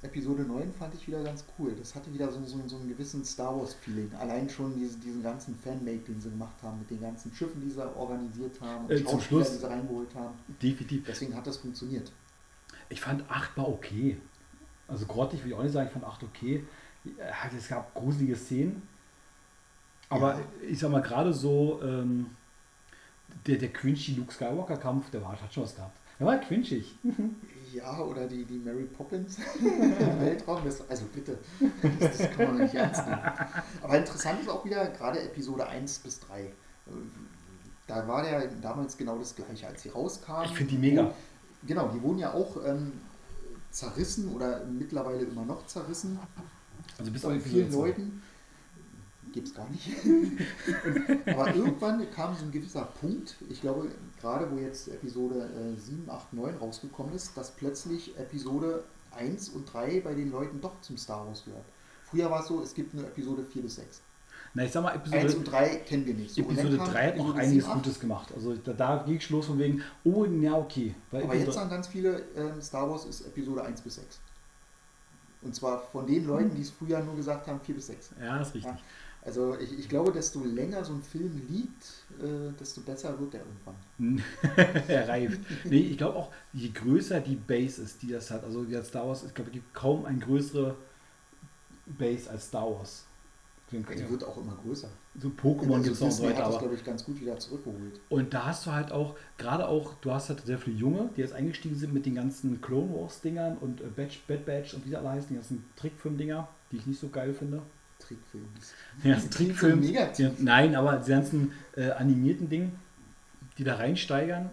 Episode 0.02 0.44
9 0.44 0.72
fand 0.78 0.94
ich 0.94 1.08
wieder 1.08 1.24
ganz 1.24 1.44
cool. 1.58 1.74
Das 1.78 1.96
hatte 1.96 2.14
wieder 2.14 2.32
so, 2.32 2.40
so, 2.46 2.60
so 2.68 2.76
einen 2.78 2.88
gewissen 2.90 3.26
Star 3.26 3.58
Wars-Feeling. 3.58 4.12
Allein 4.20 4.48
schon 4.50 4.76
diese, 4.78 4.98
diesen 5.00 5.24
ganzen 5.24 5.58
Fanmake, 5.58 6.00
den 6.08 6.22
sie 6.22 6.30
gemacht 6.30 6.56
haben, 6.62 6.78
mit 6.80 6.90
den 6.92 7.02
ganzen 7.02 7.34
Schiffen, 7.34 7.60
die 7.62 7.72
sie 7.72 7.96
organisiert 7.96 8.60
haben, 8.62 8.86
und 8.86 8.92
Äh, 8.92 8.98
zum 8.98 9.06
Schauspieler, 9.20 9.22
Schluss- 9.46 9.52
die 9.54 9.58
sie 9.60 9.68
reingeholt 9.68 10.14
haben. 10.16 10.36
Definitiv. 10.62 11.06
Deswegen 11.08 11.36
hat 11.36 11.48
das 11.48 11.58
funktioniert. 11.58 12.12
Ich 12.90 13.02
fand 13.02 13.24
8 13.30 13.58
war 13.58 13.68
okay. 13.68 14.18
Also 14.88 15.06
grottig 15.08 15.42
will 15.44 15.52
ich 15.52 15.58
auch 15.58 15.64
nicht 15.64 15.72
sagen, 15.74 15.88
ich 15.88 15.94
fand 15.94 16.06
8 16.06 16.24
okay. 16.24 16.64
Ja, 17.18 17.50
Es 17.58 17.68
gab 17.68 17.94
gruselige 17.96 18.36
Szenen. 18.36 18.84
Aber 20.10 20.36
Ja. 20.36 20.46
ich 20.70 20.78
sag 20.80 20.92
mal, 20.92 21.02
gerade 21.02 21.34
so 21.34 21.80
ähm, 21.84 22.28
der, 23.48 23.58
der 23.58 23.70
cringy 23.72 24.16
Luke 24.18 24.34
Skywalker-Kampf, 24.34 25.10
der 25.12 25.22
war, 25.22 25.40
hat 25.42 25.54
schon 25.54 25.64
was 25.64 25.76
gehabt. 25.76 25.98
Der 26.20 26.28
war 26.28 26.38
cringig. 26.40 26.96
Ja, 27.74 28.00
oder 28.00 28.26
die, 28.26 28.46
die 28.46 28.58
Mary 28.60 28.86
Poppins 28.86 29.38
im 29.60 30.22
Weltraum. 30.22 30.62
Das, 30.64 30.90
also 30.90 31.04
bitte, 31.14 31.38
das, 32.00 32.18
das 32.18 32.32
kann 32.32 32.54
man 32.56 32.58
nicht 32.64 32.74
ernst 32.74 33.06
nehmen. 33.06 33.20
Aber 33.82 33.98
interessant 33.98 34.40
ist 34.42 34.48
auch 34.50 34.64
wieder 34.64 34.88
gerade 34.92 35.20
Episode 35.22 35.68
1 35.68 36.00
bis 36.00 36.22
3. 36.22 36.44
Äh, 36.44 36.52
Da 37.86 38.08
war 38.08 38.24
der 38.24 38.48
damals 38.62 38.96
genau 38.96 39.18
das 39.18 39.36
gleiche, 39.36 39.68
als 39.68 39.82
sie 39.84 39.90
rauskamen. 39.90 40.46
Ich 40.50 40.56
finde 40.56 40.72
die 40.72 40.78
mega. 40.78 41.04
Wo- 41.04 41.14
Genau, 41.68 41.90
die 41.90 42.02
wurden 42.02 42.20
ja 42.20 42.34
auch 42.34 42.56
ähm, 42.66 42.94
zerrissen 43.72 44.34
oder 44.34 44.64
mittlerweile 44.66 45.24
immer 45.26 45.44
noch 45.44 45.66
zerrissen. 45.68 46.18
Also 46.98 47.12
bis 47.12 47.26
auf 47.26 47.34
vielen 47.44 47.72
Leuten. 47.74 48.22
Gibt 49.36 49.50
es 49.50 49.54
gar 49.54 49.70
nicht. 49.70 49.86
Und, 50.06 50.40
aber 51.28 51.54
irgendwann 51.54 52.10
kam 52.12 52.34
so 52.38 52.46
ein 52.46 52.54
gewisser 52.54 52.88
Punkt, 53.02 53.36
ich 53.50 53.60
glaube, 53.60 53.92
gerade 54.22 54.50
wo 54.50 54.58
jetzt 54.58 54.88
Episode 54.88 55.50
äh, 55.76 55.78
7, 55.78 56.10
8, 56.10 56.32
9 56.32 56.56
rausgekommen 56.56 57.14
ist, 57.14 57.36
dass 57.36 57.52
plötzlich 57.52 58.18
Episode 58.18 58.86
1 59.12 59.50
und 59.50 59.66
3 59.74 60.00
bei 60.00 60.14
den 60.14 60.32
Leuten 60.32 60.62
doch 60.62 60.80
zum 60.80 60.96
Star 60.98 61.28
Wars 61.28 61.44
gehört. 61.44 61.66
Früher 62.06 62.32
war 62.32 62.40
es 62.40 62.48
so, 62.48 62.62
es 62.62 62.74
gibt 62.74 62.94
nur 62.94 63.04
Episode 63.04 63.44
4 63.44 63.64
bis 63.64 63.76
6. 63.76 64.00
Na, 64.54 64.64
ich 64.64 64.72
sag 64.72 64.84
mal, 64.84 64.94
1 64.94 65.06
Episode, 65.14 65.38
und 65.38 65.52
3 65.52 65.76
kennen 65.80 66.06
wir 66.06 66.14
nicht. 66.14 66.34
So, 66.34 66.42
Episode 66.44 66.78
kam 66.78 66.92
3 66.94 67.08
hat 67.08 67.18
noch 67.18 67.24
Episode 67.26 67.40
einiges 67.42 67.66
7, 67.66 67.78
8. 67.78 67.84
Gutes 67.84 68.00
gemacht. 68.00 68.34
Also 68.34 68.56
da, 68.56 68.72
da 68.72 69.04
ging 69.06 69.18
ich 69.18 69.30
los 69.30 69.48
von 69.48 69.60
wegen, 69.60 69.84
oh, 70.06 70.24
ja, 70.24 70.54
okay. 70.54 70.96
Weil 71.12 71.24
Aber 71.24 71.34
Episode- 71.34 71.46
jetzt 71.46 71.56
sagen 71.56 71.70
ganz 71.70 71.88
viele, 71.88 72.24
ähm, 72.38 72.62
Star 72.62 72.90
Wars 72.90 73.04
ist 73.04 73.20
Episode 73.28 73.66
1 73.66 73.82
bis 73.82 73.96
6. 73.96 74.18
Und 75.42 75.54
zwar 75.54 75.82
von 75.92 76.08
den 76.08 76.26
Leuten, 76.26 76.56
die 76.56 76.62
es 76.62 76.72
früher 76.72 77.04
nur 77.04 77.18
gesagt 77.18 77.48
haben, 77.48 77.60
4 77.60 77.76
bis 77.76 77.88
6. 77.88 78.12
ja, 78.22 78.40
ist 78.40 78.54
richtig. 78.56 78.72
Also 79.26 79.58
ich, 79.60 79.80
ich 79.80 79.90
glaube, 79.90 80.12
desto 80.12 80.44
länger 80.44 80.86
so 80.86 80.94
ein 80.94 81.02
Film 81.02 81.42
liegt, 81.50 81.84
äh, 82.24 82.54
desto 82.60 82.82
besser 82.82 83.20
wird 83.20 83.34
er 83.34 83.42
irgendwann. 83.42 84.24
er 84.88 85.10
reift. 85.10 85.40
Nee, 85.64 85.80
ich 85.80 85.98
glaube 85.98 86.16
auch, 86.16 86.32
je 86.54 86.70
größer 86.70 87.20
die 87.22 87.36
Base 87.36 87.82
ist, 87.82 88.04
die 88.04 88.12
das 88.12 88.30
hat, 88.30 88.44
also 88.44 88.64
jetzt 88.64 88.90
Star 88.90 89.08
Wars, 89.08 89.24
ich 89.24 89.34
glaube, 89.34 89.50
es 89.50 89.56
gibt 89.56 89.74
kaum 89.74 90.06
eine 90.06 90.20
größere 90.20 90.76
Base 91.88 92.30
als 92.30 92.48
Star 92.48 92.70
Wars. 92.70 93.06
Die 93.72 94.10
wird 94.10 94.24
auch 94.24 94.38
immer 94.38 94.56
größer. 94.64 94.90
So 95.20 95.30
Pokémon 95.30 95.82
gibt 95.82 95.96
es 95.96 96.02
noch 96.02 96.22
weiter, 96.22 96.44
das, 96.50 96.60
glaube 96.60 96.76
ich, 96.76 96.84
ganz 96.84 97.04
gut 97.04 97.20
wieder 97.20 97.38
zurückgeholt. 97.40 98.00
Und 98.10 98.34
da 98.34 98.46
hast 98.46 98.66
du 98.68 98.72
halt 98.72 98.92
auch, 98.92 99.16
gerade 99.40 99.68
auch, 99.68 99.96
du 100.02 100.12
hast 100.12 100.30
halt 100.30 100.46
sehr 100.46 100.60
viele 100.60 100.78
Junge, 100.78 101.10
die 101.18 101.22
jetzt 101.22 101.34
eingestiegen 101.34 101.76
sind 101.76 101.92
mit 101.92 102.06
den 102.06 102.14
ganzen 102.14 102.62
Clone 102.62 102.94
Wars 102.94 103.22
Dingern 103.22 103.58
und 103.58 103.82
äh, 103.82 103.86
Batch, 103.86 104.22
Bad 104.28 104.46
Batch 104.46 104.76
und 104.76 104.86
wie 104.86 104.90
sie 104.90 104.96
alle 104.96 105.10
heißen, 105.10 105.30
die 105.30 105.36
ganzen 105.36 105.66
Trickfilm-Dinger, 105.78 106.48
die 106.72 106.78
ich 106.78 106.86
nicht 106.86 107.00
so 107.00 107.10
geil 107.10 107.34
finde. 107.34 107.64
Trickfilm. 108.08 108.48
Die 109.04 109.10
ganzen 109.10 109.30
Klingt 109.30 109.52
Trickfilm, 109.52 109.80
negativ. 109.80 110.32
nein, 110.40 110.76
aber 110.76 110.98
die 110.98 111.10
ganzen 111.12 111.52
äh, 111.76 111.92
animierten 111.92 112.50
Dinge, 112.50 112.72
die 113.58 113.64
da 113.64 113.76
reinsteigern, 113.76 114.50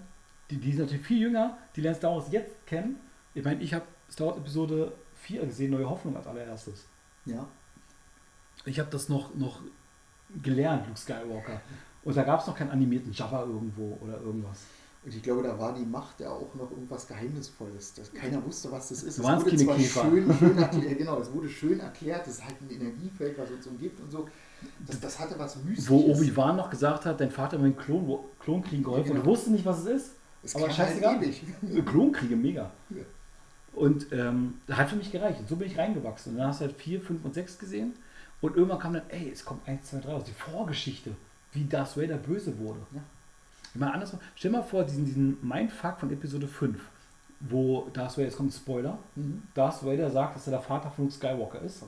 die, 0.50 0.56
die 0.56 0.72
sind 0.72 0.82
natürlich 0.86 1.06
viel 1.06 1.20
jünger, 1.20 1.56
die 1.76 1.80
lernen 1.80 1.96
Star 1.96 2.14
Wars 2.14 2.26
jetzt 2.30 2.66
kennen. 2.66 2.96
Ich 3.34 3.44
meine, 3.44 3.62
ich 3.62 3.72
habe 3.74 3.84
Star 4.10 4.28
Wars 4.28 4.38
Episode 4.38 4.92
4 5.22 5.46
gesehen, 5.46 5.70
Neue 5.70 5.88
Hoffnung 5.88 6.16
als 6.16 6.26
allererstes. 6.26 6.84
Ja. 7.24 7.46
Ich 8.64 8.78
habe 8.78 8.90
das 8.90 9.08
noch, 9.08 9.34
noch 9.34 9.60
gelernt, 10.42 10.86
Luke 10.86 10.98
Skywalker. 10.98 11.60
Und 12.04 12.16
da 12.16 12.22
gab 12.22 12.40
es 12.40 12.46
noch 12.46 12.56
keinen 12.56 12.70
animierten 12.70 13.12
Jabba 13.12 13.42
irgendwo 13.42 13.98
oder 14.00 14.20
irgendwas. 14.20 14.64
Und 15.04 15.12
ich 15.14 15.22
glaube, 15.22 15.42
da 15.42 15.58
war 15.58 15.74
die 15.74 15.84
Macht 15.84 16.20
ja 16.20 16.30
auch 16.30 16.54
noch 16.54 16.70
irgendwas 16.70 17.08
Geheimnisvolles. 17.08 17.94
Dass 17.94 18.12
keiner 18.12 18.44
wusste, 18.44 18.70
was 18.70 18.90
das 18.90 19.02
ist. 19.02 19.18
Du 19.18 19.22
Es 19.22 19.44
wurde 19.44 19.56
zwar 19.56 19.76
Käfer. 19.76 20.02
schön, 20.02 20.34
schön 20.38 20.58
erklärt, 20.58 20.98
genau, 20.98 21.20
es 21.20 21.32
wurde 21.32 21.48
schön 21.48 21.80
erklärt, 21.80 22.26
es 22.26 22.34
ist 22.34 22.44
halt 22.44 22.60
ein 22.60 22.70
Energiefeld, 22.70 23.36
was 23.38 23.50
uns 23.50 23.66
umgibt 23.66 24.00
und 24.00 24.10
so. 24.12 24.28
Das, 24.86 25.00
das 25.00 25.18
hatte 25.18 25.36
was 25.38 25.56
Mystisches. 25.56 25.90
Wo 25.90 25.96
Obi-Wan 26.12 26.56
noch 26.56 26.70
gesagt 26.70 27.04
hat, 27.04 27.20
dein 27.20 27.32
Vater 27.32 27.56
hat 27.56 27.60
mir 27.60 27.66
einen 27.66 27.76
Klon, 27.76 28.20
Klonkrieg 28.38 28.84
geholfen 28.84 29.06
Ja, 29.08 29.14
und 29.14 29.20
genau. 29.22 29.32
wusstest 29.32 29.50
nicht, 29.52 29.64
was 29.64 29.80
es 29.80 29.86
ist. 29.86 30.10
es 30.44 30.54
aber 30.54 30.66
kann 30.66 30.76
scheißegal. 30.76 31.16
Halt 31.18 31.22
ewig. 31.24 31.84
Klonkriege, 31.84 32.36
mega. 32.36 32.70
Ja. 32.90 33.02
Und 33.74 34.06
ähm, 34.12 34.54
das 34.68 34.76
hat 34.76 34.90
für 34.90 34.96
mich 34.96 35.10
gereicht. 35.10 35.40
Und 35.40 35.48
so 35.48 35.56
bin 35.56 35.66
ich 35.66 35.76
reingewachsen. 35.78 36.32
Und 36.32 36.38
dann 36.38 36.48
hast 36.48 36.60
du 36.60 36.66
halt 36.66 36.76
4, 36.76 37.00
5 37.00 37.24
und 37.24 37.34
6 37.34 37.58
gesehen. 37.58 37.94
Und 38.40 38.54
irgendwann 38.56 38.78
kam 38.78 38.92
dann, 38.92 39.02
ey, 39.08 39.30
es 39.32 39.44
kommt 39.44 39.66
1, 39.66 39.84
2, 39.90 39.98
3 40.00 40.12
raus. 40.12 40.22
Die 40.28 40.32
Vorgeschichte, 40.32 41.10
wie 41.52 41.64
Darth 41.64 41.96
Vader 41.96 42.16
böse 42.18 42.56
wurde. 42.58 42.80
Ja. 42.94 43.00
Meine, 43.74 43.94
andersrum, 43.94 44.20
stell 44.36 44.50
mal 44.50 44.62
vor, 44.62 44.84
diesen, 44.84 45.04
diesen 45.04 45.38
Mindfuck 45.46 45.98
von 45.98 46.12
Episode 46.12 46.46
5, 46.46 46.78
wo 47.40 47.88
Darth 47.92 48.12
Vader, 48.12 48.24
jetzt 48.24 48.36
kommt 48.36 48.50
ein 48.50 48.56
Spoiler, 48.56 48.98
Mhm. 49.14 49.42
Darth 49.54 49.84
Vader 49.84 50.10
sagt, 50.10 50.36
dass 50.36 50.46
er 50.46 50.52
der 50.52 50.60
Vater 50.60 50.90
von 50.90 51.06
Luke 51.06 51.16
Skywalker 51.16 51.60
ist. 51.62 51.82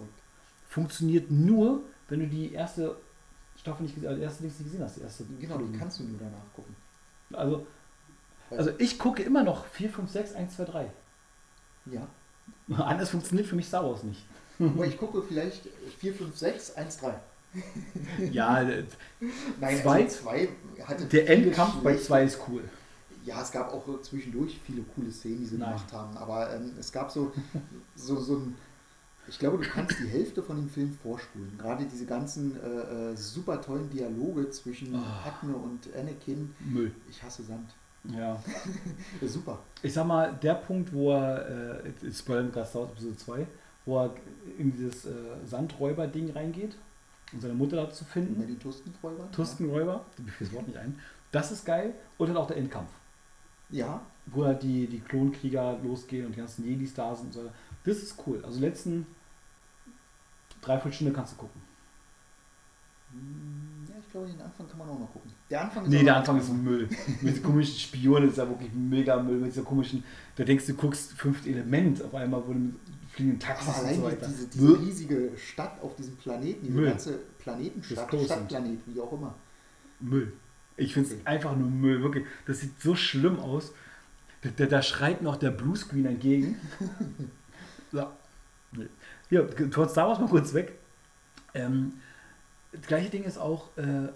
Funktioniert 0.69 1.31
nur, 1.31 1.81
wenn 2.09 2.21
du 2.21 2.27
die 2.27 2.53
erste 2.53 2.97
Staffel 3.61 3.83
nicht 3.85 3.95
gesehen, 3.95 4.09
also 4.09 4.21
erste 4.23 4.45
nicht 4.45 4.59
gesehen 4.59 4.83
hast. 4.83 4.97
Die 4.97 5.03
erste 5.03 5.25
Genau, 5.41 5.59
die 5.59 5.79
kannst 5.79 6.01
du 6.01 6.05
nur 6.05 6.19
danach 6.19 6.53
gucken. 6.55 6.75
Also, 7.33 7.67
also 8.51 8.71
ich 8.79 8.99
gucke 8.99 9.23
immer 9.23 9.43
noch 9.43 9.67
4, 9.67 9.91
5, 9.91 10.11
6, 10.11 10.35
1, 10.35 10.57
2, 10.57 10.65
3. 10.65 10.91
Ja. 11.87 12.07
Anders 12.77 13.11
funktioniert 13.11 13.47
für 13.47 13.57
mich 13.57 13.67
Star 13.67 13.85
Wars 13.85 14.03
nicht. 14.03 14.23
Aber 14.59 14.87
ich 14.87 14.97
gucke 14.99 15.23
vielleicht 15.23 15.69
4, 15.99 16.15
5, 16.15 16.37
6, 16.37 16.75
1, 16.77 16.99
3. 16.99 17.15
Ja, 18.33 18.65
der 18.65 18.85
Nein, 19.61 19.79
Zwei? 19.83 20.03
also 20.05 20.17
2 20.25 20.49
hatte 20.85 21.05
der 21.07 21.29
Endkampf 21.31 21.77
bei 21.83 21.97
2 21.97 22.25
ist 22.25 22.39
cool. 22.49 22.63
Ja, 23.25 23.41
es 23.41 23.51
gab 23.53 23.73
auch 23.73 24.01
zwischendurch 24.03 24.61
viele 24.67 24.83
coole 24.95 25.11
Szenen, 25.11 25.39
die 25.39 25.47
sie 25.47 25.57
Nein. 25.57 25.71
gemacht 25.71 25.93
haben. 25.93 26.17
Aber 26.17 26.55
ähm, 26.55 26.73
es 26.79 26.93
gab 26.93 27.11
so, 27.11 27.33
so, 27.97 28.21
so 28.21 28.37
ein. 28.37 28.55
Ich 29.27 29.39
glaube, 29.39 29.57
du 29.57 29.67
kannst 29.71 29.99
die 29.99 30.09
Hälfte 30.09 30.43
von 30.43 30.57
dem 30.57 30.69
Film 30.69 30.93
vorspulen. 31.03 31.57
Gerade 31.57 31.87
diese 31.87 32.05
ganzen 32.05 32.61
äh, 32.63 33.13
äh, 33.13 33.17
super 33.17 33.63
tollen 33.63 33.89
Dialoge 33.89 34.51
zwischen 34.51 34.95
Oh. 34.95 34.99
Padme 35.23 35.57
und 35.57 35.89
Anakin. 35.99 36.55
Müll. 36.61 36.93
Ich 37.09 37.23
hasse 37.23 37.43
Sand. 37.43 37.71
Ja. 38.15 38.39
Super. 39.27 39.61
Ich 39.83 39.95
sag 39.95 40.07
mal, 40.07 40.39
der 40.43 40.57
Punkt, 40.57 40.93
wo 40.93 41.13
er, 41.13 41.83
äh, 41.83 41.91
gerade 42.03 42.67
Star 42.67 42.83
Wars 42.83 42.91
Episode 42.93 43.17
2, 43.17 43.47
wo 43.87 44.01
er 44.05 44.15
in 44.59 44.71
dieses 44.77 45.07
äh, 45.07 45.11
Sandräuber-Ding 45.47 46.31
reingeht, 46.33 46.77
um 47.35 47.41
seine 47.41 47.55
Mutter 47.55 47.77
da 47.77 47.91
zu 47.91 48.05
finden. 48.05 48.41
den 48.47 48.59
Tuskenräubern. 48.59 49.31
Tuskenräuber, 49.33 50.05
mir 50.19 50.33
fällt 50.33 50.51
das 50.51 50.57
Wort 50.57 50.69
nicht 50.69 50.79
ein. 50.79 50.99
Das 51.33 51.51
ist 51.53 51.65
geil. 51.65 51.93
Und 52.19 52.29
dann 52.29 52.37
auch 52.37 52.47
der 52.47 52.57
Endkampf, 52.57 52.91
Ja, 53.71 54.01
wo 54.27 54.45
halt 54.45 54.63
die, 54.63 54.87
die 54.87 55.01
Klonkrieger 55.01 55.79
losgehen 55.83 56.27
und 56.27 56.33
die 56.33 56.39
ganzen 56.39 56.65
Jedis 56.65 56.95
da 56.95 57.15
sind. 57.15 57.27
Und 57.27 57.33
so. 57.33 57.51
Das 57.85 57.99
ist 57.99 58.15
cool. 58.27 58.43
Also 58.45 58.61
letzten 58.61 59.07
dreiviertel 60.63 60.93
Stunde 60.95 61.13
kannst 61.13 61.33
du 61.33 61.37
gucken. 61.37 61.61
Hm, 63.13 63.87
ja, 63.89 63.95
ich 63.99 64.11
glaube, 64.11 64.27
den 64.29 64.41
Anfang 64.41 64.69
kann 64.69 64.79
man 64.79 64.89
auch 64.89 64.99
noch 64.99 65.13
gucken. 65.13 65.31
Der 65.51 65.63
Anfang 65.63 65.89
Nee, 65.89 65.99
auch 65.99 66.05
der 66.05 66.17
Anfang 66.17 66.39
ist 66.41 66.53
Müll. 66.53 66.89
Mit 67.21 67.43
komischen 67.43 67.79
Spionen 67.79 68.31
ist 68.31 68.39
ja 68.39 68.49
wirklich 68.49 68.73
mega 68.73 69.21
Müll. 69.23 69.39
Mit 69.41 69.53
dieser 69.53 69.63
komischen, 69.65 70.03
da 70.37 70.45
denkst 70.45 70.67
du, 70.67 70.75
guckst 70.75 71.13
fünfte 71.13 71.51
Element 71.51 72.03
auf 72.03 72.15
einmal, 72.15 72.43
wo 72.47 72.53
du 72.53 72.59
mit 72.59 72.75
fliegenden 73.15 73.41
Taxis 73.41 73.69
Aber 73.69 73.79
und 73.79 73.85
allein 73.87 73.95
so 74.01 74.01
die- 74.09 74.13
weiter. 74.17 74.27
diese, 74.29 74.47
diese 74.49 74.65
Müll. 74.65 74.77
riesige 74.81 75.31
Stadt 75.37 75.81
auf 75.83 75.97
diesem 75.97 76.17
Planeten, 76.17 76.61
diese 76.63 76.73
Müll. 76.75 76.89
ganze 76.89 77.19
Planetenstadt, 77.39 78.09
Stadtplanet, 78.25 78.79
wie 78.87 79.01
auch 79.01 79.13
immer. 79.13 79.35
Müll. 80.01 80.33
Ich 80.77 80.93
finde 80.95 81.09
es 81.11 81.15
Okay. 81.15 81.23
einfach 81.27 81.57
nur 81.57 81.71
Müll, 81.71 82.03
wirklich. 82.03 82.25
Das 82.47 82.61
sieht 82.61 82.81
so 82.81 82.95
schlimm 82.97 83.39
aus. 83.39 83.73
Da, 84.43 84.51
da, 84.57 84.67
da 84.67 84.83
schreit 84.83 85.23
noch 85.23 85.37
der 85.37 85.51
Bluescreen 85.51 86.05
entgegen. 86.07 86.57
so. 87.93 88.07
Nee. 88.73 88.87
Hier, 89.31 89.49
von 89.71 89.89
Star 89.89 90.09
Wars 90.09 90.19
mal 90.19 90.29
kurz 90.29 90.53
weg. 90.53 90.73
Ähm, 91.55 91.93
das 92.73 92.83
gleiche 92.89 93.09
Ding 93.11 93.23
ist 93.25 93.39
auch, 93.39 93.69
äh, 93.79 94.09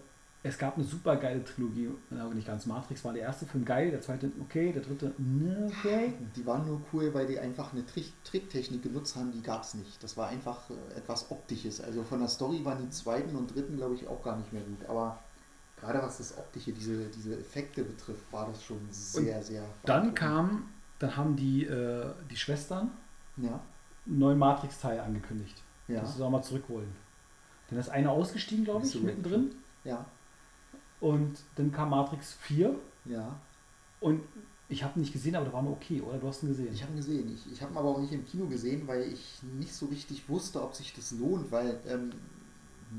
es 0.45 0.57
gab 0.57 0.77
eine 0.77 0.85
super 0.85 1.17
geile 1.17 1.45
Trilogie. 1.45 1.91
Na, 2.11 2.25
nicht 2.29 2.47
ganz. 2.47 2.65
Matrix 2.67 3.05
war 3.05 3.13
der 3.13 3.23
erste 3.23 3.45
Film 3.45 3.65
geil, 3.65 3.91
der 3.91 4.01
zweite 4.01 4.31
okay, 4.41 4.73
der 4.73 4.83
dritte 4.83 5.13
ne, 5.19 5.71
okay. 5.79 6.13
Die 6.37 6.47
waren 6.47 6.67
nur 6.67 6.81
cool, 6.93 7.13
weil 7.13 7.27
die 7.27 7.39
einfach 7.39 7.73
eine 7.73 7.85
Trick 7.85 8.13
Tricktechnik 8.25 8.83
genutzt 8.83 9.17
haben, 9.17 9.33
die 9.33 9.43
gab 9.43 9.65
es 9.65 9.75
nicht. 9.75 10.03
Das 10.03 10.17
war 10.17 10.29
einfach 10.29 10.59
äh, 10.71 10.99
etwas 10.99 11.31
Optisches. 11.31 11.81
Also 11.81 12.03
von 12.05 12.21
der 12.21 12.29
Story 12.29 12.65
waren 12.65 12.79
die 12.83 12.91
zweiten 12.91 13.35
und 13.37 13.55
dritten, 13.55 13.77
glaube 13.77 13.95
ich, 13.97 14.07
auch 14.07 14.23
gar 14.23 14.37
nicht 14.37 14.53
mehr 14.53 14.63
gut. 14.63 14.89
Aber 14.89 15.19
gerade 15.81 16.01
was 16.01 16.19
das 16.19 16.39
Optische, 16.39 16.73
diese, 16.73 17.07
diese 17.09 17.37
Effekte 17.39 17.83
betrifft, 17.83 18.33
war 18.33 18.47
das 18.47 18.63
schon 18.63 18.79
sehr, 18.91 19.43
sehr. 19.43 19.65
Dann 19.85 20.15
kam, 20.15 20.69
dann 21.01 21.17
haben 21.17 21.35
die, 21.37 21.65
äh, 21.65 22.07
die 22.31 22.37
Schwestern 22.37 22.91
Ja, 23.39 23.61
einen 24.07 24.19
neuen 24.19 24.39
Matrix-Teil 24.39 25.01
angekündigt. 25.01 25.61
ja, 25.89 26.05
sie 26.07 26.23
auch 26.25 26.31
mal 26.31 26.43
zurück 26.43 26.65
wollen. 26.69 26.93
Dann 27.71 27.79
ist 27.81 27.89
einer 27.91 28.13
ausgestiegen, 28.13 28.65
glaube 28.65 28.87
ich, 28.87 28.95
mittendrin. 29.03 29.51
ja, 29.85 30.07
Und 31.01 31.39
dann 31.57 31.71
kam 31.71 31.91
Matrix 31.91 32.33
4 32.41 32.75
ja. 33.07 33.39
und 34.01 34.21
ich 34.69 34.83
habe 34.83 34.99
ihn 34.99 35.03
nicht 35.03 35.13
gesehen, 35.13 35.35
aber 35.35 35.45
der 35.45 35.55
war 35.55 35.63
nur 35.63 35.73
okay, 35.73 36.01
oder? 36.01 36.19
Du 36.19 36.29
hast 36.29 36.43
ihn 36.43 36.49
gesehen. 36.49 36.73
Ich 36.73 36.83
habe 36.83 36.93
ihn 36.93 36.99
gesehen. 36.99 37.33
Ich, 37.35 37.53
ich 37.53 37.63
habe 37.63 37.73
ihn 37.73 37.79
aber 37.79 37.89
auch 37.89 38.01
nicht 38.01 38.13
im 38.13 38.27
Kino 38.27 38.47
gesehen, 38.47 38.87
weil 38.87 39.03
ich 39.03 39.39
nicht 39.59 39.75
so 39.75 39.87
richtig 39.87 40.29
wusste, 40.29 40.63
ob 40.63 40.75
sich 40.75 40.93
das 40.93 41.13
lohnt, 41.13 41.51
weil 41.51 41.81
ähm, 41.89 42.11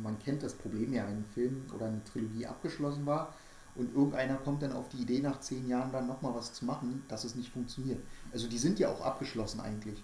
man 0.02 0.18
kennt 0.20 0.44
das 0.44 0.54
Problem 0.54 0.94
ja, 0.94 1.06
wenn 1.06 1.18
ein 1.18 1.26
Film 1.34 1.66
oder 1.76 1.88
eine 1.88 2.04
Trilogie 2.06 2.46
abgeschlossen 2.48 3.06
war 3.06 3.34
und 3.76 3.94
irgendeiner 3.96 4.36
kommt 4.36 4.62
dann 4.62 4.74
auf 4.74 4.90
die 4.90 5.02
Idee, 5.02 5.20
nach 5.20 5.40
zehn 5.40 5.68
Jahren 5.68 5.92
dann 5.92 6.08
nochmal 6.08 6.34
was 6.36 6.54
zu 6.54 6.66
machen, 6.66 7.04
dass 7.08 7.24
es 7.24 7.36
nicht 7.36 7.52
funktioniert. 7.52 8.00
Also 8.34 8.48
die 8.48 8.58
sind 8.58 8.80
ja 8.80 8.90
auch 8.90 9.02
abgeschlossen 9.02 9.60
eigentlich. 9.60 10.04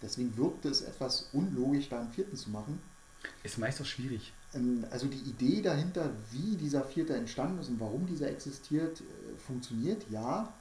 Deswegen 0.00 0.36
wirkte 0.36 0.68
es 0.68 0.80
etwas 0.80 1.28
unlogisch, 1.32 1.88
da 1.88 2.00
einen 2.00 2.10
vierten 2.10 2.36
zu 2.36 2.50
machen. 2.50 2.80
Ist 3.42 3.58
meist 3.58 3.80
auch 3.80 3.86
schwierig. 3.86 4.32
Ähm, 4.54 4.84
Also 4.90 5.06
die 5.06 5.18
Idee 5.18 5.62
dahinter, 5.62 6.10
wie 6.30 6.56
dieser 6.56 6.84
vierte 6.84 7.14
entstanden 7.14 7.60
ist 7.60 7.68
und 7.68 7.80
warum 7.80 8.06
dieser 8.06 8.28
existiert, 8.30 9.00
äh, 9.00 9.38
funktioniert, 9.46 10.02
ja. 10.10 10.52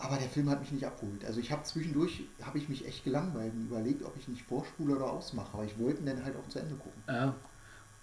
Aber 0.00 0.16
der 0.16 0.28
Film 0.28 0.48
hat 0.48 0.60
mich 0.60 0.70
nicht 0.70 0.86
abgeholt. 0.86 1.24
Also 1.24 1.40
ich 1.40 1.50
habe 1.50 1.64
zwischendurch, 1.64 2.22
habe 2.42 2.58
ich 2.58 2.68
mich 2.68 2.86
echt 2.86 3.02
gelangweilt 3.02 3.52
und 3.52 3.66
überlegt, 3.66 4.04
ob 4.04 4.16
ich 4.16 4.28
nicht 4.28 4.42
vorspule 4.42 4.94
oder 4.94 5.10
ausmache. 5.10 5.48
Aber 5.54 5.64
ich 5.64 5.76
wollte 5.78 6.00
ihn 6.00 6.06
dann 6.06 6.24
halt 6.24 6.36
auch 6.36 6.48
zu 6.48 6.60
Ende 6.60 6.76
gucken. 6.76 7.02
Ja. 7.08 7.34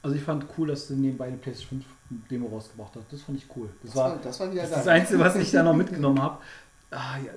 Also 0.04 0.16
ich 0.18 0.22
fand 0.22 0.46
cool, 0.58 0.68
dass 0.68 0.88
du 0.88 0.94
nebenbei 0.96 1.28
eine 1.28 1.38
PlayStation 1.38 1.84
5 2.10 2.28
Demo 2.28 2.48
rausgebracht 2.48 2.92
hast. 2.96 3.12
Das 3.12 3.22
fand 3.22 3.38
ich 3.38 3.46
cool. 3.56 3.70
Das, 3.82 3.92
Das, 3.92 3.96
war, 3.96 4.10
war, 4.12 4.18
das 4.18 4.40
war 4.40 4.48
das, 4.50 4.70
das 4.70 4.88
Einzige, 4.88 5.20
was 5.20 5.36
ich 5.38 5.52
da 5.52 5.64
noch 5.64 5.74
mitgenommen 5.84 6.22
habe. 6.22 6.38
Ah, 6.92 7.18
ja. 7.18 7.32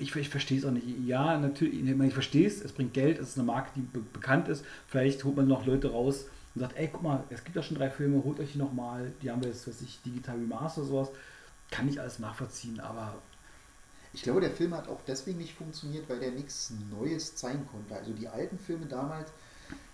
Ich, 0.00 0.14
ich 0.16 0.28
verstehe 0.28 0.58
es 0.58 0.64
auch 0.64 0.70
nicht. 0.72 0.86
Ja, 1.06 1.38
natürlich, 1.38 1.82
ich, 1.82 1.88
ich 2.00 2.12
verstehe 2.14 2.46
es, 2.46 2.60
es 2.62 2.72
bringt 2.72 2.94
Geld, 2.94 3.18
es 3.18 3.30
ist 3.30 3.38
eine 3.38 3.46
Marke, 3.46 3.70
die 3.76 3.80
be 3.82 4.00
bekannt 4.00 4.48
ist. 4.48 4.64
Vielleicht 4.86 5.24
holt 5.24 5.36
man 5.36 5.48
noch 5.48 5.66
Leute 5.66 5.90
raus 5.92 6.26
und 6.54 6.60
sagt, 6.60 6.76
ey, 6.76 6.88
guck 6.92 7.02
mal, 7.02 7.24
es 7.30 7.44
gibt 7.44 7.56
ja 7.56 7.62
schon 7.62 7.76
drei 7.76 7.90
Filme, 7.90 8.24
holt 8.24 8.40
euch 8.40 8.52
die 8.52 8.58
nochmal, 8.58 9.12
die 9.22 9.30
haben 9.30 9.42
wir 9.42 9.48
jetzt, 9.50 9.66
weiß 9.68 9.80
ich, 9.82 10.02
digital 10.02 10.36
remaster 10.38 10.84
sowas. 10.84 11.10
Kann 11.70 11.88
ich 11.88 12.00
alles 12.00 12.18
nachvollziehen, 12.18 12.80
aber 12.80 13.22
Ich 14.12 14.22
glaube, 14.22 14.40
der 14.40 14.50
Film 14.50 14.74
hat 14.74 14.88
auch 14.88 15.02
deswegen 15.06 15.38
nicht 15.38 15.54
funktioniert, 15.54 16.08
weil 16.08 16.18
der 16.20 16.32
nichts 16.32 16.70
Neues 16.90 17.36
zeigen 17.36 17.66
konnte. 17.66 17.94
Also 17.94 18.12
die 18.12 18.28
alten 18.28 18.58
Filme 18.58 18.86
damals, 18.86 19.32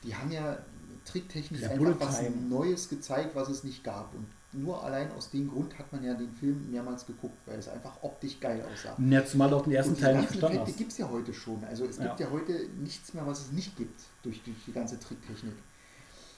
die 0.03 0.15
haben 0.17 0.31
ja 0.33 0.59
tricktechnisch 1.07 1.61
Der 1.61 1.71
einfach 1.71 2.01
was 2.01 2.19
Time. 2.21 2.37
Neues 2.49 2.89
gezeigt, 2.89 3.35
was 3.35 3.49
es 3.49 3.65
nicht 3.65 3.83
gab. 3.85 4.15
Und 4.15 4.27
nur 4.53 4.83
allein 4.85 5.11
aus 5.13 5.31
dem 5.31 5.49
Grund 5.51 5.79
hat 5.79 5.93
man 5.93 6.03
ja 6.05 6.15
den 6.15 6.31
Film 6.33 6.71
mehrmals 6.71 7.07
geguckt, 7.07 7.37
weil 7.47 7.59
es 7.59 7.69
einfach 7.69 7.93
optisch 8.03 8.39
geil 8.41 8.65
aussah. 8.73 8.97
ja, 8.99 9.25
zumal 9.25 9.53
auch 9.55 9.63
den 9.65 9.73
ersten 9.73 9.93
Und 9.93 9.99
die 9.99 10.03
Teil 10.03 10.17
nicht 10.17 10.29
verstanden 10.29 10.61
hast. 10.61 10.77
gibt 10.77 10.93
es 10.93 10.99
ja 10.99 11.09
heute 11.11 11.33
schon. 11.35 11.63
Also 11.65 11.85
es 11.85 11.99
gibt 11.99 12.21
Ja. 12.21 12.27
ja 12.27 12.33
heute 12.33 12.53
nichts 12.79 13.13
mehr, 13.15 13.27
was 13.27 13.41
es 13.41 13.53
nicht 13.53 13.77
gibt 13.77 14.01
durch 14.23 14.43
die, 14.45 14.55
die 14.67 14.73
ganze 14.73 14.99
Tricktechnik. 14.99 15.55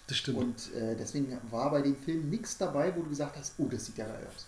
Das 0.09 0.17
stimmt. 0.17 0.39
Und 0.39 0.75
äh, 0.75 0.97
deswegen 0.97 1.37
war 1.51 1.71
bei 1.71 1.83
dem 1.83 1.95
Film 1.97 2.31
nichts 2.31 2.57
dabei, 2.57 2.95
wo 2.97 3.03
du 3.03 3.11
gesagt 3.11 3.37
hast, 3.37 3.55
oh, 3.59 3.69
das 3.71 3.87
sieht 3.87 3.99
ja 3.99 4.07
geil 4.07 4.27
aus. 4.35 4.47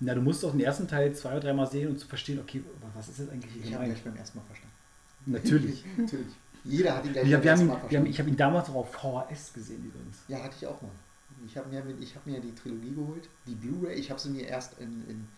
Na, 0.00 0.14
du 0.14 0.20
musst 0.20 0.44
auch 0.44 0.50
den 0.50 0.60
ersten 0.60 0.86
Teil 0.88 1.14
zwei 1.14 1.30
oder 1.30 1.40
dreimal 1.40 1.70
sehen, 1.70 1.88
um 1.88 1.96
zu 1.96 2.06
verstehen, 2.06 2.38
okay, 2.40 2.62
was 2.94 3.08
ist 3.08 3.20
jetzt 3.20 3.30
eigentlich 3.30 3.52
hier 3.52 3.64
Ich 3.64 3.74
habe 3.74 3.86
gleich 3.86 4.02
beim 4.02 4.16
ersten 4.16 4.38
Mal 4.38 4.44
verstanden. 4.44 4.74
Natürlich. 5.26 5.84
Natürlich. 5.96 6.26
Jeder 6.68 6.96
hat 6.96 7.04
ihn 7.04 7.12
gleich 7.12 7.30
beim 7.30 7.42
wir 7.42 7.52
haben 7.52 7.60
ihn, 7.60 7.72
wir 7.88 7.98
haben, 7.98 8.06
ich 8.06 8.18
habe 8.18 8.28
ihn 8.28 8.36
damals 8.36 8.68
auch 8.68 8.74
auf 8.76 8.92
VHS 8.92 9.52
gesehen 9.54 9.84
übrigens. 9.86 10.18
Ja, 10.28 10.42
hatte 10.42 10.54
ich 10.60 10.66
auch 10.66 10.80
mal. 10.82 10.90
Ich 11.46 11.56
habe 11.56 11.68
mir, 11.68 11.82
ich 12.00 12.14
hab 12.16 12.26
mir 12.26 12.40
die 12.40 12.54
Trilogie 12.54 12.94
geholt, 12.94 13.28
die 13.46 13.54
Blu-ray. 13.54 13.94
Ich 13.94 14.10
habe 14.10 14.20
sie 14.20 14.30
mir 14.30 14.46
erst 14.46 14.78
in, 14.80 15.04
in, 15.08 15.28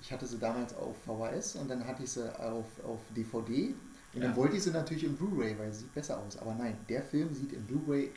ich 0.00 0.12
hatte 0.12 0.26
sie 0.26 0.38
damals 0.38 0.74
auf 0.76 0.94
VHS 1.04 1.56
und 1.56 1.68
dann 1.68 1.86
hatte 1.86 2.02
ich 2.04 2.10
sie 2.10 2.28
auf, 2.38 2.66
auf 2.84 3.00
DVD. 3.16 3.74
Und 4.14 4.22
Ja. 4.22 4.28
dann 4.28 4.36
wollte 4.36 4.56
ich 4.56 4.62
sie 4.62 4.70
natürlich 4.70 5.04
in 5.04 5.16
Blu-ray, 5.16 5.58
weil 5.58 5.72
sie 5.72 5.80
sieht 5.80 5.94
besser 5.94 6.18
aus. 6.18 6.38
Aber 6.38 6.54
nein, 6.54 6.76
der 6.88 7.02
Film 7.02 7.34
sieht 7.34 7.52
in 7.52 7.64
Blu-ray 7.64 8.10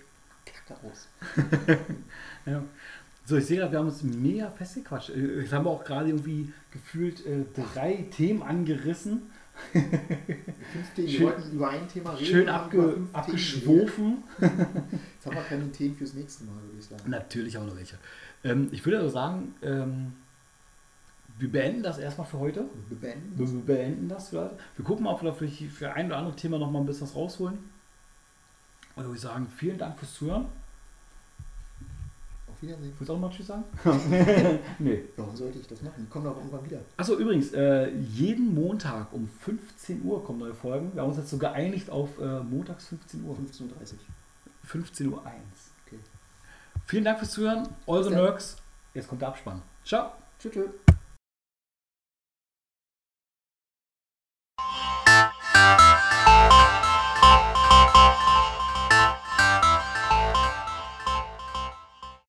kacke 0.45 0.79
aus. 0.85 1.07
Ja. 2.45 2.63
So, 3.25 3.37
ich 3.37 3.45
sehe 3.45 3.57
gerade, 3.57 3.71
wir 3.71 3.79
haben 3.79 3.87
uns 3.87 4.01
mega 4.01 4.49
festgequatscht. 4.49 5.09
Äh, 5.11 5.41
Jetzt 5.41 5.53
haben 5.53 5.65
wir 5.65 5.69
auch 5.69 5.83
gerade 5.83 6.09
irgendwie 6.09 6.51
gefühlt 6.71 7.25
äh, 7.25 7.45
drei 7.73 8.05
Themen 8.15 8.41
angerissen. 8.41 9.29
Schön- 9.73 11.07
wir 11.07 11.21
wollten 11.21 11.51
über 11.51 11.69
ein 11.69 11.87
Thema 11.87 12.11
reden. 12.11 12.25
Schön 12.25 12.49
abge, 12.49 12.97
abgeschwofen. 13.13 14.23
Jetzt 14.39 15.25
haben 15.25 15.35
wir 15.35 15.43
keine 15.43 15.71
Themen 15.71 15.95
fürs 15.95 16.13
nächste 16.13 16.43
Mal, 16.45 16.55
würde 16.55 16.79
ich 16.79 16.85
sagen. 16.85 17.09
Natürlich 17.09 17.57
auch 17.57 17.65
noch 17.65 17.75
welche. 17.75 17.97
Ähm, 18.43 18.69
ich 18.71 18.85
würde 18.85 18.99
aber 18.99 19.09
sagen, 19.09 19.53
ähm, 19.61 20.13
wir 21.37 21.51
beenden 21.51 21.83
das 21.83 21.97
erstmal 21.97 22.27
für 22.27 22.39
heute. 22.39 22.65
Wir 22.89 22.97
beenden. 22.97 23.37
Wir 23.37 23.47
wir 23.47 23.61
beenden 23.65 24.09
das 24.09 24.29
für. 24.29 24.51
Wir 24.75 24.85
gucken 24.85 25.05
mal, 25.05 25.13
ob 25.13 25.23
wir 25.23 25.33
vielleicht 25.33 25.61
für 25.71 25.93
ein 25.93 26.07
oder 26.07 26.17
andere 26.17 26.35
Thema 26.35 26.57
noch 26.59 26.69
mal 26.71 26.79
ein 26.79 26.85
bisschen 26.85 27.07
was 27.07 27.15
rausholen. 27.15 27.57
Und 28.95 29.03
würde 29.03 29.15
ich 29.15 29.21
sagen, 29.21 29.47
vielen 29.55 29.77
Dank 29.77 29.97
fürs 29.97 30.13
Zuhören. 30.13 30.45
Wiedersehen. 32.61 32.93
Willst 32.97 33.09
du 33.09 33.13
auch 33.13 33.19
noch 33.19 33.29
mal 33.29 33.35
Tschüss 33.35 33.47
sagen? 33.47 33.63
nee. 34.79 35.03
Warum 35.15 35.35
sollte 35.35 35.59
ich 35.59 35.67
das 35.67 35.81
machen? 35.81 36.07
Kommen 36.09 36.25
doch 36.25 36.37
irgendwann 36.37 36.65
wieder. 36.65 36.79
Achso, 36.97 37.15
übrigens, 37.15 37.53
äh, 37.53 37.89
jeden 37.91 38.53
Montag 38.53 39.13
um 39.13 39.29
15 39.41 40.03
Uhr 40.03 40.23
kommen 40.23 40.39
neue 40.39 40.53
Folgen. 40.53 40.93
Wir 40.93 41.01
haben 41.01 41.09
uns 41.09 41.17
jetzt 41.17 41.29
so 41.29 41.37
geeinigt 41.37 41.89
auf 41.89 42.19
äh, 42.19 42.39
montags 42.41 42.87
15 42.87 43.23
Uhr. 43.23 43.35
15.30 43.35 43.61
Uhr. 43.63 43.69
15 44.65 45.13
Uhr 45.13 45.25
1. 45.25 45.35
Okay. 45.87 45.99
Vielen 46.85 47.03
Dank 47.05 47.19
fürs 47.19 47.31
Zuhören. 47.31 47.67
Eure. 47.87 48.09
Nerds. 48.09 48.57
Jetzt 48.93 49.07
kommt 49.07 49.21
der 49.21 49.29
Abspann. 49.29 49.61
Ciao. 49.85 50.11
Tschüss. 50.39 50.53
tschüss. 50.53 50.88